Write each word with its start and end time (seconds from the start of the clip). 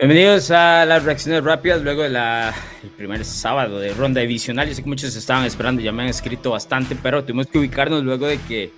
Bienvenidos 0.00 0.52
a 0.52 0.84
las 0.84 1.02
reacciones 1.02 1.42
rápidas 1.42 1.82
luego 1.82 2.04
del 2.04 2.14
primer 2.96 3.24
sábado 3.24 3.80
de 3.80 3.92
ronda 3.92 4.20
divisional. 4.20 4.68
Yo 4.68 4.74
sé 4.74 4.84
que 4.84 4.88
muchos 4.88 5.16
estaban 5.16 5.44
esperando, 5.44 5.82
ya 5.82 5.90
me 5.90 6.04
han 6.04 6.08
escrito 6.08 6.52
bastante, 6.52 6.94
pero 6.94 7.24
tuvimos 7.24 7.48
que 7.48 7.58
ubicarnos 7.58 8.04
luego 8.04 8.28
de 8.28 8.38
que 8.42 8.70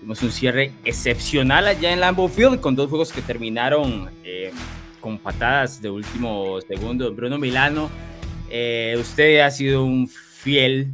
tuvimos 0.00 0.20
un 0.20 0.32
cierre 0.32 0.72
excepcional 0.84 1.68
allá 1.68 1.92
en 1.92 2.00
Lambeau 2.00 2.26
Field 2.26 2.58
con 2.58 2.74
dos 2.74 2.88
juegos 2.90 3.12
que 3.12 3.22
terminaron 3.22 4.10
eh, 4.24 4.50
con 4.98 5.16
patadas 5.18 5.80
de 5.80 5.90
último 5.90 6.60
segundo. 6.62 7.14
Bruno 7.14 7.38
Milano, 7.38 7.88
eh, 8.50 8.96
usted 8.98 9.38
ha 9.42 9.50
sido 9.52 9.84
un 9.84 10.08
fiel 10.08 10.92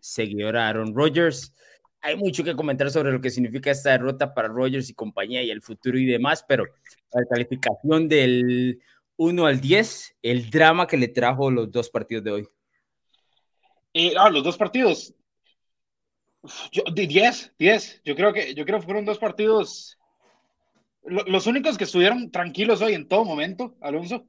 seguidor 0.00 0.58
a 0.58 0.68
Aaron 0.68 0.94
Rodgers. 0.94 1.54
Hay 2.02 2.16
mucho 2.16 2.44
que 2.44 2.54
comentar 2.54 2.90
sobre 2.90 3.12
lo 3.12 3.20
que 3.22 3.30
significa 3.30 3.70
esta 3.70 3.92
derrota 3.92 4.34
para 4.34 4.48
Rodgers 4.48 4.90
y 4.90 4.94
compañía 4.94 5.42
y 5.42 5.50
el 5.50 5.62
futuro 5.62 5.96
y 5.96 6.04
demás, 6.04 6.44
pero 6.46 6.66
la 7.14 7.24
calificación 7.24 8.06
del 8.06 8.78
1 9.20 9.44
al 9.44 9.60
10, 9.60 10.16
el 10.22 10.48
drama 10.48 10.86
que 10.86 10.96
le 10.96 11.08
trajo 11.08 11.50
los 11.50 11.70
dos 11.70 11.90
partidos 11.90 12.24
de 12.24 12.30
hoy. 12.30 12.48
Eh, 13.92 14.14
ah, 14.16 14.30
los 14.30 14.42
dos 14.42 14.56
partidos. 14.56 15.14
Yo, 16.72 16.84
10, 16.90 17.52
10. 17.58 18.00
Yo 18.02 18.16
creo 18.16 18.32
que, 18.32 18.54
yo 18.54 18.64
creo 18.64 18.80
que 18.80 18.86
fueron 18.86 19.04
dos 19.04 19.18
partidos. 19.18 19.98
los 21.02 21.46
únicos 21.46 21.76
que 21.76 21.84
estuvieron 21.84 22.30
tranquilos 22.30 22.80
hoy 22.80 22.94
en 22.94 23.08
todo 23.08 23.26
momento, 23.26 23.76
Alonso, 23.82 24.24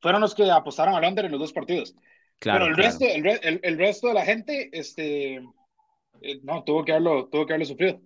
fueron 0.00 0.22
los 0.22 0.34
que 0.34 0.50
apostaron 0.50 0.94
al 0.94 1.04
under 1.04 1.26
en 1.26 1.32
los 1.32 1.40
dos 1.40 1.52
partidos. 1.52 1.94
Claro, 2.38 2.64
Pero 2.64 2.70
el, 2.70 2.76
resto, 2.82 3.04
el, 3.04 3.60
el, 3.62 3.78
resto 3.78 4.08
de 4.08 4.14
la 4.14 4.24
gente, 4.24 4.70
este, 4.72 5.42
eh, 6.22 6.40
no, 6.42 6.64
tuvo 6.64 6.86
que 6.86 6.92
haberlo, 6.92 7.28
tuvo 7.28 7.44
que 7.44 7.52
haberlo 7.52 7.66
sufrido. 7.66 8.00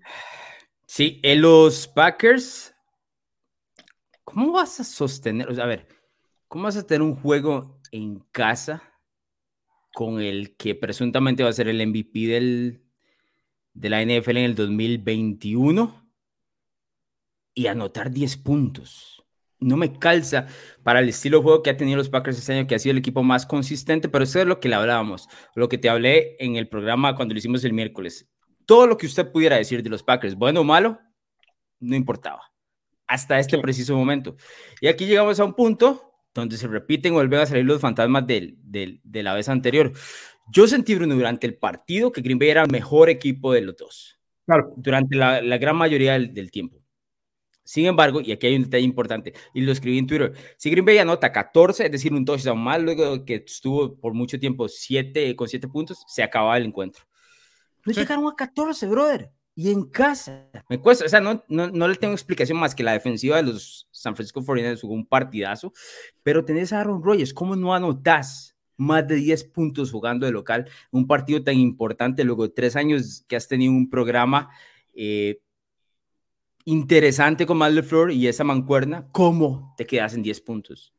Sí, 0.86 1.20
en 1.22 1.40
los 1.42 1.86
Packers 1.86 2.77
¿Cómo 4.27 4.52
vas 4.52 4.80
a 4.80 4.84
sostener? 4.84 5.48
a 5.61 5.66
ver, 5.66 5.86
¿cómo 6.48 6.64
vas 6.64 6.77
a 6.77 6.86
tener 6.86 7.02
un 7.02 7.16
juego 7.16 7.80
en 7.92 8.20
casa 8.33 8.83
con 9.92 10.20
el 10.20 10.56
que 10.56 10.75
presuntamente 10.75 11.42
va 11.42 11.48
a 11.48 11.55
ser 11.55 11.69
el 11.69 11.86
MVP 11.86 12.27
del, 12.27 12.83
de 13.72 13.91
la 13.91 14.02
NFL 14.02 14.36
en 14.36 14.44
el 14.44 14.55
2021 14.55 16.12
y 17.55 17.67
anotar 17.67 18.11
10 18.11 18.36
puntos? 18.39 19.24
No 19.58 19.77
me 19.77 19.98
calza 19.98 20.47
para 20.83 21.00
el 21.00 21.08
estilo 21.08 21.39
de 21.39 21.44
juego 21.44 21.62
que 21.62 21.70
ha 21.70 21.77
tenido 21.77 21.97
los 21.97 22.11
Packers 22.11 22.39
este 22.39 22.52
año, 22.52 22.67
que 22.67 22.74
ha 22.74 22.78
sido 22.78 22.92
el 22.92 22.98
equipo 22.98 23.22
más 23.22 23.47
consistente, 23.47 24.08
pero 24.08 24.24
eso 24.24 24.39
es 24.39 24.47
lo 24.47 24.61
que 24.61 24.69
le 24.69 24.74
hablábamos, 24.74 25.28
lo 25.55 25.69
que 25.69 25.78
te 25.78 25.89
hablé 25.89 26.36
en 26.39 26.56
el 26.56 26.69
programa 26.69 27.17
cuando 27.17 27.33
lo 27.33 27.39
hicimos 27.39 27.64
el 27.64 27.72
miércoles. 27.72 28.28
Todo 28.67 28.86
lo 28.86 28.98
que 28.98 29.06
usted 29.06 29.33
pudiera 29.33 29.56
decir 29.56 29.83
de 29.83 29.89
los 29.89 30.02
Packers, 30.02 30.34
bueno 30.34 30.61
o 30.61 30.64
malo, 30.64 31.00
no 31.80 31.97
importaba 31.97 32.42
hasta 33.06 33.39
este 33.39 33.58
preciso 33.58 33.97
momento. 33.97 34.36
Y 34.80 34.89
aquí 34.89 35.06
llegamos 35.06 35.39
a 35.41 35.44
un 35.44 35.55
punto 35.55 36.16
donde 36.41 36.56
se 36.56 36.69
repiten 36.69 37.12
o 37.12 37.17
vuelven 37.17 37.41
a 37.41 37.47
salir 37.47 37.65
los 37.65 37.81
fantasmas 37.81 38.27
del, 38.27 38.59
de 38.62 39.23
la 39.23 39.34
vez 39.34 39.48
anterior. 39.48 39.92
Yo 40.53 40.67
sentí, 40.69 40.95
Bruno, 40.95 41.15
durante 41.15 41.47
el 41.47 41.56
partido 41.56 42.12
que 42.12 42.20
Green 42.20 42.39
Bay 42.39 42.51
era 42.51 42.62
el 42.62 42.70
mejor 42.70 43.11
equipo 43.11 43.53
de 43.53 43.62
los 43.62 43.77
dos. 43.77 44.19
Claro. 44.47 44.73
Durante 44.77 45.17
la, 45.17 45.41
gran 45.59 45.77
mayoría 45.77 46.12
del, 46.19 46.51
tiempo. 46.51 46.81
Sin 47.64 47.87
embargo, 47.87 48.20
y 48.20 48.31
aquí 48.31 48.47
hay 48.47 48.55
un 48.55 48.62
detalle 48.62 48.84
importante, 48.84 49.34
y 49.53 49.62
lo 49.62 49.73
escribí 49.73 49.98
en 49.98 50.07
Twitter, 50.07 50.33
si 50.57 50.70
Green 50.70 50.84
Bay 50.84 50.98
anota 50.98 51.33
14, 51.33 51.87
es 51.87 51.91
decir, 51.91 52.12
un 52.14 52.25
touchdown 52.25 52.59
más, 52.61 52.81
luego 52.81 53.25
que 53.25 53.42
estuvo 53.45 53.98
por 53.98 54.14
mucho 54.14 54.39
tiempo 54.39 54.69
siete, 54.69 55.34
con 55.34 55.48
7 55.48 55.67
puntos, 55.67 56.05
se 56.07 56.23
acababa 56.23 56.57
el 56.59 56.67
encuentro. 56.67 57.05
No 57.84 57.92
llegaron 57.92 58.29
a 58.29 58.37
14, 58.37 58.87
brother 58.87 59.33
y 59.58 59.70
en 59.70 59.84
casa. 59.84 60.48
Me 60.68 60.78
cuesta, 60.78 61.06
o 61.06 61.08
sea, 61.08 61.20
no, 61.20 61.42
no, 61.48 61.68
no, 61.68 61.88
le 61.88 61.96
tengo 61.96 62.12
explicación 62.12 62.58
más 62.58 62.74
que 62.74 62.82
la 62.82 62.92
defensiva 62.92 63.36
de 63.36 63.44
los 63.44 63.88
San 63.90 64.14
Francisco 64.14 64.42
49ers 64.42 64.82
jugó 64.82 64.94
un 64.94 65.06
partidazo, 65.06 65.72
pero 66.22 66.44
tenés 66.44 66.72
a 66.72 66.80
Aaron 66.80 67.02
Rodgers, 67.02 67.33
¿cómo 67.33 67.56
no 67.56 67.74
anotás 67.74 68.55
más 68.77 69.08
de 69.08 69.16
10 69.16 69.45
puntos 69.45 69.90
jugando 69.90 70.27
de 70.27 70.33
local? 70.33 70.68
Un 70.90 71.06
partido 71.06 71.42
tan 71.42 71.56
importante, 71.56 72.22
luego 72.22 72.46
de 72.46 72.52
tres 72.52 72.77
años 72.77 73.24
que 73.27 73.34
has 73.34 73.48
tenido 73.48 73.72
un 73.72 73.89
programa 73.89 74.50
eh, 74.95 75.40
interesante 76.66 77.46
con 77.46 77.56
Matt 77.56 77.72
LeFleur 77.72 78.12
y 78.12 78.28
esa 78.28 78.45
mancuerna, 78.45 79.08
¿cómo 79.11 79.74
te 79.78 79.86
quedas 79.86 80.12
en 80.12 80.22
10 80.22 80.40
puntos? 80.42 80.92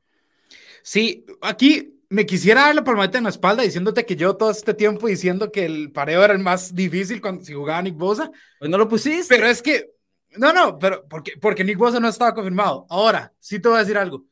Sí, 0.81 1.27
aquí 1.41 1.96
me 2.09 2.25
quisiera 2.25 2.61
dar 2.61 2.75
la 2.75 2.83
palmadita 2.83 3.17
en 3.17 3.25
la 3.25 3.29
espalda 3.29 3.63
diciéndote 3.63 4.05
que 4.05 4.15
yo 4.15 4.35
todo 4.37 4.51
este 4.51 4.73
tiempo 4.73 5.07
diciendo 5.07 5.51
que 5.51 5.65
el 5.65 5.91
pareo 5.91 6.23
era 6.23 6.33
el 6.33 6.39
más 6.39 6.73
difícil 6.73 7.21
cuando 7.21 7.43
si 7.43 7.53
jugaba 7.53 7.81
Nick 7.81 7.95
Bosa. 7.95 8.31
Pues 8.59 8.71
no 8.71 8.77
lo 8.77 8.87
pusiste. 8.87 9.35
Pero 9.35 9.47
es 9.47 9.61
que, 9.61 9.91
no, 10.37 10.53
no, 10.53 10.79
pero 10.79 11.05
porque, 11.07 11.33
porque 11.37 11.63
Nick 11.63 11.77
Bosa 11.77 11.99
no 11.99 12.07
estaba 12.07 12.33
confirmado. 12.33 12.85
Ahora, 12.89 13.33
sí 13.39 13.59
te 13.59 13.67
voy 13.67 13.77
a 13.77 13.81
decir 13.81 13.97
algo. 13.97 14.25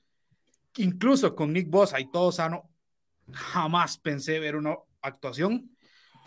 Incluso 0.78 1.36
con 1.36 1.52
Nick 1.52 1.70
Bosa 1.70 2.00
y 2.00 2.10
todo 2.10 2.32
sano, 2.32 2.70
jamás 3.32 3.98
pensé 3.98 4.40
ver 4.40 4.56
una 4.56 4.76
actuación 5.02 5.76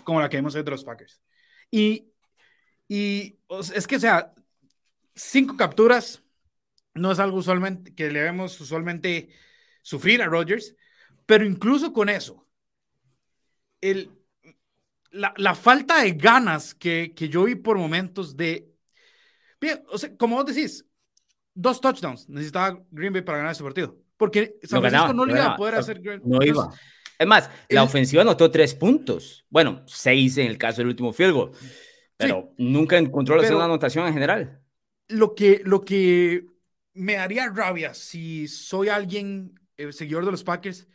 como 0.04 0.20
la 0.20 0.28
que 0.28 0.38
vimos 0.38 0.54
hoy 0.54 0.62
de 0.62 0.70
los 0.70 0.84
Packers. 0.84 1.20
Y, 1.70 2.10
y 2.88 3.38
es 3.74 3.86
que, 3.86 3.96
o 3.96 4.00
sea, 4.00 4.32
cinco 5.14 5.56
capturas 5.56 6.22
no 6.94 7.12
es 7.12 7.18
algo 7.18 7.38
usualmente 7.38 7.94
que 7.94 8.10
le 8.10 8.22
vemos 8.22 8.60
usualmente 8.60 9.28
sufrir 9.82 10.22
a 10.22 10.26
Rodgers 10.26 10.74
pero 11.28 11.44
incluso 11.44 11.92
con 11.92 12.08
eso, 12.08 12.48
el, 13.82 14.10
la, 15.10 15.34
la 15.36 15.54
falta 15.54 16.02
de 16.02 16.12
ganas 16.12 16.74
que, 16.74 17.12
que, 17.14 17.28
yo 17.28 17.44
vi 17.44 17.54
por 17.54 17.76
momentos 17.76 18.34
de... 18.34 18.72
Bien, 19.60 19.84
o 19.90 19.98
sea, 19.98 20.16
como 20.16 20.36
vos 20.36 20.46
decís, 20.46 20.86
dos 21.52 21.82
touchdowns 21.82 22.30
necesitaba 22.30 22.82
Green 22.90 23.12
Bay 23.12 23.20
para 23.20 23.38
ganar 23.38 23.52
ese 23.52 23.62
partido. 23.62 23.98
Porque 24.16 24.58
San 24.62 24.80
Francisco 24.80 25.12
no, 25.12 25.26
le 25.26 25.34
iba 25.34 25.52
a 25.52 25.56
poder 25.56 25.74
hacer... 25.74 26.00
No 26.24 26.42
iba. 26.42 26.72
Es 27.18 27.26
más, 27.26 27.50
la 27.68 27.82
ofensiva 27.82 28.22
anotó 28.22 28.50
tres 28.50 28.74
puntos. 28.74 29.44
Bueno, 29.50 29.82
seis 29.86 30.38
en 30.38 30.46
el 30.46 30.56
caso 30.56 30.78
del 30.78 30.88
último 30.88 31.12
field 31.12 31.34
goal. 31.34 31.52
Pero 32.16 32.54
nunca 32.56 32.96
encontró 32.96 33.36
la 33.36 33.42
segunda 33.44 33.66
anotación 33.66 34.06
en 34.06 34.14
general. 34.14 34.62
Lo 35.08 35.34
que, 35.34 35.60
lo 35.62 35.82
que 35.82 36.46
me 36.94 37.18
haría 37.18 37.50
rabia 37.50 37.92
si 37.92 38.48
soy 38.48 38.88
alguien 38.88 39.60
eh, 39.76 39.92
seguidor 39.92 40.24
de 40.24 40.30
los 40.30 40.42
Packers 40.42 40.88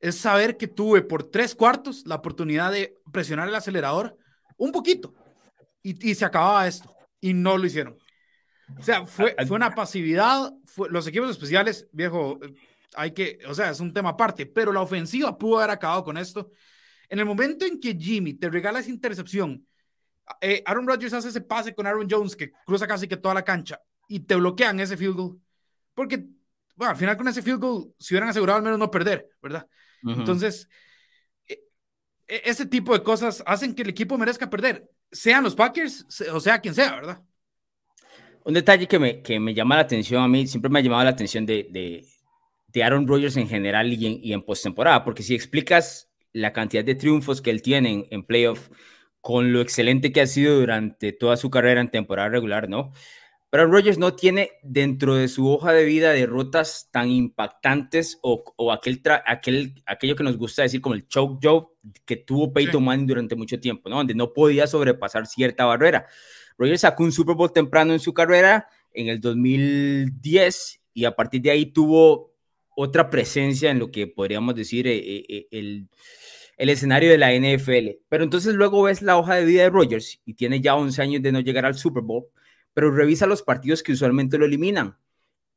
es 0.00 0.16
saber 0.16 0.56
que 0.56 0.68
tuve 0.68 1.02
por 1.02 1.24
tres 1.24 1.54
cuartos 1.54 2.02
la 2.06 2.16
oportunidad 2.16 2.72
de 2.72 2.96
presionar 3.12 3.48
el 3.48 3.54
acelerador 3.54 4.16
un 4.56 4.72
poquito 4.72 5.14
y, 5.82 6.10
y 6.10 6.14
se 6.14 6.24
acababa 6.24 6.66
esto 6.66 6.94
y 7.20 7.34
no 7.34 7.56
lo 7.56 7.66
hicieron. 7.66 7.98
O 8.78 8.82
sea, 8.82 9.06
fue, 9.06 9.34
fue 9.46 9.56
una 9.56 9.74
pasividad. 9.74 10.52
los 10.90 11.06
equipos 11.06 11.30
especiales, 11.30 11.88
viejo, 11.92 12.38
hay 12.94 13.12
que, 13.12 13.38
o 13.48 13.54
sea, 13.54 13.70
es 13.70 13.80
un 13.80 13.92
tema 13.92 14.10
aparte, 14.10 14.46
pero 14.46 14.72
la 14.72 14.80
ofensiva 14.80 15.36
pudo 15.36 15.58
haber 15.58 15.70
acabado 15.70 16.04
con 16.04 16.16
esto. 16.16 16.50
En 17.08 17.18
el 17.18 17.24
momento 17.24 17.64
en 17.64 17.78
que 17.78 17.94
Jimmy 17.94 18.34
te 18.34 18.50
regala 18.50 18.80
esa 18.80 18.90
intercepción, 18.90 19.66
eh, 20.40 20.62
Aaron 20.66 20.86
Rodgers 20.86 21.12
hace 21.12 21.28
ese 21.28 21.40
pase 21.40 21.74
con 21.74 21.86
Aaron 21.86 22.08
Jones 22.10 22.34
que 22.34 22.50
cruza 22.64 22.86
casi 22.86 23.06
que 23.06 23.16
toda 23.16 23.34
la 23.34 23.44
cancha 23.44 23.80
y 24.08 24.20
te 24.20 24.34
bloquean 24.34 24.80
ese 24.80 24.96
field 24.96 25.14
goal. 25.14 25.40
Porque, 25.94 26.26
bueno, 26.74 26.90
al 26.90 26.96
final 26.96 27.16
con 27.16 27.28
ese 27.28 27.42
field 27.42 27.60
goal, 27.60 27.94
si 27.98 28.14
hubieran 28.14 28.30
asegurado 28.30 28.58
al 28.58 28.64
menos 28.64 28.78
no 28.78 28.90
perder, 28.90 29.28
¿verdad? 29.40 29.66
Entonces, 30.02 30.68
e, 31.48 31.54
e, 32.28 32.42
ese 32.44 32.66
tipo 32.66 32.92
de 32.92 33.02
cosas 33.02 33.42
hacen 33.46 33.74
que 33.74 33.82
el 33.82 33.88
equipo 33.90 34.18
merezca 34.18 34.50
perder, 34.50 34.90
sean 35.10 35.44
los 35.44 35.54
Packers 35.54 36.06
o 36.32 36.40
sea 36.40 36.60
quien 36.60 36.74
sea, 36.74 36.94
¿verdad? 36.94 37.22
Un 38.44 38.54
detalle 38.54 38.86
que 38.86 38.98
me, 38.98 39.22
que 39.22 39.40
me 39.40 39.54
llama 39.54 39.76
la 39.76 39.82
atención 39.82 40.22
a 40.22 40.28
mí, 40.28 40.46
siempre 40.46 40.70
me 40.70 40.78
ha 40.78 40.82
llamado 40.82 41.04
la 41.04 41.10
atención 41.10 41.44
de, 41.46 41.68
de, 41.70 42.06
de 42.68 42.84
Aaron 42.84 43.06
Rodgers 43.06 43.36
en 43.36 43.48
general 43.48 43.92
y 43.92 44.06
en, 44.06 44.18
y 44.22 44.32
en 44.32 44.42
postemporada, 44.42 45.04
porque 45.04 45.22
si 45.22 45.34
explicas 45.34 46.08
la 46.32 46.52
cantidad 46.52 46.84
de 46.84 46.94
triunfos 46.94 47.40
que 47.40 47.50
él 47.50 47.62
tiene 47.62 47.92
en, 47.92 48.06
en 48.10 48.22
playoff 48.22 48.68
con 49.20 49.52
lo 49.52 49.60
excelente 49.60 50.12
que 50.12 50.20
ha 50.20 50.26
sido 50.26 50.60
durante 50.60 51.12
toda 51.12 51.36
su 51.36 51.50
carrera 51.50 51.80
en 51.80 51.90
temporada 51.90 52.28
regular, 52.28 52.68
¿no? 52.68 52.92
Pero 53.56 53.68
Rodgers 53.68 53.96
no 53.96 54.14
tiene 54.14 54.50
dentro 54.62 55.14
de 55.14 55.28
su 55.28 55.48
hoja 55.48 55.72
de 55.72 55.86
vida 55.86 56.12
derrotas 56.12 56.90
tan 56.90 57.10
impactantes 57.10 58.18
o, 58.20 58.44
o 58.54 58.70
aquel, 58.70 59.00
aquel, 59.24 59.82
aquello 59.86 60.14
que 60.14 60.24
nos 60.24 60.36
gusta 60.36 60.60
decir 60.60 60.82
como 60.82 60.94
el 60.94 61.08
choke 61.08 61.38
job 61.42 61.70
que 62.04 62.16
tuvo 62.16 62.52
Peyton 62.52 62.84
Manning 62.84 63.06
durante 63.06 63.34
mucho 63.34 63.58
tiempo, 63.58 63.88
¿no? 63.88 63.96
Donde 63.96 64.14
no 64.14 64.34
podía 64.34 64.66
sobrepasar 64.66 65.26
cierta 65.26 65.64
barrera. 65.64 66.06
Rodgers 66.58 66.82
sacó 66.82 67.02
un 67.02 67.12
Super 67.12 67.34
Bowl 67.34 67.50
temprano 67.50 67.94
en 67.94 67.98
su 67.98 68.12
carrera 68.12 68.68
en 68.92 69.08
el 69.08 69.22
2010 69.22 70.82
y 70.92 71.06
a 71.06 71.16
partir 71.16 71.40
de 71.40 71.52
ahí 71.52 71.64
tuvo 71.64 72.34
otra 72.76 73.08
presencia 73.08 73.70
en 73.70 73.78
lo 73.78 73.90
que 73.90 74.06
podríamos 74.06 74.54
decir 74.54 74.86
eh, 74.86 74.98
eh, 74.98 75.24
eh, 75.30 75.48
el, 75.50 75.88
el 76.58 76.68
escenario 76.68 77.10
de 77.10 77.16
la 77.16 77.32
NFL. 77.32 78.02
Pero 78.10 78.22
entonces 78.22 78.54
luego 78.54 78.82
ves 78.82 79.00
la 79.00 79.16
hoja 79.16 79.36
de 79.36 79.46
vida 79.46 79.62
de 79.62 79.70
Rodgers 79.70 80.20
y 80.26 80.34
tiene 80.34 80.60
ya 80.60 80.74
11 80.74 81.00
años 81.00 81.22
de 81.22 81.32
no 81.32 81.40
llegar 81.40 81.64
al 81.64 81.74
Super 81.74 82.02
Bowl 82.02 82.26
pero 82.76 82.90
revisa 82.90 83.26
los 83.26 83.42
partidos 83.42 83.82
que 83.82 83.92
usualmente 83.92 84.36
lo 84.36 84.44
eliminan. 84.44 84.98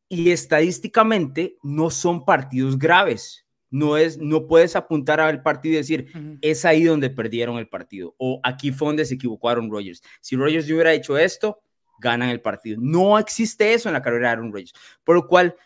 Y 0.08 0.32
estadísticamente 0.32 1.58
no 1.62 1.90
son 1.90 2.24
partidos 2.24 2.80
graves. 2.80 3.46
No, 3.70 3.98
es, 3.98 4.18
no 4.18 4.48
puedes 4.48 4.78
apuntar 4.78 5.20
al 5.20 5.44
partido 5.44 5.74
y 5.74 5.78
decir, 5.80 6.14
es 6.40 6.64
ahí 6.64 6.86
donde 6.86 7.10
perdieron 7.10 7.58
el 7.58 7.68
partido. 7.68 8.16
O 8.18 8.40
aquí 8.42 8.72
fue 8.72 8.88
donde 8.88 9.04
se 9.04 9.16
equivocaron 9.16 9.70
Rodgers. 9.70 10.02
Si 10.22 10.38
Rodgers 10.38 10.72
hubiera 10.72 10.94
hecho 10.94 11.18
esto, 11.18 11.60
ganan 12.00 12.30
el 12.30 12.40
partido. 12.40 12.78
No 12.80 13.20
existe 13.20 13.74
eso 13.74 13.90
en 13.90 13.94
la 13.96 14.02
carrera 14.02 14.30
de 14.30 14.32
Aaron 14.32 14.54
Rodgers. 14.54 14.74
Por 15.04 15.18
lo 15.18 15.28
cual, 15.28 15.58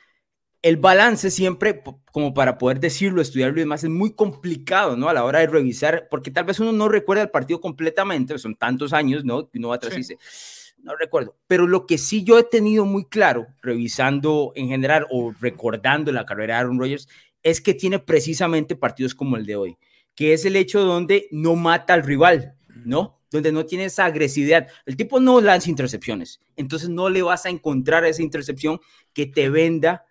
el 0.64 0.78
balance 0.78 1.30
siempre, 1.30 1.84
como 2.12 2.34
para 2.34 2.58
poder 2.58 2.80
decirlo, 2.80 3.22
estudiarlo 3.22 3.58
y 3.58 3.62
demás, 3.62 3.84
es 3.84 3.92
muy 3.92 4.16
complicado, 4.16 4.98
¿no? 4.98 5.08
A 5.08 5.14
la 5.14 5.24
hora 5.24 5.38
de 5.38 5.48
revisar, 5.48 6.08
porque 6.10 6.32
tal 6.32 6.46
vez 6.46 6.60
uno 6.60 6.72
no 6.72 6.90
recuerda 6.90 7.22
el 7.22 7.30
partido 7.30 7.62
completamente, 7.62 8.40
son 8.40 8.56
tantos 8.56 8.92
años, 8.92 9.24
¿no? 9.24 9.52
Uno 9.54 9.68
va 9.68 9.76
atrás 9.76 9.94
y 9.94 9.98
dice, 9.98 10.18
no 10.84 10.96
recuerdo. 10.96 11.36
Pero 11.48 11.66
lo 11.66 11.86
que 11.88 11.98
sí 11.98 12.24
yo 12.24 12.38
he 12.38 12.44
tenido 12.44 12.86
muy 12.86 13.06
claro, 13.06 13.48
revisando 13.62 14.52
en 14.56 14.68
general 14.68 15.08
o 15.10 15.34
recordando 15.40 16.12
la 16.12 16.26
carrera 16.26 16.56
de 16.56 16.60
Aaron 16.60 16.80
Rodgers, 16.80 17.08
es 17.42 17.62
que 17.62 17.74
tiene 17.74 18.00
precisamente 18.00 18.76
partidos 18.76 19.16
como 19.16 19.38
el 19.38 19.46
de 19.46 19.56
hoy, 19.56 19.78
que 20.16 20.34
es 20.34 20.46
el 20.46 20.56
hecho 20.56 20.82
donde 20.82 21.28
no 21.32 21.56
mata 21.56 21.94
al 21.94 22.04
rival, 22.04 22.56
¿no? 22.86 23.20
Donde 23.32 23.52
no 23.52 23.66
tiene 23.66 23.86
esa 23.86 24.06
agresividad. 24.06 24.68
El 24.86 24.96
tipo 24.96 25.20
no 25.20 25.42
lanza 25.42 25.70
intercepciones, 25.70 26.42
entonces 26.56 26.90
no 26.90 27.10
le 27.10 27.22
vas 27.22 27.46
a 27.46 27.50
encontrar 27.50 28.06
esa 28.06 28.22
intercepción 28.22 28.80
que 29.14 29.26
te 29.26 29.50
venda 29.50 30.06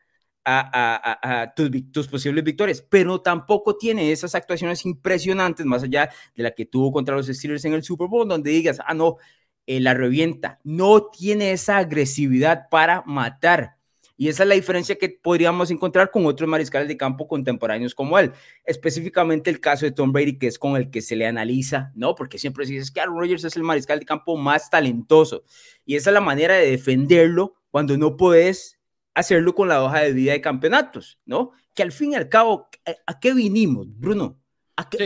a, 0.44 1.54
tus, 1.54 2.08
posibles 2.08 2.42
victorias, 2.42 2.82
pero 2.82 3.20
tampoco 3.20 3.76
tiene 3.76 4.10
esas 4.10 4.34
actuaciones 4.34 4.84
impresionantes, 4.84 5.64
más 5.64 5.84
allá 5.84 6.10
de 6.34 6.42
la 6.42 6.50
que 6.50 6.66
tuvo 6.66 6.90
contra 6.90 7.14
los 7.14 7.26
Steelers 7.28 7.64
en 7.64 7.74
el 7.74 7.84
Super 7.84 8.08
Bowl, 8.08 8.28
donde 8.28 8.50
digas, 8.50 8.80
ah, 8.84 8.94
no, 8.94 9.18
eh, 9.66 9.80
la 9.80 9.94
revienta, 9.94 10.58
no 10.64 11.06
tiene 11.06 11.52
esa 11.52 11.78
agresividad 11.78 12.68
para 12.70 13.02
matar. 13.06 13.76
Y 14.16 14.28
esa 14.28 14.44
es 14.44 14.48
la 14.48 14.54
diferencia 14.54 14.96
que 14.96 15.08
podríamos 15.08 15.70
encontrar 15.70 16.10
con 16.10 16.26
otros 16.26 16.48
mariscales 16.48 16.86
de 16.86 16.96
campo 16.96 17.26
contemporáneos 17.26 17.94
como 17.94 18.18
él. 18.18 18.32
Específicamente 18.64 19.50
el 19.50 19.58
caso 19.58 19.84
de 19.84 19.92
Tom 19.92 20.12
Brady, 20.12 20.38
que 20.38 20.46
es 20.46 20.58
con 20.58 20.76
el 20.76 20.90
que 20.90 21.00
se 21.00 21.16
le 21.16 21.26
analiza, 21.26 21.90
¿no? 21.94 22.14
Porque 22.14 22.38
siempre 22.38 22.66
se 22.66 22.74
dice 22.74 22.92
que 22.92 23.00
Aaron 23.00 23.18
Rodgers 23.18 23.44
es 23.44 23.56
el 23.56 23.64
mariscal 23.64 23.98
de 23.98 24.04
campo 24.04 24.36
más 24.36 24.70
talentoso. 24.70 25.44
Y 25.84 25.96
esa 25.96 26.10
es 26.10 26.14
la 26.14 26.20
manera 26.20 26.54
de 26.54 26.70
defenderlo 26.70 27.54
cuando 27.70 27.96
no 27.96 28.16
puedes 28.16 28.78
hacerlo 29.14 29.54
con 29.54 29.68
la 29.68 29.82
hoja 29.82 30.00
de 30.00 30.12
vida 30.12 30.32
de 30.32 30.40
campeonatos, 30.40 31.18
¿no? 31.24 31.52
Que 31.74 31.82
al 31.82 31.90
fin 31.92 32.12
y 32.12 32.14
al 32.14 32.28
cabo, 32.28 32.68
¿a 33.06 33.18
qué 33.18 33.34
vinimos, 33.34 33.88
Bruno? 33.98 34.38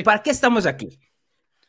¿Para 0.05 0.23
qué 0.23 0.31
estamos 0.31 0.67
aquí? 0.67 0.99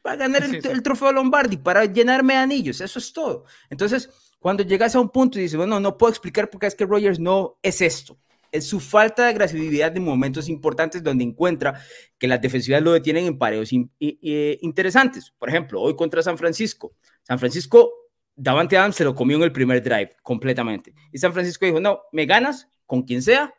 Para 0.07 0.15
ganar 0.15 0.41
el, 0.41 0.81
trofeo 0.83 1.11
Lombardi, 1.11 1.57
para 1.57 1.83
llenarme 1.83 2.35
de 2.35 2.39
anillos, 2.39 2.79
eso 2.79 2.97
es 2.97 3.11
todo. 3.11 3.43
Entonces, 3.69 4.09
cuando 4.39 4.63
llegas 4.63 4.95
a 4.95 5.01
un 5.01 5.09
punto 5.09 5.37
y 5.37 5.41
dices, 5.41 5.57
bueno, 5.57 5.81
no 5.81 5.97
puedo 5.97 6.09
explicar 6.09 6.49
por 6.49 6.61
qué 6.61 6.67
es 6.67 6.75
que 6.75 6.85
Rogers 6.85 7.19
no 7.19 7.59
es 7.61 7.81
esto, 7.81 8.17
es 8.49 8.65
su 8.65 8.79
falta 8.79 9.23
de 9.23 9.31
agresividad 9.31 9.97
en 9.97 10.05
momentos 10.05 10.47
importantes 10.47 11.03
donde 11.03 11.25
encuentra 11.25 11.81
que 12.17 12.25
las 12.29 12.39
defensivas 12.39 12.81
lo 12.81 12.93
detienen 12.93 13.25
en 13.25 13.37
pareos 13.37 13.73
interesantes. 13.99 15.33
Por 15.37 15.49
ejemplo, 15.49 15.81
hoy 15.81 15.93
contra 15.97 16.23
San 16.23 16.37
Francisco. 16.37 16.95
San 17.23 17.37
Francisco 17.37 17.91
Davante 18.33 18.77
Adams 18.77 18.95
se 18.95 19.03
lo 19.03 19.13
comió 19.13 19.35
en 19.35 19.43
el 19.43 19.51
primer 19.51 19.83
drive 19.83 20.15
completamente. 20.23 20.95
Y 21.11 21.17
San 21.17 21.33
Francisco 21.33 21.65
dijo, 21.65 21.81
no, 21.81 22.03
me 22.13 22.25
ganas 22.25 22.69
con 22.85 23.01
quien 23.01 23.21
sea 23.21 23.53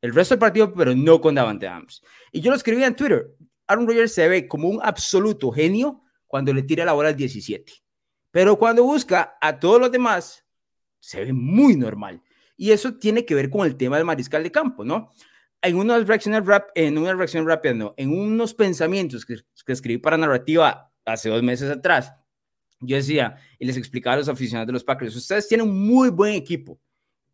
el 0.00 0.14
resto 0.14 0.36
del 0.36 0.38
partido, 0.38 0.72
pero 0.72 0.94
no 0.94 1.20
con 1.20 1.34
Davante 1.34 1.66
Adams. 1.66 2.04
Y 2.30 2.40
yo 2.40 2.52
lo 2.52 2.56
escribí 2.56 2.84
en 2.84 2.94
Twitter. 2.94 3.34
Aaron 3.68 3.86
Rodgers 3.86 4.12
se 4.12 4.26
ve 4.26 4.48
como 4.48 4.68
un 4.68 4.80
absoluto 4.82 5.52
genio 5.52 6.02
cuando 6.26 6.52
le 6.52 6.62
tira 6.62 6.84
la 6.84 6.92
bola 6.94 7.10
al 7.10 7.16
17. 7.16 7.72
Pero 8.30 8.58
cuando 8.58 8.82
busca 8.82 9.36
a 9.40 9.58
todos 9.58 9.80
los 9.80 9.92
demás, 9.92 10.44
se 11.00 11.24
ve 11.24 11.32
muy 11.32 11.76
normal. 11.76 12.22
Y 12.56 12.72
eso 12.72 12.94
tiene 12.94 13.24
que 13.24 13.34
ver 13.34 13.50
con 13.50 13.66
el 13.66 13.76
tema 13.76 13.96
del 13.96 14.04
mariscal 14.04 14.42
de 14.42 14.50
campo, 14.50 14.84
¿no? 14.84 15.10
En 15.62 15.76
unas 15.76 16.06
reacciones 16.06 16.44
rap, 16.44 16.70
en 16.74 16.98
una 16.98 17.14
reacción 17.14 17.46
rápida, 17.46 17.74
no, 17.74 17.94
en 17.96 18.10
unos 18.10 18.54
pensamientos 18.54 19.24
que, 19.24 19.36
escribí 19.66 19.98
para 19.98 20.16
narrativa 20.16 20.92
hace 21.04 21.28
dos 21.28 21.42
meses 21.42 21.70
atrás, 21.70 22.12
yo 22.80 22.96
decía 22.96 23.36
y 23.58 23.66
les 23.66 23.76
explicaba 23.76 24.14
a 24.14 24.18
los 24.18 24.28
aficionados 24.28 24.68
de 24.68 24.72
los 24.72 24.84
Packers, 24.84 25.16
ustedes 25.16 25.48
tienen 25.48 25.68
un 25.68 25.86
muy 25.86 26.10
buen 26.10 26.34
equipo 26.34 26.80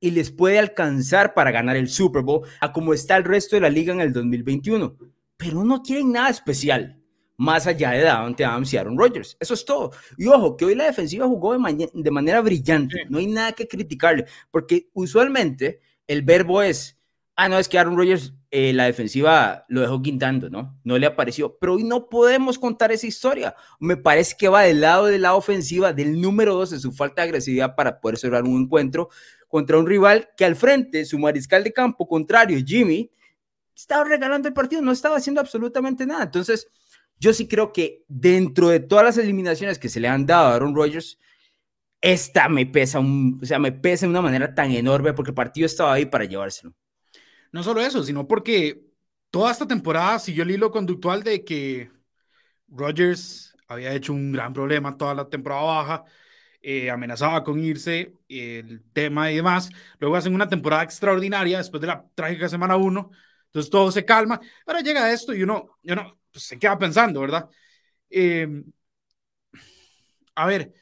y 0.00 0.10
les 0.10 0.30
puede 0.30 0.58
alcanzar 0.58 1.34
para 1.34 1.50
ganar 1.50 1.76
el 1.76 1.88
Super 1.88 2.22
Bowl 2.22 2.46
a 2.60 2.72
como 2.72 2.94
está 2.94 3.16
el 3.16 3.24
resto 3.24 3.56
de 3.56 3.60
la 3.60 3.70
liga 3.70 3.92
en 3.92 4.00
el 4.00 4.12
2021, 4.12 4.96
pero 5.44 5.62
no 5.62 5.82
tienen 5.82 6.12
nada 6.12 6.30
especial 6.30 6.98
más 7.36 7.66
allá 7.66 7.90
de 7.90 8.00
Davante 8.00 8.44
Adams 8.46 8.72
y 8.72 8.78
Aaron 8.78 8.96
Rodgers. 8.96 9.36
Eso 9.38 9.52
es 9.52 9.64
todo. 9.64 9.90
Y 10.16 10.26
ojo, 10.28 10.56
que 10.56 10.64
hoy 10.64 10.74
la 10.74 10.84
defensiva 10.84 11.26
jugó 11.26 11.52
de, 11.52 11.90
de 11.92 12.10
manera 12.10 12.40
brillante. 12.40 13.04
No 13.10 13.18
hay 13.18 13.26
nada 13.26 13.52
que 13.52 13.68
criticarle, 13.68 14.24
porque 14.50 14.88
usualmente 14.94 15.80
el 16.06 16.22
verbo 16.22 16.62
es, 16.62 16.98
ah, 17.36 17.48
no, 17.50 17.58
es 17.58 17.68
que 17.68 17.78
Aaron 17.78 17.96
Rodgers 17.96 18.32
eh, 18.50 18.72
la 18.72 18.84
defensiva 18.84 19.66
lo 19.68 19.82
dejó 19.82 20.00
quintando, 20.00 20.48
¿no? 20.48 20.78
No 20.82 20.96
le 20.96 21.06
apareció. 21.06 21.58
Pero 21.58 21.74
hoy 21.74 21.84
no 21.84 22.08
podemos 22.08 22.58
contar 22.58 22.90
esa 22.92 23.06
historia. 23.06 23.54
Me 23.80 23.98
parece 23.98 24.36
que 24.38 24.48
va 24.48 24.62
del 24.62 24.80
lado 24.80 25.06
de 25.06 25.18
la 25.18 25.34
ofensiva, 25.34 25.92
del 25.92 26.22
número 26.22 26.54
dos, 26.54 26.70
de 26.70 26.78
su 26.78 26.92
falta 26.92 27.20
de 27.20 27.28
agresividad 27.28 27.74
para 27.74 28.00
poder 28.00 28.16
cerrar 28.16 28.44
un 28.44 28.62
encuentro 28.62 29.10
contra 29.48 29.76
un 29.76 29.86
rival 29.86 30.30
que 30.38 30.46
al 30.46 30.56
frente, 30.56 31.04
su 31.04 31.18
mariscal 31.18 31.64
de 31.64 31.72
campo 31.72 32.08
contrario, 32.08 32.58
Jimmy, 32.64 33.10
estaba 33.74 34.04
regalando 34.04 34.48
el 34.48 34.54
partido, 34.54 34.82
no 34.82 34.92
estaba 34.92 35.16
haciendo 35.16 35.40
absolutamente 35.40 36.06
nada. 36.06 36.24
Entonces, 36.24 36.68
yo 37.18 37.32
sí 37.32 37.48
creo 37.48 37.72
que 37.72 38.04
dentro 38.08 38.68
de 38.68 38.80
todas 38.80 39.04
las 39.04 39.18
eliminaciones 39.18 39.78
que 39.78 39.88
se 39.88 40.00
le 40.00 40.08
han 40.08 40.26
dado 40.26 40.48
a 40.48 40.54
Aaron 40.54 40.74
Rodgers, 40.74 41.18
esta 42.00 42.48
me 42.48 42.66
pesa, 42.66 42.98
un, 43.00 43.40
o 43.42 43.46
sea, 43.46 43.58
me 43.58 43.72
pesa 43.72 44.06
de 44.06 44.10
una 44.10 44.22
manera 44.22 44.54
tan 44.54 44.70
enorme 44.72 45.14
porque 45.14 45.30
el 45.30 45.34
partido 45.34 45.66
estaba 45.66 45.94
ahí 45.94 46.06
para 46.06 46.24
llevárselo. 46.26 46.74
No 47.52 47.62
solo 47.62 47.80
eso, 47.80 48.02
sino 48.04 48.26
porque 48.28 48.84
toda 49.30 49.52
esta 49.52 49.66
temporada 49.66 50.18
siguió 50.18 50.42
el 50.44 50.50
hilo 50.52 50.70
conductual 50.70 51.22
de 51.22 51.44
que 51.44 51.90
Rodgers 52.68 53.56
había 53.68 53.92
hecho 53.94 54.12
un 54.12 54.32
gran 54.32 54.52
problema 54.52 54.96
toda 54.96 55.14
la 55.14 55.28
temporada 55.28 55.62
baja, 55.62 56.04
eh, 56.62 56.90
amenazaba 56.90 57.44
con 57.44 57.58
irse, 57.58 58.14
el 58.28 58.82
tema 58.92 59.30
y 59.30 59.36
demás. 59.36 59.70
Luego 59.98 60.16
hacen 60.16 60.34
una 60.34 60.48
temporada 60.48 60.82
extraordinaria 60.82 61.58
después 61.58 61.80
de 61.80 61.88
la 61.88 62.06
trágica 62.14 62.48
semana 62.48 62.76
1, 62.76 63.10
entonces 63.54 63.70
todo 63.70 63.92
se 63.92 64.04
calma. 64.04 64.40
Ahora 64.66 64.80
llega 64.80 65.12
esto 65.12 65.32
y 65.32 65.44
uno, 65.44 65.78
uno 65.84 66.18
pues, 66.32 66.44
se 66.44 66.58
queda 66.58 66.76
pensando, 66.76 67.20
¿verdad? 67.20 67.48
Em, 68.10 68.64
a 70.34 70.46
ver, 70.46 70.74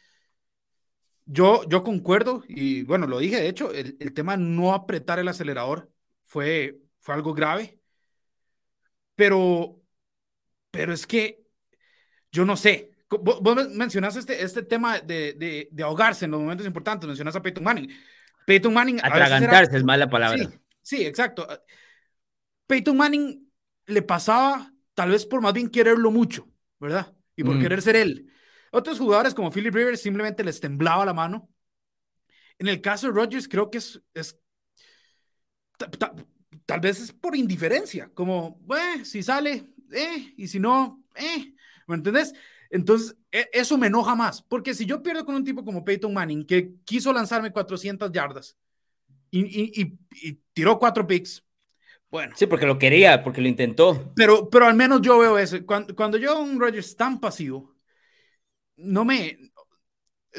yo, 1.27 1.69
yo 1.69 1.83
concuerdo 1.83 2.43
y 2.49 2.83
bueno, 2.85 3.07
lo 3.07 3.19
dije, 3.19 3.37
de 3.37 3.49
hecho, 3.49 3.73
el, 3.75 3.99
el 4.01 4.15
tema 4.15 4.39
no 4.39 4.73
apretar 4.73 5.19
el 5.19 5.29
acelerador 5.29 5.93
fue, 6.25 6.79
fue 7.01 7.15
algo 7.15 7.35
grave. 7.35 7.79
Pero, 9.17 9.79
pero 10.71 10.95
es 10.95 11.07
que 11.07 11.45
yo 12.31 12.47
no 12.47 12.57
sé. 12.57 12.91
Vos 13.11 13.69
mencionaste 13.69 14.21
este, 14.21 14.43
este 14.43 14.63
tema 14.63 14.99
de, 14.99 15.69
de, 15.71 15.83
ahogarse 15.83 16.25
en 16.25 16.31
los 16.31 16.41
momentos 16.41 16.67
importantes. 16.67 17.07
Mencionas 17.07 17.37
a 17.37 17.43
Peyton 17.43 17.63
Manning. 17.63 17.91
Peyton 18.47 18.73
Manning. 18.73 18.99
Atragantarse 19.03 19.77
es 19.77 19.85
mala 19.85 20.09
palabra. 20.09 20.39
Sí, 20.39 20.49
sí, 20.81 21.07
exacto. 21.07 21.47
Peyton 22.73 22.97
Manning 22.97 23.53
le 23.85 24.01
pasaba 24.01 24.73
tal 24.95 25.11
vez 25.11 25.27
por 25.27 25.43
más 25.43 25.53
bien 25.53 25.69
quererlo 25.69 26.11
mucho, 26.11 26.49
¿verdad? 26.81 27.15
Y 27.37 27.45
por 27.45 27.57
mm. 27.57 27.61
querer 27.61 27.83
ser 27.83 27.97
él. 27.97 28.33
Otros 28.71 28.99
jugadores 28.99 29.35
como 29.35 29.51
Philip 29.51 29.75
Rivers 29.75 30.01
simplemente 30.01 30.43
les 30.43 30.59
temblaba 30.59 31.05
la 31.05 31.13
mano. 31.13 31.51
En 32.59 32.69
el 32.69 32.81
caso 32.81 33.09
de 33.09 33.13
Rodgers, 33.13 33.47
creo 33.47 33.71
que 33.71 33.77
es, 33.77 34.03
es 34.15 34.41
tal 36.65 36.81
vez 36.81 36.99
es 36.99 37.13
por 37.13 37.37
indiferencia, 37.37 38.11
como, 38.15 38.59
bueno, 38.63 39.05
si 39.05 39.23
sale, 39.23 39.67
eh, 39.93 40.33
y 40.39 40.49
si 40.49 40.59
no, 40.59 41.05
eh, 41.17 41.53
¿me 41.87 41.97
entendés? 41.97 42.33
Entonces, 42.71 43.15
e, 43.31 43.51
eso 43.53 43.77
me 43.77 43.89
enoja 43.89 44.15
más, 44.15 44.41
porque 44.41 44.73
si 44.73 44.87
yo 44.87 45.03
pierdo 45.03 45.27
con 45.27 45.35
un 45.35 45.45
tipo 45.45 45.63
como 45.63 45.85
Peyton 45.85 46.15
Manning, 46.15 46.47
que 46.47 46.77
quiso 46.87 47.13
lanzarme 47.13 47.53
400 47.53 48.11
yardas 48.13 48.57
y, 49.31 49.99
tiró 50.55 50.79
cuatro 50.79 51.07
picks, 51.07 51.45
bueno. 52.13 52.35
Sí, 52.37 52.47
porque 52.47 52.67
lo 52.67 52.79
quería, 52.79 53.25
porque 53.25 53.41
lo 53.41 53.49
intentó. 53.49 54.13
Pero, 54.15 54.51
pero 54.51 54.67
al 54.67 54.75
menos 54.75 55.01
yo 55.01 55.19
veo 55.19 55.39
eso. 55.39 55.65
Cuando, 55.65 55.97
cuando 55.97 56.19
yo 56.19 56.39
un 56.39 56.61
Rodgers 56.61 56.95
tan 56.95 57.19
pasivo, 57.19 57.75
no 58.77 59.03
me, 59.07 59.39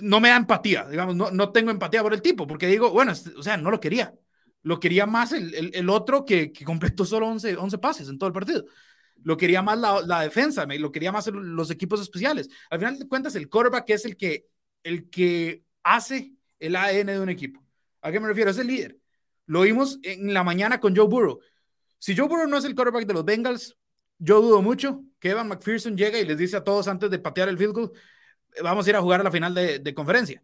no 0.04 0.20
me 0.20 0.30
da 0.30 0.38
empatía, 0.38 0.88
digamos, 0.88 1.16
no, 1.16 1.32
no 1.32 1.52
tengo 1.52 1.72
empatía 1.72 2.04
por 2.04 2.14
el 2.14 2.22
tipo, 2.22 2.46
porque 2.46 2.68
digo, 2.68 2.92
bueno, 2.92 3.12
o 3.12 3.42
sea, 3.42 3.58
no 3.58 3.72
lo 3.72 3.80
quería. 3.80 4.14
Lo 4.62 4.80
quería 4.80 5.08
más 5.08 5.34
el, 5.34 5.72
el, 5.74 5.90
otro 5.90 6.24
que, 6.24 6.52
que, 6.52 6.64
completó 6.64 7.06
solo 7.06 7.28
11, 7.28 7.58
11 7.58 7.78
pases 7.80 8.08
en 8.08 8.20
todo 8.20 8.28
el 8.28 8.34
partido. 8.34 8.66
Lo 9.24 9.36
quería 9.36 9.64
más 9.64 9.80
la, 9.80 10.02
la 10.02 10.22
defensa, 10.22 10.68
lo 10.68 10.92
quería 10.92 11.12
más 11.12 11.28
los 11.28 11.72
equipos 11.72 12.00
especiales. 12.02 12.50
Al 12.70 12.78
final 12.78 13.00
de 13.00 13.08
cuentas, 13.08 13.36
el 13.36 13.50
quarterback 13.50 13.90
es 13.90 14.06
el 14.06 14.16
que, 14.16 14.46
el 14.84 15.10
que 15.10 15.64
hace 15.82 16.34
el 16.60 16.76
ADN 16.76 17.08
de 17.08 17.20
un 17.20 17.30
equipo. 17.30 17.64
¿A 18.02 18.12
qué 18.12 18.20
me 18.20 18.28
refiero? 18.28 18.52
Es 18.52 18.60
el 18.60 18.68
líder. 18.68 18.98
Lo 19.48 19.62
vimos 19.62 20.00
en 20.04 20.34
la 20.34 20.44
mañana 20.44 20.80
con 20.80 20.96
Joe 20.96 21.08
Burrow. 21.08 21.40
Si 22.04 22.18
Joe 22.18 22.28
Burrow 22.28 22.50
no 22.50 22.58
es 22.58 22.66
el 22.66 22.76
quarterback 22.76 23.06
de 23.06 23.14
los 23.14 23.24
Bengals, 23.24 23.78
yo 24.18 24.42
dudo 24.42 24.62
mucho 24.62 25.06
que 25.22 25.30
Evan 25.30 25.48
McPherson 25.48 25.96
llegue 25.96 26.20
y 26.20 26.26
les 26.26 26.38
dice 26.38 26.58
a 26.58 26.64
todos 26.66 26.90
antes 26.90 27.10
de 27.10 27.18
patear 27.18 27.48
el 27.48 27.58
field 27.58 27.72
goal, 27.72 27.92
vamos 28.62 28.86
a 28.86 28.90
ir 28.90 28.98
a 28.98 29.02
jugar 29.02 29.22
a 29.22 29.24
la 29.24 29.32
final 29.32 29.56
de, 29.56 29.80
de 29.80 29.94
conferencia. 29.94 30.44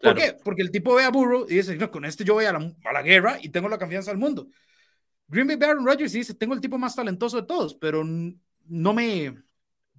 ¿Por 0.00 0.14
qué? 0.14 0.34
Porque 0.42 0.62
el 0.62 0.70
tipo 0.70 0.94
ve 0.94 1.04
a 1.04 1.10
Burrow 1.10 1.44
y 1.46 1.56
dice, 1.56 1.76
no, 1.76 1.90
con 1.90 2.06
este 2.06 2.24
yo 2.24 2.32
voy 2.32 2.46
a 2.46 2.54
la, 2.54 2.74
a 2.84 2.92
la 2.94 3.02
guerra 3.02 3.36
y 3.42 3.50
tengo 3.50 3.68
la 3.68 3.76
confianza 3.76 4.12
del 4.12 4.18
mundo. 4.18 4.48
Green 5.26 5.46
Bay 5.46 5.56
Baron 5.56 5.84
Rodgers 5.84 6.12
dice, 6.12 6.32
tengo 6.32 6.54
el 6.54 6.60
tipo 6.62 6.78
más 6.78 6.96
talentoso 6.96 7.36
de 7.36 7.46
todos, 7.46 7.74
pero 7.74 8.02
no 8.02 8.94
me, 8.94 9.26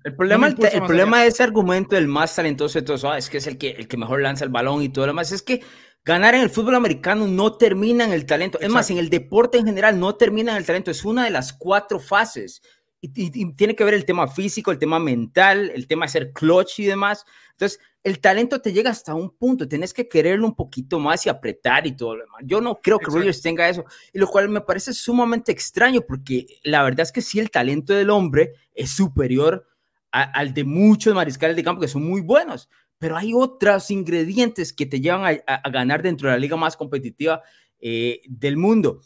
El 0.03 0.15
problema, 0.15 0.47
el, 0.47 0.55
problema 0.55 1.21
de 1.21 1.27
ese 1.27 1.43
argumento 1.43 1.93
del 1.97 2.07
más 2.07 2.35
talentoso 2.35 2.79
de 2.79 2.85
todos, 2.85 3.05
ah, 3.05 3.15
es 3.15 3.29
que 3.29 3.37
es 3.37 3.45
el 3.45 3.59
que, 3.59 3.69
el 3.69 3.87
que 3.87 3.97
mejor 3.97 4.21
lanza 4.21 4.43
el 4.43 4.49
balón 4.49 4.81
y 4.81 4.89
todo 4.89 5.05
lo 5.05 5.11
demás, 5.11 5.31
es 5.31 5.43
que 5.43 5.61
ganar 6.03 6.35
en 6.35 6.41
el 6.41 6.49
fútbol 6.49 6.75
americano 6.75 7.27
no 7.27 7.53
termina 7.53 8.03
en 8.03 8.13
el 8.13 8.25
talento. 8.25 8.59
Es 8.59 8.69
más, 8.69 8.89
en 8.89 8.97
el 8.97 9.09
deporte 9.09 9.57
en 9.57 9.65
general 9.65 9.99
no 9.99 10.15
termina 10.15 10.51
en 10.51 10.57
el 10.57 10.65
talento, 10.65 10.91
es 10.91 11.05
una 11.05 11.23
de 11.23 11.29
las 11.29 11.53
cuatro 11.53 11.99
fases. 11.99 12.61
Y, 13.01 13.09
tiene 13.53 13.75
que 13.75 13.83
ver 13.85 13.93
el 13.93 14.03
tema 14.03 14.27
físico, 14.27 14.71
el 14.71 14.77
tema 14.77 14.99
mental, 14.99 15.71
el 15.73 15.87
tema 15.87 16.05
de 16.05 16.11
ser 16.11 16.33
clutch 16.33 16.79
y 16.79 16.85
demás. 16.85 17.25
Entonces, 17.51 17.79
el 18.03 18.19
talento 18.19 18.61
te 18.61 18.73
llega 18.73 18.89
hasta 18.89 19.13
un 19.13 19.29
punto, 19.29 19.67
tienes 19.67 19.93
que 19.93 20.07
quererlo 20.07 20.47
un 20.47 20.55
poquito 20.55 20.99
más 20.99 21.25
y 21.25 21.29
apretar 21.29 21.87
y 21.87 21.95
todo 21.95 22.15
lo 22.15 22.23
demás. 22.23 22.41
Yo 22.43 22.59
no 22.59 22.79
creo 22.81 22.99
que 22.99 23.05
Rodgers 23.05 23.41
tenga 23.41 23.69
eso, 23.69 23.85
y 24.13 24.19
lo 24.19 24.27
cual 24.27 24.49
me 24.49 24.61
parece 24.61 24.93
sumamente 24.93 25.51
extraño, 25.51 26.01
porque 26.01 26.45
la 26.63 26.83
verdad 26.83 27.01
es 27.01 27.11
que 27.11 27.21
sí, 27.21 27.39
el 27.39 27.51
talento 27.51 27.93
del 27.93 28.09
hombre 28.09 28.53
es 28.73 28.91
superior 28.91 29.65
al 30.11 30.53
de 30.53 30.63
muchos 30.63 31.13
mariscales 31.13 31.55
de 31.55 31.63
campo 31.63 31.81
que 31.81 31.87
son 31.87 32.03
muy 32.03 32.21
buenos, 32.21 32.67
pero 32.99 33.17
hay 33.17 33.33
otros 33.33 33.89
ingredientes 33.89 34.73
que 34.73 34.85
te 34.85 34.99
llevan 34.99 35.41
a, 35.47 35.69
ganar 35.69 36.03
dentro 36.03 36.29
de 36.29 36.35
la 36.35 36.39
liga 36.39 36.57
más 36.57 36.75
competitiva 36.77 37.41
eh, 37.79 38.21
del 38.27 38.57
mundo. 38.57 39.01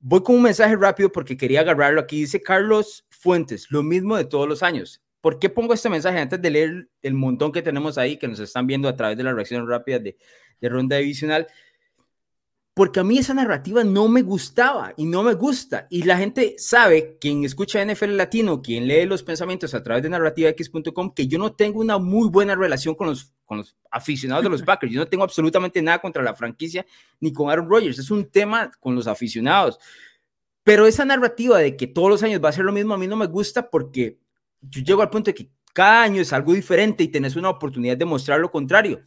Voy 0.00 0.22
con 0.22 0.36
un 0.36 0.42
mensaje 0.42 0.76
rápido 0.76 1.10
porque 1.10 1.36
quería 1.36 1.60
agarrarlo 1.60 2.00
aquí. 2.00 2.20
Dice 2.20 2.42
Carlos 2.42 3.06
Fuentes, 3.08 3.70
lo 3.70 3.82
mismo 3.82 4.16
de 4.16 4.24
todos 4.24 4.48
los 4.48 4.62
años. 4.62 5.02
¿Por 5.20 5.38
qué 5.38 5.48
pongo 5.48 5.74
este 5.74 5.88
mensaje 5.88 6.18
antes 6.18 6.42
de 6.42 6.50
leer 6.50 6.90
el 7.02 7.14
montón 7.14 7.52
que 7.52 7.62
tenemos 7.62 7.98
ahí 7.98 8.16
que 8.16 8.28
nos 8.28 8.40
están 8.40 8.66
viendo 8.66 8.88
a 8.88 8.96
través 8.96 9.16
de 9.16 9.24
la 9.24 9.32
reacción 9.32 9.66
rápida 9.68 9.98
de, 10.00 10.18
de 10.60 10.68
ronda 10.68 10.96
divisional? 10.96 11.46
Porque 12.76 13.00
a 13.00 13.04
mí 13.04 13.16
esa 13.16 13.32
narrativa 13.32 13.82
no 13.84 14.06
me 14.06 14.20
gustaba 14.20 14.92
y 14.98 15.06
no 15.06 15.22
me 15.22 15.32
gusta. 15.32 15.86
Y 15.88 16.02
la 16.02 16.18
gente 16.18 16.56
sabe, 16.58 17.16
quien 17.18 17.42
escucha 17.42 17.82
NFL 17.82 18.14
Latino, 18.18 18.60
quien 18.60 18.86
lee 18.86 19.06
los 19.06 19.22
pensamientos 19.22 19.72
a 19.72 19.82
través 19.82 20.02
de 20.02 20.10
narrativax.com, 20.10 21.14
que 21.14 21.26
yo 21.26 21.38
no 21.38 21.54
tengo 21.54 21.80
una 21.80 21.96
muy 21.96 22.28
buena 22.28 22.54
relación 22.54 22.94
con 22.94 23.06
los, 23.06 23.32
con 23.46 23.56
los 23.56 23.74
aficionados 23.90 24.44
de 24.44 24.50
los 24.50 24.62
Packers. 24.66 24.92
Yo 24.92 25.00
no 25.00 25.06
tengo 25.06 25.24
absolutamente 25.24 25.80
nada 25.80 26.02
contra 26.02 26.22
la 26.22 26.34
franquicia 26.34 26.84
ni 27.18 27.32
con 27.32 27.48
Aaron 27.48 27.66
Rodgers. 27.66 27.98
Es 27.98 28.10
un 28.10 28.30
tema 28.30 28.70
con 28.78 28.94
los 28.94 29.06
aficionados. 29.06 29.78
Pero 30.62 30.86
esa 30.86 31.06
narrativa 31.06 31.56
de 31.56 31.78
que 31.78 31.86
todos 31.86 32.10
los 32.10 32.22
años 32.22 32.44
va 32.44 32.50
a 32.50 32.52
ser 32.52 32.66
lo 32.66 32.72
mismo, 32.72 32.92
a 32.92 32.98
mí 32.98 33.06
no 33.06 33.16
me 33.16 33.26
gusta 33.26 33.70
porque 33.70 34.18
yo 34.60 34.82
llego 34.82 35.00
al 35.00 35.08
punto 35.08 35.30
de 35.30 35.34
que 35.34 35.50
cada 35.72 36.02
año 36.02 36.20
es 36.20 36.30
algo 36.30 36.52
diferente 36.52 37.04
y 37.04 37.08
tenés 37.08 37.36
una 37.36 37.48
oportunidad 37.48 37.96
de 37.96 38.04
mostrar 38.04 38.38
lo 38.38 38.50
contrario. 38.50 39.00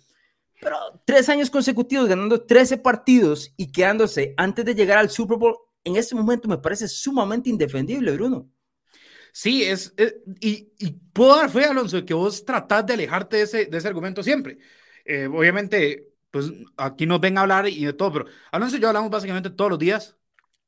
Pero 0.62 0.78
tres 1.06 1.30
años 1.30 1.50
consecutivos 1.50 2.08
ganando 2.08 2.42
13 2.42 2.78
partidos 2.78 3.54
y 3.56 3.72
quedándose 3.72 4.34
antes 4.38 4.66
de 4.66 4.76
llegar 4.76 4.98
al 4.98 5.10
Super 5.10 5.38
Bowl, 5.38 5.56
en 5.84 5.96
este 5.96 6.16
momento 6.16 6.48
me 6.48 6.58
parece 6.58 6.88
sumamente 6.88 7.50
indefendible, 7.50 8.12
Bruno. 8.12 8.50
Sí, 9.32 9.64
es, 9.64 9.94
y, 10.42 10.92
puedo 11.14 11.36
dar 11.36 11.50
fe, 11.50 11.66
Alonso, 11.66 12.04
que 12.04 12.14
vos 12.14 12.44
tratás 12.44 12.86
de 12.86 12.94
alejarte 12.94 13.38
de 13.38 13.44
ese, 13.44 13.66
de 13.68 13.78
ese 13.78 13.88
argumento 13.88 14.24
siempre. 14.24 14.58
Eh, 15.06 15.28
obviamente, 15.28 16.08
pues 16.32 16.52
aquí 16.78 17.06
nos 17.06 17.22
ven 17.22 17.38
a 17.38 17.42
hablar 17.42 17.68
y 17.68 17.86
de 17.86 17.94
todo, 17.94 18.12
pero 18.12 18.26
Alonso 18.52 18.78
y 18.78 18.80
yo 18.80 18.88
hablamos 18.88 19.10
básicamente 19.10 19.50
todos 19.50 19.72
los 19.72 19.80
días, 19.80 20.18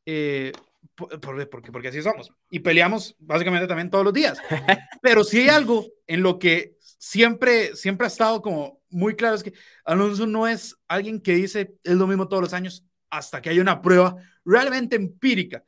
eh, 0.06 0.52
porque, 0.96 1.72
porque 1.72 1.88
así 1.88 2.02
somos, 2.02 2.32
y 2.50 2.60
peleamos 2.60 3.16
básicamente 3.20 3.68
también 3.68 3.90
todos 3.90 4.06
los 4.06 4.14
días. 4.14 4.38
Pero 5.02 5.24
si 5.24 5.40
hay 5.40 5.50
algo 5.50 5.86
en 6.08 6.22
lo 6.22 6.38
que 6.38 6.78
siempre, 6.80 7.76
siempre 7.76 8.06
ha 8.06 8.08
estado 8.08 8.42
como 8.42 8.81
muy 8.92 9.16
claro, 9.16 9.36
es 9.36 9.44
que 9.44 9.54
Alonso 9.86 10.28
no 10.28 10.48
es 10.48 10.76
alguien 10.88 11.22
que 11.22 11.34
dice 11.34 11.76
es 11.84 11.96
lo 11.96 12.08
mismo 12.08 12.28
todos 12.28 12.44
los 12.44 12.54
años 12.54 12.86
hasta 13.10 13.42
que 13.42 13.50
hay 13.50 13.60
una 13.60 13.82
prueba 13.82 14.16
realmente 14.46 14.96
empírica. 14.96 15.64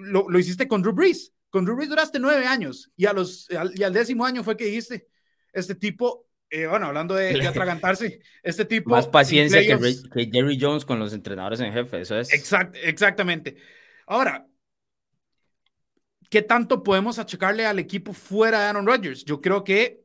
lo, 0.00 0.28
lo, 0.28 0.38
hiciste 0.38 0.66
con 0.66 0.82
Drew 0.82 0.94
Brees. 0.94 1.32
Con 1.50 1.64
Drew 1.64 1.76
Brees 1.76 1.90
duraste 1.90 2.18
nueve 2.18 2.46
años 2.46 2.90
y, 2.96 3.06
a 3.06 3.12
los, 3.12 3.48
al, 3.50 3.72
y 3.78 3.82
al 3.82 3.92
décimo 3.92 4.24
año 4.24 4.42
fue 4.42 4.56
que 4.56 4.66
dijiste, 4.66 5.06
este 5.52 5.74
tipo, 5.74 6.26
eh, 6.50 6.66
bueno, 6.66 6.86
hablando 6.86 7.14
de, 7.14 7.30
atragantarse, 7.46 8.20
este 8.42 8.64
tipo... 8.64 8.90
Más 8.90 9.06
paciencia 9.06 9.60
que, 9.60 9.78
que, 10.12 10.30
Jerry 10.30 10.58
Jones 10.60 10.84
con 10.84 10.98
los 10.98 11.12
entrenadores 11.12 11.60
en 11.60 11.72
jefe, 11.72 12.00
eso 12.00 12.18
es. 12.18 12.32
Exact, 12.32 12.76
exactamente. 12.82 13.56
Ahora, 14.06 14.46
¿qué 16.30 16.42
tanto 16.42 16.82
podemos 16.82 17.18
achacarle 17.18 17.66
al 17.66 17.78
equipo 17.78 18.12
fuera 18.12 18.60
de 18.60 18.66
Aaron 18.66 18.86
Rodgers? 18.86 19.24
Yo 19.24 19.40
creo 19.40 19.64
que 19.64 20.02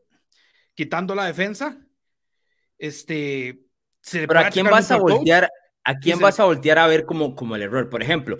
quitando 0.73 1.15
la 1.15 1.25
defensa, 1.25 1.77
este, 2.81 3.67
Pero 4.11 4.39
a 4.39 4.49
quién 4.49 4.65
vas 4.65 4.89
a 4.89 4.97
voltear, 4.97 5.49
a 5.83 5.99
quién 5.99 6.19
vas 6.19 6.39
a 6.39 6.45
voltear 6.45 6.79
a 6.79 6.87
ver 6.87 7.05
como, 7.05 7.35
como 7.35 7.55
el 7.55 7.61
error. 7.61 7.89
Por 7.89 8.01
ejemplo, 8.01 8.39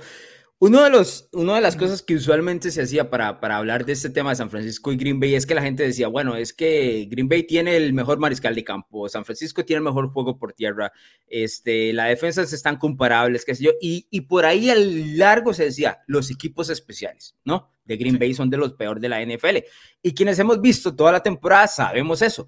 uno 0.58 0.84
de 0.84 0.90
los, 0.90 1.30
una 1.32 1.56
de 1.56 1.62
las 1.62 1.76
cosas 1.76 2.02
que 2.02 2.16
usualmente 2.16 2.72
se 2.72 2.82
hacía 2.82 3.12
para, 3.12 3.40
para 3.40 3.58
hablar 3.58 3.86
de 3.86 3.94
este 3.94 4.10
tema 4.10 4.32
de 4.32 4.38
San 4.38 4.50
Francisco 4.50 4.92
y 4.92 4.98
Green 4.98 5.20
Bay 5.20 5.36
es 5.36 5.46
que 5.46 5.54
la 5.54 5.62
gente 5.62 5.84
decía, 5.84 6.08
bueno, 6.08 6.36
es 6.36 6.54
que 6.54 7.08
Green 7.10 7.30
Bay 7.30 7.44
tiene 7.44 7.78
el 7.78 7.94
mejor 7.94 8.18
mariscal 8.18 8.56
de 8.56 8.64
campo, 8.64 9.08
San 9.10 9.26
Francisco 9.26 9.64
tiene 9.64 9.78
el 9.78 9.84
mejor 9.84 10.10
juego 10.12 10.40
por 10.40 10.54
tierra, 10.54 10.92
este, 11.28 11.94
las 11.94 12.10
defensas 12.10 12.52
están 12.52 12.78
comparables, 12.78 13.46
qué 13.46 13.54
sé 13.54 13.66
yo, 13.66 13.72
y, 13.80 14.08
y 14.10 14.22
por 14.22 14.46
ahí 14.46 14.72
al 14.72 15.20
largo 15.20 15.54
se 15.54 15.66
decía, 15.66 16.00
los 16.08 16.32
equipos 16.32 16.72
especiales, 16.72 17.36
¿no? 17.46 17.72
De 17.86 17.98
Green 17.98 18.18
Bay 18.18 18.34
son 18.34 18.50
de 18.50 18.58
los 18.58 18.74
peores 18.74 19.02
de 19.02 19.10
la 19.10 19.22
NFL. 19.22 19.66
Y 20.02 20.14
quienes 20.14 20.40
hemos 20.40 20.62
visto 20.62 20.96
toda 20.96 21.12
la 21.12 21.22
temporada 21.22 21.68
sabemos 21.68 22.22
eso. 22.22 22.48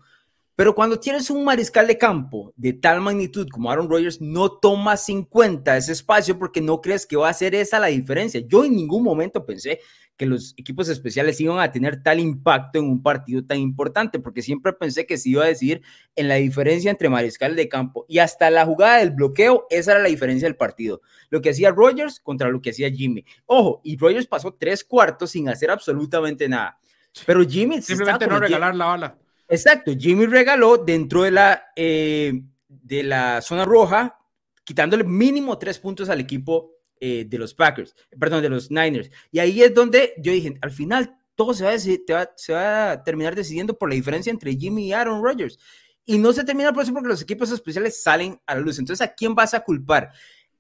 Pero 0.55 0.75
cuando 0.75 0.99
tienes 0.99 1.31
un 1.31 1.43
mariscal 1.43 1.87
de 1.87 1.97
campo 1.97 2.53
de 2.55 2.73
tal 2.73 3.01
magnitud 3.01 3.47
como 3.49 3.71
Aaron 3.71 3.89
Rodgers, 3.89 4.21
no 4.21 4.51
tomas 4.51 5.09
en 5.09 5.23
cuenta 5.23 5.75
ese 5.77 5.93
espacio 5.93 6.37
porque 6.37 6.61
no 6.61 6.79
crees 6.79 7.07
que 7.07 7.15
va 7.15 7.29
a 7.29 7.33
ser 7.33 7.55
esa 7.55 7.79
la 7.79 7.87
diferencia. 7.87 8.41
Yo 8.47 8.63
en 8.63 8.75
ningún 8.75 9.03
momento 9.03 9.45
pensé 9.45 9.79
que 10.15 10.27
los 10.27 10.53
equipos 10.57 10.89
especiales 10.89 11.41
iban 11.41 11.59
a 11.59 11.71
tener 11.71 12.03
tal 12.03 12.19
impacto 12.19 12.77
en 12.77 12.85
un 12.85 13.01
partido 13.01 13.43
tan 13.43 13.57
importante, 13.57 14.19
porque 14.19 14.43
siempre 14.43 14.73
pensé 14.73 15.07
que 15.07 15.17
se 15.17 15.29
iba 15.29 15.43
a 15.43 15.47
decir 15.47 15.81
en 16.15 16.27
la 16.27 16.35
diferencia 16.35 16.91
entre 16.91 17.09
mariscal 17.09 17.55
de 17.55 17.67
campo 17.67 18.05
y 18.07 18.19
hasta 18.19 18.51
la 18.51 18.63
jugada 18.63 18.99
del 18.99 19.09
bloqueo, 19.09 19.65
esa 19.71 19.93
era 19.93 20.01
la 20.01 20.09
diferencia 20.09 20.47
del 20.47 20.55
partido. 20.55 21.01
Lo 21.31 21.41
que 21.41 21.49
hacía 21.49 21.71
Rodgers 21.71 22.19
contra 22.19 22.49
lo 22.49 22.61
que 22.61 22.69
hacía 22.69 22.91
Jimmy. 22.91 23.25
Ojo, 23.47 23.81
y 23.83 23.97
Rodgers 23.97 24.27
pasó 24.27 24.53
tres 24.53 24.83
cuartos 24.83 25.31
sin 25.31 25.49
hacer 25.49 25.71
absolutamente 25.71 26.47
nada. 26.47 26.77
Pero 27.25 27.43
Jimmy 27.43 27.81
simplemente 27.81 28.27
no 28.27 28.39
regalar 28.39 28.75
la 28.75 28.85
bala. 28.85 29.17
Exacto, 29.53 29.91
Jimmy 29.95 30.25
regaló 30.25 30.79
dentro 30.79 31.21
de 31.21 31.29
la, 31.29 31.65
eh, 31.75 32.41
de 32.67 33.03
la 33.03 33.39
zona 33.39 33.65
roja, 33.65 34.19
quitándole 34.63 35.03
mínimo 35.03 35.59
tres 35.59 35.77
puntos 35.77 36.09
al 36.09 36.19
equipo 36.19 36.71
eh, 36.99 37.25
de 37.27 37.37
los 37.37 37.53
Packers, 37.53 37.95
perdón, 38.19 38.41
de 38.41 38.49
los 38.49 38.71
Niners. 38.71 39.11
Y 39.31 39.37
ahí 39.37 39.61
es 39.61 39.71
donde 39.71 40.15
yo 40.17 40.31
dije, 40.31 40.57
al 40.59 40.71
final 40.71 41.15
todo 41.35 41.53
se 41.53 41.65
va, 41.65 41.69
a 41.69 41.77
se 41.77 42.53
va 42.53 42.91
a 42.93 43.03
terminar 43.03 43.35
decidiendo 43.35 43.77
por 43.77 43.89
la 43.89 43.95
diferencia 43.95 44.31
entre 44.31 44.55
Jimmy 44.55 44.87
y 44.87 44.93
Aaron 44.93 45.23
Rodgers. 45.23 45.59
Y 46.03 46.17
no 46.17 46.33
se 46.33 46.43
termina 46.43 46.73
por 46.73 46.81
eso 46.81 46.91
porque 46.91 47.09
los 47.09 47.21
equipos 47.21 47.51
especiales 47.51 48.01
salen 48.01 48.41
a 48.47 48.55
la 48.55 48.61
luz. 48.61 48.79
Entonces, 48.79 49.07
¿a 49.07 49.13
quién 49.13 49.35
vas 49.35 49.53
a 49.53 49.59
culpar? 49.59 50.09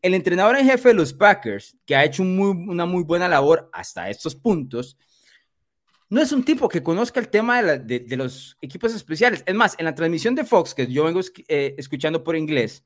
El 0.03 0.13
entrenador 0.13 0.55
en 0.55 0.67
jefe 0.67 0.89
de 0.89 0.93
los 0.93 1.13
Packers, 1.13 1.75
que 1.83 1.95
ha 1.95 2.05
hecho 2.05 2.21
una 2.21 2.85
muy 2.85 3.03
buena 3.03 3.27
labor 3.27 3.71
hasta 3.73 4.11
estos 4.11 4.35
puntos, 4.35 4.97
no 6.13 6.21
es 6.21 6.31
un 6.31 6.43
tipo 6.43 6.69
que 6.69 6.83
conozca 6.83 7.19
el 7.19 7.27
tema 7.27 7.63
de, 7.63 8.05
los 8.15 8.55
equipos 8.61 8.93
especiales. 8.93 9.43
Es 9.47 9.55
más, 9.55 9.75
en 9.79 9.85
la 9.85 9.95
transmisión 9.95 10.35
de 10.35 10.45
Fox, 10.45 10.75
que 10.75 10.85
yo 10.85 11.05
vengo 11.05 11.19
eh, 11.47 11.73
escuchando 11.75 12.23
por 12.23 12.35
inglés, 12.35 12.85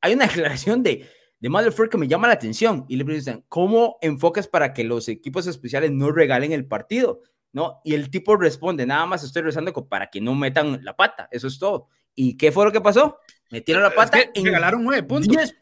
hay 0.00 0.14
una 0.14 0.26
declaración 0.28 0.80
de, 0.84 1.08
de 1.40 1.48
Motherfucker 1.48 1.90
que 1.90 1.98
me 1.98 2.06
llama 2.06 2.28
la 2.28 2.34
atención 2.34 2.84
y 2.88 2.94
le 2.94 3.04
preguntan, 3.04 3.44
¿cómo 3.48 3.98
enfocas 4.00 4.46
para 4.46 4.72
que 4.72 4.84
los 4.84 5.08
equipos 5.08 5.48
especiales 5.48 5.90
no 5.90 6.12
regalen 6.12 6.52
el 6.52 6.64
partido? 6.64 7.22
¿No? 7.52 7.80
Y 7.82 7.94
el 7.94 8.10
tipo 8.10 8.36
responde, 8.36 8.86
nada 8.86 9.06
más 9.06 9.24
estoy 9.24 9.42
rezando 9.42 9.72
para 9.88 10.08
que 10.08 10.20
no 10.20 10.36
metan 10.36 10.84
la 10.84 10.94
pata, 10.94 11.28
eso 11.32 11.48
es 11.48 11.58
todo. 11.58 11.88
¿Y 12.14 12.36
qué 12.36 12.52
fue 12.52 12.64
lo 12.64 12.70
que 12.70 12.80
pasó? 12.80 13.18
Metieron 13.50 13.82
la 13.82 13.92
pata 13.92 14.20
y 14.32 14.44
regalaron 14.44 14.84
nueve 14.84 15.02
puntos. 15.02 15.52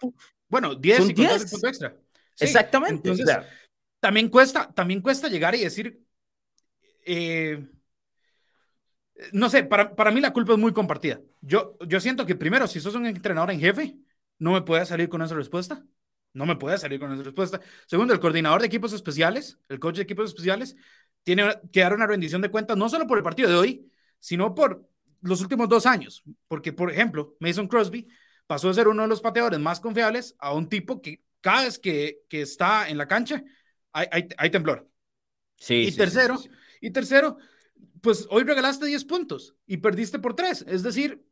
bueno, 0.51 0.75
diez 0.75 1.09
y 1.09 1.15
puntos 1.15 1.65
extra. 1.65 1.97
Exactamente. 2.39 3.09
Entonces, 3.09 3.39
también, 4.01 4.29
cuesta, 4.29 4.71
también 4.71 5.01
cuesta 5.01 5.29
llegar 5.29 5.55
y 5.55 5.63
decir, 5.63 6.10
eh, 7.05 7.67
no 9.33 9.51
sé, 9.51 9.65
para, 9.65 9.95
para, 9.95 10.11
mí 10.11 10.21
la 10.21 10.33
culpa 10.33 10.53
es 10.53 10.59
muy 10.59 10.73
compartida. 10.73 11.21
Yo, 11.41 11.77
yo 11.87 12.01
siento 12.01 12.27
que 12.27 12.37
primero, 12.37 12.67
si 12.67 12.81
sos 12.81 12.95
un 12.95 13.07
entrenador 13.07 13.51
en 13.51 13.61
jefe, 13.61 13.97
no 14.39 14.53
me 14.53 14.63
puede 14.63 14.87
salir 14.87 15.09
con 15.09 15.23
esa 15.23 15.35
respuesta. 15.35 15.85
No 16.33 16.47
me 16.47 16.57
puede 16.57 16.79
salir 16.79 17.01
con 17.01 17.13
esa 17.13 17.23
respuesta. 17.23 17.61
Segundo, 17.87 18.15
el 18.15 18.21
coordinador 18.21 18.61
de 18.61 18.69
equipos 18.69 18.93
especiales, 18.93 19.59
el 19.69 19.81
coach 19.81 19.97
de 19.97 20.03
equipos 20.03 20.29
especiales, 20.29 20.77
tiene 21.23 21.45
que 21.73 21.81
dar 21.81 21.93
una 21.93 22.07
rendición 22.07 22.41
de 22.41 22.51
cuentas 22.51 22.77
no 22.77 22.89
solo 22.89 23.07
por 23.07 23.19
el 23.19 23.25
partido 23.25 23.49
de 23.49 23.57
hoy, 23.57 23.93
sino 24.21 24.55
por 24.55 24.89
los 25.23 25.41
últimos 25.41 25.69
dos 25.69 25.87
años. 25.87 26.23
Porque, 26.49 26.73
por 26.73 26.91
ejemplo, 26.91 27.37
Mason 27.41 27.67
Crosby 27.67 28.09
pasó 28.47 28.69
de 28.69 28.75
ser 28.75 28.89
uno 28.89 29.03
de 29.03 29.09
los 29.09 29.21
pateadores 29.21 29.59
más 29.59 29.81
confiables 29.81 30.37
a 30.39 30.55
un 30.55 30.69
tipo 30.69 31.03
que 31.03 31.23
cada 31.41 31.65
vez 31.65 31.79
que, 31.79 32.21
que 32.29 32.43
está 32.43 32.89
en 32.89 32.99
la 32.99 33.09
cancha 33.09 33.43
hay, 33.93 34.07
hay, 34.11 34.29
hay 34.37 34.51
temblor. 34.51 34.89
Sí, 35.57 35.89
y 35.89 35.93
tercero, 35.93 36.39
y 36.81 36.91
tercero, 36.91 37.37
pues 38.01 38.27
hoy 38.31 38.45
regalaste 38.45 38.87
10 38.87 39.05
puntos 39.05 39.55
y 39.67 39.79
perdiste 39.79 40.19
por 40.19 40.35
3. 40.35 40.65
Es 40.69 40.83
decir, 40.83 41.25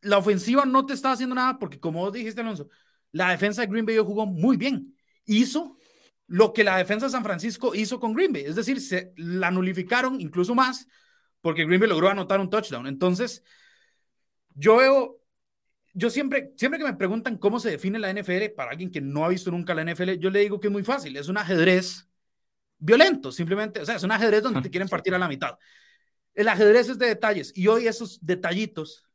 la 0.00 0.18
ofensiva 0.18 0.64
no 0.64 0.86
te 0.86 0.94
está 0.94 1.12
haciendo 1.12 1.34
nada 1.34 1.58
porque, 1.58 1.80
como 1.80 2.10
dijiste, 2.10 2.40
Alonso, 2.40 2.68
la 3.12 3.30
defensa 3.30 3.62
de 3.62 3.68
Green 3.68 3.86
Bay 3.86 3.98
jugó 3.98 4.26
muy 4.26 4.56
bien. 4.56 4.96
Hizo 5.24 5.76
lo 6.26 6.52
que 6.52 6.64
la 6.64 6.76
defensa 6.76 7.06
de 7.06 7.12
San 7.12 7.24
Francisco 7.24 7.74
hizo 7.74 8.00
con 8.00 8.12
Green 8.12 8.32
Bay. 8.32 8.44
Es 8.44 8.56
decir, 8.56 8.80
se 8.80 9.12
la 9.16 9.50
nulificaron 9.50 10.20
incluso 10.20 10.54
más 10.54 10.86
porque 11.40 11.64
Green 11.64 11.80
Bay 11.80 11.88
logró 11.88 12.08
anotar 12.08 12.40
un 12.40 12.50
touchdown. 12.50 12.86
Entonces, 12.86 13.44
yo 14.54 14.76
veo, 14.76 15.22
yo 15.94 16.10
siempre, 16.10 16.52
siempre 16.56 16.78
que 16.78 16.84
me 16.84 16.94
preguntan 16.94 17.38
cómo 17.38 17.60
se 17.60 17.70
define 17.70 17.98
la 17.98 18.10
NFL, 18.10 18.50
para 18.56 18.72
alguien 18.72 18.90
que 18.90 19.00
no 19.00 19.24
ha 19.24 19.28
visto 19.28 19.50
nunca 19.50 19.74
la 19.74 19.82
NFL, 19.82 20.18
yo 20.18 20.30
le 20.30 20.40
digo 20.40 20.58
que 20.58 20.68
es 20.68 20.72
muy 20.72 20.82
fácil, 20.82 21.16
es 21.16 21.28
un 21.28 21.36
ajedrez 21.38 22.08
violento, 22.78 23.32
simplemente, 23.32 23.80
o 23.80 23.86
sea, 23.86 23.96
es 23.96 24.02
un 24.02 24.12
ajedrez 24.12 24.42
donde 24.42 24.62
te 24.62 24.70
quieren 24.70 24.88
partir 24.88 25.14
a 25.14 25.18
la 25.18 25.28
mitad. 25.28 25.58
El 26.34 26.48
ajedrez 26.48 26.88
es 26.88 26.98
de 26.98 27.06
detalles 27.06 27.52
y 27.54 27.66
hoy 27.68 27.86
esos 27.86 28.18
detallitos 28.24 29.08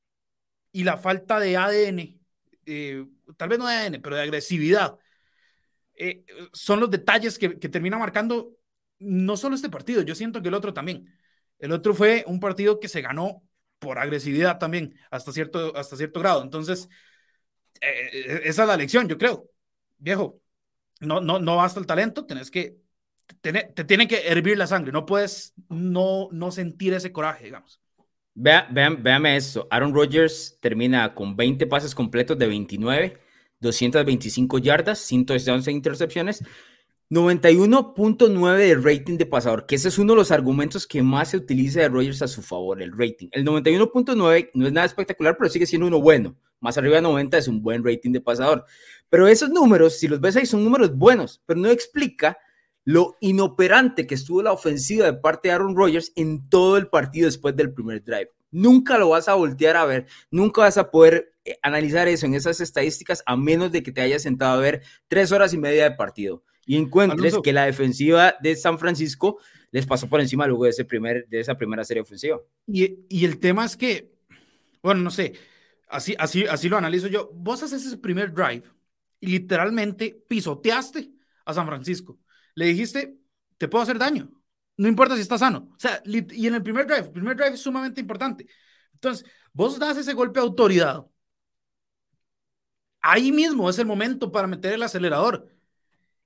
y 0.71 0.83
la 0.83 0.97
falta 0.97 1.39
de 1.39 1.57
ADN, 1.57 2.19
eh, 2.65 3.05
tal 3.37 3.49
vez 3.49 3.59
no 3.59 3.67
de 3.67 3.75
ADN, 3.75 3.99
pero 3.99 4.15
de 4.15 4.23
agresividad, 4.23 4.97
eh, 5.95 6.25
son 6.53 6.79
los 6.79 6.89
detalles 6.89 7.37
que, 7.37 7.59
que 7.59 7.69
terminan 7.69 7.99
marcando 7.99 8.57
no 8.99 9.35
solo 9.35 9.55
este 9.55 9.69
partido, 9.69 10.01
yo 10.03 10.15
siento 10.15 10.41
que 10.41 10.47
el 10.47 10.53
otro 10.53 10.73
también. 10.73 11.13
El 11.59 11.71
otro 11.71 11.93
fue 11.93 12.23
un 12.27 12.39
partido 12.39 12.79
que 12.79 12.87
se 12.87 13.01
ganó 13.01 13.43
por 13.79 13.97
agresividad 13.97 14.59
también, 14.59 14.95
hasta 15.09 15.31
cierto, 15.31 15.75
hasta 15.75 15.95
cierto 15.97 16.19
grado. 16.19 16.43
Entonces, 16.43 16.87
eh, 17.81 18.41
esa 18.43 18.63
es 18.63 18.67
la 18.67 18.77
lección, 18.77 19.07
yo 19.07 19.17
creo. 19.17 19.49
Viejo, 19.97 20.41
no, 20.99 21.19
no, 21.19 21.39
no 21.39 21.57
basta 21.57 21.79
el 21.79 21.87
talento, 21.87 22.25
tenés 22.25 22.51
que, 22.51 22.77
te, 23.41 23.53
te 23.53 23.83
tiene 23.83 24.07
que 24.07 24.27
hervir 24.27 24.57
la 24.57 24.67
sangre, 24.67 24.91
no 24.91 25.05
puedes 25.05 25.53
no, 25.69 26.29
no 26.31 26.51
sentir 26.51 26.93
ese 26.93 27.11
coraje, 27.11 27.45
digamos. 27.45 27.81
Vean, 28.33 28.73
vean, 28.73 29.03
véame 29.03 29.35
esto. 29.35 29.67
Aaron 29.69 29.93
Rodgers 29.93 30.57
termina 30.61 31.13
con 31.13 31.35
20 31.35 31.67
pases 31.67 31.93
completos 31.93 32.37
de 32.37 32.47
29, 32.47 33.17
225 33.59 34.57
yardas, 34.59 34.99
111 34.99 35.71
intercepciones, 35.71 36.43
91.9 37.09 38.57
de 38.57 38.75
rating 38.75 39.17
de 39.17 39.25
pasador, 39.25 39.65
que 39.65 39.75
ese 39.75 39.89
es 39.89 39.99
uno 39.99 40.13
de 40.13 40.17
los 40.17 40.31
argumentos 40.31 40.87
que 40.87 41.03
más 41.03 41.31
se 41.31 41.37
utiliza 41.37 41.81
de 41.81 41.89
Rodgers 41.89 42.21
a 42.21 42.27
su 42.29 42.41
favor, 42.41 42.81
el 42.81 42.97
rating. 42.97 43.27
El 43.31 43.43
91.9 43.45 44.51
no 44.53 44.65
es 44.65 44.71
nada 44.71 44.87
espectacular, 44.87 45.35
pero 45.37 45.49
sigue 45.49 45.65
siendo 45.65 45.87
uno 45.87 45.99
bueno. 45.99 46.37
Más 46.61 46.77
arriba 46.77 46.95
de 46.95 47.01
90 47.01 47.37
es 47.37 47.47
un 47.49 47.61
buen 47.61 47.83
rating 47.83 48.11
de 48.11 48.21
pasador. 48.21 48.65
Pero 49.09 49.27
esos 49.27 49.49
números, 49.49 49.99
si 49.99 50.07
los 50.07 50.21
ves 50.21 50.37
ahí, 50.37 50.45
son 50.45 50.63
números 50.63 50.95
buenos, 50.95 51.41
pero 51.45 51.59
no 51.59 51.69
explica 51.69 52.37
lo 52.83 53.15
inoperante 53.19 54.07
que 54.07 54.15
estuvo 54.15 54.41
la 54.41 54.51
ofensiva 54.51 55.05
de 55.05 55.13
parte 55.13 55.47
de 55.47 55.53
Aaron 55.53 55.75
Rodgers 55.75 56.11
en 56.15 56.49
todo 56.49 56.77
el 56.77 56.87
partido 56.87 57.25
después 57.25 57.55
del 57.55 57.73
primer 57.73 58.03
drive. 58.03 58.31
Nunca 58.51 58.97
lo 58.97 59.09
vas 59.09 59.27
a 59.27 59.35
voltear 59.35 59.77
a 59.77 59.85
ver, 59.85 60.07
nunca 60.29 60.61
vas 60.61 60.77
a 60.77 60.91
poder 60.91 61.33
eh, 61.45 61.57
analizar 61.61 62.07
eso 62.07 62.25
en 62.25 62.33
esas 62.33 62.59
estadísticas 62.59 63.23
a 63.25 63.37
menos 63.37 63.71
de 63.71 63.81
que 63.81 63.91
te 63.91 64.01
hayas 64.01 64.23
sentado 64.23 64.57
a 64.57 64.61
ver 64.61 64.81
tres 65.07 65.31
horas 65.31 65.53
y 65.53 65.57
media 65.57 65.89
de 65.89 65.95
partido 65.95 66.43
y 66.65 66.77
encuentres 66.77 67.35
que 67.43 67.53
la 67.53 67.65
defensiva 67.65 68.35
de 68.41 68.55
San 68.55 68.77
Francisco 68.77 69.39
les 69.71 69.85
pasó 69.85 70.07
por 70.07 70.19
encima 70.19 70.47
luego 70.47 70.65
de, 70.65 70.71
ese 70.71 70.85
primer, 70.85 71.27
de 71.27 71.39
esa 71.39 71.55
primera 71.55 71.83
serie 71.83 72.01
ofensiva. 72.01 72.39
Y, 72.67 73.05
y 73.09 73.25
el 73.25 73.39
tema 73.39 73.65
es 73.65 73.77
que, 73.77 74.13
bueno, 74.83 75.01
no 75.01 75.11
sé, 75.11 75.33
así, 75.87 76.15
así, 76.19 76.45
así 76.45 76.69
lo 76.69 76.77
analizo 76.77 77.07
yo. 77.07 77.31
Vos 77.33 77.63
haces 77.63 77.85
ese 77.85 77.97
primer 77.97 78.33
drive 78.33 78.63
y 79.19 79.27
literalmente 79.27 80.23
pisoteaste 80.27 81.11
a 81.45 81.53
San 81.53 81.67
Francisco. 81.67 82.19
Le 82.55 82.65
dijiste, 82.65 83.17
te 83.57 83.67
puedo 83.67 83.83
hacer 83.83 83.97
daño, 83.97 84.29
no 84.77 84.87
importa 84.87 85.15
si 85.15 85.21
estás 85.21 85.39
sano. 85.39 85.69
O 85.75 85.79
sea, 85.79 86.01
y 86.05 86.47
en 86.47 86.55
el 86.55 86.63
primer 86.63 86.85
drive, 86.85 87.05
el 87.05 87.11
primer 87.11 87.35
drive 87.35 87.53
es 87.53 87.61
sumamente 87.61 88.01
importante. 88.01 88.47
Entonces, 88.93 89.25
vos 89.53 89.77
das 89.77 89.97
ese 89.97 90.13
golpe 90.13 90.39
de 90.39 90.45
autoridad. 90.45 91.05
Ahí 93.01 93.31
mismo 93.31 93.69
es 93.69 93.79
el 93.79 93.85
momento 93.85 94.31
para 94.31 94.47
meter 94.47 94.73
el 94.73 94.83
acelerador 94.83 95.51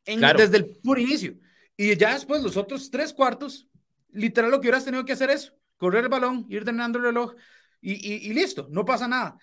desde 0.06 0.58
el 0.58 0.78
puro 0.84 1.00
inicio. 1.00 1.38
Y 1.78 1.96
ya 1.98 2.14
después, 2.14 2.42
los 2.42 2.58
otros 2.58 2.90
tres 2.90 3.14
cuartos, 3.14 3.68
literal 4.12 4.52
lo 4.52 4.60
que 4.60 4.68
hubieras 4.68 4.86
tenido 4.86 5.06
que 5.06 5.14
hacer 5.14 5.30
es 5.30 5.54
correr 5.78 6.06
el 6.06 6.10
balón, 6.10 6.46
ir 6.50 6.64
teniendo 6.64 7.00
el 7.00 7.06
reloj 7.06 7.34
y, 7.82 8.34
listo, 8.34 8.68
no 8.72 8.84
pasa 8.84 9.08
nada. 9.08 9.38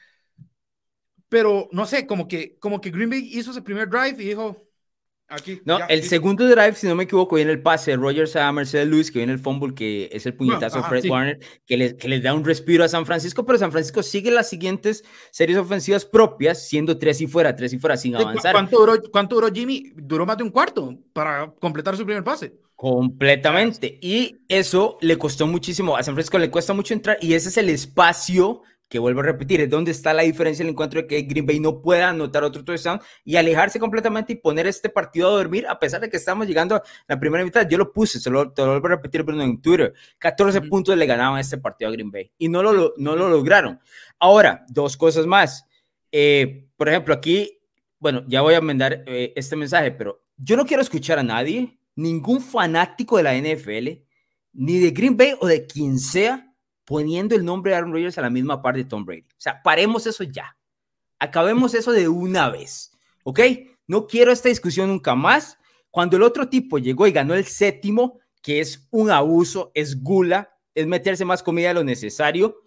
Pero 1.29 1.69
no 1.73 1.87
sé, 1.87 2.07
como 2.07 2.29
que, 2.29 2.59
como 2.59 2.81
que 2.81 2.91
Green 2.91 3.11
Bay 3.11 3.31
hizo 3.33 3.51
ese 3.51 3.63
primer 3.63 3.89
drive 3.89 4.23
y 4.23 4.29
dijo, 4.29 4.57
Aquí, 5.33 5.61
no, 5.65 5.79
el 5.89 6.03
segundo 6.03 6.47
drive, 6.47 6.75
si 6.75 6.87
no 6.87 6.95
me 6.95 7.05
equivoco, 7.05 7.37
viene 7.37 7.51
el 7.51 7.63
pase 7.63 7.93
de 7.93 7.97
Rogers 7.97 8.37
a 8.37 8.53
Mercedes 8.53 8.87
Lewis, 8.87 9.11
que 9.11 9.19
viene 9.19 9.33
el 9.33 9.39
fumble, 9.39 9.75
que 9.75 10.11
es 10.13 10.27
el 10.27 10.35
puñetazo 10.35 10.79
de 10.79 10.85
Fred 10.85 11.11
Warner, 11.11 11.41
que 11.67 11.77
les, 11.77 11.95
que 11.95 12.09
les 12.09 12.23
da 12.23 12.35
un 12.35 12.45
respiro 12.45 12.85
a 12.85 12.89
San 12.89 13.07
Francisco, 13.07 13.47
pero 13.47 13.59
San 13.59 13.73
Francisco 13.73 14.03
sigue 14.03 14.31
las 14.31 14.49
siguientes 14.49 15.05
series 15.31 15.59
ofensivas 15.59 16.05
propias, 16.05 16.69
siendo 16.69 16.99
tres 16.99 17.21
y 17.21 17.27
fuera, 17.27 17.57
tres 17.57 17.73
y 17.73 17.79
fuera, 17.79 17.97
sin 17.97 18.15
avanzar. 18.15 18.53
¿Cuánto 18.53 18.79
duró, 18.79 19.03
cuánto 19.11 19.37
duró 19.37 19.49
Jimmy? 19.53 19.93
Duró 19.97 20.27
más 20.27 20.37
de 20.37 20.45
un 20.45 20.51
cuarto 20.51 20.99
para 21.13 21.53
completar 21.59 21.97
su 21.97 22.05
primer 22.05 22.23
pase. 22.23 22.53
Completamente. 22.83 23.97
Y 24.03 24.39
eso 24.49 24.99
le 25.01 25.17
costó 25.17 25.47
muchísimo. 25.47 25.97
A 25.97 26.03
San 26.03 26.15
Francisco 26.15 26.37
le 26.39 26.51
cuesta 26.51 26.73
mucho 26.73 26.95
entrar 26.95 27.17
y 27.21 27.35
ese 27.35 27.49
es 27.49 27.57
el 27.57 27.69
espacio 27.69 28.63
que 28.93 28.99
vuelvo 28.99 29.21
a 29.21 29.23
repetir, 29.23 29.59
es 29.63 29.71
donde 29.71 29.91
está 29.91 30.13
la 30.13 30.23
diferencia 30.23 30.63
en 30.63 30.67
el 30.67 30.73
encuentro 30.73 31.01
de 31.01 31.07
que 31.07 31.23
Green 31.23 31.47
Bay 31.47 31.59
no 31.59 31.81
pueda 31.81 32.11
anotar 32.11 32.45
otro 32.45 32.63
touchdown 32.63 33.01
y 33.25 33.37
alejarse 33.37 33.81
completamente 33.81 34.35
y 34.35 34.37
poner 34.37 34.67
este 34.67 34.91
partido 34.91 35.29
a 35.29 35.31
dormir, 35.31 35.67
a 35.67 35.79
pesar 35.79 36.03
de 36.03 36.11
que 36.11 36.19
estamos 36.19 36.47
llegando 36.47 36.75
a 36.75 36.83
la 37.09 37.19
primera 37.19 37.43
mitad. 37.43 37.67
Yo 37.67 37.79
lo 37.79 37.91
puse, 37.91 38.21
te 38.21 38.29
lo, 38.29 38.53
vuelvo 38.55 38.87
a 38.87 38.91
repetir, 38.91 39.23
Bruno, 39.23 39.45
en 39.45 39.63
Twitter. 39.63 39.95
14 40.19 40.61
puntos 40.61 40.95
le 40.95 41.07
ganaban 41.07 41.41
este 41.41 41.57
partido 41.57 41.89
a 41.89 41.93
Green 41.93 42.11
Bay 42.11 42.31
y 42.37 42.51
no 42.51 42.63
lo, 42.63 42.93
no 42.99 43.17
lo 43.17 43.31
lograron. 43.31 43.81
Ahora, 44.19 44.67
dos 44.69 44.99
cosas 44.99 45.27
más. 45.27 45.65
Eh, 46.11 46.69
por 46.77 46.91
ejemplo, 46.91 47.15
aquí, 47.15 47.63
bueno, 47.99 48.25
ya 48.29 48.43
voy 48.43 48.53
a 48.53 48.61
mandar 48.61 49.05
eh, 49.07 49.33
este 49.35 49.57
mensaje, 49.57 49.93
pero 49.93 50.23
yo 50.37 50.55
no 50.55 50.67
quiero 50.67 50.83
escuchar 50.83 51.19
a 51.19 51.23
nadie, 51.23 51.79
ningún 51.97 52.43
fanático 52.43 53.17
de 53.17 53.23
la 53.23 53.35
NFL, 53.35 54.03
ni 54.53 54.81
de 54.81 54.91
Green 54.91 55.17
Bay 55.17 55.33
o 55.41 55.47
de 55.47 55.67
quien 55.67 55.99
sea, 55.99 56.52
poniendo 56.85 57.35
el 57.35 57.45
nombre 57.45 57.71
de 57.71 57.77
Aaron 57.77 57.93
Rodgers 57.93 58.19
a 58.19 58.23
la 58.23 58.31
misma 58.31 58.63
par 58.63 58.77
de 58.77 58.85
Tom 58.85 59.05
Brady. 59.05 59.23
O 59.23 59.41
sea, 59.41 59.63
paremos 59.63 60.07
eso 60.07 60.25
ya. 60.25 60.57
Acabemos 61.19 61.75
eso 61.75 61.93
de 61.93 62.09
una 62.09 62.51
vez. 62.51 62.93
¿Ok? 63.25 63.41
No 63.87 64.07
quiero 64.07 64.33
esta 64.33 64.49
discusión 64.49 64.89
nunca 64.89 65.15
más. 65.15 65.59
Cuando 65.91 66.17
el 66.17 66.23
otro 66.23 66.49
tipo 66.49 66.79
llegó 66.79 67.07
y 67.07 67.13
ganó 67.13 67.35
el 67.35 67.45
séptimo, 67.45 68.19
que 68.41 68.61
es 68.61 68.89
un 68.91 69.11
abuso, 69.11 69.71
es 69.75 70.03
gula, 70.03 70.57
es 70.75 70.87
meterse 70.87 71.25
más 71.25 71.43
comida 71.43 71.69
de 71.69 71.75
lo 71.75 71.85
necesario, 71.85 72.63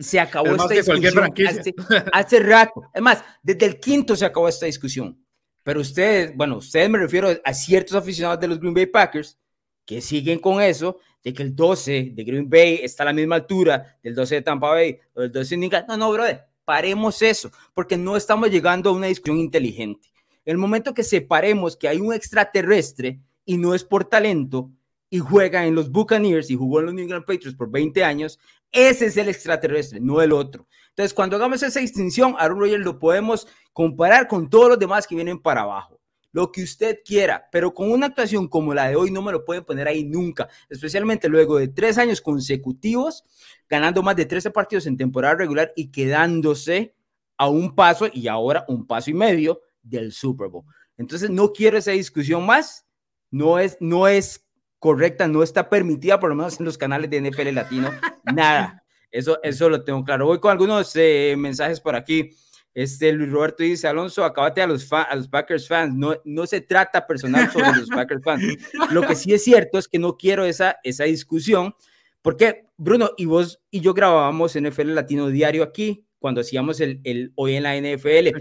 se 0.00 0.20
acabó 0.20 0.54
esta 0.54 0.68
discusión 0.68 1.32
hace, 1.46 1.74
hace, 2.12 2.40
rato. 2.40 2.82
Es 2.94 3.02
más, 3.02 3.24
desde 3.42 3.66
el 3.66 3.80
quinto 3.80 4.14
se 4.16 4.24
acabó 4.24 4.48
esta 4.48 4.66
discusión. 4.66 5.22
Pero 5.62 5.80
ustedes, 5.80 6.34
bueno, 6.36 6.58
ustedes 6.58 6.88
me 6.88 6.98
refiero 6.98 7.28
a 7.44 7.52
ciertos 7.52 7.94
aficionados 7.94 8.40
de 8.40 8.48
los 8.48 8.60
Green 8.60 8.74
Bay 8.74 8.86
Packers 8.86 9.38
que 9.84 10.00
siguen 10.00 10.38
con 10.38 10.62
eso 10.62 10.98
que 11.32 11.42
el 11.42 11.54
12 11.54 12.12
de 12.14 12.24
Green 12.24 12.48
Bay 12.48 12.80
está 12.82 13.02
a 13.02 13.06
la 13.06 13.12
misma 13.12 13.36
altura 13.36 13.98
del 14.02 14.14
12 14.14 14.36
de 14.36 14.42
Tampa 14.42 14.70
Bay 14.70 14.98
o 15.14 15.22
del 15.22 15.32
12 15.32 15.56
de 15.56 15.64
Indiana. 15.64 15.86
No, 15.88 15.96
no, 15.96 16.12
brother, 16.12 16.44
paremos 16.64 17.22
eso, 17.22 17.50
porque 17.74 17.96
no 17.96 18.16
estamos 18.16 18.50
llegando 18.50 18.90
a 18.90 18.92
una 18.92 19.06
discusión 19.06 19.38
inteligente. 19.38 20.10
El 20.44 20.58
momento 20.58 20.94
que 20.94 21.02
separemos 21.02 21.76
que 21.76 21.88
hay 21.88 21.98
un 22.00 22.12
extraterrestre 22.12 23.20
y 23.44 23.56
no 23.58 23.74
es 23.74 23.84
por 23.84 24.04
talento 24.04 24.70
y 25.10 25.18
juega 25.18 25.66
en 25.66 25.74
los 25.74 25.90
Buccaneers 25.90 26.50
y 26.50 26.56
jugó 26.56 26.80
en 26.80 26.86
los 26.86 26.94
New 26.94 27.04
England 27.04 27.24
Patriots 27.24 27.56
por 27.56 27.70
20 27.70 28.04
años, 28.04 28.38
ese 28.70 29.06
es 29.06 29.16
el 29.16 29.28
extraterrestre, 29.28 30.00
no 30.00 30.20
el 30.20 30.32
otro. 30.32 30.66
Entonces, 30.90 31.14
cuando 31.14 31.36
hagamos 31.36 31.62
esa 31.62 31.80
distinción, 31.80 32.34
Aaron 32.38 32.60
Rodgers 32.60 32.84
lo 32.84 32.98
podemos 32.98 33.46
comparar 33.72 34.28
con 34.28 34.50
todos 34.50 34.70
los 34.70 34.78
demás 34.78 35.06
que 35.06 35.14
vienen 35.14 35.38
para 35.38 35.62
abajo 35.62 35.97
lo 36.32 36.52
que 36.52 36.62
usted 36.62 36.98
quiera, 37.04 37.48
pero 37.50 37.72
con 37.72 37.90
una 37.90 38.06
actuación 38.06 38.48
como 38.48 38.74
la 38.74 38.88
de 38.88 38.96
hoy 38.96 39.10
no 39.10 39.22
me 39.22 39.32
lo 39.32 39.44
pueden 39.44 39.64
poner 39.64 39.88
ahí 39.88 40.04
nunca, 40.04 40.48
especialmente 40.68 41.28
luego 41.28 41.58
de 41.58 41.68
tres 41.68 41.98
años 41.98 42.20
consecutivos, 42.20 43.24
ganando 43.68 44.02
más 44.02 44.16
de 44.16 44.26
13 44.26 44.50
partidos 44.50 44.86
en 44.86 44.96
temporada 44.96 45.34
regular 45.34 45.72
y 45.74 45.90
quedándose 45.90 46.94
a 47.36 47.48
un 47.48 47.74
paso 47.74 48.08
y 48.12 48.28
ahora 48.28 48.64
un 48.68 48.86
paso 48.86 49.10
y 49.10 49.14
medio 49.14 49.62
del 49.82 50.12
Super 50.12 50.48
Bowl. 50.48 50.64
Entonces 50.96 51.30
no 51.30 51.52
quiero 51.52 51.78
esa 51.78 51.92
discusión 51.92 52.44
más, 52.44 52.86
no 53.30 53.58
es, 53.58 53.76
no 53.80 54.08
es 54.08 54.46
correcta, 54.78 55.28
no 55.28 55.42
está 55.42 55.68
permitida, 55.68 56.20
por 56.20 56.30
lo 56.30 56.36
menos 56.36 56.58
en 56.58 56.66
los 56.66 56.78
canales 56.78 57.10
de 57.10 57.20
NFL 57.20 57.54
Latino, 57.54 57.90
nada. 58.24 58.84
Eso, 59.10 59.38
eso 59.42 59.70
lo 59.70 59.84
tengo 59.84 60.04
claro. 60.04 60.26
Voy 60.26 60.38
con 60.38 60.50
algunos 60.50 60.94
eh, 60.94 61.34
mensajes 61.38 61.80
por 61.80 61.96
aquí. 61.96 62.30
Este 62.74 63.12
Luis 63.12 63.30
Roberto 63.30 63.62
dice, 63.62 63.88
Alonso, 63.88 64.24
acábate 64.24 64.62
a 64.62 64.66
los, 64.66 64.92
a 64.92 65.14
los 65.16 65.28
Packers 65.28 65.66
fans. 65.66 65.94
No, 65.94 66.14
no 66.24 66.46
se 66.46 66.60
trata 66.60 67.06
personal 67.06 67.50
sobre 67.50 67.76
los 67.76 67.88
Packers 67.94 68.22
fans. 68.22 68.44
Lo 68.90 69.02
que 69.02 69.14
sí 69.14 69.32
es 69.32 69.42
cierto 69.42 69.78
es 69.78 69.88
que 69.88 69.98
no 69.98 70.16
quiero 70.16 70.44
esa, 70.44 70.78
esa 70.84 71.04
discusión, 71.04 71.74
porque 72.22 72.66
Bruno 72.76 73.10
y 73.16 73.24
vos 73.24 73.60
y 73.70 73.80
yo 73.80 73.94
grabábamos 73.94 74.54
NFL 74.54 74.94
Latino 74.94 75.28
Diario 75.28 75.62
aquí, 75.62 76.06
cuando 76.18 76.40
hacíamos 76.40 76.80
el, 76.80 77.00
el 77.04 77.32
Hoy 77.34 77.54
en 77.54 77.62
la 77.62 77.76
NFL. 77.76 78.38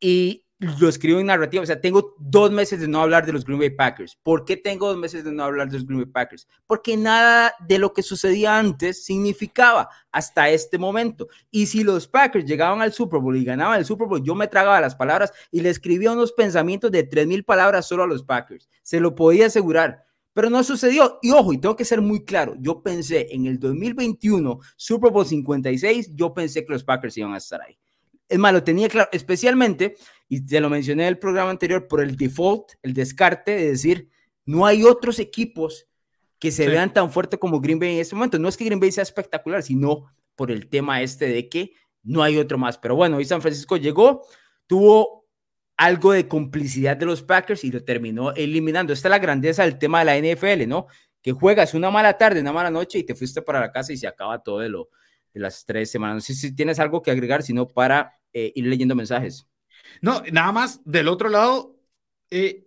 Y 0.00 0.44
lo 0.58 0.88
escribo 0.88 1.20
en 1.20 1.26
narrativa, 1.26 1.62
o 1.62 1.66
sea, 1.66 1.80
tengo 1.80 2.16
dos 2.18 2.50
meses 2.50 2.80
de 2.80 2.88
no 2.88 3.00
hablar 3.00 3.24
de 3.24 3.32
los 3.32 3.44
Green 3.44 3.60
Bay 3.60 3.70
Packers. 3.70 4.18
¿Por 4.22 4.44
qué 4.44 4.56
tengo 4.56 4.88
dos 4.88 4.96
meses 4.96 5.22
de 5.22 5.30
no 5.30 5.44
hablar 5.44 5.68
de 5.68 5.74
los 5.74 5.86
Green 5.86 6.00
Bay 6.00 6.10
Packers? 6.10 6.48
Porque 6.66 6.96
nada 6.96 7.54
de 7.66 7.78
lo 7.78 7.92
que 7.92 8.02
sucedía 8.02 8.58
antes 8.58 9.04
significaba 9.04 9.88
hasta 10.10 10.50
este 10.50 10.76
momento. 10.76 11.28
Y 11.50 11.66
si 11.66 11.84
los 11.84 12.08
Packers 12.08 12.44
llegaban 12.44 12.82
al 12.82 12.92
Super 12.92 13.20
Bowl 13.20 13.36
y 13.36 13.44
ganaban 13.44 13.78
el 13.78 13.84
Super 13.84 14.08
Bowl, 14.08 14.22
yo 14.22 14.34
me 14.34 14.48
tragaba 14.48 14.80
las 14.80 14.96
palabras 14.96 15.32
y 15.52 15.60
le 15.60 15.70
escribía 15.70 16.10
unos 16.10 16.32
pensamientos 16.32 16.90
de 16.90 17.08
3.000 17.08 17.44
palabras 17.44 17.86
solo 17.86 18.02
a 18.02 18.08
los 18.08 18.24
Packers. 18.24 18.68
Se 18.82 19.00
lo 19.00 19.14
podía 19.14 19.46
asegurar 19.46 20.08
pero 20.34 20.50
no 20.50 20.62
sucedió. 20.62 21.18
Y 21.20 21.32
ojo, 21.32 21.52
y 21.52 21.58
tengo 21.58 21.74
que 21.74 21.84
ser 21.84 22.00
muy 22.00 22.24
claro, 22.24 22.54
yo 22.60 22.80
pensé 22.80 23.26
en 23.32 23.46
el 23.46 23.58
2021, 23.58 24.60
Super 24.76 25.10
Bowl 25.10 25.26
56, 25.26 26.12
yo 26.14 26.32
pensé 26.32 26.64
que 26.64 26.74
los 26.74 26.84
Packers 26.84 27.16
iban 27.16 27.34
a 27.34 27.38
estar 27.38 27.60
ahí. 27.60 27.76
Es 28.28 28.38
más, 28.38 28.52
lo 28.52 28.62
tenía 28.62 28.88
claro, 28.88 29.08
especialmente, 29.10 29.96
y 30.28 30.44
te 30.44 30.60
lo 30.60 30.68
mencioné 30.68 31.04
en 31.04 31.08
el 31.08 31.18
programa 31.18 31.50
anterior, 31.50 31.88
por 31.88 32.02
el 32.02 32.16
default, 32.16 32.72
el 32.82 32.92
descarte 32.92 33.52
de 33.52 33.68
decir, 33.68 34.10
no 34.44 34.66
hay 34.66 34.84
otros 34.84 35.18
equipos 35.18 35.86
que 36.38 36.52
se 36.52 36.68
vean 36.68 36.92
tan 36.92 37.10
fuerte 37.10 37.38
como 37.38 37.60
Green 37.60 37.78
Bay 37.78 37.94
en 37.94 38.00
este 38.00 38.14
momento. 38.14 38.38
No 38.38 38.48
es 38.48 38.56
que 38.56 38.64
Green 38.64 38.78
Bay 38.78 38.92
sea 38.92 39.02
espectacular, 39.02 39.62
sino 39.62 40.06
por 40.36 40.50
el 40.50 40.68
tema 40.68 41.02
este 41.02 41.26
de 41.26 41.48
que 41.48 41.72
no 42.02 42.22
hay 42.22 42.36
otro 42.36 42.58
más. 42.58 42.78
Pero 42.78 42.94
bueno, 42.94 43.16
hoy 43.16 43.24
San 43.24 43.42
Francisco 43.42 43.76
llegó, 43.76 44.24
tuvo 44.66 45.26
algo 45.76 46.12
de 46.12 46.28
complicidad 46.28 46.96
de 46.96 47.06
los 47.06 47.22
Packers 47.22 47.64
y 47.64 47.72
lo 47.72 47.82
terminó 47.84 48.32
eliminando. 48.34 48.92
Esta 48.92 49.08
es 49.08 49.10
la 49.10 49.18
grandeza 49.18 49.64
del 49.64 49.78
tema 49.78 50.00
de 50.00 50.04
la 50.04 50.34
NFL, 50.34 50.68
¿no? 50.68 50.86
Que 51.22 51.32
juegas 51.32 51.74
una 51.74 51.90
mala 51.90 52.16
tarde, 52.16 52.40
una 52.40 52.52
mala 52.52 52.70
noche 52.70 52.98
y 52.98 53.04
te 53.04 53.14
fuiste 53.14 53.42
para 53.42 53.60
la 53.60 53.72
casa 53.72 53.92
y 53.92 53.96
se 53.96 54.06
acaba 54.06 54.42
todo 54.42 54.60
de, 54.60 54.68
lo, 54.68 54.90
de 55.32 55.40
las 55.40 55.64
tres 55.64 55.90
semanas. 55.90 56.16
No 56.16 56.20
sé 56.20 56.34
si 56.34 56.54
tienes 56.54 56.78
algo 56.78 57.02
que 57.02 57.10
agregar, 57.10 57.42
sino 57.42 57.66
para 57.66 58.12
eh, 58.32 58.52
ir 58.54 58.66
leyendo 58.66 58.94
mensajes. 58.94 59.46
No, 60.00 60.22
nada 60.32 60.52
más 60.52 60.80
del 60.84 61.08
otro 61.08 61.28
lado, 61.28 61.76
eh, 62.30 62.66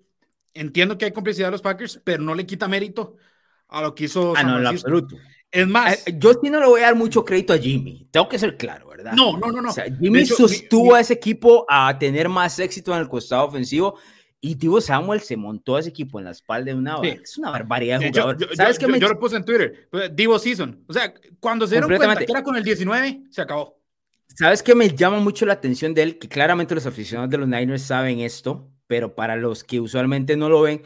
entiendo 0.54 0.98
que 0.98 1.06
hay 1.06 1.12
complicidad 1.12 1.48
de 1.48 1.52
los 1.52 1.62
Packers, 1.62 2.02
pero 2.04 2.24
no 2.24 2.36
le 2.36 2.46
quita 2.46 2.68
mérito 2.68 3.16
a 3.68 3.82
lo 3.82 3.96
que 3.96 4.06
hizo. 4.06 4.34
Ah, 4.36 4.44
no, 4.44 4.60
en 4.60 4.68
absoluto. 4.68 5.16
Es 5.52 5.68
más, 5.68 6.08
eh, 6.08 6.16
yo 6.18 6.34
sí 6.34 6.50
no 6.50 6.62
le 6.62 6.66
voy 6.66 6.82
a 6.82 6.86
dar 6.86 6.96
mucho 6.96 7.26
crédito 7.26 7.54
a 7.54 7.58
Jimmy. 7.58 8.08
Tengo 8.10 8.30
que 8.30 8.40
ser 8.40 8.56
claro, 8.56 8.88
¿verdad? 8.88 9.14
No, 9.14 9.38
no, 9.38 9.52
no, 9.52 9.62
no. 9.62 9.74
Jimmy 10.00 10.26
sostuvo 10.26 10.96
a 10.96 11.02
ese 11.02 11.14
equipo 11.14 11.66
a 11.70 11.98
tener 12.00 12.30
más 12.30 12.58
éxito 12.60 12.94
en 12.94 13.02
el 13.02 13.10
costado 13.10 13.46
ofensivo. 13.46 13.98
Y 14.44 14.56
Tibo 14.56 14.82
Samuel 14.82 15.20
se 15.20 15.38
montó 15.38 15.76
a 15.76 15.82
ese 15.82 15.90
equipo 15.90 16.18
en 16.18 16.26
la 16.26 16.32
espalda 16.32 16.72
de 16.72 16.78
una 16.78 16.96
Es 17.04 17.38
una 17.38 17.52
barbaridad 17.52 18.00
de 18.00 18.10
jugador. 18.10 18.38
Yo, 18.40 18.48
¿Sabes 18.56 18.80
qué 18.80 18.88
me... 18.88 19.00
yo, 19.00 19.08
lo 19.08 19.20
puse 19.20 19.36
en 19.36 19.46
Twitter. 19.46 19.88
Pues, 19.92 20.16
Divo 20.16 20.40
Season. 20.40 20.84
O 20.88 20.94
sea, 20.94 21.14
cuando 21.40 21.68
se 21.68 21.76
dieron 21.76 21.96
cuenta 21.96 22.16
que 22.16 22.32
era 22.32 22.42
con 22.42 22.56
el 22.56 22.64
19, 22.64 23.26
se 23.30 23.42
acabó. 23.42 23.81
¿Sabes 24.36 24.64
qué 24.64 24.76
me 24.76 24.90
llama 24.90 25.20
mucho 25.20 25.46
la 25.46 25.54
atención 25.54 25.94
de 25.94 26.04
él? 26.04 26.20
Que 26.20 26.28
claramente 26.28 26.76
los 26.76 26.86
aficionados 26.86 27.30
de 27.30 27.38
los 27.38 27.48
Niners 27.48 27.84
saben 27.84 28.20
esto, 28.20 28.72
pero 28.88 29.16
para 29.16 29.36
los 29.36 29.64
que 29.64 29.80
usualmente 29.80 30.38
no 30.38 30.50
lo 30.50 30.62
ven, 30.62 30.82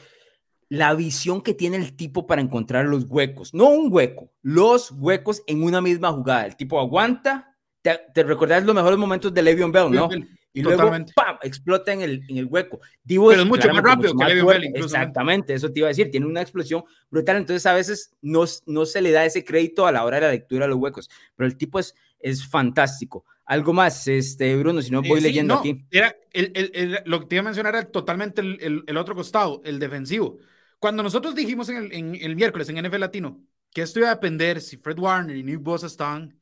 la 0.69 0.93
visión 0.93 1.41
que 1.41 1.53
tiene 1.53 1.77
el 1.77 1.95
tipo 1.95 2.25
para 2.25 2.41
encontrar 2.41 2.86
los 2.86 3.05
huecos, 3.05 3.53
no 3.53 3.69
un 3.69 3.91
hueco, 3.91 4.31
los 4.41 4.91
huecos 4.91 5.43
en 5.47 5.63
una 5.63 5.81
misma 5.81 6.12
jugada. 6.12 6.45
El 6.45 6.55
tipo 6.55 6.79
aguanta, 6.79 7.55
te, 7.81 7.99
te 8.13 8.23
recordás 8.23 8.65
los 8.65 8.75
mejores 8.75 8.97
momentos 8.97 9.34
de 9.34 9.41
Le'Veon 9.41 9.71
Bell, 9.71 9.91
¿no? 9.91 10.10
Y 10.53 10.62
luego 10.62 10.89
¡pam! 11.13 11.38
explota 11.43 11.91
en 11.91 12.01
el, 12.01 12.23
en 12.29 12.38
el 12.38 12.45
hueco. 12.45 12.79
Divo 13.03 13.27
Pero 13.27 13.41
es 13.41 13.47
mucho 13.47 13.67
más 13.73 13.84
rápido 13.84 14.15
que 14.15 14.25
Le'Veon 14.25 14.47
Bell. 14.47 14.71
Exactamente, 14.73 15.53
eso 15.53 15.69
te 15.69 15.79
iba 15.79 15.88
a 15.88 15.89
decir. 15.89 16.10
Tiene 16.10 16.25
una 16.25 16.41
explosión 16.41 16.84
brutal. 17.12 17.36
Entonces, 17.36 17.65
a 17.65 17.73
veces 17.73 18.15
no, 18.21 18.45
no 18.65 18.86
se 18.86 19.01
le 19.01 19.12
da 19.12 19.25
ese 19.25 19.43
crédito 19.43 19.86
a 19.86 19.91
la 19.91 20.05
hora 20.05 20.15
de 20.15 20.21
la 20.21 20.31
lectura 20.31 20.63
de 20.63 20.69
los 20.69 20.77
huecos. 20.77 21.10
Pero 21.36 21.45
el 21.45 21.58
tipo 21.58 21.77
es, 21.77 21.93
es 22.19 22.47
fantástico. 22.47 23.25
Algo 23.45 23.73
más, 23.73 24.08
este, 24.08 24.55
Bruno, 24.55 24.81
si 24.81 24.89
no 24.89 25.01
voy 25.01 25.19
eh, 25.19 25.23
leyendo 25.23 25.55
aquí. 25.55 25.86
Era 25.91 26.15
el, 26.31 26.51
el, 26.55 26.99
lo 27.05 27.19
que 27.19 27.25
te 27.27 27.36
iba 27.36 27.41
a 27.41 27.45
mencionar 27.45 27.75
era 27.75 27.86
totalmente 27.86 28.41
el, 28.41 28.97
otro 28.97 29.15
costado, 29.15 29.62
el 29.63 29.77
defensivo. 29.77 30.38
Cuando 30.79 31.03
nosotros 31.03 31.36
dijimos 31.36 31.69
en 31.69 31.77
el, 31.77 31.93
en 31.93 32.15
el 32.15 32.36
miércoles 32.36 32.69
en 32.69 32.84
NFL 32.84 32.99
Latino 32.99 33.41
que 33.75 33.81
esto 33.81 33.99
iba 33.99 34.10
a 34.10 34.15
depender 34.15 34.62
si 34.62 34.77
Fred 34.77 34.97
Warner 34.97 35.36
y 35.36 35.43
Nick 35.43 35.62
Bosa 35.62 35.88
están, 35.88 36.39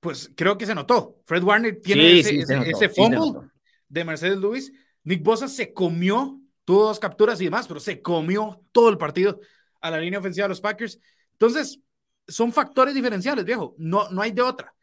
pues 0.00 0.30
creo 0.36 0.58
que 0.58 0.66
se 0.66 0.74
notó. 0.74 1.22
Fred 1.24 1.42
Warner 1.42 1.80
tiene 1.80 2.20
ese, 2.20 2.40
ese, 2.40 2.88
fumble 2.90 3.48
de 3.88 4.04
Mercedes 4.04 4.38
Lewis. 4.38 4.70
Nick 5.02 5.22
Bosa 5.22 5.48
se 5.48 5.72
comió, 5.72 6.38
tuvo 6.66 6.84
dos 6.84 6.98
capturas 6.98 7.40
y 7.40 7.44
demás, 7.44 7.66
pero 7.66 7.80
se 7.80 8.02
comió 8.02 8.62
todo 8.70 8.90
el 8.90 8.98
partido 8.98 9.40
a 9.80 9.90
la 9.90 9.98
línea 9.98 10.18
ofensiva 10.18 10.44
de 10.44 10.50
los 10.50 10.60
Packers. 10.60 11.00
Entonces, 11.32 11.80
son 12.28 12.52
factores 12.52 12.94
diferenciales, 12.94 13.46
viejo. 13.46 13.74
No, 13.78 14.10
no 14.10 14.20
hay 14.20 14.32
de 14.32 14.42
otra. 14.42 14.73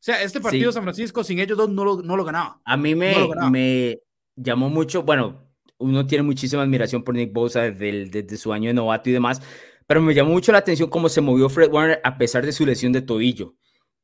O 0.00 0.02
sea, 0.02 0.22
este 0.22 0.40
partido 0.40 0.72
San 0.72 0.82
Francisco 0.82 1.22
sin 1.22 1.40
ellos 1.40 1.58
dos 1.58 1.68
no 1.68 1.84
lo, 1.84 2.00
no 2.00 2.16
lo 2.16 2.24
ganaba. 2.24 2.58
A 2.64 2.74
mí 2.78 2.94
me, 2.94 3.14
me 3.50 4.00
llamó 4.34 4.70
mucho, 4.70 5.02
bueno, 5.02 5.46
uno 5.76 6.06
tiene 6.06 6.22
muchísima 6.22 6.62
admiración 6.62 7.04
por 7.04 7.14
Nick 7.14 7.34
Bosa 7.34 7.70
desde, 7.70 8.06
desde 8.06 8.38
su 8.38 8.50
año 8.50 8.68
de 8.68 8.74
novato 8.74 9.10
y 9.10 9.12
demás, 9.12 9.42
pero 9.86 10.00
me 10.00 10.14
llamó 10.14 10.30
mucho 10.30 10.52
la 10.52 10.58
atención 10.58 10.88
cómo 10.88 11.10
se 11.10 11.20
movió 11.20 11.50
Fred 11.50 11.70
Warner 11.70 12.00
a 12.02 12.16
pesar 12.16 12.46
de 12.46 12.52
su 12.52 12.64
lesión 12.64 12.92
de 12.92 13.02
tobillo, 13.02 13.56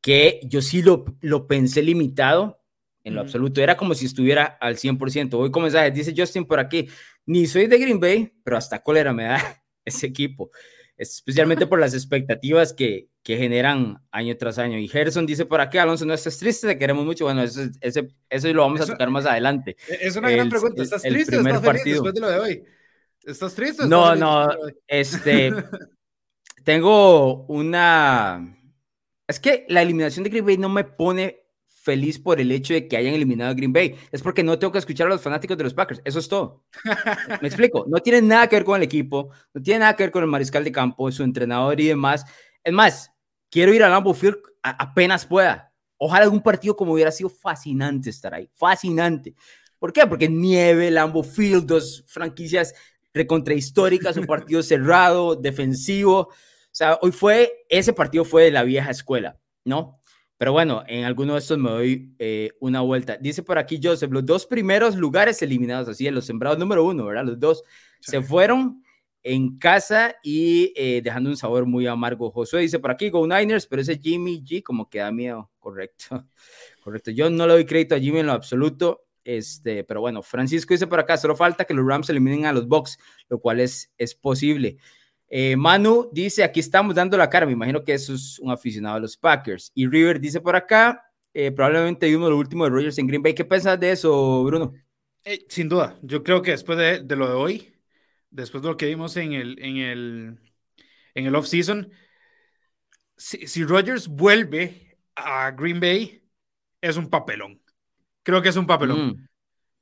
que 0.02 0.38
yo 0.44 0.60
sí 0.60 0.82
lo, 0.82 1.06
lo 1.22 1.46
pensé 1.46 1.82
limitado 1.82 2.60
en 3.02 3.14
lo 3.14 3.22
absoluto, 3.22 3.62
era 3.62 3.78
como 3.78 3.94
si 3.94 4.04
estuviera 4.04 4.44
al 4.60 4.76
100%. 4.76 5.30
Voy 5.30 5.50
con 5.50 5.62
mensajes, 5.62 5.94
dice 5.94 6.12
Justin 6.14 6.44
por 6.44 6.58
aquí, 6.58 6.88
ni 7.24 7.46
soy 7.46 7.68
de 7.68 7.78
Green 7.78 8.00
Bay, 8.00 8.32
pero 8.44 8.58
hasta 8.58 8.82
cólera 8.82 9.14
me 9.14 9.24
da 9.24 9.64
ese 9.84 10.08
equipo, 10.08 10.50
especialmente 10.96 11.66
por 11.66 11.78
las 11.78 11.94
expectativas 11.94 12.74
que, 12.74 13.08
que 13.26 13.36
generan 13.36 14.00
año 14.12 14.36
tras 14.36 14.56
año. 14.56 14.78
Y 14.78 14.86
Gerson 14.86 15.26
dice 15.26 15.46
por 15.46 15.60
aquí, 15.60 15.78
Alonso, 15.78 16.06
no 16.06 16.14
estás 16.14 16.38
triste, 16.38 16.68
te 16.68 16.78
queremos 16.78 17.04
mucho. 17.04 17.24
Bueno, 17.24 17.42
eso, 17.42 17.62
ese, 17.80 18.06
eso 18.30 18.52
lo 18.52 18.62
vamos 18.62 18.80
a 18.82 18.86
tocar 18.86 19.10
más 19.10 19.26
adelante. 19.26 19.76
Es 19.88 20.14
una 20.14 20.30
gran 20.30 20.48
pregunta. 20.48 20.80
¿Estás 20.80 21.02
triste 21.02 21.36
o 21.36 21.40
estás 21.40 21.60
feliz 21.60 21.84
después 21.84 22.14
de 22.14 22.20
lo 22.20 22.30
de 22.30 22.38
hoy? 22.38 22.62
¿Estás 23.24 23.52
triste? 23.56 23.82
O 23.82 23.86
no, 23.88 24.14
no, 24.14 24.48
este, 24.86 25.52
tengo 26.64 27.46
una... 27.46 28.56
Es 29.26 29.40
que 29.40 29.66
la 29.70 29.82
eliminación 29.82 30.22
de 30.22 30.30
Green 30.30 30.46
Bay 30.46 30.56
no 30.56 30.68
me 30.68 30.84
pone 30.84 31.48
feliz 31.66 32.20
por 32.20 32.40
el 32.40 32.52
hecho 32.52 32.74
de 32.74 32.86
que 32.86 32.96
hayan 32.96 33.14
eliminado 33.14 33.50
a 33.50 33.54
Green 33.54 33.72
Bay. 33.72 33.96
Es 34.12 34.22
porque 34.22 34.44
no 34.44 34.56
tengo 34.56 34.70
que 34.70 34.78
escuchar 34.78 35.08
a 35.08 35.10
los 35.10 35.20
fanáticos 35.20 35.58
de 35.58 35.64
los 35.64 35.74
Packers. 35.74 36.00
Eso 36.04 36.20
es 36.20 36.28
todo. 36.28 36.62
Me 37.42 37.48
explico. 37.48 37.86
No 37.88 37.98
tiene 37.98 38.22
nada 38.22 38.48
que 38.48 38.54
ver 38.54 38.64
con 38.64 38.76
el 38.76 38.84
equipo, 38.84 39.30
no 39.52 39.60
tiene 39.60 39.80
nada 39.80 39.96
que 39.96 40.04
ver 40.04 40.12
con 40.12 40.22
el 40.22 40.30
mariscal 40.30 40.62
de 40.62 40.70
campo, 40.70 41.10
su 41.10 41.24
entrenador 41.24 41.80
y 41.80 41.88
demás. 41.88 42.24
Es 42.62 42.72
más, 42.72 43.15
quiero 43.50 43.72
ir 43.74 43.82
a 43.82 43.88
Lambeau 43.88 44.14
Field 44.14 44.38
apenas 44.62 45.26
pueda. 45.26 45.72
Ojalá 45.98 46.24
algún 46.24 46.42
partido 46.42 46.76
como 46.76 46.92
hubiera 46.92 47.10
sido 47.10 47.30
fascinante 47.30 48.10
estar 48.10 48.34
ahí, 48.34 48.50
fascinante. 48.54 49.34
¿Por 49.78 49.92
qué? 49.92 50.06
Porque 50.06 50.28
nieve, 50.28 50.90
Lambeau 50.90 51.22
Field, 51.22 51.66
dos 51.66 52.04
franquicias 52.06 52.74
recontrahistóricas, 53.14 54.16
un 54.16 54.26
partido 54.26 54.62
cerrado, 54.62 55.36
defensivo. 55.36 56.18
O 56.18 56.28
sea, 56.70 56.98
hoy 57.00 57.12
fue, 57.12 57.64
ese 57.68 57.92
partido 57.92 58.24
fue 58.24 58.44
de 58.44 58.50
la 58.50 58.62
vieja 58.62 58.90
escuela, 58.90 59.38
¿no? 59.64 60.00
Pero 60.38 60.52
bueno, 60.52 60.84
en 60.86 61.04
alguno 61.04 61.32
de 61.32 61.38
estos 61.38 61.56
me 61.56 61.70
doy 61.70 62.14
eh, 62.18 62.50
una 62.60 62.82
vuelta. 62.82 63.16
Dice 63.16 63.42
por 63.42 63.58
aquí 63.58 63.80
Joseph, 63.82 64.12
los 64.12 64.26
dos 64.26 64.46
primeros 64.46 64.94
lugares 64.96 65.40
eliminados, 65.40 65.88
así, 65.88 66.08
los 66.10 66.26
sembrados 66.26 66.58
número 66.58 66.84
uno, 66.84 67.06
¿verdad? 67.06 67.24
Los 67.24 67.40
dos 67.40 67.62
se 68.00 68.20
fueron 68.20 68.82
en 69.26 69.58
casa 69.58 70.14
y 70.22 70.72
eh, 70.76 71.00
dejando 71.02 71.28
un 71.28 71.36
sabor 71.36 71.66
muy 71.66 71.84
amargo. 71.88 72.30
Josué 72.30 72.60
dice 72.60 72.78
por 72.78 72.92
aquí, 72.92 73.10
Go 73.10 73.26
Niners, 73.26 73.66
pero 73.66 73.82
ese 73.82 73.98
Jimmy 73.98 74.40
G 74.40 74.62
como 74.62 74.88
que 74.88 75.00
da 75.00 75.10
miedo, 75.10 75.50
correcto. 75.58 76.24
Correcto, 76.84 77.10
yo 77.10 77.28
no 77.28 77.48
le 77.48 77.54
doy 77.54 77.66
crédito 77.66 77.96
a 77.96 77.98
Jimmy 77.98 78.20
en 78.20 78.26
lo 78.26 78.32
absoluto, 78.32 79.06
este, 79.24 79.82
pero 79.82 80.00
bueno, 80.00 80.22
Francisco 80.22 80.72
dice 80.72 80.86
por 80.86 81.00
acá, 81.00 81.16
solo 81.16 81.34
falta 81.34 81.64
que 81.64 81.74
los 81.74 81.84
Rams 81.84 82.08
eliminen 82.08 82.46
a 82.46 82.52
los 82.52 82.68
Bucks, 82.68 82.96
lo 83.28 83.40
cual 83.40 83.58
es, 83.58 83.90
es 83.98 84.14
posible. 84.14 84.76
Eh, 85.28 85.56
Manu 85.56 86.08
dice, 86.12 86.44
aquí 86.44 86.60
estamos 86.60 86.94
dando 86.94 87.16
la 87.16 87.28
cara, 87.28 87.44
me 87.44 87.50
imagino 87.50 87.82
que 87.82 87.94
eso 87.94 88.14
es 88.14 88.38
un 88.38 88.52
aficionado 88.52 88.94
a 88.94 89.00
los 89.00 89.16
Packers. 89.16 89.72
Y 89.74 89.88
River 89.88 90.20
dice 90.20 90.40
por 90.40 90.54
acá, 90.54 91.02
eh, 91.34 91.50
probablemente 91.50 92.06
vimos 92.06 92.30
lo 92.30 92.38
último 92.38 92.62
de 92.62 92.70
Rogers 92.70 92.98
en 92.98 93.08
Green 93.08 93.24
Bay. 93.24 93.34
¿Qué 93.34 93.44
piensas 93.44 93.80
de 93.80 93.90
eso, 93.90 94.44
Bruno? 94.44 94.72
sin 95.48 95.68
duda, 95.68 95.98
yo 96.02 96.22
creo 96.22 96.40
que 96.40 96.52
después 96.52 96.78
de, 96.78 97.00
de 97.00 97.16
lo 97.16 97.26
de 97.26 97.34
hoy, 97.34 97.75
después 98.36 98.62
de 98.62 98.68
lo 98.68 98.76
que 98.76 98.86
vimos 98.86 99.16
en 99.16 99.32
el, 99.32 99.58
en 99.62 99.78
el, 99.78 100.38
en 101.14 101.26
el 101.26 101.34
off-season, 101.34 101.90
si, 103.16 103.46
si 103.46 103.64
Rodgers 103.64 104.08
vuelve 104.08 104.98
a 105.14 105.50
Green 105.52 105.80
Bay, 105.80 106.22
es 106.82 106.98
un 106.98 107.08
papelón. 107.08 107.60
Creo 108.22 108.42
que 108.42 108.50
es 108.50 108.56
un 108.56 108.66
papelón. 108.66 109.06
Mm. 109.06 109.28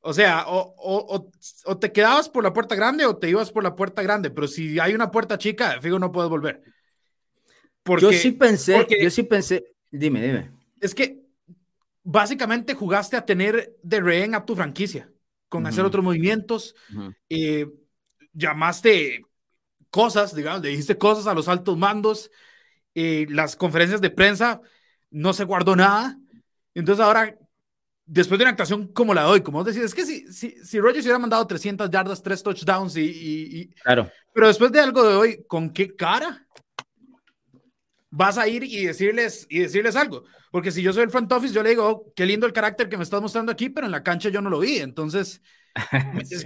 O 0.00 0.12
sea, 0.12 0.44
o, 0.46 0.74
o, 0.78 1.30
o, 1.64 1.78
te 1.78 1.90
quedabas 1.90 2.28
por 2.28 2.44
la 2.44 2.52
puerta 2.52 2.74
grande 2.74 3.06
o 3.06 3.16
te 3.16 3.28
ibas 3.28 3.50
por 3.50 3.64
la 3.64 3.74
puerta 3.74 4.02
grande, 4.02 4.30
pero 4.30 4.46
si 4.46 4.78
hay 4.78 4.94
una 4.94 5.10
puerta 5.10 5.38
chica, 5.38 5.80
fijo, 5.80 5.98
no 5.98 6.12
puedes 6.12 6.30
volver. 6.30 6.62
Porque, 7.82 8.02
yo 8.02 8.12
sí 8.12 8.32
pensé, 8.32 8.86
yo 9.02 9.10
sí 9.10 9.22
pensé, 9.24 9.64
dime, 9.90 10.22
dime. 10.22 10.50
Es 10.80 10.94
que 10.94 11.24
básicamente 12.02 12.74
jugaste 12.74 13.16
a 13.16 13.24
tener 13.24 13.76
de 13.82 14.00
rehén 14.00 14.34
a 14.34 14.44
tu 14.44 14.54
franquicia, 14.54 15.10
con 15.48 15.66
hacer 15.66 15.84
otros 15.84 16.04
movimientos. 16.04 16.76
eh, 17.28 17.66
llamaste 18.34 19.24
cosas, 19.90 20.34
digamos, 20.34 20.62
le 20.62 20.70
dijiste 20.70 20.98
cosas 20.98 21.26
a 21.26 21.34
los 21.34 21.48
altos 21.48 21.78
mandos, 21.78 22.30
eh, 22.94 23.26
las 23.30 23.56
conferencias 23.56 24.00
de 24.00 24.10
prensa 24.10 24.60
no 25.10 25.32
se 25.32 25.44
guardó 25.44 25.76
nada. 25.76 26.18
Entonces 26.74 27.04
ahora, 27.04 27.36
después 28.04 28.38
de 28.38 28.44
una 28.44 28.50
actuación 28.50 28.88
como 28.88 29.14
la 29.14 29.22
de 29.22 29.28
hoy, 29.28 29.40
como 29.42 29.58
vos 29.58 29.66
decís, 29.66 29.82
es 29.82 29.94
que 29.94 30.04
si, 30.04 30.32
si, 30.32 30.50
si 30.64 30.80
Rogers 30.80 31.04
hubiera 31.04 31.18
mandado 31.18 31.46
300 31.46 31.88
yardas, 31.90 32.22
3 32.22 32.42
touchdowns 32.42 32.96
y, 32.96 33.04
y, 33.04 33.68
Claro. 33.82 34.10
Pero 34.32 34.48
después 34.48 34.72
de 34.72 34.80
algo 34.80 35.08
de 35.08 35.14
hoy, 35.14 35.44
¿con 35.46 35.70
qué 35.70 35.94
cara 35.94 36.46
vas 38.10 38.36
a 38.36 38.48
ir 38.48 38.64
y 38.64 38.86
decirles, 38.86 39.46
y 39.48 39.60
decirles 39.60 39.94
algo? 39.94 40.24
Porque 40.50 40.72
si 40.72 40.82
yo 40.82 40.92
soy 40.92 41.04
el 41.04 41.10
front 41.10 41.30
office, 41.32 41.54
yo 41.54 41.62
le 41.62 41.70
digo, 41.70 41.88
oh, 41.88 42.12
qué 42.14 42.26
lindo 42.26 42.46
el 42.46 42.52
carácter 42.52 42.88
que 42.88 42.96
me 42.96 43.04
estás 43.04 43.22
mostrando 43.22 43.52
aquí, 43.52 43.70
pero 43.70 43.86
en 43.86 43.92
la 43.92 44.02
cancha 44.02 44.28
yo 44.28 44.40
no 44.40 44.50
lo 44.50 44.58
vi. 44.58 44.78
Entonces, 44.78 45.40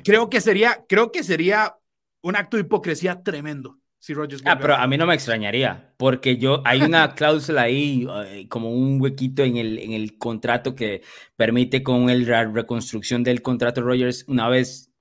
creo 0.04 0.30
que 0.30 0.40
sería, 0.40 0.84
creo 0.88 1.12
que 1.12 1.22
sería 1.22 1.76
un 2.22 2.36
acto 2.36 2.56
de 2.56 2.62
hipocresía 2.62 3.22
tremendo. 3.22 3.78
Si 4.00 4.14
Rogers 4.14 4.42
ah, 4.44 4.56
pero 4.60 4.76
a 4.76 4.86
mí 4.86 4.96
no 4.96 5.06
me 5.06 5.14
extrañaría, 5.14 5.92
porque 5.96 6.36
yo 6.36 6.62
hay 6.64 6.82
una 6.82 7.14
cláusula 7.16 7.62
ahí, 7.62 8.06
eh, 8.26 8.46
como 8.48 8.70
un 8.70 9.00
huequito 9.00 9.42
en 9.42 9.56
el, 9.56 9.78
en 9.78 9.92
el 9.92 10.18
contrato 10.18 10.76
que 10.76 11.02
permite 11.34 11.82
con 11.82 12.08
el, 12.08 12.24
la 12.24 12.44
reconstrucción 12.44 13.24
del 13.24 13.42
contrato 13.42 13.82
Rogers 13.82 14.24
una 14.28 14.48
vez 14.48 14.92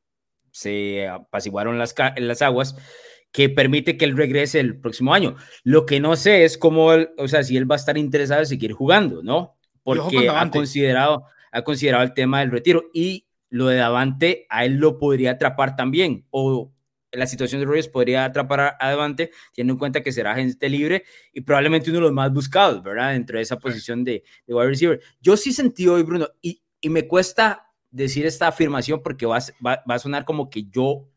se 0.52 1.08
apaciguaron 1.08 1.78
las, 1.78 1.94
las 2.18 2.42
aguas, 2.42 2.76
que 3.32 3.50
permite 3.50 3.98
que 3.98 4.06
él 4.06 4.18
regrese 4.18 4.60
el 4.60 4.80
próximo 4.80 5.14
año. 5.14 5.36
Lo 5.64 5.86
que 5.86 6.00
no 6.00 6.16
sé 6.16 6.44
es 6.44 6.58
cómo, 6.58 6.88
o 7.18 7.28
sea, 7.28 7.44
si 7.44 7.56
él 7.56 7.70
va 7.70 7.76
a 7.76 7.78
estar 7.78 8.00
interesado 8.00 8.42
en 8.42 8.48
seguir 8.48 8.74
jugando, 8.74 9.22
¿no? 9.22 9.58
Porque 9.84 10.28
ha 10.28 10.50
considerado, 10.50 11.26
ha 11.52 11.62
considerado 11.62 12.04
el 12.04 12.16
tema 12.16 12.40
del 12.40 12.50
retiro 12.50 12.86
y 12.94 13.27
lo 13.50 13.68
de 13.68 13.78
Davante 13.78 14.46
a 14.50 14.66
él 14.66 14.76
lo 14.76 14.98
podría 14.98 15.32
atrapar 15.32 15.76
también, 15.76 16.26
o 16.30 16.74
la 17.12 17.28
situación 17.28 17.62
de 17.62 17.66
Rogers 17.66 17.88
podría 17.88 18.26
atrapar 18.26 18.76
a 18.80 18.90
Davante, 18.90 19.32
teniendo 19.54 19.74
en 19.74 19.80
cuenta 19.80 20.04
que 20.04 20.12
será 20.12 20.36
gente 20.36 20.70
libre 20.70 21.04
y 21.34 21.42
probablemente 21.42 21.90
uno 21.90 22.00
de 22.00 22.04
los 22.04 22.14
más 22.14 22.32
buscados, 22.34 22.84
¿verdad? 22.84 23.12
Dentro 23.14 23.38
de 23.38 23.44
esa 23.44 23.58
posición 23.58 24.04
de, 24.04 24.24
de 24.46 24.54
wide 24.54 24.68
receiver. 24.68 25.02
Yo 25.22 25.38
sí 25.38 25.54
sentí 25.54 25.88
hoy, 25.88 26.04
Bruno, 26.04 26.28
y, 26.42 26.62
y 26.82 26.90
me 26.90 27.08
cuesta 27.08 27.72
decir 27.90 28.26
esta 28.26 28.48
afirmación 28.48 29.02
porque 29.02 29.26
va, 29.26 29.40
va, 29.66 29.84
va, 29.90 29.96
a 29.96 30.00
sonar 30.00 30.26
como 30.26 30.50
que 30.50 30.66
yo 30.66 31.08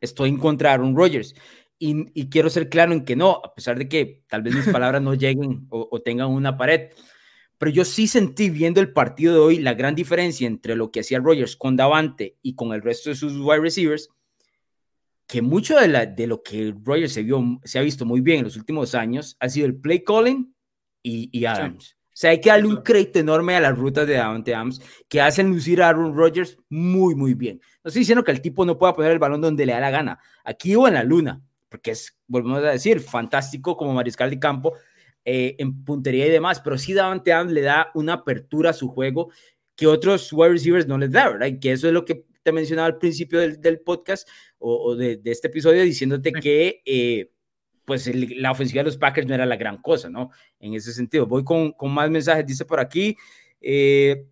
estoy 0.00 0.30
en 0.30 0.38
contra 0.38 0.70
de 0.70 0.74
Aaron 0.74 0.96
Rodgers. 0.96 1.34
Y, 1.78 2.06
y, 2.18 2.30
quiero 2.30 2.48
ser 2.48 2.70
claro 2.70 2.92
en 2.92 3.04
que 3.04 3.16
no, 3.16 3.42
a 3.44 3.54
pesar 3.54 3.76
de 3.76 3.86
que 3.86 4.24
tal 4.28 4.42
vez 4.42 4.54
mis 4.54 4.68
palabras 4.68 5.02
no 5.02 5.12
lleguen 5.12 5.66
o, 5.68 5.88
o 5.90 6.00
tengan 6.00 6.28
una 6.28 6.56
pared. 6.56 6.90
Pero 7.58 7.70
yo 7.70 7.84
sí 7.84 8.06
sentí 8.06 8.50
viendo 8.50 8.80
el 8.80 8.92
partido 8.92 9.32
de 9.32 9.40
hoy 9.40 9.58
la 9.58 9.74
gran 9.74 9.94
diferencia 9.94 10.46
entre 10.46 10.76
lo 10.76 10.90
que 10.90 11.00
hacía 11.00 11.18
Rodgers 11.18 11.56
con 11.56 11.76
Davante 11.76 12.36
y 12.42 12.54
con 12.54 12.72
el 12.72 12.82
resto 12.82 13.10
de 13.10 13.16
sus 13.16 13.36
wide 13.38 13.60
receivers 13.60 14.10
que 15.26 15.42
mucho 15.42 15.76
de, 15.78 15.88
la, 15.88 16.06
de 16.06 16.26
lo 16.26 16.42
que 16.42 16.74
Rogers 16.84 17.12
se, 17.12 17.22
vio, 17.22 17.42
se 17.64 17.78
ha 17.78 17.82
visto 17.82 18.04
muy 18.04 18.20
bien 18.20 18.38
en 18.38 18.44
los 18.44 18.56
últimos 18.56 18.94
años 18.94 19.36
ha 19.40 19.48
sido 19.48 19.66
el 19.66 19.76
play 19.76 20.04
calling 20.04 20.54
y, 21.02 21.28
y 21.32 21.44
Adams. 21.46 21.96
O 22.16 22.18
sea, 22.18 22.30
hay 22.30 22.40
que 22.40 22.48
darle 22.48 22.68
un 22.68 22.76
crédito 22.76 23.18
enorme 23.18 23.54
a 23.56 23.60
las 23.60 23.76
rutas 23.76 24.06
de 24.06 24.14
Davante 24.14 24.54
Adams 24.54 24.80
que 25.08 25.20
hacen 25.20 25.50
lucir 25.50 25.82
a 25.82 25.88
Aaron 25.88 26.16
Rodgers 26.16 26.56
muy, 26.70 27.14
muy 27.14 27.34
bien. 27.34 27.60
No 27.84 27.88
estoy 27.88 28.00
diciendo 28.00 28.24
que 28.24 28.32
el 28.32 28.40
tipo 28.40 28.64
no 28.64 28.78
pueda 28.78 28.94
poner 28.94 29.12
el 29.12 29.18
balón 29.18 29.40
donde 29.40 29.66
le 29.66 29.72
da 29.72 29.80
la 29.80 29.90
gana, 29.90 30.18
aquí 30.44 30.74
o 30.74 30.88
en 30.88 30.94
la 30.94 31.04
luna, 31.04 31.42
porque 31.68 31.90
es, 31.90 32.18
volvemos 32.26 32.58
a 32.64 32.70
decir, 32.70 33.00
fantástico 33.00 33.76
como 33.76 33.92
mariscal 33.92 34.30
de 34.30 34.38
campo 34.38 34.74
eh, 35.28 35.56
en 35.58 35.84
puntería 35.84 36.26
y 36.26 36.30
demás, 36.30 36.60
pero 36.60 36.78
sí 36.78 36.94
Davante 36.94 37.32
Adams 37.32 37.52
le 37.52 37.62
da 37.62 37.90
una 37.94 38.12
apertura 38.12 38.70
a 38.70 38.72
su 38.72 38.88
juego 38.88 39.30
que 39.74 39.88
otros 39.88 40.32
wide 40.32 40.52
receivers 40.52 40.86
no 40.86 40.96
les 40.98 41.10
da, 41.10 41.28
¿verdad? 41.28 41.48
Y 41.48 41.58
que 41.58 41.72
eso 41.72 41.88
es 41.88 41.92
lo 41.92 42.04
que 42.04 42.24
te 42.44 42.52
mencionaba 42.52 42.86
al 42.86 42.98
principio 42.98 43.40
del, 43.40 43.60
del 43.60 43.80
podcast 43.80 44.28
o, 44.58 44.76
o 44.76 44.94
de, 44.94 45.16
de, 45.16 45.32
este 45.32 45.48
episodio, 45.48 45.82
diciéndote 45.82 46.32
que 46.32 46.80
eh, 46.86 47.32
pues 47.84 48.06
el, 48.06 48.40
la 48.40 48.52
ofensiva 48.52 48.80
de 48.80 48.84
los 48.84 48.98
Packers 48.98 49.26
no 49.26 49.34
era 49.34 49.46
la 49.46 49.56
gran 49.56 49.82
cosa, 49.82 50.08
¿no? 50.08 50.30
En 50.60 50.74
ese 50.74 50.92
sentido. 50.92 51.26
Voy 51.26 51.42
con, 51.42 51.72
con 51.72 51.92
más 51.92 52.08
mensajes, 52.08 52.46
dice 52.46 52.64
por 52.64 52.78
aquí. 52.78 53.16
Eh, 53.60 54.26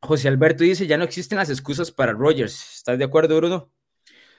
José 0.00 0.28
Alberto 0.28 0.62
dice, 0.62 0.86
ya 0.86 0.96
no 0.96 1.02
existen 1.02 1.38
las 1.38 1.50
excusas 1.50 1.90
para 1.90 2.12
Rogers. 2.12 2.76
¿Estás 2.76 2.96
de 2.96 3.04
acuerdo, 3.04 3.36
Bruno? 3.36 3.72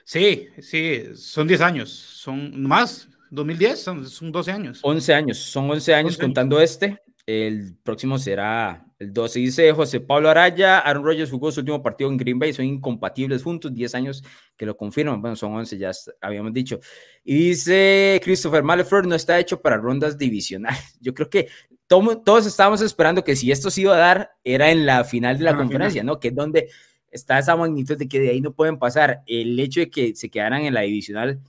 Sí, 0.04 0.48
sí, 0.60 1.04
son 1.14 1.46
10 1.46 1.60
años, 1.60 1.90
son 1.90 2.62
más, 2.62 3.08
2010, 3.30 3.80
son, 3.80 4.06
son 4.06 4.32
12 4.32 4.52
años. 4.52 4.80
11 4.82 5.14
años, 5.14 5.38
son 5.38 5.70
11 5.70 5.94
años 5.94 6.12
11 6.14 6.22
contando 6.22 6.58
años. 6.58 6.70
este. 6.70 7.02
El 7.26 7.76
próximo 7.84 8.18
será 8.18 8.84
el 8.98 9.12
12. 9.12 9.38
Dice 9.38 9.72
José 9.72 10.00
Pablo 10.00 10.30
Araya, 10.30 10.80
Aaron 10.80 11.04
Rodgers 11.04 11.30
jugó 11.30 11.52
su 11.52 11.60
último 11.60 11.82
partido 11.82 12.10
en 12.10 12.16
Green 12.16 12.38
Bay, 12.38 12.52
son 12.52 12.64
incompatibles 12.64 13.42
juntos, 13.42 13.72
10 13.72 13.94
años 13.94 14.24
que 14.56 14.66
lo 14.66 14.76
confirman, 14.76 15.20
bueno, 15.20 15.36
son 15.36 15.54
11, 15.54 15.78
ya 15.78 15.92
habíamos 16.20 16.52
dicho. 16.52 16.80
Y 17.22 17.50
dice 17.50 18.20
Christopher 18.24 18.64
Malefleur, 18.64 19.06
no 19.06 19.14
está 19.14 19.38
hecho 19.38 19.60
para 19.60 19.76
rondas 19.76 20.18
divisionales. 20.18 20.96
Yo 21.00 21.14
creo 21.14 21.30
que 21.30 21.48
todo, 21.86 22.18
todos 22.18 22.46
estábamos 22.46 22.80
esperando 22.80 23.22
que 23.22 23.36
si 23.36 23.52
esto 23.52 23.70
se 23.70 23.82
iba 23.82 23.94
a 23.94 23.98
dar, 23.98 24.30
era 24.42 24.70
en 24.70 24.84
la 24.84 25.04
final 25.04 25.38
de 25.38 25.44
la 25.44 25.52
ah, 25.52 25.56
conferencia. 25.56 26.02
¿no? 26.02 26.18
Que 26.18 26.28
es 26.28 26.34
donde 26.34 26.68
está 27.10 27.38
esa 27.38 27.56
magnitud 27.56 27.96
de 27.96 28.08
que 28.08 28.18
de 28.18 28.30
ahí 28.30 28.40
no 28.40 28.52
pueden 28.52 28.78
pasar. 28.78 29.22
El 29.26 29.58
hecho 29.60 29.80
de 29.80 29.90
que 29.90 30.14
se 30.14 30.30
quedaran 30.30 30.62
en 30.62 30.74
la 30.74 30.80
divisional 30.80 31.40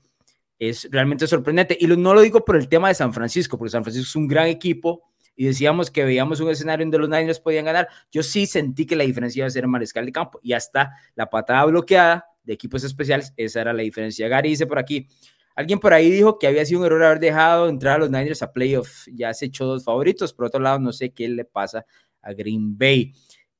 es 0.61 0.87
realmente 0.91 1.25
sorprendente. 1.25 1.75
Y 1.79 1.87
lo, 1.87 1.97
no 1.97 2.13
lo 2.13 2.21
digo 2.21 2.45
por 2.45 2.55
el 2.55 2.69
tema 2.69 2.87
de 2.87 2.93
San 2.93 3.11
Francisco, 3.13 3.57
porque 3.57 3.71
San 3.71 3.83
Francisco 3.83 4.07
es 4.07 4.15
un 4.15 4.27
gran 4.27 4.45
equipo, 4.45 5.01
y 5.35 5.45
decíamos 5.45 5.89
que 5.89 6.05
veíamos 6.05 6.39
un 6.39 6.51
escenario 6.51 6.85
donde 6.85 6.99
los 6.99 7.09
Niners 7.09 7.39
podían 7.39 7.65
ganar, 7.65 7.87
yo 8.11 8.21
sí 8.21 8.45
sentí 8.45 8.85
que 8.85 8.95
la 8.95 9.03
diferencia 9.03 9.39
iba 9.39 9.47
a 9.47 9.49
ser 9.49 9.65
mariscal 9.65 10.05
de 10.05 10.11
campo 10.11 10.39
y 10.43 10.53
hasta 10.53 10.91
la 11.15 11.31
patada 11.31 11.65
bloqueada 11.65 12.25
de 12.43 12.53
equipos 12.53 12.83
especiales, 12.83 13.33
esa 13.37 13.61
era 13.61 13.73
la 13.73 13.81
diferencia. 13.81 14.27
Gary 14.27 14.49
dice 14.49 14.67
por 14.67 14.77
aquí, 14.77 15.07
alguien 15.55 15.79
por 15.79 15.93
ahí 15.93 16.11
dijo 16.11 16.37
que 16.37 16.45
había 16.45 16.63
sido 16.63 16.81
un 16.81 16.85
error 16.85 17.03
haber 17.03 17.19
dejado 17.19 17.69
entrar 17.69 17.95
a 17.95 17.99
los 17.99 18.11
Niners 18.11 18.43
a 18.43 18.51
playoff, 18.51 19.07
ya 19.11 19.33
se 19.33 19.45
echó 19.45 19.65
dos 19.65 19.83
favoritos, 19.83 20.31
por 20.31 20.45
otro 20.45 20.59
lado 20.59 20.77
no 20.77 20.91
sé 20.91 21.11
qué 21.11 21.27
le 21.27 21.45
pasa 21.45 21.85
a 22.21 22.33
Green 22.33 22.77
Bay. 22.77 23.13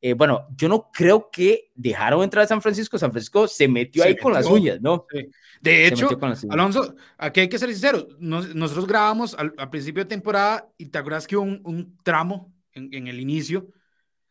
Eh, 0.03 0.13
bueno, 0.13 0.47
yo 0.57 0.67
no 0.67 0.89
creo 0.91 1.29
que 1.31 1.71
dejaron 1.75 2.23
entrar 2.23 2.43
a 2.43 2.47
San 2.47 2.61
Francisco. 2.61 2.97
San 2.97 3.11
Francisco 3.11 3.47
se 3.47 3.67
metió 3.67 4.01
se 4.01 4.07
ahí 4.09 4.13
metió. 4.15 4.23
con 4.23 4.33
las 4.33 4.47
uñas, 4.47 4.81
¿no? 4.81 5.05
Sí. 5.11 5.27
De 5.61 5.85
hecho, 5.85 6.09
Alonso, 6.49 6.95
aquí 7.19 7.41
hay 7.41 7.49
que 7.49 7.59
ser 7.59 7.69
sincero. 7.69 8.07
Nos, 8.17 8.55
nosotros 8.55 8.87
grabamos 8.87 9.35
al, 9.35 9.53
al, 9.57 9.69
principio 9.69 10.03
de 10.03 10.09
temporada 10.09 10.67
y 10.75 10.87
te 10.87 10.97
acuerdas 10.97 11.27
que 11.27 11.37
hubo 11.37 11.43
un, 11.43 11.61
un 11.63 11.97
tramo 12.03 12.51
en, 12.73 12.91
en, 12.93 13.07
el 13.07 13.19
inicio 13.19 13.67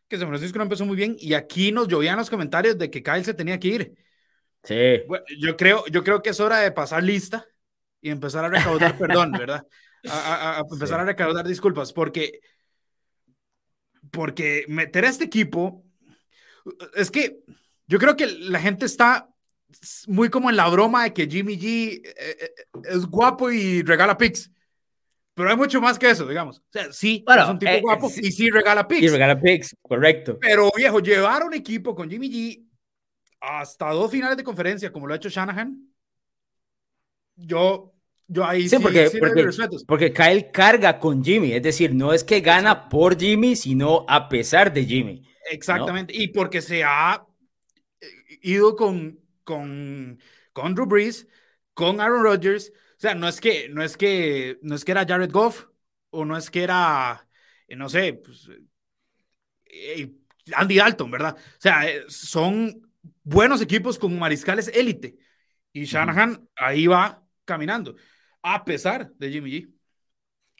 que 0.09 0.17
San 0.17 0.27
Francisco 0.27 0.57
no 0.57 0.63
empezó 0.63 0.85
muy 0.85 0.97
bien 0.97 1.15
y 1.17 1.35
aquí 1.35 1.71
nos 1.71 1.87
llovían 1.87 2.17
los 2.17 2.29
comentarios 2.29 2.77
de 2.77 2.89
que 2.89 3.01
Kyle 3.01 3.23
se 3.23 3.33
tenía 3.33 3.57
que 3.57 3.67
ir. 3.69 3.95
Sí. 4.63 5.03
Bueno, 5.07 5.23
yo, 5.39 5.55
creo, 5.55 5.85
yo 5.87 6.03
creo 6.03 6.21
que 6.21 6.31
es 6.31 6.39
hora 6.41 6.59
de 6.59 6.71
pasar 6.73 7.01
lista 7.01 7.45
y 8.01 8.09
empezar 8.09 8.43
a 8.43 8.49
recaudar 8.49 8.97
perdón, 8.97 9.31
¿verdad? 9.31 9.65
A, 10.09 10.17
a, 10.17 10.57
a 10.57 10.63
empezar 10.69 10.99
sí. 10.99 11.03
a 11.03 11.05
recaudar 11.05 11.47
disculpas 11.47 11.93
porque 11.93 12.41
porque 14.11 14.65
meter 14.67 15.05
a 15.05 15.09
este 15.09 15.25
equipo, 15.25 15.83
es 16.95 17.09
que 17.09 17.39
yo 17.87 17.97
creo 17.97 18.15
que 18.15 18.27
la 18.27 18.59
gente 18.59 18.85
está 18.85 19.29
muy 20.07 20.29
como 20.29 20.49
en 20.49 20.57
la 20.57 20.67
broma 20.67 21.03
de 21.03 21.13
que 21.13 21.27
Jimmy 21.27 21.57
G 21.57 22.01
eh, 22.03 22.53
es 22.83 23.05
guapo 23.05 23.51
y 23.51 23.81
regala 23.83 24.17
pics. 24.17 24.51
Pero 25.33 25.49
hay 25.49 25.55
mucho 25.55 25.79
más 25.79 25.97
que 25.97 26.09
eso, 26.09 26.27
digamos. 26.27 26.59
O 26.59 26.63
sea, 26.69 26.91
sí, 26.91 27.23
bueno, 27.25 27.43
es 27.43 27.49
un 27.49 27.59
tipo 27.59 27.71
eh, 27.71 27.81
guapo 27.81 28.09
sí, 28.09 28.19
y 28.23 28.31
sí 28.31 28.49
regala 28.49 28.87
pics. 28.87 29.03
Y 29.03 29.07
regala 29.07 29.39
pics, 29.39 29.75
correcto. 29.81 30.37
Pero 30.39 30.69
viejo, 30.75 30.99
llevar 30.99 31.43
un 31.43 31.53
equipo 31.53 31.95
con 31.95 32.09
Jimmy 32.09 32.29
G 32.29 32.67
hasta 33.39 33.89
dos 33.91 34.11
finales 34.11 34.37
de 34.37 34.43
conferencia, 34.43 34.91
como 34.91 35.07
lo 35.07 35.13
ha 35.13 35.17
hecho 35.17 35.29
Shanahan, 35.29 35.91
yo 37.35 37.93
yo 38.31 38.45
ahí 38.45 38.63
sí, 38.63 38.77
sí 38.77 38.81
porque, 38.81 39.09
sí 39.09 39.19
porque, 39.19 39.49
porque, 39.85 40.13
Kyle 40.13 40.51
carga 40.51 40.99
con 40.99 41.21
Jimmy, 41.21 41.51
es 41.51 41.61
decir, 41.61 41.93
no 41.93 42.13
es 42.13 42.23
que 42.23 42.39
gana 42.39 42.87
por 42.87 43.19
Jimmy, 43.19 43.57
sino 43.57 44.05
a 44.07 44.29
pesar 44.29 44.71
de 44.71 44.85
Jimmy. 44.85 45.27
Exactamente, 45.51 46.13
¿no? 46.13 46.23
y 46.23 46.29
porque 46.29 46.61
se 46.61 46.81
ha 46.81 47.25
eh, 47.99 48.07
ido 48.41 48.77
con, 48.77 49.19
con, 49.43 50.17
con 50.53 50.73
Drew 50.73 50.85
Brees, 50.85 51.27
con 51.73 51.99
Aaron 51.99 52.23
Rodgers, 52.23 52.71
o 52.71 52.99
sea, 52.99 53.15
no 53.15 53.27
es 53.27 53.41
que, 53.41 53.67
no 53.67 53.83
es 53.83 53.97
que, 53.97 54.59
no 54.61 54.75
es 54.75 54.85
que 54.85 54.93
era 54.93 55.05
Jared 55.05 55.31
Goff, 55.31 55.65
o 56.09 56.23
no 56.23 56.37
es 56.37 56.49
que 56.49 56.63
era, 56.63 57.27
eh, 57.67 57.75
no 57.75 57.89
sé, 57.89 58.13
pues, 58.13 58.49
eh, 59.65 60.09
Andy 60.53 60.77
Dalton, 60.77 61.11
¿verdad? 61.11 61.35
O 61.37 61.59
sea, 61.61 61.83
son 62.07 62.89
buenos 63.23 63.61
equipos 63.61 63.99
con 63.99 64.17
mariscales 64.17 64.69
élite, 64.73 65.17
y 65.73 65.83
Shanahan 65.83 66.31
uh 66.31 66.33
-huh. 66.35 66.47
ahí 66.55 66.87
va 66.87 67.27
caminando 67.43 67.95
a 68.41 68.65
pesar 68.65 69.11
de 69.17 69.31
Jimmy 69.31 69.51
G. 69.51 69.73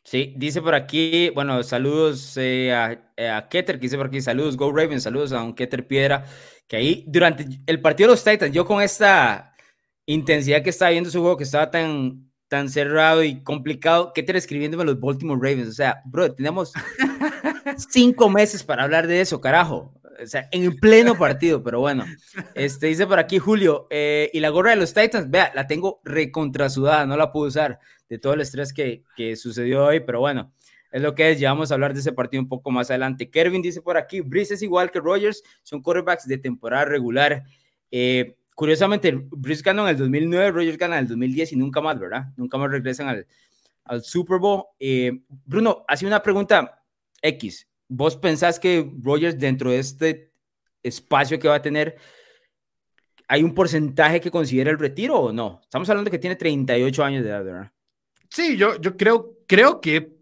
Sí, 0.03 0.33
dice 0.35 0.61
por 0.61 0.73
aquí, 0.73 1.29
bueno, 1.29 1.61
saludos 1.61 2.35
eh, 2.37 2.73
a, 2.73 3.13
eh, 3.15 3.29
a, 3.29 3.47
Keter, 3.47 3.75
que 3.77 3.83
dice 3.83 3.97
por 3.97 4.07
aquí, 4.07 4.19
saludos, 4.19 4.57
Go 4.57 4.71
Raven, 4.71 4.99
saludos 4.99 5.31
a 5.31 5.37
Don 5.37 5.53
Keter 5.53 5.85
Piedra, 5.87 6.25
que 6.67 6.77
ahí 6.77 7.05
durante 7.07 7.45
el 7.67 7.81
partido 7.81 8.09
de 8.09 8.13
los 8.15 8.23
Titans, 8.23 8.51
yo 8.51 8.65
con 8.65 8.81
esta 8.81 9.53
intensidad 10.07 10.63
que 10.63 10.71
estaba 10.71 10.91
viendo 10.91 11.11
su 11.11 11.21
juego, 11.21 11.37
que 11.37 11.43
estaba 11.43 11.69
tan, 11.69 12.31
tan 12.47 12.67
cerrado 12.69 13.23
y 13.23 13.43
complicado, 13.43 14.11
Keter 14.13 14.37
escribiéndome 14.37 14.85
los 14.85 14.99
Baltimore 14.99 15.39
Ravens, 15.39 15.69
o 15.69 15.73
sea, 15.73 16.01
bro, 16.05 16.33
tenemos 16.33 16.73
cinco 17.91 18.27
meses 18.27 18.63
para 18.63 18.83
hablar 18.83 19.05
de 19.05 19.21
eso, 19.21 19.39
carajo, 19.39 19.93
o 20.21 20.27
sea, 20.27 20.47
en 20.51 20.75
pleno 20.77 21.17
partido, 21.17 21.63
pero 21.63 21.79
bueno. 21.79 22.05
Este 22.55 22.87
dice 22.87 23.07
por 23.07 23.19
aquí 23.19 23.39
Julio, 23.39 23.87
eh, 23.89 24.29
y 24.33 24.39
la 24.39 24.49
gorra 24.49 24.71
de 24.71 24.77
los 24.77 24.93
Titans, 24.93 25.29
vea, 25.29 25.51
la 25.55 25.67
tengo 25.67 26.01
recontrasudada, 26.03 27.05
no 27.05 27.17
la 27.17 27.31
puedo 27.31 27.47
usar 27.47 27.79
de 28.09 28.19
todo 28.19 28.33
el 28.33 28.41
estrés 28.41 28.73
que, 28.73 29.03
que 29.15 29.35
sucedió 29.35 29.85
hoy, 29.85 30.01
pero 30.01 30.19
bueno, 30.19 30.51
es 30.91 31.01
lo 31.01 31.15
que 31.15 31.31
es, 31.31 31.39
ya 31.39 31.51
vamos 31.51 31.71
a 31.71 31.75
hablar 31.75 31.93
de 31.93 32.01
ese 32.01 32.11
partido 32.11 32.43
un 32.43 32.49
poco 32.49 32.69
más 32.69 32.89
adelante. 32.89 33.29
Kervin 33.29 33.61
dice 33.61 33.81
por 33.81 33.97
aquí, 33.97 34.21
Brice 34.21 34.55
es 34.55 34.61
igual 34.61 34.91
que 34.91 34.99
Rogers, 34.99 35.41
son 35.63 35.81
quarterbacks 35.81 36.27
de 36.27 36.37
temporada 36.37 36.85
regular. 36.85 37.43
Eh, 37.89 38.35
curiosamente, 38.55 39.13
Brice 39.31 39.63
ganó 39.63 39.83
en 39.83 39.89
el 39.89 39.97
2009, 39.97 40.51
Rogers 40.51 40.77
gana 40.77 40.97
en 40.97 41.03
el 41.03 41.07
2010 41.07 41.53
y 41.53 41.55
nunca 41.55 41.79
más, 41.79 41.97
¿verdad? 41.97 42.25
Nunca 42.35 42.57
más 42.57 42.69
regresan 42.69 43.07
al, 43.07 43.25
al 43.85 44.03
Super 44.03 44.39
Bowl. 44.39 44.65
Eh, 44.79 45.21
Bruno, 45.45 45.85
hace 45.87 46.05
una 46.05 46.21
pregunta 46.21 46.83
X. 47.21 47.70
¿Vos 47.93 48.15
pensás 48.15 48.57
que 48.57 48.89
Rogers 49.01 49.37
dentro 49.37 49.69
de 49.69 49.79
este 49.79 50.31
espacio 50.81 51.37
que 51.37 51.49
va 51.49 51.55
a 51.55 51.61
tener, 51.61 51.97
¿hay 53.27 53.43
un 53.43 53.53
porcentaje 53.53 54.21
que 54.21 54.31
considera 54.31 54.71
el 54.71 54.79
retiro 54.79 55.19
o 55.19 55.33
no? 55.33 55.59
Estamos 55.61 55.89
hablando 55.89 56.09
de 56.09 56.11
que 56.11 56.19
tiene 56.19 56.37
38 56.37 57.03
años 57.03 57.21
de 57.21 57.29
edad, 57.29 57.43
¿verdad? 57.43 57.71
Sí, 58.29 58.55
yo, 58.55 58.79
yo 58.79 58.95
creo, 58.95 59.39
creo 59.45 59.81
que 59.81 60.21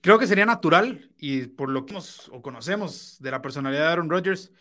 creo 0.00 0.18
que 0.18 0.28
sería 0.28 0.46
natural 0.46 1.10
y 1.18 1.46
por 1.48 1.70
lo 1.70 1.84
que 1.86 1.96
o 2.30 2.40
conocemos 2.40 3.16
de 3.18 3.30
la 3.32 3.42
personalidad 3.42 3.82
de 3.82 3.88
Aaron 3.88 4.10
Rodgers, 4.10 4.52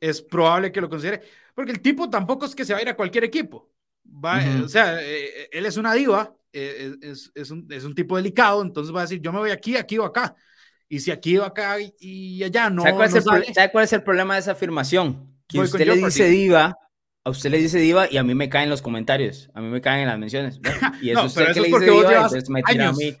es 0.00 0.22
probable 0.22 0.72
que 0.72 0.80
lo 0.80 0.88
considere, 0.88 1.20
porque 1.54 1.72
el 1.72 1.82
tipo 1.82 2.08
tampoco 2.08 2.46
es 2.46 2.54
que 2.54 2.64
se 2.64 2.72
va 2.72 2.78
a 2.78 2.82
ir 2.82 2.88
a 2.88 2.96
cualquier 2.96 3.24
equipo. 3.24 3.70
Va, 4.06 4.40
O 4.64 4.68
sea, 4.68 4.98
eh, 5.02 5.50
él 5.52 5.66
es 5.66 5.76
una 5.76 5.92
diva, 5.92 6.34
eh, 6.54 6.96
es, 7.02 7.30
es, 7.34 7.50
un, 7.50 7.66
es, 7.70 7.84
un, 7.84 7.94
tipo 7.94 8.16
delicado, 8.16 8.62
entonces 8.62 8.94
va 8.94 9.00
a 9.00 9.02
decir, 9.02 9.20
yo 9.20 9.30
me 9.30 9.40
voy 9.40 9.50
aquí, 9.50 9.76
aquí 9.76 9.98
o 9.98 10.04
acá. 10.04 10.34
Y 10.92 10.98
si 10.98 11.12
aquí 11.12 11.38
o 11.38 11.44
acá 11.44 11.76
y, 12.00 12.42
allá 12.42 12.68
no. 12.68 12.82
¿Sabe 12.82 12.94
cuál, 12.94 13.16
es 13.16 13.70
cuál, 13.70 13.84
es 13.84 13.92
el 13.92 14.02
problema 14.02 14.34
de 14.34 14.40
esa 14.40 14.52
afirmación? 14.52 15.38
Que 15.46 15.60
usted 15.60 15.86
le 15.86 15.94
dice 15.94 16.26
diva, 16.26 16.76
a 17.24 17.30
usted 17.30 17.48
le 17.48 17.58
dice 17.58 17.78
diva 17.78 18.08
y 18.10 18.16
a 18.16 18.24
mí 18.24 18.34
me 18.34 18.48
caen 18.48 18.68
los 18.68 18.82
comentarios, 18.82 19.48
a 19.54 19.60
mí 19.60 19.68
me 19.68 19.80
caen 19.80 20.00
en 20.00 20.08
las 20.08 20.18
menciones. 20.18 20.60
Y 21.00 21.10
eso, 21.10 21.26
usted 21.26 21.52
que 21.54 21.60
le 21.60 21.68
dice 21.68 21.90
diva, 21.90 22.28
me 22.48 22.62
tira 22.64 22.88
a 22.88 22.92
mí. 22.92 23.16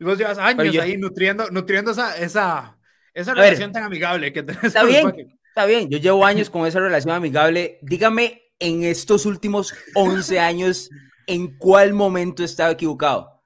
Vos 0.00 0.18
llevas 0.18 0.36
años 0.38 0.76
ahí 0.78 0.96
nutriendo, 0.96 1.48
nutriendo 1.52 1.92
esa, 1.92 2.16
esa, 2.18 2.76
esa 3.14 3.34
relación 3.34 3.70
tan 3.70 3.84
amigable 3.84 4.32
que 4.32 4.42
tenés. 4.42 4.64
Está 4.64 4.82
bien, 4.82 5.38
está 5.46 5.64
bien. 5.64 5.88
Yo 5.88 5.98
llevo 5.98 6.26
años 6.26 6.50
con 6.50 6.66
esa 6.66 6.80
relación 6.80 7.14
amigable. 7.14 7.78
Dígame, 7.82 8.42
en 8.58 8.82
estos 8.82 9.26
últimos 9.26 9.72
11 9.94 10.40
años, 10.40 10.90
¿en 11.28 11.56
cuál 11.56 11.92
momento 11.94 12.42
estaba 12.42 12.72
equivocado? 12.72 13.44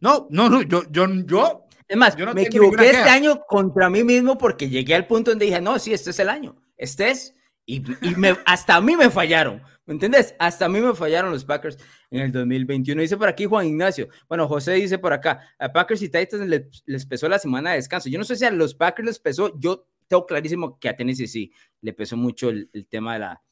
No, 0.00 0.26
no, 0.30 0.48
no, 0.48 0.62
yo, 0.62 0.82
yo, 0.90 1.06
yo. 1.24 1.61
Es 1.92 1.98
más, 1.98 2.16
yo 2.16 2.24
no 2.24 2.32
me 2.32 2.44
equivoqué 2.44 2.86
este 2.86 3.10
año 3.10 3.42
contra 3.46 3.90
mí 3.90 4.02
mismo 4.02 4.38
porque 4.38 4.66
llegué 4.66 4.94
al 4.94 5.06
punto 5.06 5.30
donde 5.30 5.44
dije, 5.44 5.60
no, 5.60 5.78
sí, 5.78 5.92
este 5.92 6.08
es 6.08 6.18
el 6.20 6.30
año. 6.30 6.56
Este 6.78 7.10
es. 7.10 7.34
Y, 7.66 7.82
y 8.00 8.14
me, 8.16 8.34
hasta 8.46 8.76
a 8.76 8.80
mí 8.80 8.96
me 8.96 9.10
fallaron. 9.10 9.60
¿Me 9.84 9.92
entiendes? 9.92 10.34
Hasta 10.38 10.64
a 10.64 10.68
mí 10.70 10.80
me 10.80 10.94
fallaron 10.94 11.32
los 11.32 11.44
Packers 11.44 11.76
en 12.10 12.20
el 12.20 12.32
2021. 12.32 13.02
Dice 13.02 13.18
por 13.18 13.28
aquí 13.28 13.44
Juan 13.44 13.66
Ignacio. 13.66 14.08
Bueno, 14.26 14.48
José 14.48 14.72
dice 14.72 14.96
por 14.96 15.12
acá, 15.12 15.42
a 15.58 15.70
Packers 15.70 16.00
y 16.00 16.08
Titans 16.08 16.48
les, 16.48 16.82
les 16.86 17.04
pesó 17.04 17.28
la 17.28 17.38
semana 17.38 17.72
de 17.72 17.76
descanso. 17.76 18.08
Yo 18.08 18.18
no 18.18 18.24
sé 18.24 18.36
si 18.36 18.46
a 18.46 18.50
los 18.50 18.74
Packers 18.74 19.04
les 19.04 19.18
pesó, 19.18 19.52
yo 19.60 19.86
tengo 20.08 20.24
clarísimo 20.24 20.78
que 20.78 20.88
a 20.88 20.96
Tennessee 20.96 21.28
sí 21.28 21.52
le 21.82 21.92
pesó 21.92 22.16
mucho 22.16 22.48
el, 22.48 22.70
el 22.72 22.86
tema 22.86 23.12
de 23.12 23.18
la, 23.18 23.42